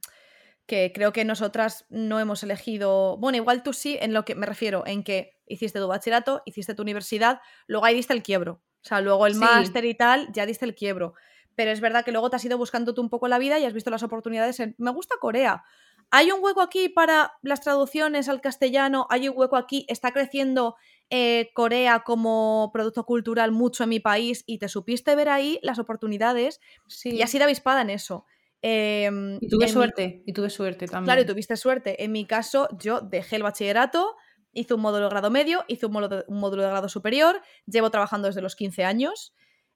que 0.67 0.93
creo 0.95 1.13
que 1.13 1.25
nosotras 1.25 1.87
no 1.91 2.21
hemos 2.21 2.43
elegido, 2.43 3.17
bueno, 3.19 3.37
igual 3.37 3.63
tú 3.63 3.73
sí, 3.73 3.99
en 4.01 4.13
lo 4.13 4.25
que 4.25 4.35
me 4.35 4.47
refiero, 4.47 4.85
en 4.87 5.03
que 5.03 5.37
hiciste 5.47 5.79
tu 5.79 5.89
bachillerato, 5.89 6.43
hiciste 6.47 6.75
tu 6.75 6.83
universidad, 6.83 7.41
luego 7.67 7.85
ahí 7.85 7.95
diste 7.95 8.13
el 8.13 8.23
quiebro. 8.23 8.63
O 8.83 8.85
sea, 8.85 9.01
luego 9.01 9.27
el 9.27 9.37
máster 9.37 9.85
y 9.85 9.95
tal, 9.95 10.29
ya 10.33 10.47
diste 10.47 10.65
el 10.65 10.75
quiebro 10.75 11.15
pero 11.55 11.71
es 11.71 11.81
verdad 11.81 12.05
que 12.05 12.13
luego 12.13 12.31
te 12.31 12.37
has 12.37 12.45
ido 12.45 12.59
buscando 12.59 12.95
tú 12.95 13.03
un 13.03 13.11
poco 13.11 13.29
la 13.29 13.39
vida 13.39 13.59
y 13.59 13.65
has 13.65 13.73
visto 13.73 13.91
las 13.91 14.03
oportunidades 14.03 14.61
en... 14.61 14.75
Me 14.79 14.91
gusta 14.91 15.17
Corea. 15.21 15.65
Hay 16.11 16.31
un 16.31 16.43
hueco 16.43 16.61
aquí 16.61 16.89
para 16.89 17.33
las 17.43 17.61
traducciones 17.61 18.29
al 18.29 18.41
castellano, 18.41 19.07
hay 19.09 19.29
un 19.29 19.37
hueco 19.37 19.57
aquí, 19.57 19.87
está 19.89 20.13
creciendo 20.13 20.77
eh, 21.09 21.51
Corea 21.55 22.01
como 22.01 22.71
producto 22.73 23.05
cultural 23.05 23.51
mucho 23.51 23.85
en 23.85 23.91
mi 23.91 24.01
país 24.01 24.45
y 24.47 24.59
te 24.59 24.69
supiste 24.69 25.15
ver 25.15 25.31
ahí 25.31 25.59
las 25.63 25.79
oportunidades 25.79 26.61
sí. 26.87 27.11
y 27.11 27.23
has 27.23 27.31
sido 27.31 27.45
avispada 27.45 27.81
en 27.81 27.91
eso. 27.91 28.27
Em, 28.63 29.39
y 29.41 29.49
tuve 29.49 29.69
suerte, 29.69 30.23
y 30.25 30.33
tuve 30.33 30.49
suerte 30.49 30.87
también. 30.87 31.05
Claro, 31.05 31.23
y 31.23 31.27
tuviste 31.27 31.57
suerte. 31.57 32.03
En 32.05 32.13
mi 32.13 32.27
caso, 32.27 32.69
yo 32.79 33.01
dejé 33.01 33.37
el 33.37 33.43
bachillerato, 33.43 34.17
hice 34.53 34.75
un 34.75 34.81
módulo 34.81 35.07
de 35.07 35.11
grado 35.11 35.31
medio, 35.31 35.65
hice 35.69 35.87
un 35.87 35.97
un 35.97 36.39
módulo 36.39 36.63
de 36.63 36.69
grado 36.69 36.89
superior, 36.89 37.43
llevo 37.67 37.91
trabajando 37.91 38.29
desde 38.29 38.41
los 38.41 38.57
15 38.57 38.85
años 38.85 39.35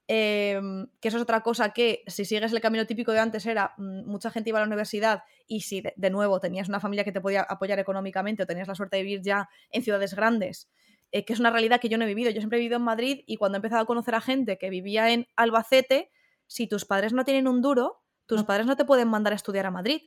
Em, 0.09 0.87
que 1.01 1.09
eso 1.09 1.17
es 1.17 1.23
otra 1.25 1.41
cosa 1.41 1.71
que 1.71 2.05
si 2.07 2.25
sigues 2.25 2.53
el 2.53 2.61
camino 2.61 2.87
típico 2.87 3.11
de 3.11 3.19
antes 3.19 3.45
era 3.45 3.75
mm, 3.77 4.09
mucha 4.09 4.31
gente 4.31 4.51
iba 4.51 4.59
a 4.61 4.63
la 4.63 4.67
universidad 4.69 5.25
y 5.49 5.63
si 5.63 5.83
de, 5.97 6.11
nuevo 6.11 6.39
tenías 6.39 6.69
una 6.69 6.79
familia 6.79 7.03
que 7.03 7.11
te 7.11 7.21
podía 7.21 7.43
apoyar 7.43 7.81
económicamente 7.81 8.45
o 8.45 8.47
tenías 8.47 8.69
la 8.69 8.77
suerte 8.77 8.99
de 8.99 9.03
vivir 9.03 9.23
ya 9.23 9.49
en 9.73 9.83
ciudades 9.83 10.15
grandes, 10.15 10.71
eh, 11.11 11.25
que 11.25 11.33
es 11.33 11.41
una 11.41 11.51
realidad 11.51 11.81
que 11.81 11.89
yo 11.89 11.99
no 11.99 12.05
he 12.05 12.07
vivido. 12.07 12.31
Yo 12.31 12.41
siempre 12.41 12.59
he 12.59 12.61
vivido 12.61 12.77
en 12.77 12.85
Madrid 12.85 13.25
y 13.27 13.37
cuando 13.37 13.57
he 13.57 13.59
empezado 13.59 13.83
a 13.83 13.87
conocer 13.87 14.15
a 14.15 14.21
gente 14.21 14.59
que 14.59 14.71
vivía 14.71 15.11
en 15.11 15.27
Albacete, 15.35 16.13
si 16.47 16.69
tus 16.69 16.85
padres 16.85 17.13
no 17.13 17.25
tienen 17.25 17.49
un 17.49 17.61
duro, 17.61 18.05
tus 18.27 18.45
padres 18.45 18.67
no 18.67 18.77
te 18.77 18.85
pueden 18.85 19.09
mandar 19.09 19.33
a 19.33 19.37
estudiar 19.37 19.67
a 19.67 19.71
Madrid. 19.71 20.03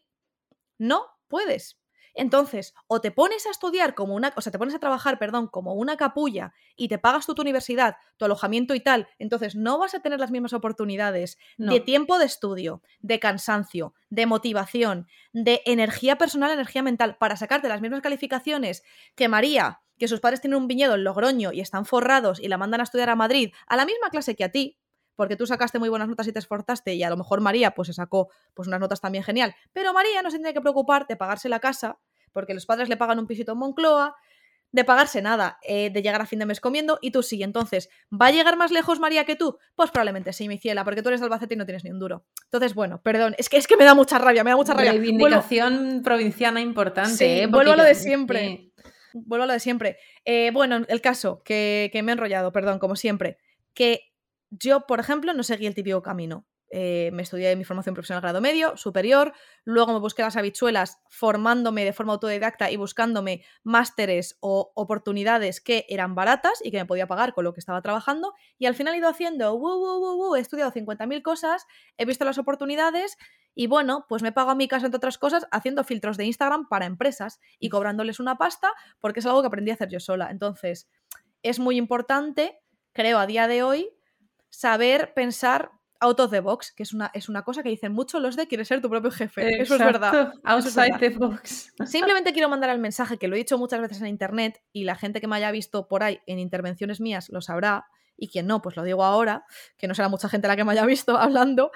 No 0.78 1.06
puedes. 1.28 1.80
Entonces, 2.16 2.74
o 2.88 3.02
te 3.02 3.12
pones 3.12 3.46
a 3.46 3.52
estudiar 3.52 3.96
como 3.96 4.16
una, 4.16 4.34
o 4.36 4.42
sea, 4.42 4.52
te 4.52 4.60
pones 4.60 4.76
a 4.76 4.80
trabajar, 4.80 5.20
perdón, 5.20 5.48
como 5.48 5.74
una 5.74 5.98
capulla 5.98 6.54
y 6.76 6.88
te 6.88 6.98
pagas 6.98 7.26
tú 7.26 7.36
tu 7.36 7.42
universidad, 7.42 7.96
tu 8.18 8.26
alojamiento 8.26 8.74
y 8.74 8.80
tal, 8.80 9.08
entonces 9.20 9.56
no 9.56 9.78
vas 9.78 9.94
a 9.94 10.02
tener 10.02 10.20
las 10.20 10.32
mismas 10.32 10.54
oportunidades 10.54 11.38
de 11.58 11.80
tiempo 11.80 12.18
de 12.18 12.26
estudio, 12.26 12.82
de 13.00 13.20
cansancio, 13.20 13.94
de 14.10 14.26
motivación, 14.26 15.08
de 15.34 15.62
energía 15.66 16.18
personal, 16.18 16.52
energía 16.52 16.84
mental 16.84 17.18
para 17.18 17.38
sacarte 17.38 17.70
las 17.70 17.82
mismas 17.82 18.02
calificaciones 18.02 18.84
que 19.16 19.28
María, 19.28 19.82
que 19.98 20.08
sus 20.08 20.20
padres 20.20 20.42
tienen 20.42 20.60
un 20.60 20.68
viñedo 20.68 20.96
en 20.96 21.04
Logroño 21.04 21.52
y 21.52 21.60
están 21.60 21.86
forrados 21.86 22.40
y 22.40 22.48
la 22.48 22.58
mandan 22.58 22.80
a 22.80 22.84
estudiar 22.84 23.10
a 23.10 23.16
Madrid 23.16 23.54
a 23.68 23.76
la 23.76 23.86
misma 23.86 24.10
clase 24.10 24.36
que 24.36 24.46
a 24.46 24.52
ti, 24.52 24.79
porque 25.20 25.36
tú 25.36 25.46
sacaste 25.46 25.80
muy 25.80 25.90
buenas 25.90 26.08
notas 26.08 26.26
y 26.30 26.32
te 26.32 26.40
esforzaste 26.40 26.94
y 26.94 27.04
a 27.04 27.10
lo 27.10 27.18
mejor 27.18 27.42
María 27.42 27.72
pues 27.72 27.88
se 27.88 27.94
sacó 27.94 28.30
pues 28.54 28.70
unas 28.70 28.80
notas 28.80 29.02
también 29.02 29.22
genial, 29.22 29.54
pero 29.74 29.92
María 29.92 30.22
no 30.22 30.32
se 30.32 30.38
tiene 30.38 30.54
que 30.54 30.62
preocupar 30.62 31.08
de 31.08 31.18
pagarse 31.18 31.50
la 31.50 31.60
casa 31.60 32.00
porque 32.32 32.54
los 32.54 32.66
padres 32.66 32.88
le 32.88 32.96
pagan 32.96 33.20
un 33.20 33.28
pisito 33.28 33.52
en 33.52 33.58
Moncloa, 33.58 34.16
de 34.72 34.86
pagarse 34.86 35.22
nada, 35.22 35.60
eh, 35.64 35.90
de 35.90 36.02
llegar 36.02 36.22
a 36.22 36.26
fin 36.26 36.40
de 36.40 36.46
mes 36.46 36.62
comiendo 36.62 37.00
y 37.02 37.12
tú 37.12 37.22
sí. 37.22 37.44
Entonces, 37.44 37.90
¿va 38.10 38.28
a 38.28 38.32
llegar 38.32 38.56
más 38.56 38.72
lejos 38.72 39.02
María 39.02 39.26
que 39.26 39.36
tú? 39.36 39.58
Pues 39.76 39.92
probablemente 39.92 40.32
sí, 40.32 40.48
mi 40.48 40.58
ciela, 40.58 40.86
porque 40.86 41.02
tú 41.02 41.10
eres 41.10 41.20
de 41.20 41.26
Albacete 41.26 41.56
y 41.56 41.58
no 41.58 41.66
tienes 41.66 41.84
ni 41.84 41.92
un 41.92 42.00
duro. 42.00 42.24
Entonces, 42.46 42.74
bueno, 42.74 43.02
perdón, 43.02 43.36
es 43.38 43.50
que, 43.50 43.58
es 43.58 43.68
que 43.68 43.76
me 43.76 43.84
da 43.84 43.96
mucha 43.96 44.20
rabia, 44.20 44.46
me 44.46 44.52
da 44.52 44.56
mucha 44.56 44.74
rabia. 44.74 44.94
Reivindicación 44.94 46.02
provinciana 46.02 46.62
importante. 46.62 47.44
¿eh? 47.44 47.48
vuelvo 47.48 47.74
a 47.74 47.76
lo 47.76 47.84
de 47.84 47.96
siempre. 47.96 48.72
Vuelvo 49.12 49.44
a 49.44 49.48
lo 49.48 49.54
de 49.54 49.60
siempre. 49.60 49.98
Eh, 50.24 50.52
bueno, 50.54 50.86
el 50.88 51.02
caso, 51.02 51.42
que, 51.44 51.90
que 51.92 52.04
me 52.04 52.14
he 52.14 52.14
enrollado, 52.14 52.54
perdón, 52.54 52.80
como 52.80 52.96
siempre, 52.96 53.38
que 53.74 54.09
yo, 54.50 54.88
por 54.88 55.00
ejemplo, 55.00 55.34
no 55.34 55.43
seguí 55.43 55.68
el 55.68 55.76
típico 55.76 56.02
camino. 56.02 56.45
Eh, 56.72 57.10
me 57.14 57.24
estudié 57.24 57.56
mi 57.56 57.64
formación 57.64 57.95
profesional 57.95 58.22
grado 58.22 58.41
medio, 58.41 58.78
superior, 58.78 59.34
luego 59.64 59.91
me 59.93 60.00
busqué 60.00 60.22
las 60.22 60.38
habichuelas 60.38 61.02
formándome 61.10 61.84
de 61.84 61.93
forma 61.93 62.14
autodidacta 62.14 62.70
y 62.70 62.78
buscándome 62.78 63.43
másteres 63.64 64.38
o 64.39 64.72
oportunidades 64.76 65.62
que 65.62 65.88
eran 65.89 66.14
baratas 66.14 66.62
y 66.64 66.70
que 66.70 66.78
me 66.78 66.86
podía 66.86 67.08
pagar 67.08 67.34
con 67.34 67.43
lo 67.43 67.54
que 67.54 67.60
estaba 67.60 67.82
trabajando 67.82 68.36
y 68.60 68.68
al 68.68 68.76
final 68.76 68.93
he 68.93 69.00
ido 69.00 69.10
haciendo, 69.10 69.60
he 70.36 70.39
estudiado 70.39 70.72
50.000 70.72 71.24
cosas, 71.24 71.66
he 71.97 72.06
visto 72.06 72.24
las 72.24 72.38
oportunidades 72.38 73.18
y 73.56 73.66
bueno, 73.66 74.06
pues 74.08 74.22
me 74.22 74.32
pago 74.32 74.52
a 74.52 74.56
mi 74.56 74.68
casa, 74.68 74.86
entre 74.86 74.97
otras 74.97 75.18
cosas, 75.18 75.47
haciendo 75.52 75.84
filtros 75.84 76.18
de 76.18 76.26
Instagram 76.26 76.70
para 76.70 76.86
empresas 76.86 77.39
y 77.58 77.70
cobrándoles 77.70 78.20
una 78.20 78.38
pasta 78.38 78.72
porque 79.00 79.22
es 79.22 79.26
algo 79.26 79.41
que 79.41 79.47
aprendí 79.47 79.72
a 79.72 79.74
hacer 79.74 79.89
yo 79.89 80.00
sola. 80.00 80.30
Entonces, 80.30 80.88
es 81.41 81.58
muy 81.60 81.78
importante, 81.78 82.60
creo, 82.93 83.18
a 83.18 83.26
día 83.26 83.47
de 83.47 83.64
hoy, 83.64 83.89
saber 84.50 85.14
pensar 85.14 85.72
out 86.00 86.20
of 86.20 86.32
the 86.32 86.39
box, 86.39 86.72
que 86.72 86.84
es 86.84 86.93
una, 86.93 87.12
es 87.14 87.30
una 87.30 87.43
cosa 87.43 87.62
que 87.62 87.70
dicen 87.70 87.91
mucho 87.91 88.20
los 88.20 88.36
de 88.36 88.47
quieres 88.47 88.68
ser 88.68 88.82
tu 88.82 88.89
propio 88.89 89.12
jefe. 89.12 89.62
Eso 89.62 89.76
es 89.76 89.80
verdad. 89.80 90.34
Outside 90.43 90.97
the 91.00 91.10
box. 91.10 91.74
Simplemente 91.86 92.34
quiero 92.34 92.50
mandar 92.50 92.70
el 92.70 92.80
mensaje 92.80 93.18
que 93.18 93.28
lo 93.28 93.36
he 93.36 93.39
dicho 93.39 93.58
muchas 93.58 93.82
veces 93.82 94.02
en 94.02 94.08
internet 94.08 94.62
y 94.72 94.86
la 94.86 94.95
gente 94.95 95.20
que 95.20 95.28
me 95.28 95.36
haya 95.36 95.52
visto 95.52 95.88
por 95.88 96.04
ahí 96.04 96.20
en 96.26 96.39
intervenciones 96.39 97.02
mías 97.02 97.30
lo 97.30 97.41
sabrá. 97.41 97.88
Y 98.22 98.28
quien 98.28 98.47
no, 98.47 98.62
pues 98.62 98.76
lo 98.76 98.84
digo 98.84 99.06
ahora, 99.06 99.45
que 99.78 99.88
no 99.88 99.95
será 99.95 100.10
mucha 100.10 100.28
gente 100.28 100.50
la 100.50 100.58
que 100.58 100.66
me 100.66 100.74
haya 100.74 100.86
visto 100.86 101.18
hablando. 101.18 101.72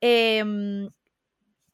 Em, 0.00 0.88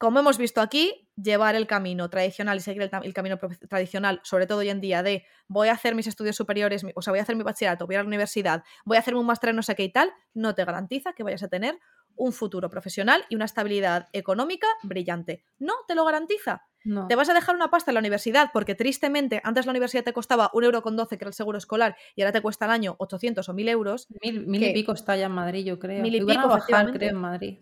como 0.05 0.19
hemos 0.19 0.37
visto 0.37 0.61
aquí, 0.61 1.09
llevar 1.15 1.55
el 1.55 1.65
camino 1.65 2.11
tradicional 2.11 2.57
y 2.57 2.61
seguir 2.61 2.83
el, 2.83 2.91
el, 3.01 3.13
camino 3.15 3.39
tradicional, 3.67 4.21
sobre 4.23 4.45
todo 4.45 4.59
hoy 4.59 4.69
en 4.69 4.79
día, 4.79 5.01
de 5.01 5.25
voy 5.47 5.69
a 5.69 5.71
hacer 5.71 5.95
mis 5.95 6.05
estudios 6.05 6.35
superiores, 6.35 6.85
o 6.93 7.01
sea, 7.01 7.11
voy 7.11 7.17
a 7.17 7.23
hacer 7.23 7.35
mi 7.35 7.41
bachillerato, 7.41 7.87
voy 7.87 7.95
a 7.95 8.03
la 8.03 8.07
universidad, 8.07 8.63
voy 8.85 8.97
a 8.97 8.99
hacerme 8.99 9.19
un 9.19 9.25
máster 9.25 9.49
en 9.49 9.55
no 9.55 9.63
sé 9.63 9.73
qué 9.73 9.83
y 9.83 9.91
tal, 9.91 10.13
no 10.35 10.53
te 10.53 10.63
garantiza 10.63 11.13
que 11.13 11.23
vayas 11.23 11.41
a 11.41 11.47
tener 11.47 11.79
un 12.17 12.33
futuro 12.33 12.69
profesional 12.69 13.25
y 13.29 13.35
una 13.35 13.45
estabilidad 13.45 14.07
económica 14.13 14.67
brillante. 14.83 15.43
No 15.57 15.73
te 15.87 15.95
lo 15.95 16.05
garantiza. 16.05 16.67
No. 16.83 17.07
Te 17.07 17.15
vas 17.15 17.27
a 17.29 17.33
dejar 17.33 17.55
una 17.55 17.71
pasta 17.71 17.89
en 17.89 17.95
la 17.95 18.01
universidad 18.01 18.51
porque 18.53 18.75
tristemente 18.75 19.41
antes 19.43 19.65
la 19.65 19.71
universidad 19.71 20.03
te 20.03 20.13
costaba 20.13 20.51
un 20.53 20.65
euro 20.65 20.83
con 20.83 20.95
12 20.95 21.17
que 21.17 21.23
era 21.23 21.29
el 21.29 21.33
seguro 21.33 21.57
escolar 21.57 21.97
y 22.15 22.21
ahora 22.21 22.31
te 22.31 22.41
cuesta 22.43 22.65
al 22.65 22.71
año 22.71 22.95
800 22.99 23.49
o 23.49 23.53
1000 23.55 23.69
euros. 23.69 24.07
Mil, 24.21 24.45
mil 24.45 24.61
y 24.61 24.71
pico 24.71 24.91
está 24.93 25.17
ya 25.17 25.25
en 25.25 25.31
Madrid, 25.31 25.65
yo 25.65 25.79
creo. 25.79 26.03
Mil 26.03 26.13
y 26.13 26.23
pico, 26.23 26.47
bajar, 26.47 26.91
creo, 26.91 27.09
en 27.09 27.17
Madrid. 27.17 27.59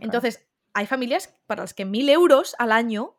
Entonces, 0.00 0.47
hay 0.74 0.86
familias 0.86 1.34
para 1.46 1.62
las 1.62 1.74
que 1.74 1.84
1000 1.84 2.08
euros 2.10 2.54
al 2.58 2.72
año 2.72 3.16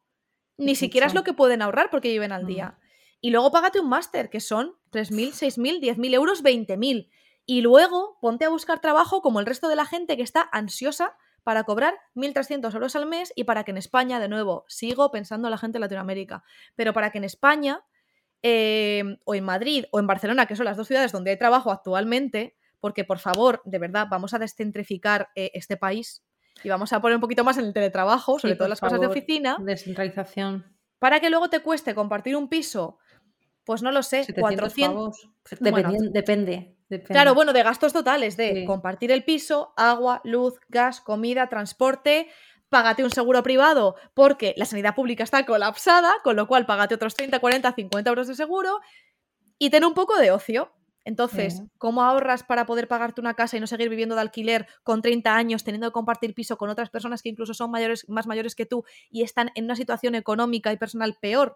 ni 0.57 0.75
siquiera 0.75 1.07
es 1.07 1.13
lo 1.13 1.23
que 1.23 1.33
pueden 1.33 1.61
ahorrar 1.61 1.89
porque 1.89 2.09
viven 2.09 2.31
al 2.33 2.43
Mm. 2.43 2.47
día. 2.47 2.77
Y 3.21 3.29
luego 3.31 3.51
págate 3.51 3.79
un 3.79 3.87
máster, 3.87 4.29
que 4.29 4.41
son 4.41 4.75
3.000, 4.91 5.31
6.000, 5.33 5.79
10.000 5.79 6.13
euros, 6.13 6.43
20.000. 6.43 7.09
Y 7.45 7.61
luego 7.61 8.17
ponte 8.21 8.45
a 8.45 8.49
buscar 8.49 8.79
trabajo 8.81 9.21
como 9.21 9.39
el 9.39 9.45
resto 9.45 9.69
de 9.69 9.75
la 9.77 9.85
gente 9.85 10.17
que 10.17 10.23
está 10.23 10.49
ansiosa 10.51 11.15
para 11.43 11.63
cobrar 11.63 11.95
1.300 12.13 12.73
euros 12.73 12.95
al 12.97 13.05
mes 13.05 13.31
y 13.35 13.45
para 13.45 13.63
que 13.63 13.71
en 13.71 13.77
España, 13.77 14.19
de 14.19 14.27
nuevo, 14.27 14.65
sigo 14.67 15.11
pensando 15.11 15.47
en 15.47 15.51
la 15.51 15.57
gente 15.57 15.77
de 15.77 15.79
Latinoamérica, 15.81 16.43
pero 16.75 16.91
para 16.93 17.09
que 17.11 17.17
en 17.19 17.23
España, 17.23 17.81
eh, 18.43 19.17
o 19.25 19.35
en 19.35 19.43
Madrid, 19.45 19.85
o 19.91 19.99
en 19.99 20.07
Barcelona, 20.07 20.45
que 20.45 20.55
son 20.55 20.65
las 20.65 20.77
dos 20.77 20.87
ciudades 20.87 21.11
donde 21.11 21.31
hay 21.31 21.37
trabajo 21.39 21.71
actualmente, 21.71 22.55
porque 22.79 23.03
por 23.05 23.19
favor, 23.19 23.61
de 23.65 23.79
verdad, 23.79 24.07
vamos 24.09 24.33
a 24.33 24.39
descentrificar 24.39 25.29
eh, 25.35 25.51
este 25.53 25.75
país 25.77 26.23
y 26.63 26.69
vamos 26.69 26.91
a 26.93 27.01
poner 27.01 27.15
un 27.15 27.21
poquito 27.21 27.43
más 27.43 27.57
en 27.57 27.65
el 27.65 27.73
teletrabajo, 27.73 28.35
Sí, 28.37 28.41
sobre 28.43 28.55
todo 28.55 28.67
las 28.67 28.79
cosas 28.79 28.99
de 28.99 29.07
oficina, 29.07 29.57
Descentralización. 29.59 30.65
para 30.99 31.19
que 31.19 31.29
luego 31.29 31.49
te 31.49 31.59
cueste 31.61 31.95
compartir 31.95 32.35
un 32.35 32.47
piso, 32.49 32.97
pues 33.63 33.81
no 33.81 33.91
lo 33.91 34.03
sé, 34.03 34.23
700 34.23 34.41
400. 34.41 34.93
pavos. 34.95 35.29
Bueno, 35.59 35.77
Dependien- 35.77 36.11
depende, 36.11 36.75
depende. 36.89 37.13
Claro, 37.13 37.33
bueno, 37.35 37.53
de 37.53 37.63
gastos 37.63 37.93
totales, 37.93 38.35
de 38.37 38.53
Sí. 38.61 38.65
compartir 38.65 39.11
el 39.11 39.23
piso, 39.23 39.73
agua, 39.77 40.21
luz, 40.23 40.59
gas, 40.69 41.01
comida, 41.01 41.47
transporte, 41.49 42.27
págate 42.69 43.03
un 43.03 43.09
seguro 43.11 43.41
privado 43.43 43.95
porque 44.13 44.53
la 44.57 44.65
sanidad 44.65 44.93
pública 44.95 45.23
está 45.23 45.45
colapsada, 45.45 46.13
con 46.23 46.35
lo 46.35 46.47
cual 46.47 46.65
págate 46.65 46.95
otros 46.95 47.15
30, 47.15 47.39
40, 47.39 47.73
50 47.73 48.09
euros 48.09 48.27
de 48.27 48.35
seguro 48.35 48.79
y 49.57 49.69
ten 49.71 49.83
un 49.85 49.93
poco 49.93 50.17
de 50.17 50.31
ocio. 50.31 50.71
Entonces. 51.09 51.63
¿cómo 51.79 52.03
ahorras 52.03 52.43
para 52.43 52.65
poder 52.65 52.87
pagarte 52.87 53.19
una 53.19 53.33
casa 53.33 53.57
y 53.57 53.59
no 53.59 53.65
seguir 53.67 53.89
viviendo 53.89 54.13
de 54.15 54.21
alquiler 54.21 54.67
con 54.83 55.01
30 55.01 55.35
años, 55.35 55.63
teniendo 55.63 55.87
que 55.89 55.93
compartir 55.93 56.33
piso 56.35 56.57
con 56.57 56.69
otras 56.69 56.89
personas 56.89 57.21
que 57.23 57.29
incluso 57.29 57.53
son 57.53 57.71
mayores, 57.71 58.07
más 58.07 58.27
mayores 58.27 58.53
que 58.55 58.65
tú 58.65 58.83
y 59.09 59.23
están 59.23 59.51
en 59.55 59.65
una 59.65 59.75
situación 59.75 60.13
económica 60.15 60.71
y 60.71 60.77
personal 60.77 61.17
peor? 61.19 61.55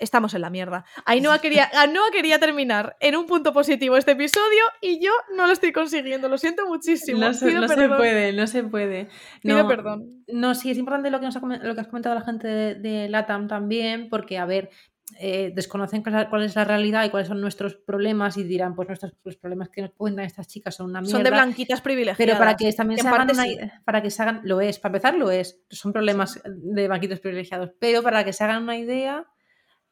Estamos 0.00 0.32
en 0.34 0.42
la 0.42 0.50
mierda. 0.50 0.84
Ainhoa 1.06 1.38
quería, 1.42 1.70
Ainhoa 1.72 2.10
quería 2.12 2.38
terminar 2.38 2.96
en 3.00 3.16
un 3.16 3.26
punto 3.26 3.52
positivo 3.52 3.96
este 3.96 4.12
episodio 4.12 4.62
y 4.80 5.00
yo 5.04 5.10
no 5.36 5.46
lo 5.46 5.52
estoy 5.52 5.72
consiguiendo. 5.72 6.28
Lo 6.28 6.38
siento 6.38 6.66
muchísimo. 6.66 7.18
No, 7.20 7.34
se, 7.34 7.52
no 7.52 7.66
puede, 7.66 8.32
no 8.32 8.46
se 8.46 8.62
puede. 8.64 9.08
Pido 9.42 9.62
No, 9.62 9.68
perdón. 9.68 10.24
No, 10.28 10.54
sí, 10.54 10.70
es 10.70 10.78
importante 10.78 11.10
lo 11.10 11.18
que, 11.20 11.26
nos 11.26 11.36
ha 11.36 11.40
comen- 11.40 11.62
lo 11.62 11.74
que 11.74 11.80
has 11.80 11.88
comentado 11.88 12.14
la 12.14 12.22
gente 12.22 12.46
de, 12.46 12.74
de 12.76 13.08
LATAM 13.08 13.48
también, 13.48 14.08
porque, 14.08 14.38
a 14.38 14.46
ver, 14.46 14.70
eh, 15.18 15.52
desconocen 15.54 16.02
cuál 16.02 16.42
es 16.42 16.54
la- 16.54 16.64
realidad 16.64 17.04
y 17.04 17.10
cuáles 17.10 17.28
son 17.28 17.40
nuestros 17.40 17.74
problemas 17.74 18.36
y 18.36 18.42
dirán, 18.42 18.74
pues 18.74 18.88
nuestros 18.88 19.12
los 19.24 19.36
problemas 19.36 19.68
que 19.68 19.82
nos 19.82 19.92
cuentan 19.92 20.24
estas 20.24 20.46
chicas 20.46 20.74
son 20.74 20.90
una 20.90 21.00
mierda. 21.00 21.16
Son 21.16 21.24
de 21.24 21.30
blanquitas 21.30 21.80
privilegiadas. 21.80 22.18
Pero 22.18 22.38
para 22.38 22.56
que 22.56 22.72
también 22.72 22.96
que 22.96 23.02
se 23.02 23.08
hagan 23.08 23.30
una 23.30 23.44
sí. 23.44 23.58
para 23.84 24.02
que 24.02 24.10
se 24.10 24.22
hagan, 24.22 24.40
lo 24.44 24.60
es, 24.60 24.78
para 24.78 24.96
empezar 24.96 25.14
lo 25.14 25.30
es, 25.30 25.60
son 25.70 25.92
problemas 25.92 26.40
de 26.44 26.88
banquitos 26.88 27.20
privilegiados, 27.20 27.70
pero 27.78 28.02
para 28.02 28.24
que 28.24 28.32
se 28.32 28.44
hagan 28.44 28.62
una 28.62 28.76
idea, 28.76 29.26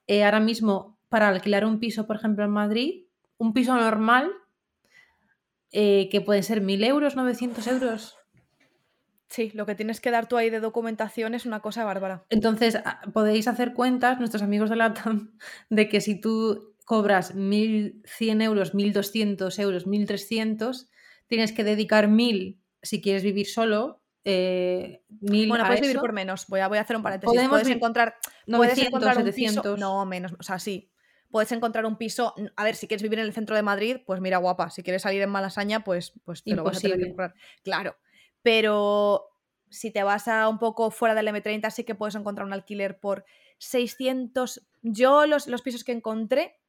eh, 0.07 0.25
ahora 0.25 0.41
mismo 0.41 0.99
para 1.09 1.29
alquilar 1.29 1.65
un 1.65 1.79
piso, 1.79 2.07
por 2.07 2.17
ejemplo, 2.17 2.45
en 2.45 2.51
Madrid, 2.51 3.05
un 3.39 3.53
piso 3.53 3.75
normal, 3.77 4.31
eh, 5.73 6.09
que 6.11 6.21
pueden 6.21 6.43
ser 6.43 6.61
1.000 6.63 6.85
euros, 6.85 7.17
900 7.17 7.67
euros. 7.67 8.16
Sí, 9.29 9.51
lo 9.55 9.67
que 9.67 9.75
tienes 9.75 10.01
que 10.01 10.11
dar 10.11 10.29
tú 10.29 10.37
ahí 10.37 10.51
de 10.51 10.61
documentación 10.61 11.35
es 11.35 11.47
una 11.47 11.61
cosa 11.61 11.85
bárbara. 11.85 12.25
Entonces, 12.31 12.77
a- 12.77 13.01
podéis 13.13 13.49
hacer 13.49 13.73
cuentas, 13.75 14.19
nuestros 14.19 14.43
amigos 14.43 14.71
de 14.71 14.77
LATAM, 14.77 15.37
de 15.71 15.89
que 15.89 16.01
si 16.01 16.21
tú 16.21 16.75
cobras 16.85 17.35
1.100 17.35 18.41
euros, 18.43 18.75
1.200 18.75 19.59
euros, 19.59 19.87
1.300, 19.87 20.89
tienes 21.27 21.53
que 21.53 21.65
dedicar 21.65 22.09
1.000 22.09 22.61
si 22.83 23.01
quieres 23.03 23.25
vivir 23.25 23.47
solo, 23.49 24.03
eh, 24.25 25.03
1.000 25.21 25.49
Bueno, 25.49 25.65
a 25.65 25.67
puedes 25.69 25.81
vivir 25.83 25.99
por 25.99 26.13
menos. 26.13 26.47
Voy 26.47 26.61
a, 26.61 26.69
voy 26.69 26.79
a 26.79 26.83
hacer 26.83 26.97
un 26.97 27.03
paréntesis. 27.03 27.33
Podemos 27.33 27.61
puedes 27.61 27.69
encontrar, 27.77 28.15
puedes 28.23 28.47
900, 28.47 28.87
encontrar 28.87 29.19
un 29.19 29.25
700. 29.25 29.63
piso. 29.63 29.77
No, 29.77 30.07
menos. 30.07 30.35
O 30.39 30.43
sea, 30.43 30.59
sí. 30.61 30.91
Puedes 31.31 31.51
encontrar 31.51 31.85
un 31.87 31.97
piso. 31.97 32.35
A 32.55 32.65
ver, 32.65 32.77
si 32.77 32.87
quieres 32.87 33.03
vivir 33.03 33.19
en 33.19 33.25
el 33.27 33.33
centro 33.33 33.57
de 33.57 33.63
Madrid, 33.63 33.99
pues 34.07 34.21
mira, 34.21 34.39
guapa. 34.39 34.71
Si 34.71 34.83
quieres 34.85 35.03
salir 35.03 35.23
en 35.23 35.31
Malasaña, 35.31 35.83
pues, 35.83 36.13
pues 36.25 36.45
te 36.45 36.55
lo 36.55 36.63
vas 36.63 36.77
a 36.77 36.81
tener 36.81 36.99
que 36.99 37.07
Imposible. 37.09 37.09
comprar. 37.09 37.35
Claro. 37.65 37.97
Pero 38.47 39.29
si 39.71 39.91
te 39.91 40.05
vas 40.05 40.29
a 40.29 40.49
un 40.49 40.61
poco 40.61 40.93
fuera 40.93 41.17
del 41.17 41.27
M30, 41.27 41.69
sí 41.73 41.83
que 41.83 41.97
puedes 41.97 42.15
encontrar 42.15 42.47
un 42.47 42.53
alquiler 42.53 43.01
por 43.01 43.25
600. 43.59 44.65
Yo, 44.83 45.27
los, 45.27 45.49
los 45.49 45.63
pisos 45.63 45.83
que 45.83 45.91
encontré, 45.91 46.61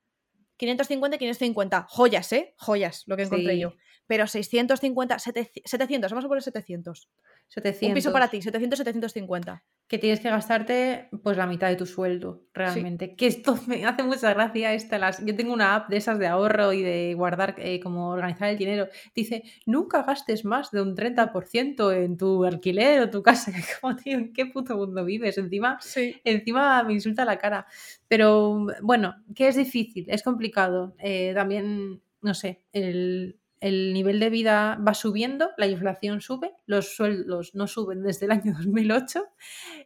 550 0.58 1.18
y 1.18 1.20
550. 1.20 1.86
Joyas, 1.88 2.34
¿eh? 2.34 2.56
Joyas, 2.58 3.04
lo 3.06 3.16
que 3.16 3.22
encontré 3.24 3.54
Sí. 3.54 3.60
yo. 3.60 3.74
Pero 4.08 4.26
650, 4.26 5.20
700, 5.20 6.12
vamos 6.12 6.26
a 6.26 6.28
poner 6.28 6.42
700. 6.42 7.10
700. 7.50 7.88
Un 7.90 7.94
piso 7.94 8.12
para 8.12 8.28
ti, 8.28 8.42
700, 8.42 8.80
750. 8.80 9.64
Que 9.88 9.98
tienes 9.98 10.20
que 10.20 10.30
gastarte 10.30 11.08
pues 11.24 11.38
la 11.38 11.48
mitad 11.48 11.70
de 11.70 11.78
tu 11.78 11.86
sueldo, 11.86 12.44
realmente. 12.54 13.16
Que 13.16 13.28
esto 13.28 13.58
me 13.68 13.86
hace 13.86 14.04
mucha 14.04 14.34
gracia. 14.34 14.74
Esta, 14.74 14.98
las... 14.98 15.26
Yo 15.26 15.34
tengo 15.36 15.54
una 15.54 15.76
app 15.76 15.90
de 15.90 15.96
esas 15.98 16.20
de 16.20 16.28
ahorro 16.28 16.74
y 16.74 16.84
de 16.84 17.14
guardar, 17.16 17.56
eh, 17.58 17.80
como 17.80 18.10
organizar 18.10 18.50
el 18.50 18.58
dinero. 18.58 18.88
Dice, 19.16 19.44
nunca 19.66 20.04
gastes 20.04 20.44
más 20.44 20.72
de 20.72 20.82
un 20.82 20.94
30% 20.96 21.92
en 21.94 22.18
tu 22.18 22.44
alquiler 22.44 23.02
o 23.02 23.10
tu 23.10 23.24
casa. 23.24 23.52
Como, 23.82 23.96
tío, 23.96 24.18
¿en 24.18 24.34
qué 24.34 24.46
puto 24.48 24.76
mundo 24.76 25.06
vives? 25.06 25.38
Encima, 25.38 25.78
Sí. 25.82 26.20
encima 26.26 26.84
me 26.84 26.94
insulta 26.94 27.24
la 27.24 27.38
cara. 27.38 27.66
Pero 28.10 28.68
bueno, 28.82 29.16
que 29.36 29.48
es 29.48 29.56
difícil, 29.56 30.06
es 30.10 30.22
complicado. 30.22 30.96
Eh, 31.00 31.32
también, 31.34 32.02
no 32.22 32.34
sé, 32.34 32.62
el, 32.74 33.40
el 33.60 33.94
nivel 33.94 34.20
de 34.20 34.30
vida 34.30 34.80
va 34.86 34.94
subiendo, 34.94 35.50
la 35.58 35.68
inflación 35.68 36.22
sube, 36.22 36.54
los 36.66 36.96
sueldos 36.96 37.56
no 37.56 37.68
suben 37.68 38.04
desde 38.04 38.26
el 38.26 38.32
año 38.32 38.54
2008. 38.58 39.24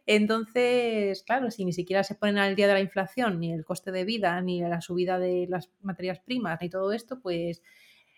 Entonces, 0.06 1.22
claro, 1.24 1.50
si 1.50 1.64
ni 1.64 1.72
siquiera 1.72 2.04
se 2.04 2.14
ponen 2.14 2.38
al 2.38 2.56
día 2.56 2.66
de 2.66 2.74
la 2.74 2.80
inflación, 2.80 3.40
ni 3.40 3.52
el 3.52 3.64
coste 3.64 3.92
de 3.92 4.04
vida, 4.04 4.40
ni 4.40 4.60
la 4.60 4.80
subida 4.80 5.18
de 5.18 5.46
las 5.48 5.70
materias 5.82 6.20
primas, 6.20 6.58
ni 6.60 6.68
todo 6.70 6.92
esto, 6.92 7.20
pues... 7.20 7.62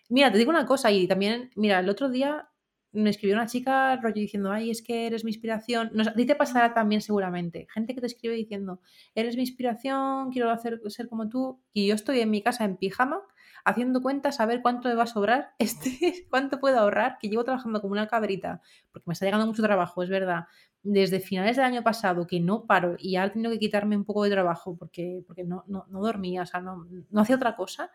Mira, 0.07 0.31
te 0.31 0.37
digo 0.37 0.51
una 0.51 0.67
cosa 0.67 0.91
y 0.91 1.07
también, 1.07 1.49
mira, 1.55 1.79
el 1.79 1.89
otro 1.89 2.09
día 2.09 2.47
me 2.91 3.09
escribió 3.09 3.35
una 3.35 3.47
chica 3.47 3.95
rollo 3.97 4.21
diciendo, 4.21 4.51
ay, 4.51 4.71
es 4.71 4.81
que 4.81 5.07
eres 5.07 5.23
mi 5.23 5.31
inspiración. 5.31 5.89
No, 5.93 6.03
a 6.03 6.13
ti 6.13 6.25
te 6.25 6.35
pasará 6.35 6.73
también 6.73 7.01
seguramente. 7.01 7.67
Gente 7.73 7.93
que 7.93 8.01
te 8.01 8.07
escribe 8.07 8.35
diciendo, 8.35 8.79
eres 9.15 9.35
mi 9.35 9.41
inspiración, 9.41 10.31
quiero 10.31 10.49
hacer, 10.49 10.79
ser 10.87 11.07
como 11.07 11.27
tú. 11.27 11.59
Y 11.73 11.87
yo 11.87 11.95
estoy 11.95 12.19
en 12.21 12.29
mi 12.29 12.41
casa 12.41 12.65
en 12.65 12.77
pijama 12.77 13.21
haciendo 13.65 14.01
cuentas 14.01 14.39
a 14.39 14.45
ver 14.45 14.61
cuánto 14.61 14.87
me 14.87 14.95
va 14.95 15.03
a 15.03 15.07
sobrar, 15.07 15.49
este, 15.59 16.27
cuánto 16.29 16.59
puedo 16.59 16.79
ahorrar, 16.79 17.17
que 17.19 17.27
llevo 17.27 17.43
trabajando 17.43 17.81
como 17.81 17.91
una 17.91 18.07
cabrita, 18.07 18.61
porque 18.91 19.05
me 19.07 19.13
está 19.13 19.25
llegando 19.25 19.47
mucho 19.47 19.63
trabajo, 19.63 20.03
es 20.03 20.09
verdad. 20.09 20.45
Desde 20.83 21.19
finales 21.19 21.55
del 21.55 21.65
año 21.65 21.83
pasado 21.83 22.27
que 22.27 22.39
no 22.39 22.65
paro 22.65 22.95
y 22.99 23.17
he 23.17 23.29
tenido 23.31 23.51
que 23.51 23.57
quitarme 23.57 23.97
un 23.97 24.05
poco 24.05 24.23
de 24.23 24.29
trabajo 24.29 24.77
porque, 24.77 25.23
porque 25.25 25.43
no, 25.43 25.63
no, 25.67 25.87
no 25.89 25.99
dormía, 25.99 26.43
o 26.43 26.45
sea, 26.45 26.61
no, 26.61 26.85
no 27.09 27.21
hacía 27.21 27.35
otra 27.35 27.55
cosa. 27.55 27.91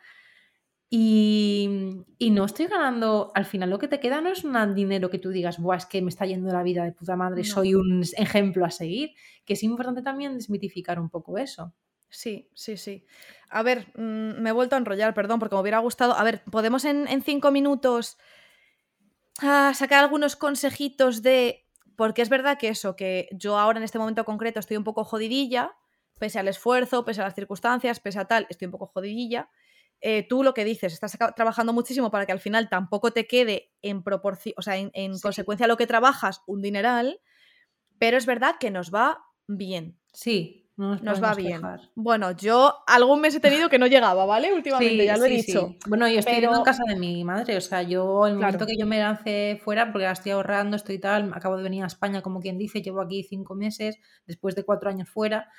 Y, 0.93 2.03
y, 2.18 2.31
no 2.31 2.45
estoy 2.45 2.66
ganando, 2.66 3.31
al 3.37 3.45
final 3.45 3.71
lo 3.71 3.79
que 3.79 3.87
te 3.87 4.01
queda 4.01 4.21
no 4.21 4.29
es 4.29 4.43
un 4.43 4.75
dinero 4.75 5.09
que 5.09 5.21
tú 5.21 5.31
digas, 5.31 5.61
Buah, 5.61 5.77
es 5.77 5.87
que 5.87 6.03
me 6.03 6.09
está 6.09 6.27
yendo 6.27 6.53
la 6.53 6.64
vida 6.64 6.83
de 6.83 6.91
puta 6.91 7.14
madre, 7.14 7.43
no. 7.43 7.45
soy 7.45 7.77
un 7.77 8.03
ejemplo 8.16 8.64
a 8.64 8.73
seguir, 8.73 9.11
que 9.45 9.53
es 9.53 9.62
importante 9.62 10.03
también 10.03 10.35
desmitificar 10.35 10.99
un 10.99 11.09
poco 11.09 11.39
eso. 11.39 11.73
Sí, 12.11 12.50
sí, 12.54 12.76
sí. 12.76 13.06
A 13.48 13.62
ver, 13.62 13.86
mmm, 13.96 14.40
me 14.40 14.50
he 14.50 14.52
vuelto 14.52 14.74
a 14.74 14.78
enrollar, 14.78 15.14
perdón, 15.14 15.38
porque 15.38 15.54
me 15.54 15.61
hubiera 15.61 15.78
gustado. 15.78 16.14
A 16.14 16.24
ver, 16.24 16.42
¿podemos 16.50 16.84
en, 16.84 17.08
en 17.08 17.22
cinco 17.22 17.50
minutos 17.50 18.18
uh, 19.42 19.72
sacar 19.74 20.00
algunos 20.04 20.36
consejitos 20.36 21.22
de... 21.22 21.66
Porque 21.96 22.22
es 22.22 22.28
verdad 22.28 22.58
que 22.58 22.68
eso, 22.68 22.96
que 22.96 23.28
yo 23.32 23.58
ahora 23.58 23.78
en 23.78 23.84
este 23.84 23.98
momento 23.98 24.24
concreto 24.24 24.58
estoy 24.58 24.76
un 24.76 24.84
poco 24.84 25.04
jodidilla, 25.04 25.76
pese 26.18 26.38
al 26.38 26.48
esfuerzo, 26.48 27.04
pese 27.04 27.20
a 27.20 27.24
las 27.24 27.34
circunstancias, 27.34 28.00
pese 28.00 28.18
a 28.18 28.24
tal, 28.24 28.46
estoy 28.48 28.66
un 28.66 28.72
poco 28.72 28.86
jodidilla 28.86 29.50
eh, 30.00 30.26
tú 30.26 30.42
lo 30.42 30.54
que 30.54 30.64
dices, 30.64 30.92
estás 30.92 31.16
trabajando 31.36 31.72
muchísimo 31.72 32.11
para 32.11 32.26
que 32.26 32.32
al 32.32 32.40
final 32.40 32.68
tampoco 32.68 33.12
te 33.12 33.26
quede 33.26 33.72
en 33.82 34.02
proporción, 34.02 34.54
o 34.56 34.62
sea, 34.62 34.76
en, 34.76 34.90
en 34.94 35.16
sí. 35.16 35.22
consecuencia 35.22 35.66
a 35.66 35.68
lo 35.68 35.76
que 35.76 35.86
trabajas, 35.86 36.42
un 36.46 36.62
dineral, 36.62 37.20
pero 37.98 38.16
es 38.16 38.26
verdad 38.26 38.56
que 38.58 38.70
nos 38.70 38.94
va 38.94 39.22
bien. 39.46 39.98
Sí, 40.12 40.70
No 40.77 40.97
nos, 40.97 41.23
va 41.23 41.35
bien. 41.35 41.61
Bueno, 41.95 42.31
yo 42.33 42.75
algún 42.87 43.21
mes 43.21 43.35
he 43.35 43.41
tenido 43.41 43.68
que 43.68 43.79
no 43.79 43.87
llegaba, 43.87 44.25
¿vale? 44.25 44.53
Últimamente, 44.53 45.05
ya 45.05 45.16
lo 45.16 45.27
he 45.27 45.29
dicho. 45.29 45.75
Bueno, 45.87 46.09
yo 46.09 46.21
estoy 46.21 46.37
en 46.37 46.62
casa 46.62 46.85
de 46.89 46.97
mi 46.97 47.23
madre, 47.23 47.57
o 47.57 47.61
sea, 47.61 47.83
yo 47.83 48.27
el 48.27 48.37
momento 48.37 48.66
que 48.66 48.79
yo 48.79 48.87
me 48.87 48.99
lancé 48.99 49.61
fuera, 49.62 49.93
porque 49.93 50.07
la 50.07 50.12
estoy 50.12 50.33
ahorrando, 50.33 50.77
estoy 50.77 50.99
tal, 50.99 51.31
acabo 51.35 51.57
de 51.59 51.64
venir 51.64 51.85
a 51.85 51.87
España, 51.87 52.23
como 52.23 52.41
quien 52.41 52.57
dice, 52.57 52.81
llevo 52.81 53.03
aquí 53.03 53.23
cinco 53.25 53.55
meses, 53.55 53.99
después 54.27 54.55
de 54.55 54.64
cuatro 54.64 54.89
años 54.89 55.11
fuera, 55.11 55.51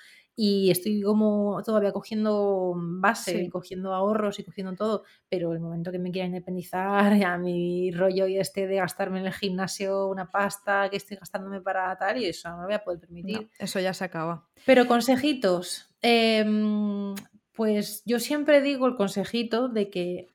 y 0.43 0.71
estoy 0.71 1.03
como 1.03 1.61
todavía 1.63 1.91
cogiendo 1.91 2.73
base, 2.75 3.47
cogiendo 3.51 3.93
ahorros 3.93 4.39
y 4.39 4.43
cogiendo 4.43 4.73
todo, 4.73 5.03
pero 5.29 5.53
el 5.53 5.59
momento 5.59 5.91
que 5.91 5.99
me 5.99 6.09
quiera 6.09 6.25
independizar, 6.25 7.15
ya 7.19 7.37
mi 7.37 7.91
rollo 7.91 8.25
y 8.25 8.39
este 8.39 8.65
de 8.65 8.77
gastarme 8.77 9.19
en 9.19 9.27
el 9.27 9.33
gimnasio 9.33 10.07
una 10.07 10.31
pasta 10.31 10.89
que 10.89 10.97
estoy 10.97 11.17
gastándome 11.17 11.61
para 11.61 11.95
tal, 11.95 12.17
y 12.17 12.25
eso 12.25 12.49
no 12.49 12.61
lo 12.61 12.63
voy 12.63 12.73
a 12.73 12.83
poder 12.83 12.99
permitir. 13.01 13.51
eso 13.59 13.79
ya 13.79 13.93
se 13.93 14.03
acaba. 14.03 14.47
Pero 14.65 14.87
consejitos, 14.87 15.93
em, 16.01 17.13
pues 17.53 18.01
yo 18.07 18.19
siempre 18.19 18.63
digo 18.63 18.87
el 18.87 18.95
consejito 18.95 19.69
de 19.69 19.91
que 19.91 20.27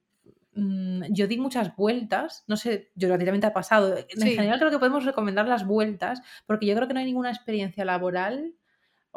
mm, 0.54 1.06
yo 1.10 1.26
di 1.26 1.36
muchas 1.36 1.74
vueltas, 1.74 2.44
no 2.46 2.56
sé, 2.56 2.92
yo 2.94 3.08
relativamente 3.08 3.48
ha 3.48 3.52
pasado. 3.52 3.96
En 3.96 4.20
general 4.20 4.60
creo 4.60 4.70
que 4.70 4.78
podemos 4.78 5.04
recomendar 5.04 5.48
las 5.48 5.66
vueltas, 5.66 6.22
porque 6.46 6.66
yo 6.66 6.76
creo 6.76 6.86
que 6.86 6.94
no 6.94 7.00
hay 7.00 7.06
ninguna 7.06 7.30
experiencia 7.30 7.84
laboral 7.84 8.54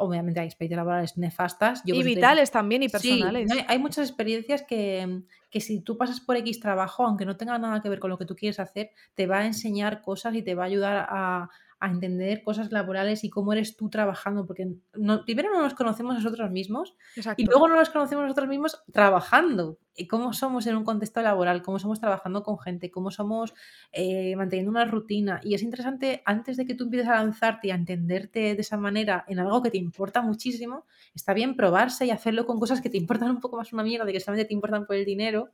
obviamente 0.00 0.40
hay 0.40 0.46
experiencias 0.46 0.78
laborales 0.78 1.16
nefastas. 1.16 1.82
y 1.84 2.02
vitales 2.02 2.50
también 2.50 2.82
y 2.82 2.88
personales. 2.88 3.50
hay, 3.68 3.78
muchas 3.78 4.08
experiencias 4.08 4.62
que, 4.62 5.22
que, 5.50 5.60
si 5.60 5.80
tú 5.80 5.96
pasas 5.96 6.20
por 6.20 6.36
X 6.36 6.58
trabajo, 6.58 7.06
aunque 7.06 7.26
no 7.26 7.36
tenga 7.36 7.58
nada 7.58 7.80
que 7.80 7.88
ver 7.88 8.00
con 8.00 8.10
lo 8.10 8.18
que 8.18 8.26
tú 8.26 8.34
quieres 8.34 8.58
hacer, 8.58 8.90
te 9.14 9.26
va 9.26 9.38
a 9.38 9.46
enseñar 9.46 10.00
cosas 10.00 10.34
y 10.34 10.42
te 10.42 10.54
va 10.54 10.64
a 10.64 10.66
ayudar 10.66 11.06
a, 11.08 11.50
a 11.80 11.88
entender 11.88 12.42
cosas 12.42 12.70
laborales 12.70 13.24
y 13.24 13.30
cómo 13.30 13.54
eres 13.54 13.74
tú 13.74 13.88
trabajando, 13.88 14.46
porque 14.46 14.68
no, 14.94 15.24
primero 15.24 15.50
no 15.50 15.62
nos 15.62 15.74
conocemos 15.74 16.14
nosotros 16.14 16.50
mismos 16.50 16.94
y 17.38 17.46
luego 17.46 17.68
no 17.68 17.76
nos 17.76 17.88
conocemos 17.88 18.24
nosotros 18.24 18.48
mismos 18.48 18.82
trabajando. 18.92 19.78
Y 19.96 20.06
cómo 20.06 20.32
somos 20.32 20.66
en 20.66 20.76
un 20.76 20.84
contexto 20.84 21.20
laboral, 21.20 21.62
cómo 21.62 21.78
somos 21.78 22.00
trabajando 22.00 22.42
con 22.42 22.58
gente, 22.58 22.90
cómo 22.90 23.10
somos 23.10 23.54
eh, 23.92 24.34
manteniendo 24.36 24.70
una 24.70 24.84
rutina. 24.84 25.40
Y 25.42 25.54
es 25.54 25.62
interesante, 25.62 26.22
antes 26.24 26.56
de 26.56 26.64
que 26.64 26.74
tú 26.74 26.84
empieces 26.84 27.08
a 27.08 27.16
lanzarte 27.16 27.68
y 27.68 27.70
a 27.70 27.74
entenderte 27.74 28.54
de 28.54 28.60
esa 28.60 28.76
manera 28.76 29.24
en 29.26 29.40
algo 29.40 29.62
que 29.62 29.70
te 29.70 29.78
importa 29.78 30.22
muchísimo, 30.22 30.84
está 31.14 31.34
bien 31.34 31.56
probarse 31.56 32.06
y 32.06 32.10
hacerlo 32.10 32.46
con 32.46 32.58
cosas 32.60 32.80
que 32.80 32.88
te 32.88 32.96
importan 32.98 33.30
un 33.30 33.40
poco 33.40 33.56
más 33.56 33.72
una 33.72 33.82
mierda, 33.82 34.04
de 34.04 34.12
que 34.12 34.20
solamente 34.20 34.48
te 34.48 34.54
importan 34.54 34.86
por 34.86 34.96
el 34.96 35.04
dinero. 35.04 35.50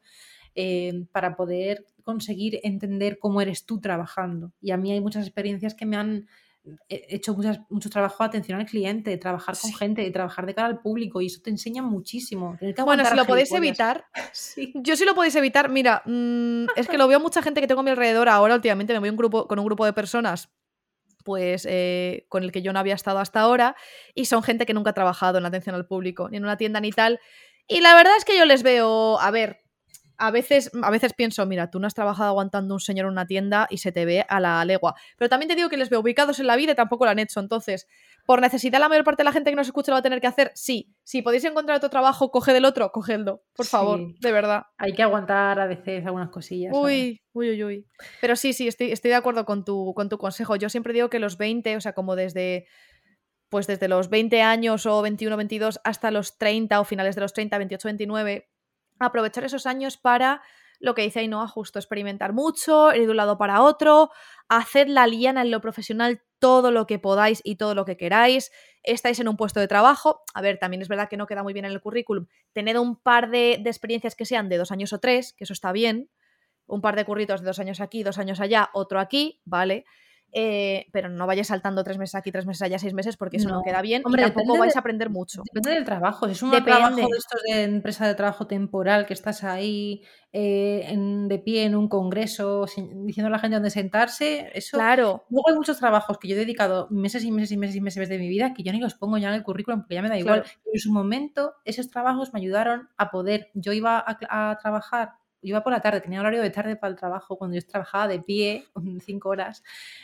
Eh, 0.58 1.04
para 1.12 1.36
poder 1.36 1.84
conseguir 2.02 2.60
entender 2.62 3.18
cómo 3.18 3.42
eres 3.42 3.66
tú 3.66 3.78
trabajando. 3.78 4.52
Y 4.58 4.70
a 4.70 4.78
mí 4.78 4.90
hay 4.90 5.02
muchas 5.02 5.26
experiencias 5.26 5.74
que 5.74 5.84
me 5.84 5.98
han 5.98 6.28
eh, 6.88 7.06
hecho 7.10 7.34
muchas, 7.34 7.60
mucho 7.68 7.90
trabajo 7.90 8.24
de 8.24 8.28
atención 8.28 8.58
al 8.58 8.64
cliente, 8.64 9.18
trabajar 9.18 9.54
con 9.60 9.74
gente, 9.74 10.00
de 10.00 10.10
trabajar 10.10 10.46
de 10.46 10.54
cara 10.54 10.68
al 10.68 10.80
público 10.80 11.20
y 11.20 11.26
eso 11.26 11.42
te 11.42 11.50
enseña 11.50 11.82
muchísimo. 11.82 12.58
bueno, 12.86 13.04
si 13.04 13.14
lo 13.14 13.26
podéis 13.26 13.52
evitar, 13.52 14.06
yo 14.74 14.96
sí 14.96 15.04
lo 15.04 15.14
podéis 15.14 15.34
evitar, 15.36 15.68
mira, 15.68 16.02
mm, 16.06 16.68
es 16.74 16.88
que 16.88 16.96
lo 16.96 17.06
veo 17.06 17.20
mucha 17.20 17.42
gente 17.42 17.60
que 17.60 17.66
tengo 17.66 17.82
a 17.82 17.84
mi 17.84 17.90
alrededor 17.90 18.30
ahora 18.30 18.54
últimamente, 18.54 18.94
me 18.94 19.00
voy 19.00 19.10
un 19.10 19.16
grupo, 19.16 19.46
con 19.46 19.58
un 19.58 19.66
grupo 19.66 19.84
de 19.84 19.92
personas 19.92 20.48
pues 21.22 21.66
eh, 21.68 22.24
con 22.28 22.44
el 22.44 22.52
que 22.52 22.62
yo 22.62 22.72
no 22.72 22.78
había 22.78 22.94
estado 22.94 23.18
hasta 23.18 23.40
ahora 23.40 23.74
y 24.14 24.26
son 24.26 24.44
gente 24.44 24.64
que 24.64 24.72
nunca 24.72 24.90
ha 24.90 24.94
trabajado 24.94 25.38
en 25.38 25.42
la 25.42 25.48
atención 25.48 25.74
al 25.74 25.84
público, 25.84 26.30
ni 26.30 26.36
en 26.36 26.44
una 26.44 26.56
tienda 26.56 26.80
ni 26.80 26.92
tal. 26.92 27.20
Y 27.68 27.80
la 27.80 27.96
verdad 27.96 28.16
es 28.16 28.24
que 28.24 28.38
yo 28.38 28.44
les 28.44 28.62
veo, 28.62 29.18
a 29.18 29.30
ver, 29.32 29.65
a 30.18 30.30
veces, 30.30 30.70
a 30.82 30.90
veces 30.90 31.12
pienso, 31.12 31.44
mira, 31.46 31.70
tú 31.70 31.80
no 31.80 31.86
has 31.86 31.94
trabajado 31.94 32.30
aguantando 32.30 32.74
un 32.74 32.80
señor 32.80 33.06
en 33.06 33.12
una 33.12 33.26
tienda 33.26 33.66
y 33.70 33.78
se 33.78 33.92
te 33.92 34.04
ve 34.04 34.24
a 34.28 34.40
la 34.40 34.64
legua. 34.64 34.94
Pero 35.16 35.28
también 35.28 35.48
te 35.48 35.54
digo 35.54 35.68
que 35.68 35.76
les 35.76 35.90
veo 35.90 36.00
ubicados 36.00 36.38
en 36.40 36.46
la 36.46 36.56
vida 36.56 36.72
y 36.72 36.74
tampoco 36.74 37.04
lo 37.04 37.10
han 37.10 37.18
hecho. 37.18 37.40
Entonces, 37.40 37.86
¿por 38.24 38.40
necesidad 38.40 38.80
la 38.80 38.88
mayor 38.88 39.04
parte 39.04 39.22
de 39.22 39.24
la 39.24 39.32
gente 39.32 39.50
que 39.50 39.56
nos 39.56 39.66
escucha 39.66 39.92
lo 39.92 39.96
va 39.96 40.00
a 40.00 40.02
tener 40.02 40.20
que 40.20 40.26
hacer? 40.26 40.52
Sí. 40.54 40.94
Si 41.04 41.22
podéis 41.22 41.44
encontrar 41.44 41.76
otro 41.76 41.90
trabajo, 41.90 42.30
coged 42.30 42.56
el 42.56 42.64
otro, 42.64 42.90
cogedlo. 42.92 43.42
Por 43.54 43.66
favor, 43.66 44.00
de 44.18 44.32
verdad. 44.32 44.64
Hay 44.78 44.92
que 44.92 45.02
aguantar 45.02 45.60
a 45.60 45.66
veces 45.66 46.04
algunas 46.06 46.30
cosillas. 46.30 46.72
Uy, 46.74 47.20
uy, 47.32 47.50
uy, 47.50 47.64
uy. 47.64 47.86
Pero 48.20 48.36
sí, 48.36 48.52
sí, 48.52 48.68
estoy, 48.68 48.92
estoy 48.92 49.10
de 49.10 49.16
acuerdo 49.16 49.44
con 49.44 49.64
tu, 49.64 49.92
con 49.94 50.08
tu 50.08 50.18
consejo. 50.18 50.56
Yo 50.56 50.68
siempre 50.68 50.92
digo 50.92 51.10
que 51.10 51.18
los 51.18 51.38
20, 51.38 51.76
o 51.76 51.80
sea, 51.80 51.92
como 51.92 52.16
desde 52.16 52.66
pues 53.48 53.66
desde 53.66 53.88
los 53.88 54.10
20 54.10 54.42
años 54.42 54.86
o 54.86 55.02
21, 55.02 55.36
22 55.36 55.80
hasta 55.84 56.10
los 56.10 56.36
30 56.36 56.80
o 56.80 56.84
finales 56.84 57.14
de 57.14 57.20
los 57.20 57.32
30, 57.32 57.58
28, 57.58 57.88
29, 57.88 58.48
aprovechar 58.98 59.44
esos 59.44 59.66
años 59.66 59.96
para 59.96 60.42
lo 60.78 60.94
que 60.94 61.02
dice 61.02 61.20
Ainhoa, 61.20 61.48
justo 61.48 61.78
experimentar 61.78 62.32
mucho, 62.32 62.94
ir 62.94 63.02
de 63.02 63.10
un 63.10 63.16
lado 63.16 63.38
para 63.38 63.62
otro, 63.62 64.10
hacer 64.48 64.88
la 64.88 65.06
liana 65.06 65.42
en 65.42 65.50
lo 65.50 65.60
profesional 65.60 66.22
todo 66.38 66.70
lo 66.70 66.86
que 66.86 66.98
podáis 66.98 67.40
y 67.44 67.56
todo 67.56 67.74
lo 67.74 67.84
que 67.84 67.96
queráis. 67.96 68.52
Estáis 68.82 69.18
en 69.20 69.28
un 69.28 69.36
puesto 69.36 69.58
de 69.58 69.68
trabajo. 69.68 70.22
A 70.34 70.42
ver, 70.42 70.58
también 70.58 70.82
es 70.82 70.88
verdad 70.88 71.08
que 71.08 71.16
no 71.16 71.26
queda 71.26 71.42
muy 71.42 71.54
bien 71.54 71.64
en 71.64 71.72
el 71.72 71.80
currículum. 71.80 72.26
Tened 72.52 72.76
un 72.76 72.96
par 72.96 73.30
de, 73.30 73.58
de 73.60 73.70
experiencias 73.70 74.14
que 74.14 74.26
sean 74.26 74.48
de 74.48 74.58
dos 74.58 74.70
años 74.70 74.92
o 74.92 75.00
tres, 75.00 75.32
que 75.32 75.44
eso 75.44 75.54
está 75.54 75.72
bien. 75.72 76.10
Un 76.66 76.82
par 76.82 76.96
de 76.96 77.04
curritos 77.04 77.40
de 77.40 77.46
dos 77.46 77.58
años 77.58 77.80
aquí, 77.80 78.02
dos 78.02 78.18
años 78.18 78.40
allá, 78.40 78.70
otro 78.74 79.00
aquí, 79.00 79.40
¿vale? 79.44 79.86
Eh, 80.32 80.86
pero 80.92 81.08
no 81.08 81.26
vayas 81.26 81.46
saltando 81.46 81.82
tres 81.82 81.96
meses 81.96 82.14
aquí, 82.14 82.30
tres 82.30 82.44
meses 82.44 82.62
allá, 82.62 82.78
seis 82.78 82.92
meses, 82.92 83.16
porque 83.16 83.38
eso 83.38 83.48
no, 83.48 83.62
queda 83.62 83.80
bien 83.80 84.02
Hombre, 84.04 84.22
y 84.22 84.24
tampoco 84.26 84.58
vais 84.58 84.76
a 84.76 84.80
aprender 84.80 85.08
mucho. 85.08 85.42
Depende 85.44 85.70
del 85.70 85.84
trabajo. 85.84 86.26
Si 86.26 86.32
es 86.32 86.42
un 86.42 86.50
trabajo 86.50 86.96
de 86.96 87.02
estos 87.02 87.42
de 87.42 87.62
empresa 87.62 88.06
de 88.06 88.14
trabajo 88.14 88.46
temporal 88.46 89.06
que 89.06 89.14
estás 89.14 89.44
ahí 89.44 90.02
eh, 90.32 90.94
de 90.94 91.38
pie 91.38 91.64
en 91.64 91.74
un 91.74 91.88
congreso 91.88 92.66
diciendo 93.04 93.28
a 93.28 93.30
la 93.30 93.38
gente 93.38 93.54
dónde 93.54 93.70
sentarse, 93.70 94.50
eso. 94.52 94.76
Claro. 94.76 95.24
Luego 95.30 95.48
hay 95.48 95.54
muchos 95.54 95.78
trabajos 95.78 96.18
que 96.18 96.28
yo 96.28 96.34
he 96.34 96.38
dedicado 96.38 96.88
meses 96.90 97.24
y 97.24 97.32
meses 97.32 97.52
y 97.52 97.56
meses 97.56 97.76
y 97.76 97.80
meses 97.80 98.08
de 98.08 98.18
mi 98.18 98.28
vida 98.28 98.52
que 98.52 98.62
yo 98.62 98.72
ni 98.72 98.80
los 98.80 98.94
pongo 98.94 99.16
ya 99.18 99.28
en 99.28 99.34
el 99.36 99.42
currículum 99.42 99.80
porque 99.80 99.94
ya 99.94 100.02
me 100.02 100.08
da 100.08 100.18
igual. 100.18 100.42
Pero 100.42 100.74
en 100.74 100.80
su 100.80 100.92
momento, 100.92 101.54
esos 101.64 101.90
trabajos 101.90 102.34
me 102.34 102.40
ayudaron 102.40 102.90
a 102.98 103.10
poder. 103.10 103.50
Yo 103.54 103.72
iba 103.72 104.04
a 104.06 104.58
trabajar 104.58 105.14
iba 105.50 105.62
por 105.62 105.72
la 105.72 105.80
tarde, 105.80 106.00
tenía 106.00 106.20
horario 106.20 106.42
de 106.42 106.50
tarde 106.50 106.76
para 106.76 106.90
el 106.90 106.96
trabajo, 106.96 107.36
cuando 107.36 107.56
yo 107.56 107.66
trabajaba 107.66 108.08
de 108.08 108.20
pie, 108.20 108.64
cinco 109.04 109.30
horas, 109.30 109.62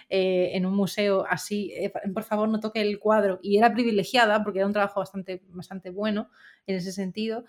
eh, 0.08 0.50
en 0.54 0.66
un 0.66 0.74
museo 0.74 1.24
así, 1.28 1.72
eh, 1.74 1.92
por 2.12 2.22
favor 2.22 2.48
no 2.48 2.60
toque 2.60 2.80
el 2.80 2.98
cuadro, 2.98 3.38
y 3.42 3.58
era 3.58 3.72
privilegiada 3.72 4.42
porque 4.44 4.60
era 4.60 4.66
un 4.66 4.72
trabajo 4.72 5.00
bastante, 5.00 5.42
bastante 5.48 5.90
bueno 5.90 6.30
en 6.66 6.76
ese 6.76 6.92
sentido. 6.92 7.44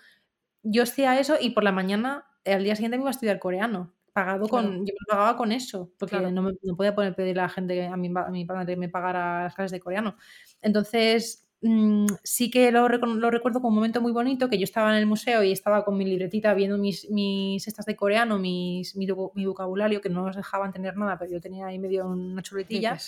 Yo 0.62 0.82
hacía 0.82 1.18
eso 1.18 1.36
y 1.40 1.50
por 1.50 1.64
la 1.64 1.72
mañana, 1.72 2.26
al 2.44 2.64
día 2.64 2.76
siguiente 2.76 2.96
me 2.96 3.02
iba 3.02 3.10
a 3.10 3.12
estudiar 3.12 3.38
coreano, 3.38 3.94
pagado 4.14 4.48
con, 4.48 4.86
yo 4.86 4.94
me 4.94 5.06
pagaba 5.08 5.36
con 5.36 5.52
eso, 5.52 5.92
porque 5.98 6.16
no, 6.18 6.42
me, 6.42 6.52
no 6.62 6.76
podía 6.76 6.94
poner 6.94 7.14
pedir 7.14 7.38
a 7.38 7.42
la 7.42 7.48
gente, 7.48 7.84
a 7.86 7.96
mi, 7.96 8.12
a 8.16 8.30
mi 8.30 8.44
padre 8.44 8.76
me 8.76 8.88
pagara 8.88 9.42
las 9.44 9.54
clases 9.54 9.72
de 9.72 9.80
coreano. 9.80 10.16
Entonces, 10.62 11.43
Mm, 11.66 12.04
sí 12.22 12.50
que 12.50 12.70
lo, 12.70 12.86
recuerdo 12.88 13.60
como 13.60 13.68
un 13.68 13.74
momento 13.76 14.02
muy 14.02 14.12
bonito, 14.12 14.50
que 14.50 14.58
yo 14.58 14.64
estaba 14.64 14.90
en 14.90 14.98
el 14.98 15.06
museo 15.06 15.42
y 15.42 15.50
estaba 15.50 15.82
con 15.82 15.96
mi 15.96 16.04
libretita 16.04 16.52
viendo 16.52 16.76
mis, 16.76 17.08
mis 17.10 17.66
estas 17.66 17.86
de 17.86 17.96
coreano, 17.96 18.38
mis, 18.38 18.94
mi, 18.96 19.06
vocabulario, 19.06 20.02
que 20.02 20.10
no 20.10 20.26
nos 20.26 20.36
dejaban 20.36 20.74
tener 20.74 20.98
nada, 20.98 21.16
pero 21.18 21.30
yo 21.30 21.40
tenía 21.40 21.66
ahí 21.66 21.78
medio 21.78 22.06
una 22.06 22.42
chuletilla. 22.42 22.98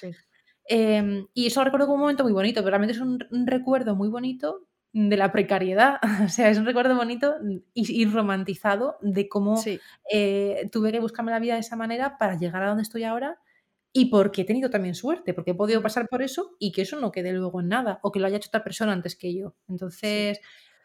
Em, 0.67 1.27
y 1.35 1.47
eso 1.47 1.61
lo 1.61 1.65
recuerdo 1.65 1.85
como 1.85 1.97
un 1.97 2.01
momento 2.01 2.23
muy 2.23 2.33
bonito, 2.33 2.63
pero 2.63 2.71
realmente 2.71 2.95
es 2.95 3.01
un, 3.01 3.19
recuerdo 3.47 3.95
muy 3.95 4.09
bonito 4.09 4.63
de 4.95 5.19
la 5.19 5.33
precariedad, 5.33 6.01
o 6.25 6.31
sea, 6.31 6.49
es 6.49 6.57
un 6.57 6.65
recuerdo 6.65 6.97
bonito 6.97 7.35
y, 7.75 8.07
romantizado 8.07 8.97
de 9.03 9.29
cómo 9.29 9.63
eh, 10.11 10.71
tuve 10.73 10.93
que 10.93 11.01
buscarme 11.01 11.31
la 11.31 11.41
vida 11.41 11.55
de 11.55 11.61
esa 11.61 11.77
manera 11.77 12.17
para 12.17 12.39
llegar 12.39 12.63
a 12.63 12.69
donde 12.69 12.85
estoy 12.85 13.05
ahora 13.05 13.39
y 13.93 14.07
porque 14.07 14.43
he 14.43 14.45
tenido 14.45 14.71
también 14.71 14.95
suerte, 14.95 15.33
porque 15.33 15.53
he 15.53 15.55
podido 15.55 15.81
pasar 15.83 16.09
por 16.09 16.23
eso 16.23 16.57
y 16.59 16.73
que 16.73 16.83
eso 16.83 17.01
no 17.01 17.13
quede 17.13 17.33
luego 17.33 17.61
en 17.61 17.69
nada 17.69 17.99
o 18.03 18.13
que 18.13 18.21
lo 18.21 18.27
haya 18.27 18.37
hecho 18.37 18.49
otra 18.49 18.65
persona 18.65 18.93
antes 18.93 19.17
que 19.17 19.35
yo. 19.35 19.55
Entonces, 19.69 20.41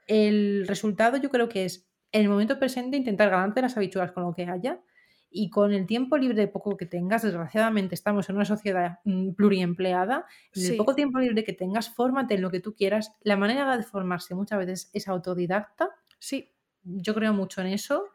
el 0.08 0.66
resultado 0.68 1.18
yo 1.18 1.30
creo 1.30 1.50
que 1.50 1.66
es 1.66 1.90
en 2.12 2.22
el 2.22 2.30
momento 2.30 2.60
presente 2.60 2.98
intentar 2.98 3.30
ganarte 3.30 3.62
las 3.62 3.78
habituales 3.78 4.12
con 4.12 4.24
lo 4.24 4.34
que 4.34 4.46
haya 4.46 4.82
y 5.30 5.50
con 5.50 5.74
el 5.74 5.86
tiempo 5.86 6.18
libre 6.18 6.48
poco 6.48 6.76
que 6.76 6.86
tengas, 6.86 7.22
desgraciadamente 7.22 7.96
estamos 7.96 8.30
en 8.30 8.36
una 8.36 8.46
sociedad 8.46 9.00
mm, 9.06 9.32
pluriempleada, 9.32 10.26
en 10.54 10.66
el 10.66 10.78
poco 10.78 10.94
tiempo 10.94 11.20
libre 11.20 11.46
que 11.46 11.54
tengas, 11.54 11.90
fórmate 11.90 12.36
en 12.36 12.42
lo 12.42 12.52
que 12.52 12.60
tú 12.60 12.76
quieras. 12.76 13.14
La 13.22 13.38
manera 13.38 13.78
de 13.78 13.84
formarse 13.84 14.36
muchas 14.36 14.60
veces 14.60 14.90
es 14.94 15.08
autodidacta. 15.08 15.90
Sí. 16.20 16.52
Yo 16.84 17.14
creo 17.14 17.34
mucho 17.34 17.62
en 17.62 17.68
eso 17.68 18.06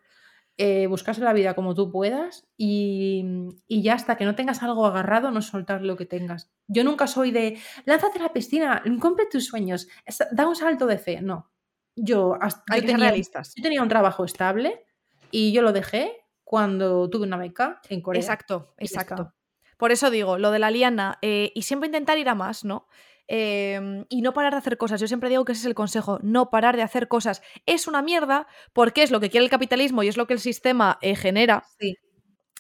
eh, 0.59 0.87
buscarse 0.87 1.21
la 1.21 1.35
vida 1.35 1.55
como 1.55 1.75
tú 1.75 1.91
puedas 1.91 2.49
y, 2.57 3.25
ya 3.69 3.95
hasta 3.95 4.17
que 4.17 4.25
no 4.25 4.35
tengas 4.35 4.63
algo 4.63 4.87
agarrado, 4.87 5.31
no 5.31 5.43
soltar 5.43 5.83
lo 5.83 5.97
que 5.97 6.07
tengas. 6.07 6.51
Yo 6.67 6.83
nunca 6.83 7.07
soy 7.07 7.31
de, 7.31 7.59
lánzate 7.85 8.19
a 8.19 8.23
la 8.23 8.33
piscina, 8.33 8.83
cumple 9.01 9.27
tus 9.27 9.45
sueños, 9.47 9.87
da 10.31 10.49
un 10.49 10.57
salto 10.57 10.87
de 10.87 10.97
fe. 10.97 11.21
No. 11.21 11.51
Yo, 11.95 12.39
Hay 12.71 12.81
tenía, 12.81 12.97
realistas. 13.09 13.55
yo 13.55 13.63
tenía 13.63 13.83
un 13.83 13.89
trabajo 13.89 14.25
estable 14.25 14.85
y 15.31 15.53
yo 15.53 15.61
lo 15.61 15.73
dejé 15.73 16.13
cuando 16.43 17.11
tuve 17.11 17.27
una 17.27 17.37
beca 17.37 17.81
en 17.91 18.01
Corea. 18.01 18.21
Exacto, 18.21 18.75
exacto. 18.79 19.35
Por 19.77 19.93
eso 19.93 20.11
digo, 20.11 20.39
lo 20.39 20.51
de 20.51 20.59
la 20.59 20.71
liana, 20.71 21.19
eh, 21.21 21.53
y 21.55 21.63
siempre 21.63 21.89
intentar 21.89 22.17
ir 22.17 22.31
a 22.31 22.35
más, 22.35 22.65
¿no? 22.65 22.89
Em, 23.29 24.05
y 24.09 24.23
no 24.23 24.33
parar 24.33 24.53
de 24.53 24.59
hacer 24.59 24.79
cosas. 24.79 25.01
Yo 25.01 25.09
siempre 25.09 25.29
digo 25.29 25.45
que 25.45 25.53
ese 25.53 25.63
es 25.63 25.67
el 25.67 25.75
consejo, 25.75 26.19
no 26.23 26.51
parar 26.51 26.77
de 26.77 26.83
hacer 26.83 27.09
cosas. 27.09 27.43
Es 27.67 27.89
una 27.89 28.03
mierda 28.03 28.47
porque 28.73 29.03
es 29.03 29.11
lo 29.11 29.21
que 29.21 29.31
quiere 29.31 29.45
el 29.45 29.51
capitalismo 29.51 30.03
y 30.03 30.09
es 30.09 30.17
lo 30.17 30.27
que 30.27 30.35
el 30.35 30.41
sistema 30.41 30.99
eh, 31.03 31.17
genera. 31.17 31.65
Sí. 31.81 31.97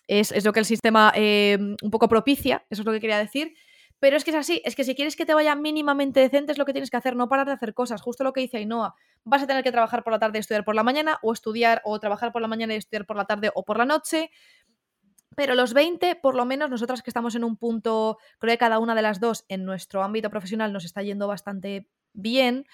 Es, 0.09 0.45
lo 0.45 0.53
que 0.53 0.61
el 0.61 0.67
sistema 0.67 1.13
em, 1.15 1.77
un 1.83 1.91
poco 1.91 2.09
propicia, 2.09 2.65
eso 2.71 2.83
es 2.83 2.87
lo 2.87 2.93
que 2.93 3.01
quería 3.01 3.19
decir. 3.19 3.55
Pero 3.99 4.17
es 4.17 4.25
que 4.25 4.31
es 4.31 4.37
así, 4.37 4.61
es 4.65 4.77
que 4.77 4.85
si 4.85 4.95
quieres 4.95 5.17
que 5.17 5.25
te 5.25 5.35
vaya 5.35 5.55
mínimamente 5.55 6.21
decente 6.21 6.53
es 6.53 6.59
lo 6.59 6.67
que 6.67 6.73
tienes 6.73 6.91
que 6.91 6.99
hacer, 6.99 7.17
no 7.17 7.29
parar 7.29 7.47
de 7.47 7.53
hacer 7.53 7.73
cosas, 7.75 8.03
justo 8.03 8.25
lo 8.25 8.33
que 8.33 8.43
dice 8.43 8.59
Ainhoa. 8.59 8.95
Vas 9.25 9.43
a 9.43 9.47
tener 9.47 9.65
que 9.65 9.73
trabajar 9.73 10.05
por 10.05 10.13
la 10.13 10.19
tarde 10.19 10.39
y 10.39 10.41
estudiar 10.41 10.65
por 10.65 10.75
la 10.75 10.83
mañana, 10.83 11.19
o 11.23 11.33
estudiar 11.33 11.81
o 11.85 11.99
trabajar 11.99 12.31
por 12.33 12.43
la 12.43 12.49
mañana 12.49 12.75
y 12.75 12.77
estudiar 12.77 13.07
por 13.07 13.17
la 13.17 13.25
tarde 13.25 13.51
o 13.55 13.65
por 13.65 13.79
la 13.79 13.87
noche. 13.87 14.31
Pero 15.37 15.55
los 15.55 15.75
20, 15.75 16.17
por 16.17 16.35
lo 16.35 16.45
menos 16.45 16.71
nosotras 16.71 17.03
que 17.03 17.11
estamos 17.11 17.35
en 17.35 17.45
un 17.45 17.57
punto, 17.57 18.19
creo 18.39 18.55
que 18.55 18.59
cada 18.59 18.79
una 18.79 18.95
de 18.95 19.03
las 19.03 19.21
dos 19.21 19.45
en 19.49 19.65
nuestro 19.65 20.03
ámbito 20.03 20.31
profesional 20.31 20.73
nos 20.73 20.85
está 20.85 21.03
yendo 21.03 21.29
bastante 21.29 21.89
bien. 22.15 22.65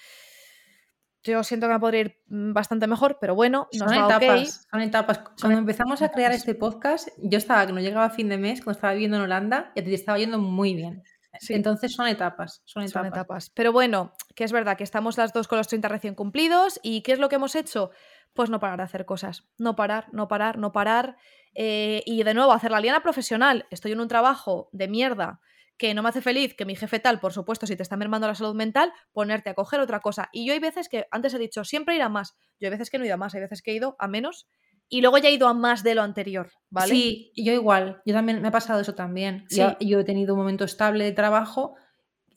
Yo 1.24 1.42
siento 1.44 1.66
que 1.66 1.74
me 1.74 1.80
podría 1.80 2.00
ir 2.00 2.20
mm, 2.28 2.52
bastante 2.52 2.86
mejor, 2.86 3.18
pero 3.20 3.34
bueno, 3.34 3.68
son 3.72 3.92
etapas. 3.92 4.66
Son 4.70 4.80
etapas. 4.80 5.20
Cuando 5.40 5.58
empezamos 5.58 6.02
a 6.02 6.10
crear 6.10 6.32
este 6.32 6.54
podcast, 6.54 7.08
yo 7.18 7.36
estaba 7.36 7.66
que 7.66 7.72
no 7.72 7.80
llegaba 7.80 8.06
a 8.06 8.10
fin 8.10 8.28
de 8.28 8.38
mes, 8.38 8.60
cuando 8.60 8.78
estaba 8.78 8.92
viviendo 8.92 9.16
en 9.16 9.24
Holanda, 9.24 9.72
y 9.74 9.82
te 9.82 9.92
estaba 9.92 10.18
yendo 10.18 10.38
muy 10.38 10.74
bien. 10.74 11.02
Entonces 11.48 11.94
son 11.94 12.08
etapas, 12.08 12.62
son 12.64 12.84
etapas. 12.84 13.50
Pero 13.50 13.72
bueno, 13.72 14.12
que 14.34 14.44
es 14.44 14.52
verdad 14.52 14.76
que 14.76 14.84
estamos 14.84 15.16
las 15.16 15.32
dos 15.32 15.48
con 15.48 15.58
los 15.58 15.68
30 15.68 15.88
recién 15.88 16.14
cumplidos 16.14 16.78
y 16.82 17.02
¿qué 17.02 17.12
es 17.12 17.18
lo 17.18 17.28
que 17.28 17.36
hemos 17.36 17.54
hecho? 17.54 17.90
Pues 18.34 18.50
no 18.50 18.60
parar 18.60 18.78
de 18.78 18.84
hacer 18.84 19.06
cosas, 19.06 19.48
no 19.58 19.74
parar, 19.74 20.08
no 20.12 20.28
parar, 20.28 20.58
no 20.58 20.72
parar. 20.72 21.16
Eh, 21.54 22.02
y 22.06 22.22
de 22.22 22.34
nuevo, 22.34 22.52
hacer 22.52 22.70
la 22.70 22.80
liana 22.80 23.02
profesional. 23.02 23.66
Estoy 23.70 23.92
en 23.92 24.00
un 24.00 24.08
trabajo 24.08 24.68
de 24.72 24.88
mierda 24.88 25.40
que 25.76 25.94
no 25.94 26.02
me 26.02 26.10
hace 26.10 26.22
feliz, 26.22 26.54
que 26.54 26.64
mi 26.64 26.76
jefe 26.76 27.00
tal, 27.00 27.18
por 27.18 27.32
supuesto, 27.32 27.66
si 27.66 27.76
te 27.76 27.82
está 27.82 27.96
mermando 27.96 28.26
la 28.26 28.34
salud 28.34 28.54
mental, 28.54 28.92
ponerte 29.12 29.50
a 29.50 29.54
coger 29.54 29.80
otra 29.80 30.00
cosa. 30.00 30.28
Y 30.32 30.46
yo 30.46 30.52
hay 30.52 30.60
veces 30.60 30.88
que, 30.88 31.06
antes 31.10 31.34
he 31.34 31.38
dicho, 31.38 31.64
siempre 31.64 31.96
ir 31.96 32.02
a 32.02 32.08
más. 32.08 32.36
Yo 32.60 32.66
hay 32.66 32.70
veces 32.70 32.88
que 32.88 32.98
no 32.98 33.04
he 33.04 33.08
ido 33.08 33.14
a 33.14 33.18
más, 33.18 33.34
hay 33.34 33.40
veces 33.40 33.62
que 33.62 33.72
he 33.72 33.74
ido 33.74 33.96
a 33.98 34.06
menos 34.06 34.46
y 34.92 35.00
luego 35.00 35.16
ya 35.16 35.30
he 35.30 35.32
ido 35.32 35.48
a 35.48 35.54
más 35.54 35.82
de 35.82 35.94
lo 35.94 36.02
anterior, 36.02 36.52
¿vale? 36.68 36.92
Sí, 36.92 37.32
yo 37.34 37.54
igual, 37.54 38.02
yo 38.04 38.12
también 38.12 38.42
me 38.42 38.48
ha 38.48 38.50
pasado 38.50 38.78
eso 38.78 38.94
también. 38.94 39.46
Yo, 39.48 40.00
he 40.00 40.04
tenido 40.04 40.34
un 40.34 40.40
momento 40.40 40.64
estable 40.64 41.04
de 41.04 41.12
trabajo 41.12 41.76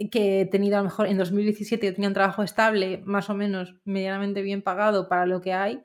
que 0.09 0.41
he 0.41 0.45
tenido 0.45 0.77
a 0.77 0.79
lo 0.79 0.85
mejor 0.85 1.07
en 1.07 1.17
2017 1.17 1.85
yo 1.85 1.93
tenía 1.93 2.07
un 2.07 2.13
trabajo 2.13 2.43
estable, 2.43 3.01
más 3.05 3.29
o 3.29 3.33
menos 3.33 3.75
medianamente 3.83 4.41
bien 4.41 4.61
pagado 4.61 5.09
para 5.09 5.25
lo 5.25 5.41
que 5.41 5.51
hay. 5.51 5.83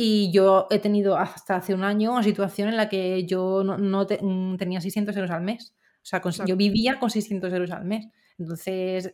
Y 0.00 0.30
yo 0.30 0.68
he 0.70 0.78
tenido 0.78 1.16
hasta 1.16 1.56
hace 1.56 1.74
un 1.74 1.82
año 1.82 2.12
una 2.12 2.22
situación 2.22 2.68
en 2.68 2.76
la 2.76 2.88
que 2.88 3.24
yo 3.26 3.64
no, 3.64 4.06
mm, 4.06 4.56
tenía 4.56 4.80
600 4.80 5.16
euros 5.16 5.32
al 5.32 5.42
mes. 5.42 5.74
O 6.04 6.06
sea, 6.06 6.22
yo 6.46 6.56
vivía 6.56 7.00
con 7.00 7.10
600 7.10 7.52
euros 7.52 7.72
al 7.72 7.84
mes. 7.84 8.06
Entonces, 8.38 9.12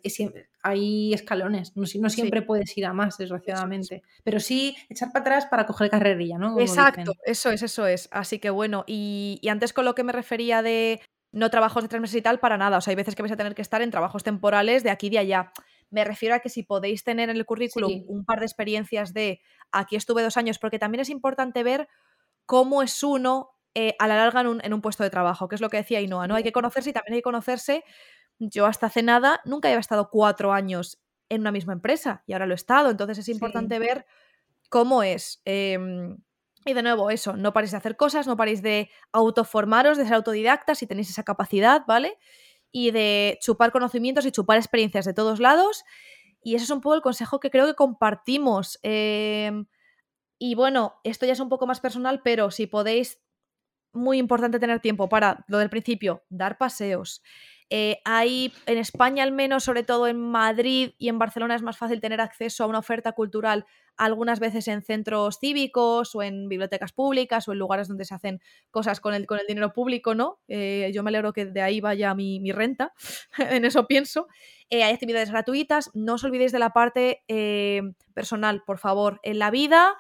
hay 0.63 1.15
escalones, 1.15 1.75
no, 1.75 1.87
siempre 1.87 2.43
puedes 2.43 2.77
ir 2.77 2.85
a 2.85 2.93
más, 2.93 3.17
desgraciadamente. 3.17 4.03
Pero 4.25 4.41
sí 4.41 4.77
echar 4.91 5.11
para 5.11 5.23
atrás 5.23 5.47
para 5.47 5.65
coger 5.65 5.89
carrerilla, 5.89 6.37
¿no? 6.37 6.61
Exacto, 6.61 7.15
eso 7.25 7.51
es, 7.51 7.63
eso 7.63 7.87
es. 7.87 8.07
Así 8.13 8.39
que 8.39 8.51
bueno, 8.51 8.85
y, 8.87 9.41
antes 9.49 9.73
con 9.73 9.87
lo 9.87 9.95
que 9.95 10.05
me 10.05 10.13
refería 10.13 10.61
de 10.61 11.01
no 11.33 11.49
trabajos 11.49 11.83
de 11.83 11.89
tres 11.89 12.03
meses 12.03 12.17
y 12.17 12.23
tal, 12.23 12.41
para 12.41 12.59
nada. 12.59 12.77
O 12.77 12.83
sea, 12.83 12.91
hay 12.93 12.97
veces 12.97 13.15
que 13.15 13.23
vais 13.23 13.33
a 13.33 13.39
tener 13.39 13.55
que 13.55 13.63
estar 13.63 13.81
en 13.81 13.91
trabajos 13.91 14.23
temporales 14.23 14.83
de 14.83 14.91
aquí 14.91 15.07
y 15.07 15.11
de 15.11 15.19
allá. 15.21 15.51
Me 15.91 16.05
refiero 16.05 16.35
a 16.35 16.41
que 16.41 16.49
si 16.49 16.63
podéis 16.63 17.05
tener 17.05 17.31
en 17.31 17.37
el 17.37 17.47
currículum 17.47 18.05
un 18.07 18.25
par 18.25 18.41
de 18.41 18.47
experiencias 18.47 19.13
de 19.13 19.41
aquí 19.73 19.97
estuve 19.97 20.23
dos 20.23 20.37
años, 20.37 20.59
porque 20.59 20.79
también 20.79 21.01
es 21.01 21.11
importante 21.11 21.63
ver 21.63 21.89
cómo 22.47 22.83
es 22.83 23.03
uno 23.03 23.51
eh, 23.75 23.95
a 23.99 24.07
la 24.07 24.17
larga 24.17 24.43
en 24.43 24.47
un, 24.47 24.61
en 24.65 24.73
un, 24.73 24.81
puesto 24.81 25.03
de 25.03 25.11
trabajo, 25.11 25.49
que 25.49 25.57
es 25.57 25.61
lo 25.61 25.69
que 25.69 25.79
decía 25.79 26.01
Inoa, 26.01 26.29
¿no? 26.29 26.37
Hay 26.37 26.45
que 26.45 26.53
conocerse 26.53 26.91
y 26.91 26.93
también 26.93 27.15
hay 27.15 27.19
que 27.21 27.25
conocerse 27.25 27.85
yo 28.39 28.67
hasta 28.67 28.87
hace 28.87 29.03
nada 29.03 29.41
nunca 29.45 29.69
había 29.69 29.81
estado 29.81 30.11
cuatro 30.11 30.53
años 30.53 31.01
en 31.29 31.41
una 31.41 31.53
misma 31.53 31.73
empresa 31.73 32.23
y 32.27 32.33
ahora 32.33 32.47
lo 32.47 32.55
he 32.55 32.57
estado, 32.57 32.91
entonces 32.91 33.19
es 33.19 33.29
importante 33.29 33.79
ver 33.79 34.07
cómo 34.69 35.03
es. 35.03 35.41
Em, 35.45 36.19
y 36.67 36.73
de 36.73 36.83
nuevo, 36.83 37.11
eso, 37.11 37.37
no 37.37 37.53
paréis 37.53 37.73
de 37.73 37.77
hacer 37.77 37.97
cosas, 37.97 38.27
no 38.27 38.37
paréis 38.37 38.63
de 38.63 38.91
autoformaros, 39.13 39.99
de 39.99 40.05
ser 40.05 40.15
autodidactas 40.15 40.79
si 40.79 40.87
tenéis 40.87 41.11
esa 41.11 41.23
capacidad, 41.23 41.83
¿vale? 41.87 42.19
Y 42.77 42.91
de 42.91 43.39
chupar 43.41 43.71
conocimientos 43.71 44.27
y 44.27 44.33
chupar 44.33 44.59
experiencias 44.59 45.05
de 45.05 45.15
todos 45.15 45.39
lados. 45.39 45.85
Y 46.43 46.57
ese 46.57 46.65
es 46.65 46.71
un 46.71 46.81
poco 46.81 46.97
el 46.97 47.03
consejo 47.03 47.39
que 47.39 47.51
creo 47.51 47.67
que 47.67 47.75
compartimos. 47.75 48.81
Em, 48.83 49.67
y 50.39 50.57
bueno, 50.57 50.95
esto 51.05 51.25
ya 51.25 51.35
es 51.35 51.41
un 51.41 51.49
poco 51.49 51.69
más 51.69 51.79
personal, 51.79 52.21
pero 52.25 52.51
si 52.51 52.67
podéis, 52.67 53.21
muy 53.95 54.19
importante 54.19 54.59
tener 54.59 54.81
tiempo 54.81 55.09
para 55.09 55.45
lo 55.47 55.59
del 55.59 55.71
principio, 55.71 56.25
dar 56.29 56.59
paseos, 56.59 57.23
eh, 57.71 57.99
hay 58.05 58.53
en 58.67 58.79
España 58.79 59.23
al 59.23 59.33
menos, 59.33 59.65
sobre 59.65 59.83
todo 59.83 60.07
en 60.07 60.21
Madrid 60.21 60.93
y 60.99 61.09
en 61.09 61.19
Barcelona 61.19 61.55
es 61.55 61.63
más 61.63 61.79
fácil 61.79 62.01
tener 62.01 62.21
acceso 62.21 62.65
a 62.65 62.67
una 62.67 62.79
oferta 62.79 63.13
cultural 63.13 63.65
algunas 63.97 64.41
veces 64.41 64.69
en 64.69 64.83
centros 64.83 65.39
cívicos 65.41 66.15
o 66.15 66.23
en 66.23 66.49
bibliotecas 66.49 66.93
públicas 66.93 67.49
o 67.49 67.53
en 67.53 67.59
lugares 67.59 67.89
donde 67.89 68.05
se 68.05 68.15
hacen 68.15 68.41
cosas 68.71 69.01
con 69.01 69.15
el, 69.15 69.27
con 69.27 69.39
el 69.39 69.47
dinero 69.47 69.73
público, 69.73 70.15
¿no? 70.15 70.41
Eh, 70.49 70.91
yo 70.93 71.03
me 71.03 71.11
alegro 71.11 71.33
que 71.33 71.47
de 71.47 71.63
ahí 71.63 71.81
vaya 71.81 72.15
mi, 72.15 72.41
mi 72.41 72.53
renta, 72.53 72.93
en 73.39 73.65
eso 73.65 73.87
pienso. 73.87 74.27
Eh, 74.69 74.83
hay 74.83 74.93
actividades 74.93 75.31
gratuitas, 75.31 75.91
no 75.95 76.15
os 76.15 76.25
olvidéis 76.25 76.53
de 76.53 76.59
la 76.59 76.71
parte 76.71 77.23
personal, 78.15 78.63
por 78.67 78.79
favor. 78.79 79.21
En 79.23 79.39
la 79.39 79.51
vida 79.51 79.95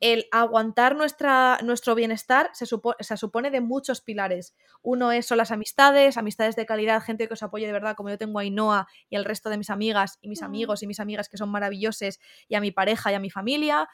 el 0.00 0.26
aguantar 0.30 0.96
nuestra, 0.96 1.58
nuestro 1.64 1.94
bienestar 1.94 2.50
se, 2.52 2.66
se, 2.66 3.16
supone 3.16 3.50
de 3.50 3.60
muchos 3.60 4.00
pilares. 4.00 4.54
Uno 4.82 5.10
es, 5.10 5.26
son 5.26 5.38
las 5.38 5.50
amistades, 5.50 6.16
amistades 6.16 6.54
de 6.54 6.66
calidad, 6.66 7.02
gente 7.02 7.26
que 7.26 7.34
os 7.34 7.42
apoye 7.42 7.66
de 7.66 7.72
verdad, 7.72 7.96
como 7.96 8.10
yo 8.10 8.18
tengo 8.18 8.38
a 8.38 8.42
Ainhoa 8.42 8.86
y 9.08 9.16
el 9.16 9.24
resto 9.24 9.50
de 9.50 9.58
mis 9.58 9.70
amigas 9.70 10.18
y 10.20 10.28
mis 10.28 10.42
amigos 10.42 10.82
y 10.82 10.86
mis 10.86 11.00
amigas 11.00 11.28
que 11.28 11.36
son 11.36 11.50
maravillosos, 11.50 12.18
y 12.48 12.54
a 12.54 12.60
mi 12.60 12.70
pareja 12.70 13.10
y 13.12 13.14
a 13.14 13.20
mi 13.20 13.30
familia. 13.30 13.88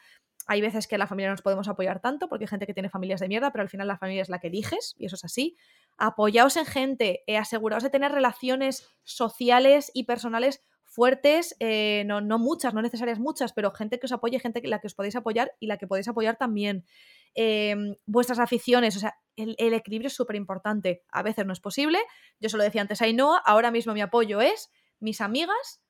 Hay 0.47 0.61
veces 0.61 0.87
que 0.87 0.99
la 0.99 1.07
familia 1.07 1.29
no 1.29 1.33
nos 1.33 1.41
podemos 1.41 1.67
apoyar 1.67 2.01
tanto 2.01 2.29
porque 2.29 2.43
hay 2.43 2.49
gente 2.49 2.67
que 2.67 2.73
tiene 2.73 2.89
familias 2.89 3.19
de 3.19 3.27
mierda, 3.27 3.51
pero 3.51 3.63
al 3.63 3.69
final 3.69 3.87
la 3.87 3.97
familia 3.97 4.21
es 4.21 4.29
la 4.29 4.37
que 4.37 4.47
eliges 4.47 4.93
y 4.97 5.07
eso 5.07 5.15
es 5.15 5.25
así. 5.25 5.57
Apoyaos 5.97 6.55
en 6.57 6.65
gente, 6.65 7.23
eh, 7.25 7.37
aseguraos 7.37 7.81
de 7.81 7.89
tener 7.89 8.11
relaciones 8.11 8.87
sociales 9.03 9.89
y 9.95 10.03
personales 10.03 10.63
fuertes, 10.95 11.55
eh, 11.59 12.03
no, 12.05 12.21
no, 12.21 12.39
muchas, 12.39 12.73
no 12.73 12.81
necesarias 12.81 13.19
muchas, 13.19 13.51
pero 13.51 13.71
gente 13.71 13.99
que 13.99 14.05
os 14.05 14.11
apoye, 14.13 14.39
gente 14.39 14.61
que 14.61 14.69
la 14.69 14.79
que 14.79 14.87
os 14.87 14.95
podéis 14.95 15.17
apoyar 15.17 15.51
y 15.59 15.67
la 15.67 15.77
que 15.77 15.87
podéis 15.87 16.07
apoyar 16.07 16.37
también. 16.37 16.85
Em, 17.33 17.95
vuestras 18.05 18.39
aficiones, 18.39 18.95
o 18.95 18.99
sea, 18.99 19.15
el, 19.35 19.73
equilibrio 19.73 20.07
es 20.07 20.13
súper 20.13 20.37
importante. 20.37 21.03
A 21.11 21.21
veces 21.21 21.45
no 21.45 21.51
es 21.51 21.59
posible. 21.59 21.99
Yo 22.39 22.47
se 22.47 22.55
lo 22.55 22.63
decía 22.63 22.81
antes 22.81 23.01
a 23.01 23.05
Ainhoa, 23.05 23.37
ahora 23.45 23.71
mismo 23.71 23.93
mi 23.93 23.99
apoyo 23.99 24.39
es 24.39 24.71
mis 24.99 25.19
amigas, 25.19 25.81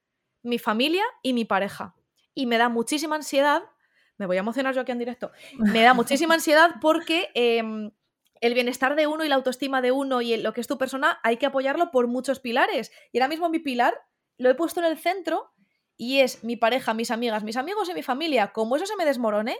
mi 0.41 0.57
familia 0.57 1.03
y 1.21 1.33
mi 1.33 1.45
pareja. 1.45 1.95
Y 2.33 2.47
me 2.47 2.57
da 2.57 2.67
muchísima 2.67 3.15
ansiedad, 3.15 3.61
me 4.17 4.25
voy 4.25 4.37
a 4.37 4.39
emocionar 4.39 4.73
yo 4.73 4.81
aquí 4.81 4.91
en 4.91 4.99
directo, 4.99 5.31
me 5.59 5.83
da 5.83 5.93
muchísima 5.93 6.33
ansiedad 6.35 6.71
porque... 6.81 7.29
Em, 7.35 7.91
el 8.41 8.53
bienestar 8.53 8.95
de 8.95 9.07
uno 9.07 9.23
y 9.23 9.29
la 9.29 9.35
autoestima 9.35 9.81
de 9.81 9.93
uno 9.93 10.21
y 10.21 10.35
lo 10.35 10.53
que 10.53 10.59
es 10.59 10.67
tu 10.67 10.77
persona 10.77 11.19
hay 11.23 11.37
que 11.37 11.45
apoyarlo 11.45 11.89
por 11.89 12.07
muchos 12.07 12.41
pilares. 12.41 12.91
Y 13.13 13.17
ahora 13.17 13.29
mismo 13.29 13.49
mi 13.49 13.59
pilar 13.59 13.95
lo 14.37 14.49
he 14.49 14.55
puesto 14.55 14.79
en 14.79 14.87
el 14.87 14.97
centro 14.97 15.51
y 15.97 16.19
es 16.19 16.43
mi 16.43 16.55
pareja, 16.55 16.93
mis 16.93 17.11
amigas, 17.11 17.43
mis 17.43 17.57
amigos 17.57 17.89
y 17.89 17.93
mi 17.93 18.03
familia. 18.03 18.51
Como 18.51 18.75
eso 18.75 18.85
se 18.85 18.95
me 18.95 19.05
desmorone, 19.05 19.57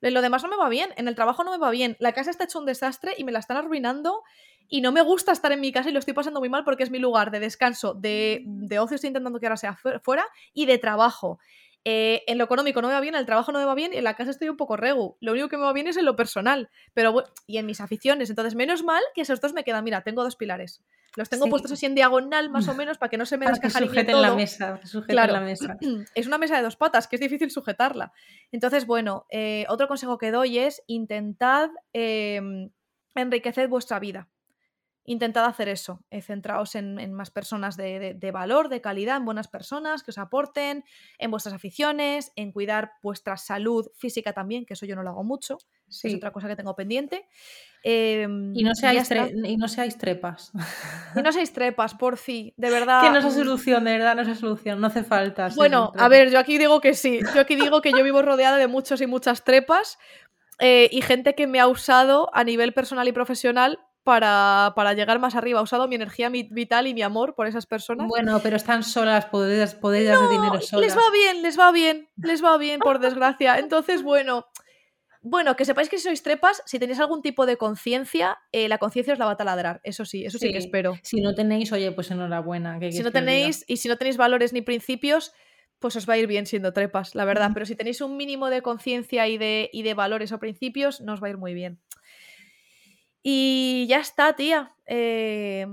lo 0.00 0.22
demás 0.22 0.42
no 0.42 0.48
me 0.48 0.56
va 0.56 0.68
bien, 0.68 0.90
en 0.96 1.08
el 1.08 1.14
trabajo 1.14 1.44
no 1.44 1.50
me 1.50 1.58
va 1.58 1.70
bien, 1.70 1.96
la 1.98 2.12
casa 2.12 2.30
está 2.30 2.44
hecho 2.44 2.58
un 2.58 2.66
desastre 2.66 3.14
y 3.16 3.24
me 3.24 3.32
la 3.32 3.38
están 3.38 3.56
arruinando 3.56 4.22
y 4.68 4.80
no 4.80 4.92
me 4.92 5.02
gusta 5.02 5.32
estar 5.32 5.50
en 5.50 5.60
mi 5.60 5.72
casa 5.72 5.88
y 5.88 5.92
lo 5.92 5.98
estoy 5.98 6.14
pasando 6.14 6.40
muy 6.40 6.50
mal 6.50 6.62
porque 6.64 6.82
es 6.82 6.90
mi 6.90 6.98
lugar 6.98 7.30
de 7.30 7.40
descanso, 7.40 7.94
de, 7.94 8.42
de 8.44 8.78
ocio, 8.78 8.96
estoy 8.96 9.08
intentando 9.08 9.40
que 9.40 9.46
ahora 9.46 9.56
sea 9.56 9.78
fuera 10.02 10.26
y 10.52 10.66
de 10.66 10.78
trabajo. 10.78 11.38
Eh, 11.84 12.24
en 12.26 12.38
lo 12.38 12.44
económico 12.44 12.82
no 12.82 12.88
me 12.88 12.94
va 12.94 13.00
bien, 13.00 13.14
en 13.14 13.20
el 13.20 13.26
trabajo 13.26 13.52
no 13.52 13.58
me 13.58 13.64
va 13.64 13.74
bien 13.74 13.94
y 13.94 13.96
en 13.96 14.04
la 14.04 14.14
casa 14.14 14.30
estoy 14.30 14.48
un 14.48 14.56
poco 14.56 14.76
regu. 14.76 15.16
Lo 15.20 15.32
único 15.32 15.48
que 15.48 15.56
me 15.56 15.62
va 15.62 15.72
bien 15.72 15.86
es 15.86 15.96
en 15.96 16.04
lo 16.04 16.16
personal 16.16 16.68
pero 16.92 17.24
y 17.46 17.58
en 17.58 17.66
mis 17.66 17.80
aficiones. 17.80 18.30
Entonces, 18.30 18.54
menos 18.54 18.82
mal 18.82 19.02
que 19.14 19.22
esos 19.22 19.40
dos 19.40 19.52
me 19.52 19.64
quedan. 19.64 19.84
Mira, 19.84 20.02
tengo 20.02 20.22
dos 20.22 20.36
pilares. 20.36 20.82
Los 21.16 21.28
tengo 21.28 21.48
puestos 21.48 21.72
así 21.72 21.86
en 21.86 21.94
diagonal, 21.94 22.50
más 22.50 22.68
o 22.68 22.74
menos, 22.74 22.98
para 22.98 23.10
que 23.10 23.16
no 23.16 23.26
se 23.26 23.38
me 23.38 23.46
descajarille 23.46 24.04
todo. 24.04 24.20
la 24.20 24.34
mesa, 24.34 24.80
claro. 25.06 25.32
la 25.32 25.40
mesa. 25.40 25.78
Es 26.14 26.26
una 26.26 26.38
mesa 26.38 26.56
de 26.56 26.62
dos 26.62 26.76
patas, 26.76 27.08
que 27.08 27.16
es 27.16 27.20
difícil 27.20 27.50
sujetarla. 27.50 28.12
Entonces, 28.52 28.86
bueno, 28.86 29.26
eh, 29.30 29.64
otro 29.68 29.88
consejo 29.88 30.18
que 30.18 30.30
doy 30.30 30.58
es 30.58 30.82
intentad 30.86 31.70
em, 31.92 32.70
enriquecer 33.14 33.68
vuestra 33.68 33.98
vida 33.98 34.28
intentad 35.08 35.46
hacer 35.46 35.68
eso, 35.68 36.04
eh, 36.10 36.20
centraos 36.20 36.74
en, 36.74 37.12
más 37.12 37.30
personas 37.30 37.76
de, 37.76 38.30
valor, 38.32 38.68
de 38.68 38.80
calidad, 38.80 39.16
en 39.16 39.24
buenas 39.24 39.48
personas 39.48 40.02
que 40.02 40.10
os 40.10 40.18
aporten, 40.18 40.84
en 41.18 41.30
vuestras 41.30 41.54
aficiones, 41.54 42.30
en 42.36 42.52
cuidar 42.52 42.92
vuestra 43.02 43.38
salud 43.38 43.90
física 43.96 44.34
también, 44.34 44.66
que 44.66 44.74
eso 44.74 44.84
yo 44.84 44.94
no 44.94 45.02
lo 45.02 45.10
hago 45.10 45.24
mucho, 45.24 45.58
es 45.88 46.14
otra 46.14 46.30
cosa 46.30 46.46
que 46.46 46.56
tengo 46.56 46.76
pendiente. 46.76 47.26
Em, 47.82 48.54
y, 48.54 48.62
no 48.62 48.74
seáis 48.74 49.10
y 49.44 49.56
no 49.56 49.66
seáis 49.68 49.96
trepas. 49.96 50.52
Y 51.16 51.22
no 51.22 51.32
seáis 51.32 51.52
trepas, 51.52 51.94
por 51.94 52.18
fin, 52.18 52.52
de 52.56 52.70
verdad. 52.70 53.00
que 53.00 53.10
no 53.10 53.18
es 53.18 53.34
solución, 53.34 53.84
de 53.84 53.92
verdad, 53.92 54.14
no 54.14 54.22
es 54.22 54.38
solución, 54.38 54.80
no 54.80 54.88
hace 54.88 55.04
falta. 55.04 55.48
Bueno, 55.56 55.92
a 55.96 56.08
ver, 56.08 56.30
yo 56.30 56.38
aquí 56.38 56.58
digo 56.58 56.80
que 56.80 56.92
sí, 56.92 57.20
yo 57.34 57.40
aquí 57.40 57.56
digo 57.56 57.80
que 57.80 57.92
yo 57.92 58.04
vivo 58.04 58.20
rodeada 58.20 58.58
de 58.58 58.66
muchos 58.66 59.00
y 59.00 59.06
muchas 59.06 59.42
trepas. 59.42 59.98
Eh, 60.60 60.88
y 60.90 61.02
gente 61.02 61.36
que 61.36 61.46
me 61.46 61.60
ha 61.60 61.68
usado 61.68 62.30
a 62.32 62.42
nivel 62.42 62.74
personal 62.74 63.06
y 63.06 63.12
profesional 63.12 63.78
para, 64.08 64.94
llegar 64.94 65.18
más 65.18 65.34
arriba. 65.34 65.60
He 65.60 65.62
usado 65.62 65.86
mi 65.86 65.96
energía 65.96 66.30
vital 66.30 66.86
y 66.86 66.94
mi 66.94 67.02
amor 67.02 67.34
por 67.34 67.46
esas 67.46 67.66
personas. 67.66 68.08
Bueno, 68.08 68.40
pero 68.42 68.56
están 68.56 68.82
solas, 68.82 69.26
podéis, 69.26 69.74
podéis 69.74 70.08
de 70.08 70.28
dinero 70.30 70.60
solas. 70.62 70.86
Les 70.86 70.96
va 70.96 71.10
bien, 71.12 71.42
les 71.42 71.58
va 71.58 71.72
bien, 71.72 72.08
les 72.16 72.42
va 72.42 72.56
bien, 72.56 72.80
por 72.80 73.00
desgracia. 73.00 73.58
Entonces, 73.58 74.02
bueno, 74.02 74.46
Bueno, 75.20 75.56
que 75.56 75.64
sepáis 75.64 75.88
que 75.90 75.98
si 75.98 76.04
sois 76.04 76.22
trepas, 76.22 76.62
si 76.64 76.78
tenéis 76.78 77.00
algún 77.00 77.22
tipo 77.22 77.44
de 77.44 77.56
conciencia, 77.56 78.38
eh, 78.52 78.68
la 78.68 78.78
conciencia 78.78 79.12
os 79.12 79.18
la 79.18 79.26
va 79.26 79.32
a 79.32 79.36
taladrar. 79.36 79.80
Eso 79.82 80.04
sí, 80.04 80.24
eso 80.24 80.38
sí, 80.38 80.52
que 80.52 80.58
espero. 80.58 80.94
Si 81.02 81.20
no 81.20 81.34
tenéis, 81.34 81.72
oye, 81.72 81.90
pues 81.90 82.10
enhorabuena. 82.12 82.78
si 82.90 83.02
no 83.02 83.10
tenéis, 83.10 83.64
y 83.66 83.78
si 83.78 83.88
no 83.88 83.98
tenéis 83.98 84.16
valores 84.16 84.52
ni 84.52 84.62
principios, 84.62 85.32
pues 85.80 85.96
os 85.96 86.08
va 86.08 86.14
a 86.14 86.18
ir 86.18 86.28
bien 86.28 86.46
siendo 86.46 86.72
trepas, 86.72 87.16
la 87.16 87.24
verdad. 87.24 87.50
Pero 87.52 87.66
si 87.66 87.74
tenéis 87.74 88.00
un 88.00 88.16
mínimo 88.16 88.48
de 88.48 88.62
conciencia 88.62 89.26
y 89.26 89.38
de, 89.38 89.68
y 89.72 89.82
de 89.82 89.94
valores 89.94 90.30
o 90.30 90.38
principios, 90.38 91.00
no 91.00 91.14
os 91.14 91.22
va 91.22 91.26
a 91.26 91.30
ir 91.30 91.36
muy 91.36 91.52
bien. 91.52 91.80
Y 93.24 93.86
ya 93.88 94.00
está, 94.00 94.34
tía. 94.36 94.74
Eh, 94.86 95.66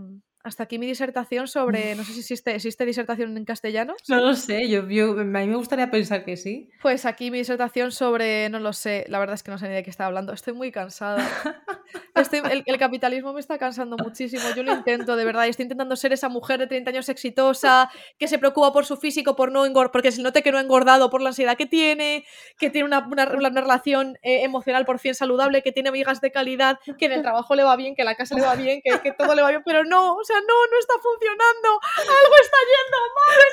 hasta 0.45 0.63
aquí 0.63 0.79
mi 0.79 0.85
disertación 0.85 1.47
sobre. 1.47 1.95
No 1.95 2.03
sé 2.03 2.13
si 2.13 2.19
existe, 2.19 2.53
¿existe 2.53 2.85
disertación 2.85 3.35
en 3.37 3.45
castellano. 3.45 3.95
No 4.07 4.17
lo 4.17 4.35
sé, 4.35 4.67
yo, 4.69 4.81
a 4.81 4.83
mí 4.83 5.47
me 5.47 5.55
gustaría 5.55 5.89
pensar 5.89 6.23
que 6.25 6.37
sí. 6.37 6.69
Pues 6.81 7.05
aquí 7.05 7.31
mi 7.31 7.39
disertación 7.39 7.91
sobre. 7.91 8.49
No 8.49 8.59
lo 8.59 8.73
sé, 8.73 9.05
la 9.07 9.19
verdad 9.19 9.35
es 9.35 9.43
que 9.43 9.51
no 9.51 9.57
sé 9.57 9.67
ni 9.67 9.75
de 9.75 9.83
qué 9.83 9.89
está 9.89 10.05
hablando. 10.05 10.33
Estoy 10.33 10.53
muy 10.53 10.71
cansada. 10.71 11.25
el, 12.65 12.77
capitalismo 12.77 13.33
me 13.33 13.39
está 13.39 13.57
cansando 13.57 13.97
muchísimo. 13.97 14.43
Yo 14.55 14.63
lo 14.63 14.73
intento, 14.73 15.15
de 15.15 15.25
verdad. 15.25 15.47
Estoy 15.47 15.63
intentando 15.63 15.95
ser 15.95 16.13
esa 16.13 16.29
mujer 16.29 16.59
de 16.59 16.67
30 16.67 16.91
años 16.91 17.09
exitosa, 17.09 17.89
que 18.17 18.27
se 18.27 18.37
preocupa 18.37 18.71
por 18.71 18.85
su 18.85 18.97
físico, 18.97 19.35
por 19.35 19.51
no 19.51 19.65
engordar, 19.65 19.91
porque 19.91 20.11
se 20.11 20.21
note 20.21 20.43
que 20.43 20.51
no 20.51 20.57
ha 20.57 20.61
engordado 20.61 21.09
por 21.09 21.21
la 21.21 21.29
ansiedad 21.29 21.57
que 21.57 21.65
tiene, 21.65 22.25
que 22.57 22.69
tiene 22.69 22.85
una, 22.85 23.05
una, 23.07 23.25
relación 23.25 24.17
eh, 24.21 24.43
emocional 24.43 24.85
por 24.85 24.99
fin 24.99 25.15
saludable, 25.15 25.61
que 25.61 25.71
tiene 25.71 25.89
amigas 25.89 26.21
de 26.21 26.31
calidad, 26.31 26.79
que 26.97 27.05
en 27.05 27.13
el 27.13 27.21
trabajo 27.21 27.55
le 27.55 27.63
va 27.63 27.75
bien, 27.75 27.95
que 27.95 28.01
en 28.01 28.07
la 28.07 28.15
casa 28.15 28.35
le 28.35 28.41
va 28.41 28.55
bien, 28.55 28.81
que, 28.83 28.99
que 28.99 29.11
todo 29.11 29.35
le 29.35 29.41
va 29.41 29.49
bien, 29.49 29.63
pero 29.65 29.83
no, 29.83 30.15
o 30.15 30.23
sea, 30.23 30.34
no, 30.41 30.67
no 30.71 30.79
está 30.79 30.93
funcionando, 31.01 31.79
algo 31.97 32.35
está 32.41 32.57
yendo 32.73 32.97
mal 33.15 33.45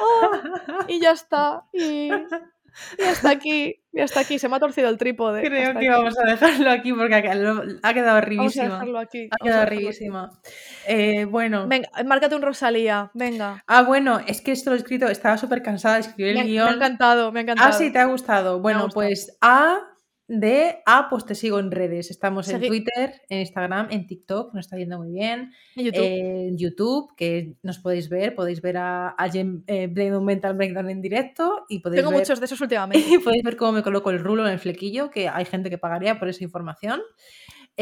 oh, 0.00 0.84
y 0.88 1.00
ya 1.00 1.12
está. 1.12 1.64
Y, 1.72 2.10
hasta 3.04 3.30
aquí, 3.30 3.82
y 3.92 4.00
hasta 4.00 4.20
aquí, 4.20 4.38
se 4.38 4.48
me 4.48 4.56
ha 4.56 4.60
torcido 4.60 4.88
el 4.88 4.96
trípode. 4.96 5.42
Creo 5.42 5.78
que 5.78 5.88
vamos 5.88 6.16
a 6.18 6.30
dejarlo 6.30 6.70
aquí 6.70 6.92
porque 6.92 7.14
ha 7.14 7.22
quedado 7.94 8.18
horriblísima. 8.18 8.80
Ha 8.80 9.06
quedado 9.42 9.62
horriblísima. 9.62 10.40
Eh, 10.86 11.24
bueno. 11.24 11.66
Venga, 11.66 11.88
márcate 12.04 12.36
un 12.36 12.42
Rosalía, 12.42 13.10
venga. 13.14 13.64
Ah, 13.66 13.82
bueno, 13.82 14.20
es 14.26 14.40
que 14.40 14.52
esto 14.52 14.70
lo 14.70 14.76
he 14.76 14.78
escrito, 14.78 15.08
estaba 15.08 15.36
súper 15.36 15.62
cansada 15.62 15.96
de 15.96 16.00
escribir 16.02 16.36
el 16.36 16.46
guion. 16.46 16.66
Me 16.66 16.72
ha 16.72 16.76
encantado, 16.76 17.32
me 17.32 17.40
ha 17.40 17.42
encantado. 17.42 17.70
Ah, 17.70 17.72
sí, 17.72 17.92
te 17.92 17.98
ha 17.98 18.04
gustado. 18.04 18.60
Bueno, 18.60 18.88
pues 18.92 19.36
A 19.40 19.89
de 20.30 20.76
Ah, 20.86 21.08
pues 21.10 21.26
te 21.26 21.34
sigo 21.34 21.58
en 21.58 21.72
redes. 21.72 22.10
Estamos 22.10 22.48
en 22.48 22.60
Twitter, 22.60 23.20
en 23.28 23.40
Instagram, 23.40 23.88
en 23.90 24.06
TikTok, 24.06 24.54
nos 24.54 24.66
está 24.66 24.76
yendo 24.76 24.96
muy 24.98 25.10
bien. 25.10 25.52
En 25.74 26.56
YouTube, 26.56 27.12
que 27.16 27.56
nos 27.62 27.80
podéis 27.80 28.08
ver, 28.08 28.36
podéis 28.36 28.62
ver 28.62 28.76
a, 28.76 29.08
a 29.08 29.28
Jen, 29.28 29.64
eh, 29.66 29.88
Mental 29.88 30.54
Breakdown 30.54 30.88
en 30.88 31.02
directo. 31.02 31.64
Y 31.68 31.80
podéis 31.80 32.04
Tengo 32.04 32.16
muchos 32.16 32.38
de 32.38 32.46
esos 32.46 32.60
últimamente. 32.60 33.14
Y 33.14 33.18
podéis 33.18 33.42
ver 33.42 33.56
cómo 33.56 33.72
me 33.72 33.82
coloco 33.82 34.10
el 34.10 34.20
rulo 34.20 34.46
en 34.46 34.52
el 34.52 34.60
flequillo, 34.60 35.10
que 35.10 35.28
hay 35.28 35.44
gente 35.44 35.68
que 35.68 35.78
pagaría 35.78 36.18
por 36.20 36.28
esa 36.28 36.44
información. 36.44 37.00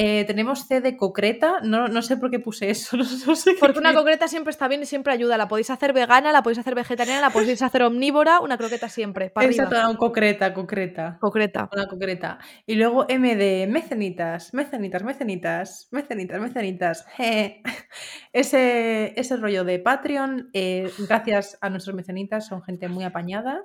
Eh, 0.01 0.25
tenemos 0.27 0.69
C 0.69 0.81
de 0.81 0.97
concreta, 0.97 1.57
no, 1.65 1.89
no, 1.89 2.03
sé 2.03 2.17
por 2.17 2.31
qué 2.31 2.39
puse 2.39 2.71
eso. 2.71 2.97
No, 3.27 3.35
sé 3.35 3.57
Porque 3.59 3.81
una 3.81 3.93
concreta 3.93 4.29
siempre 4.29 4.53
está 4.53 4.69
bien 4.69 4.81
y 4.83 4.87
siempre 4.87 5.13
ayuda. 5.13 5.37
La 5.37 5.49
podéis 5.49 5.71
hacer 5.71 5.93
vegana, 5.93 6.31
la 6.31 6.45
podéis 6.45 6.61
hacer 6.61 6.77
vegetariana, 6.77 7.21
la 7.21 7.31
podéis 7.31 7.61
hacer 7.63 7.83
omnívora, 7.83 8.39
una 8.39 8.57
croqueta 8.57 8.89
siempre. 8.89 9.31
Para 9.31 9.49
Exacto, 9.49 9.75
una 9.75 9.97
concreta, 9.97 10.55
concreta. 10.55 11.19
Concreta. 11.21 11.69
Una 11.73 11.89
concreta. 11.89 12.39
Y 12.65 12.77
luego 12.77 13.07
M 13.09 13.35
de 13.35 13.67
mecenitas, 13.69 14.55
mecenitas, 14.55 15.03
mecenitas, 15.03 15.89
mecenitas, 15.91 16.41
mecenitas. 16.41 17.07
Ese, 18.33 19.19
ese 19.19 19.37
rollo 19.37 19.65
de 19.65 19.81
Patreon, 19.81 20.51
eh, 20.53 20.93
gracias 21.09 21.59
a 21.61 21.71
nuestros 21.71 21.97
mecenitas, 21.97 22.47
son 22.47 22.63
gente 22.63 22.89
muy 22.89 23.03
apañada. 23.03 23.65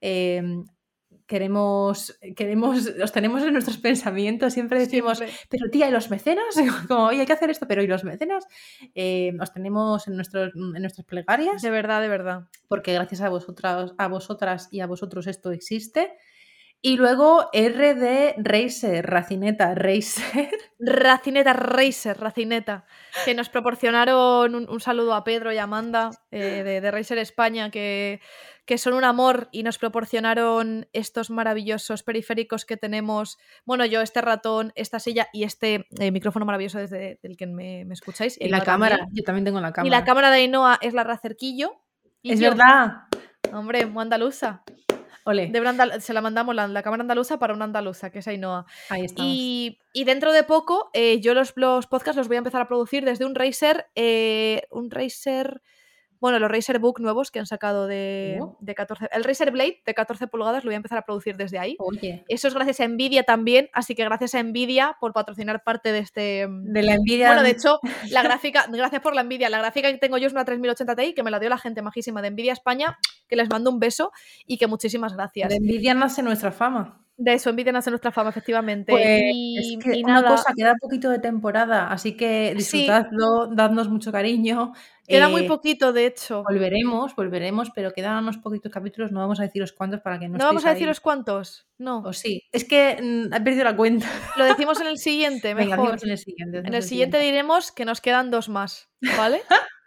Eh, 0.00 0.42
queremos, 1.28 2.18
queremos, 2.34 2.96
los 2.96 3.12
tenemos 3.12 3.42
en 3.42 3.52
nuestros 3.52 3.76
pensamientos, 3.78 4.54
siempre 4.54 4.80
decimos, 4.80 5.22
pero 5.48 5.70
tía, 5.70 5.88
¿y 5.88 5.92
los 5.92 6.10
mecenas? 6.10 6.56
Como, 6.88 7.06
oye, 7.06 7.20
hay 7.20 7.26
que 7.26 7.34
hacer 7.34 7.50
esto, 7.50 7.68
pero 7.68 7.82
¿y 7.82 7.86
los 7.86 8.02
mecenas? 8.02 8.46
Eh, 8.94 9.32
los 9.34 9.52
tenemos 9.52 10.08
en, 10.08 10.16
nuestros, 10.16 10.52
en 10.56 10.80
nuestras 10.80 11.06
plegarias. 11.06 11.62
De 11.62 11.70
verdad, 11.70 12.00
de 12.00 12.08
verdad. 12.08 12.48
Porque 12.66 12.94
gracias 12.94 13.20
a 13.20 13.28
vosotras, 13.28 13.94
a 13.98 14.08
vosotras 14.08 14.68
y 14.72 14.80
a 14.80 14.86
vosotros 14.86 15.26
esto 15.26 15.52
existe. 15.52 16.16
Y 16.80 16.96
luego 16.96 17.50
R 17.52 17.94
de 17.94 18.34
Racer, 18.38 19.04
Racineta, 19.04 19.74
Racer. 19.74 20.48
Racineta, 20.78 21.52
Racer, 21.52 22.18
Racineta. 22.18 22.86
Que 23.24 23.34
nos 23.34 23.48
proporcionaron 23.48 24.54
un, 24.54 24.80
saludo 24.80 25.14
a 25.14 25.24
Pedro 25.24 25.52
y 25.52 25.58
Amanda 25.58 26.10
eh, 26.30 26.62
de, 26.62 26.80
de 26.80 26.90
Racer 26.90 27.18
España, 27.18 27.70
que 27.70 28.20
que 28.68 28.76
son 28.76 28.92
un 28.92 29.04
amor 29.04 29.48
y 29.50 29.62
nos 29.62 29.78
proporcionaron 29.78 30.88
estos 30.92 31.30
maravillosos 31.30 32.02
periféricos 32.02 32.66
que 32.66 32.76
tenemos. 32.76 33.38
Bueno, 33.64 33.86
yo, 33.86 34.02
este 34.02 34.20
ratón, 34.20 34.72
esta 34.74 35.00
silla 35.00 35.28
y 35.32 35.44
este 35.44 35.86
eh, 35.98 36.10
micrófono 36.10 36.44
maravilloso 36.44 36.76
desde 36.76 37.18
el 37.22 37.38
que 37.38 37.46
me, 37.46 37.80
escucháis. 37.90 38.38
Y 38.38 38.50
la 38.50 38.62
cámara, 38.62 39.08
yo 39.10 39.24
también 39.24 39.46
tengo 39.46 39.58
la 39.62 39.72
cámara. 39.72 39.88
Y 39.88 39.90
la 39.90 40.04
cámara 40.04 40.30
de 40.30 40.40
Ainhoa 40.42 40.78
es 40.82 40.92
la 40.92 41.02
Racerquillo. 41.02 41.80
es 42.22 42.40
verdad. 42.40 43.04
Hombre, 43.54 43.86
muy 43.86 44.02
andaluza. 44.02 44.62
Ole. 45.24 45.50
se 46.00 46.12
la 46.12 46.20
mandamos 46.20 46.54
la, 46.54 46.82
cámara 46.82 47.00
andaluza 47.00 47.38
para 47.38 47.54
una 47.54 47.64
andaluza, 47.64 48.10
que 48.10 48.18
es 48.18 48.28
Ainhoa. 48.28 48.66
Ahí 48.90 49.06
estamos. 49.06 49.32
Y, 49.32 49.78
dentro 50.04 50.34
de 50.34 50.42
poco, 50.42 50.90
eh, 50.92 51.22
yo 51.22 51.32
los, 51.32 51.54
los 51.56 51.86
podcasts 51.86 52.18
los 52.18 52.28
voy 52.28 52.36
a 52.36 52.38
empezar 52.38 52.60
a 52.60 52.68
producir 52.68 53.06
desde 53.06 53.24
un 53.24 53.34
Razer, 53.34 53.86
eh, 53.94 54.64
un 54.70 54.90
Razer 54.90 55.62
bueno, 56.20 56.38
los 56.38 56.50
Razer 56.50 56.78
Book 56.78 57.00
nuevos 57.00 57.30
que 57.30 57.38
han 57.38 57.46
sacado 57.46 57.86
de, 57.86 58.40
14. 58.74 59.08
El 59.12 59.24
Razer 59.24 59.50
Blade 59.50 59.82
de 59.84 59.94
14 59.94 60.26
pulgadas 60.26 60.64
lo 60.64 60.68
voy 60.68 60.74
a 60.74 60.78
empezar 60.78 60.98
a 60.98 61.02
producir 61.02 61.36
desde 61.36 61.58
ahí. 61.58 61.76
Eso 62.28 62.48
es 62.48 62.54
gracias 62.54 62.80
a 62.80 62.88
Nvidia 62.88 63.22
también, 63.22 63.68
así 63.72 63.94
que 63.94 64.04
gracias 64.04 64.34
a 64.34 64.42
Nvidia 64.42 64.96
por 65.00 65.12
patrocinar 65.12 65.62
parte 65.62 65.92
de 65.92 65.98
este. 65.98 66.46
Mm, 66.48 66.72
de 66.72 66.82
la 66.82 66.96
Nvidia. 66.96 67.28
Bueno, 67.28 67.42
de 67.42 67.50
hecho, 67.50 67.80
la 68.10 68.22
gráfica, 68.22 68.66
gracias 68.72 69.02
por 69.02 69.14
la 69.14 69.22
Nvidia. 69.22 69.48
La 69.48 69.58
gráfica 69.58 69.90
que 69.90 69.98
tengo 69.98 70.18
yo 70.18 70.26
es 70.26 70.32
una 70.32 70.44
3080 70.44 70.96
Ti 70.96 71.14
que 71.14 71.22
me 71.22 71.30
la 71.30 71.38
dio 71.38 71.48
la 71.48 71.58
gente 71.58 71.82
majísima 71.82 72.22
de 72.22 72.30
Nvidia 72.30 72.52
España, 72.52 72.98
que 73.28 73.36
les 73.36 73.48
mando 73.48 73.70
un 73.70 73.78
beso 73.78 74.12
y 74.46 74.58
que 74.58 74.66
muchísimas 74.66 75.14
gracias. 75.14 75.48
De 75.48 75.60
Nvidia 75.60 75.94
nace 75.94 76.22
nuestra 76.22 76.52
fama. 76.52 77.04
De 77.18 77.32
eso, 77.32 77.52
Nvidia 77.52 77.72
nace 77.72 77.90
nuestra 77.90 78.12
fama, 78.12 78.30
efectivamente. 78.30 78.92
Pues, 78.92 79.04
y, 79.04 80.04
una 80.04 80.22
cosa, 80.22 80.52
queda 80.56 80.74
poquito 80.80 81.10
de 81.10 81.18
temporada, 81.18 81.90
así 81.90 82.16
que 82.16 82.54
disfrutadlo, 82.56 83.48
dadnos 83.48 83.88
mucho 83.88 84.12
cariño. 84.12 84.72
Queda 85.08 85.28
muy 85.28 85.42
eh, 85.42 85.48
poquito, 85.48 85.92
de 85.92 86.06
hecho. 86.06 86.42
Volveremos, 86.42 87.16
volveremos, 87.16 87.70
pero 87.74 87.92
quedan 87.92 88.22
unos 88.22 88.36
poquitos 88.36 88.70
capítulos, 88.70 89.10
no 89.10 89.20
vamos 89.20 89.40
a 89.40 89.44
deciros 89.44 89.72
cuántos 89.72 90.00
para 90.00 90.18
que 90.18 90.28
no 90.28 90.36
No 90.36 90.44
vamos 90.44 90.66
a 90.66 90.74
deciros 90.74 91.00
cuántos, 91.00 91.66
no. 91.78 92.00
O 92.00 92.12
sí, 92.12 92.46
es 92.52 92.64
que 92.64 92.98
mm, 93.00 93.32
he 93.32 93.40
perdido 93.40 93.64
la 93.64 93.74
cuenta. 93.74 94.06
Lo 94.36 94.44
decimos 94.44 94.80
en 94.80 94.88
el 94.88 94.98
siguiente, 94.98 95.54
mejor. 95.54 95.98
en 96.02 96.10
el 96.10 96.18
siguiente. 96.18 96.58
En 96.58 96.74
el 96.74 96.82
siguiente 96.82 97.18
diremos 97.18 97.72
que 97.72 97.86
nos 97.86 98.02
quedan 98.02 98.30
dos 98.30 98.48
más, 98.48 98.90
¿vale? 99.16 99.42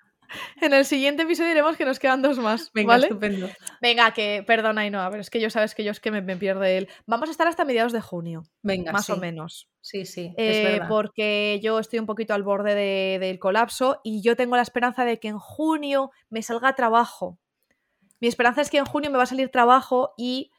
En 0.61 0.73
el 0.73 0.85
siguiente 0.85 1.23
episodio 1.23 1.49
diremos 1.49 1.76
que 1.76 1.85
nos 1.85 1.99
quedan 1.99 2.22
dos 2.22 2.39
más. 2.39 2.72
Venga, 2.73 2.93
¿vale? 2.93 3.07
estupendo. 3.07 3.49
Venga, 3.81 4.11
que 4.14 4.43
perdona, 4.48 4.85
y 4.85 4.89
no, 4.89 5.02
a 5.02 5.10
ver, 5.10 5.19
es 5.19 5.30
que 5.30 5.41
yo 5.41 5.49
sabes 5.49 5.76
que 5.76 5.84
yo 5.84 5.91
es 5.91 5.99
que 5.99 6.11
me, 6.11 6.22
pierde 6.38 6.77
el. 6.77 6.89
Vamos 7.06 7.30
a 7.30 7.31
estar 7.31 7.48
hasta 7.48 7.65
mediados 7.65 7.91
de 7.91 8.02
junio. 8.02 8.43
Venga, 8.61 8.91
más 8.91 9.10
o 9.10 9.18
menos. 9.18 9.70
Sí, 9.82 10.06
sí. 10.06 10.34
Eh, 10.38 10.80
porque 10.88 11.60
yo 11.64 11.80
estoy 11.80 11.99
un 11.99 12.06
poquito 12.06 12.34
al 12.34 12.44
borde 12.44 12.76
del 13.20 13.40
colapso 13.40 13.99
y 14.03 14.22
yo 14.22 14.36
tengo 14.36 14.56
la 14.56 14.62
esperanza 14.62 15.06
de 15.06 15.20
que 15.20 15.28
en 15.28 15.40
junio 15.40 16.12
me 16.30 16.44
salga 16.44 16.76
trabajo. 16.76 17.40
Mi 18.20 18.28
esperanza 18.28 18.62
es 18.62 18.70
que 18.70 18.78
en 18.78 18.86
junio 18.86 19.10
me 19.10 19.18
va 19.18 19.24
a 19.24 19.28
salir 19.28 19.49
trabajo 19.49 20.14
y 20.18 20.52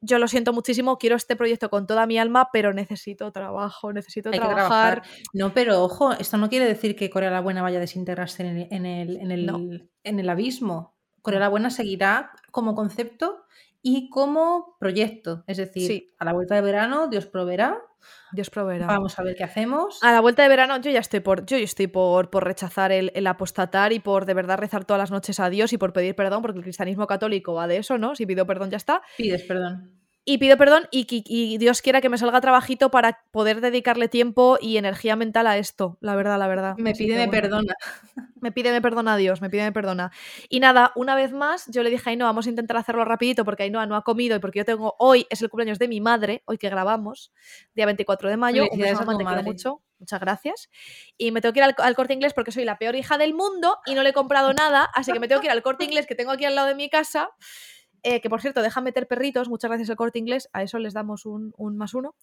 yo 0.00 0.18
lo 0.18 0.26
siento 0.26 0.52
muchísimo, 0.52 0.98
quiero 0.98 1.14
este 1.14 1.36
proyecto 1.36 1.70
con 1.70 1.86
toda 1.86 2.06
mi 2.06 2.18
alma, 2.18 2.48
pero 2.52 2.72
necesito 2.72 3.30
trabajo, 3.30 3.92
necesito 3.92 4.30
trabajar. 4.30 5.02
No, 5.32 5.54
pero 5.54 5.82
ojo, 5.82 6.12
esto 6.12 6.38
no 6.38 6.48
quiere 6.48 6.66
decir 6.66 6.96
que 6.96 7.08
Corea 7.08 7.30
la 7.30 7.40
Buena 7.40 7.62
vaya 7.62 7.76
a 7.76 7.80
desintegrarse 7.80 8.42
en 8.42 8.56
el, 8.56 8.68
en 8.72 9.30
el, 9.30 9.90
en 10.02 10.18
el, 10.18 10.28
abismo. 10.28 10.96
Corea 11.22 11.38
la 11.38 11.48
Buena 11.48 11.70
seguirá 11.70 12.32
como 12.50 12.74
concepto 12.74 13.44
y 13.82 14.08
como 14.08 14.76
proyecto. 14.78 15.44
Es 15.46 15.56
decir, 15.56 16.14
a 16.18 16.24
la 16.24 16.32
vuelta 16.32 16.54
de 16.54 16.60
verano, 16.62 17.08
Dios 17.08 17.26
proveerá. 17.26 17.78
Dios 18.32 18.50
proveerá. 18.50 18.86
Vamos 18.86 19.18
a 19.18 19.22
ver 19.22 19.36
qué 19.36 19.44
hacemos. 19.44 20.02
A 20.02 20.12
la 20.12 20.20
vuelta 20.20 20.42
de 20.42 20.48
verano, 20.48 20.80
yo 20.80 20.90
ya 20.90 21.00
estoy 21.00 21.20
por, 21.20 21.44
yo 21.46 21.56
estoy 21.56 21.86
por, 21.86 22.30
por 22.30 22.44
rechazar 22.44 22.90
el, 22.92 23.12
el, 23.14 23.26
apostatar 23.26 23.92
y 23.92 24.00
por 24.00 24.24
de 24.24 24.34
verdad 24.34 24.58
rezar 24.58 24.84
todas 24.84 24.98
las 24.98 25.10
noches 25.10 25.38
a 25.40 25.50
Dios 25.50 25.72
y 25.72 25.78
por 25.78 25.92
pedir 25.92 26.14
perdón, 26.14 26.42
porque 26.42 26.58
el 26.58 26.64
cristianismo 26.64 27.06
católico 27.06 27.54
va 27.54 27.66
de 27.66 27.76
eso, 27.78 27.98
¿no? 27.98 28.16
Si 28.16 28.26
pido 28.26 28.46
perdón, 28.46 28.70
ya 28.70 28.76
está. 28.76 29.02
Pides 29.16 29.42
perdón. 29.44 30.01
Y 30.24 30.38
pido 30.38 30.56
perdón 30.56 30.86
y, 30.92 31.58
Dios 31.58 31.82
quiera 31.82 32.00
que 32.00 32.08
me 32.08 32.16
salga 32.16 32.40
trabajito 32.40 32.92
para 32.92 33.24
poder 33.32 33.60
dedicarle 33.60 34.06
tiempo 34.06 34.56
y 34.60 34.76
energía 34.76 35.16
mental 35.16 35.48
a 35.48 35.58
esto, 35.58 35.98
la 36.00 36.14
verdad, 36.14 36.38
la 36.38 36.46
verdad. 36.46 36.76
Me 36.78 36.92
pide, 36.92 37.16
me 37.16 37.28
perdona. 37.28 37.74
Me 38.40 38.52
pide, 38.52 38.70
me 38.70 38.80
perdona 38.80 39.16
Dios, 39.16 39.40
me 39.40 39.50
pide, 39.50 39.62
me 39.62 39.72
perdona. 39.72 40.12
Y 40.48 40.60
nada, 40.60 40.92
una 40.94 41.16
vez 41.16 41.32
más, 41.32 41.66
yo 41.68 41.82
le 41.82 41.90
dije 41.90 42.08
a 42.08 42.10
Ainhoa, 42.10 42.26
vamos 42.26 42.46
a 42.46 42.50
intentar 42.50 42.76
hacerlo 42.76 43.04
rapidito 43.04 43.44
porque 43.44 43.64
Ainhoa 43.64 43.86
no 43.86 43.96
ha 43.96 44.02
comido 44.02 44.36
y 44.36 44.38
porque 44.38 44.60
yo 44.60 44.64
tengo, 44.64 44.94
hoy 44.98 45.26
es 45.28 45.42
el 45.42 45.48
cumpleaños 45.48 45.78
de 45.80 45.88
mi 45.88 46.00
madre, 46.00 46.42
hoy 46.46 46.58
que 46.58 46.68
grabamos, 46.68 47.32
día 47.74 47.86
24 47.86 48.30
de 48.30 48.36
mayo, 48.36 48.64
un 48.70 48.78
beso, 48.78 49.04
mamá, 49.04 49.18
te 49.18 49.24
quiero 49.24 49.42
mucho, 49.42 49.82
muchas 49.98 50.20
gracias. 50.20 50.70
Y 51.16 51.32
me 51.32 51.40
tengo 51.40 51.52
que 51.52 51.60
ir 51.60 51.64
al, 51.64 51.74
al, 51.78 51.94
corte 51.96 52.14
inglés 52.14 52.32
porque 52.32 52.52
soy 52.52 52.64
la 52.64 52.78
peor 52.78 52.94
hija 52.94 53.18
del 53.18 53.34
mundo 53.34 53.78
y 53.86 53.94
no 53.94 54.02
le 54.02 54.10
he 54.10 54.12
comprado 54.12 54.52
nada, 54.52 54.88
así 54.94 55.12
que 55.12 55.20
me 55.20 55.26
tengo 55.28 55.40
que 55.40 55.48
ir 55.48 55.52
al 55.52 55.62
corte 55.62 55.84
inglés 55.84 56.06
que 56.06 56.14
tengo 56.14 56.32
aquí 56.32 56.44
al 56.44 56.54
lado 56.54 56.68
de 56.68 56.74
mi 56.74 56.88
casa 56.88 57.30
Eh, 58.02 58.20
que 58.20 58.28
por 58.28 58.40
cierto, 58.40 58.62
dejan 58.62 58.84
meter 58.84 59.06
perritos, 59.06 59.48
muchas 59.48 59.70
gracias 59.70 59.90
al 59.90 59.96
corte 59.96 60.18
inglés, 60.18 60.48
a 60.52 60.62
eso 60.62 60.78
les 60.78 60.92
damos 60.92 61.24
un, 61.26 61.52
un 61.56 61.76
más 61.76 61.94
uno, 61.94 62.14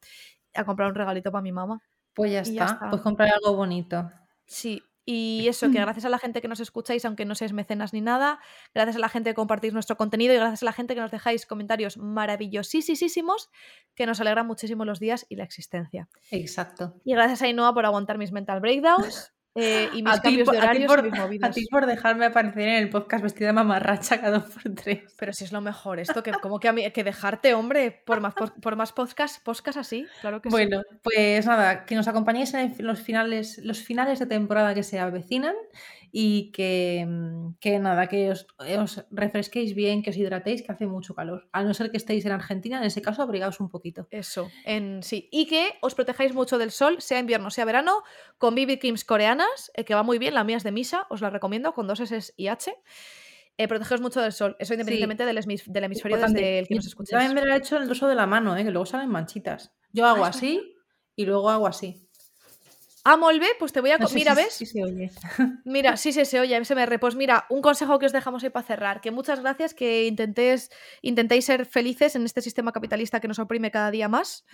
a 0.54 0.66
comprar 0.66 0.90
un 0.90 0.96
regalito 0.96 1.32
para 1.32 1.42
mi 1.42 1.52
mamá. 1.52 1.82
Pues 2.14 2.32
ya 2.32 2.42
Y 2.42 2.54
ya 2.56 2.66
está, 2.66 2.74
está. 2.74 2.90
pues 2.90 3.02
comprar 3.02 3.32
algo 3.34 3.56
bonito. 3.56 4.12
Sí, 4.46 4.82
y 5.12 5.48
eso, 5.48 5.72
que 5.72 5.80
gracias 5.80 6.06
a 6.06 6.10
la 6.10 6.20
gente 6.20 6.40
que 6.40 6.48
nos 6.48 6.60
escucháis, 6.60 7.04
aunque 7.04 7.26
no 7.26 7.34
seáis 7.34 7.52
mecenas 7.52 7.94
ni 7.94 8.02
nada, 8.02 8.40
gracias 8.76 8.98
a 8.98 9.00
la 9.00 9.10
gente 9.10 9.32
que 9.32 9.34
compartís 9.34 9.74
nuestro 9.74 9.98
contenido 9.98 10.36
y 10.36 10.38
gracias 10.38 10.62
a 10.62 10.66
la 10.66 10.72
gente 10.74 10.94
que 10.94 11.02
nos 11.02 11.10
dejáis 11.10 11.48
comentarios 11.48 11.98
maravillosísimos 11.98 13.50
que 13.96 14.06
nos 14.06 14.22
alegran 14.22 14.46
muchísimo 14.46 14.86
los 14.86 15.00
días 15.00 15.26
y 15.28 15.36
la 15.36 15.46
existencia. 15.46 16.10
Exacto. 16.30 16.94
Y 17.04 17.14
gracias 17.14 17.42
a 17.42 17.46
Ainhoa 17.46 17.74
por 17.74 17.88
aguantar 17.88 18.20
mis 18.20 18.32
mental 18.32 18.60
breakdowns 18.60 19.34
eh, 19.56 19.90
y 19.94 20.04
mis 20.04 20.14
A 20.14 20.22
cambios 20.22 20.48
de 20.50 20.58
horarios 20.58 20.88
por- 20.96 21.06
y 21.06 21.12
mis 21.30 21.44
a 21.44 21.52
ti 21.52 21.66
por 21.70 21.86
dejarme 21.86 22.26
aparecer 22.26 22.64
en 22.64 22.76
el 22.76 22.90
podcast 22.90 23.24
vestida 23.24 23.48
de 23.48 23.54
mamarracha 23.54 24.22
cada 24.22 24.40
dos 24.40 24.50
por 24.50 24.74
tres. 24.76 25.14
Pero 25.18 25.34
si 25.34 25.44
es 25.44 25.52
lo 25.52 25.62
mejor 25.62 26.00
esto, 26.00 26.22
que 26.24 26.32
como 26.32 26.60
que 26.60 26.68
a 26.68 26.74
mí, 26.74 26.90
que 26.92 27.04
dejarte, 27.04 27.54
hombre, 27.54 27.92
por 28.06 28.22
más, 28.22 28.34
por, 28.34 28.54
por 28.62 28.76
más 28.76 28.92
podcast, 28.94 29.44
podcast 29.44 29.78
así, 29.80 30.08
claro 30.22 30.42
que 30.42 30.50
sí. 30.50 30.52
Bueno, 30.52 30.84
pues 31.02 31.46
nada, 31.46 31.86
que 31.86 31.96
nos 31.96 32.08
acompañéis 32.08 32.54
en 32.54 32.76
los 32.80 33.00
finales, 33.02 33.58
los 33.64 33.80
finales 33.82 34.20
de 34.20 34.26
temporada 34.28 34.74
que 34.74 34.84
se 34.84 35.00
avecinan 35.00 35.56
y 36.12 36.52
que, 36.52 37.06
mm, 37.08 37.56
que 37.60 37.80
nada, 37.80 38.08
que 38.08 38.32
os, 38.32 38.48
os 38.58 39.06
refresquéis 39.12 39.76
bien, 39.76 40.02
que 40.02 40.10
os 40.10 40.18
hidratéis, 40.18 40.64
que 40.64 40.72
hace 40.72 40.88
mucho 40.88 41.14
calor. 41.14 41.48
A 41.52 41.64
no 41.64 41.74
ser 41.74 41.92
que 41.92 41.98
estéis 41.98 42.26
en 42.26 42.32
Argentina, 42.32 42.78
en 42.80 42.84
ese 42.84 43.02
caso 43.02 43.22
abrigaos 43.22 43.60
un 43.60 43.70
poquito. 43.70 44.08
Eso, 44.12 44.50
en 44.66 45.04
sí. 45.04 45.30
Y 45.32 45.46
que 45.48 45.74
os 45.82 45.96
protejáis 45.96 46.34
mucho 46.34 46.58
del 46.58 46.72
sol, 46.72 47.02
sea 47.02 47.20
invierno, 47.20 47.50
sea 47.52 47.66
verano, 47.66 48.04
con 48.38 48.56
BB 48.56 48.80
Creams 48.80 49.06
coreanas, 49.06 49.72
eh, 49.76 49.84
que 49.86 49.96
va 49.96 50.04
muy 50.04 50.18
bien, 50.20 50.34
la 50.34 50.44
mía 50.44 50.58
es 50.58 50.64
de 50.64 50.72
Misa, 50.72 51.06
os 51.10 51.22
la 51.22 51.30
recomiendo, 51.30 51.74
con 51.74 51.88
dos 51.88 52.00
S 52.00 52.34
y 52.38 52.48
H. 52.48 52.74
Eh, 53.58 53.68
protegeos 53.68 54.00
mucho 54.00 54.22
del 54.22 54.32
sol, 54.32 54.56
eso 54.58 54.74
independientemente 54.74 55.26
del, 55.26 55.38
hemis- 55.38 55.66
del 55.68 55.84
hemisferio 55.84 56.16
Importante. 56.16 56.40
desde 56.42 56.60
el 56.60 56.68
que 56.70 56.76
nos 56.76 56.88
escuchéis. 56.88 57.12
También 57.12 57.34
me 57.36 57.46
lo 57.46 57.54
he 57.54 57.58
hecho 57.58 57.76
en 57.76 57.82
el 57.82 57.88
dorso 57.90 58.08
de 58.08 58.16
la 58.16 58.26
mano, 58.26 58.56
¿eh? 58.56 58.64
que 58.64 58.72
luego 58.72 58.86
salen 58.86 59.10
manchitas. 59.10 59.74
Yo 59.92 60.06
hago 60.06 60.24
Ah, 60.24 60.30
así 60.30 60.76
y 61.16 61.26
luego 61.26 61.50
hago 61.50 61.68
así. 61.68 62.09
Ah, 63.06 63.18
Molve, 63.18 63.48
pues 63.58 63.72
te 63.72 63.82
voy 63.82 63.92
a... 63.92 63.98
No 63.98 64.08
sé 64.08 64.16
mira, 64.16 64.36
si- 64.36 64.42
¿ves? 64.44 64.54
si 64.54 64.66
se 64.66 64.84
oye. 64.84 65.12
Mira, 65.66 65.96
sí, 65.98 66.12
sí, 66.12 66.26
se 66.26 66.40
oye, 66.40 66.64
SMR. 66.64 67.00
Pues 67.00 67.16
mira, 67.16 67.46
un 67.50 67.62
consejo 67.62 67.98
que 68.00 68.06
os 68.06 68.12
dejamos 68.12 68.44
ahí 68.44 68.50
para 68.50 68.66
cerrar, 68.66 69.02
que 69.02 69.12
muchas 69.12 69.40
gracias, 69.40 69.74
que 69.74 70.06
intentéis, 70.08 70.70
intentéis 71.02 71.46
ser 71.46 71.66
felices 71.66 72.16
en 72.16 72.26
este 72.26 72.42
sistema 72.42 72.72
capitalista 72.72 73.20
que 73.20 73.28
nos 73.28 73.40
oprime 73.40 73.72
cada 73.72 73.90
día 73.92 74.10
más 74.10 74.46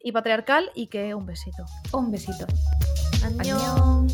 y 0.00 0.12
patriarcal 0.12 0.70
y 0.74 0.88
que 0.88 1.14
un 1.14 1.26
besito. 1.26 1.64
Un 1.92 2.10
besito. 2.10 2.46
Añón. 3.38 4.06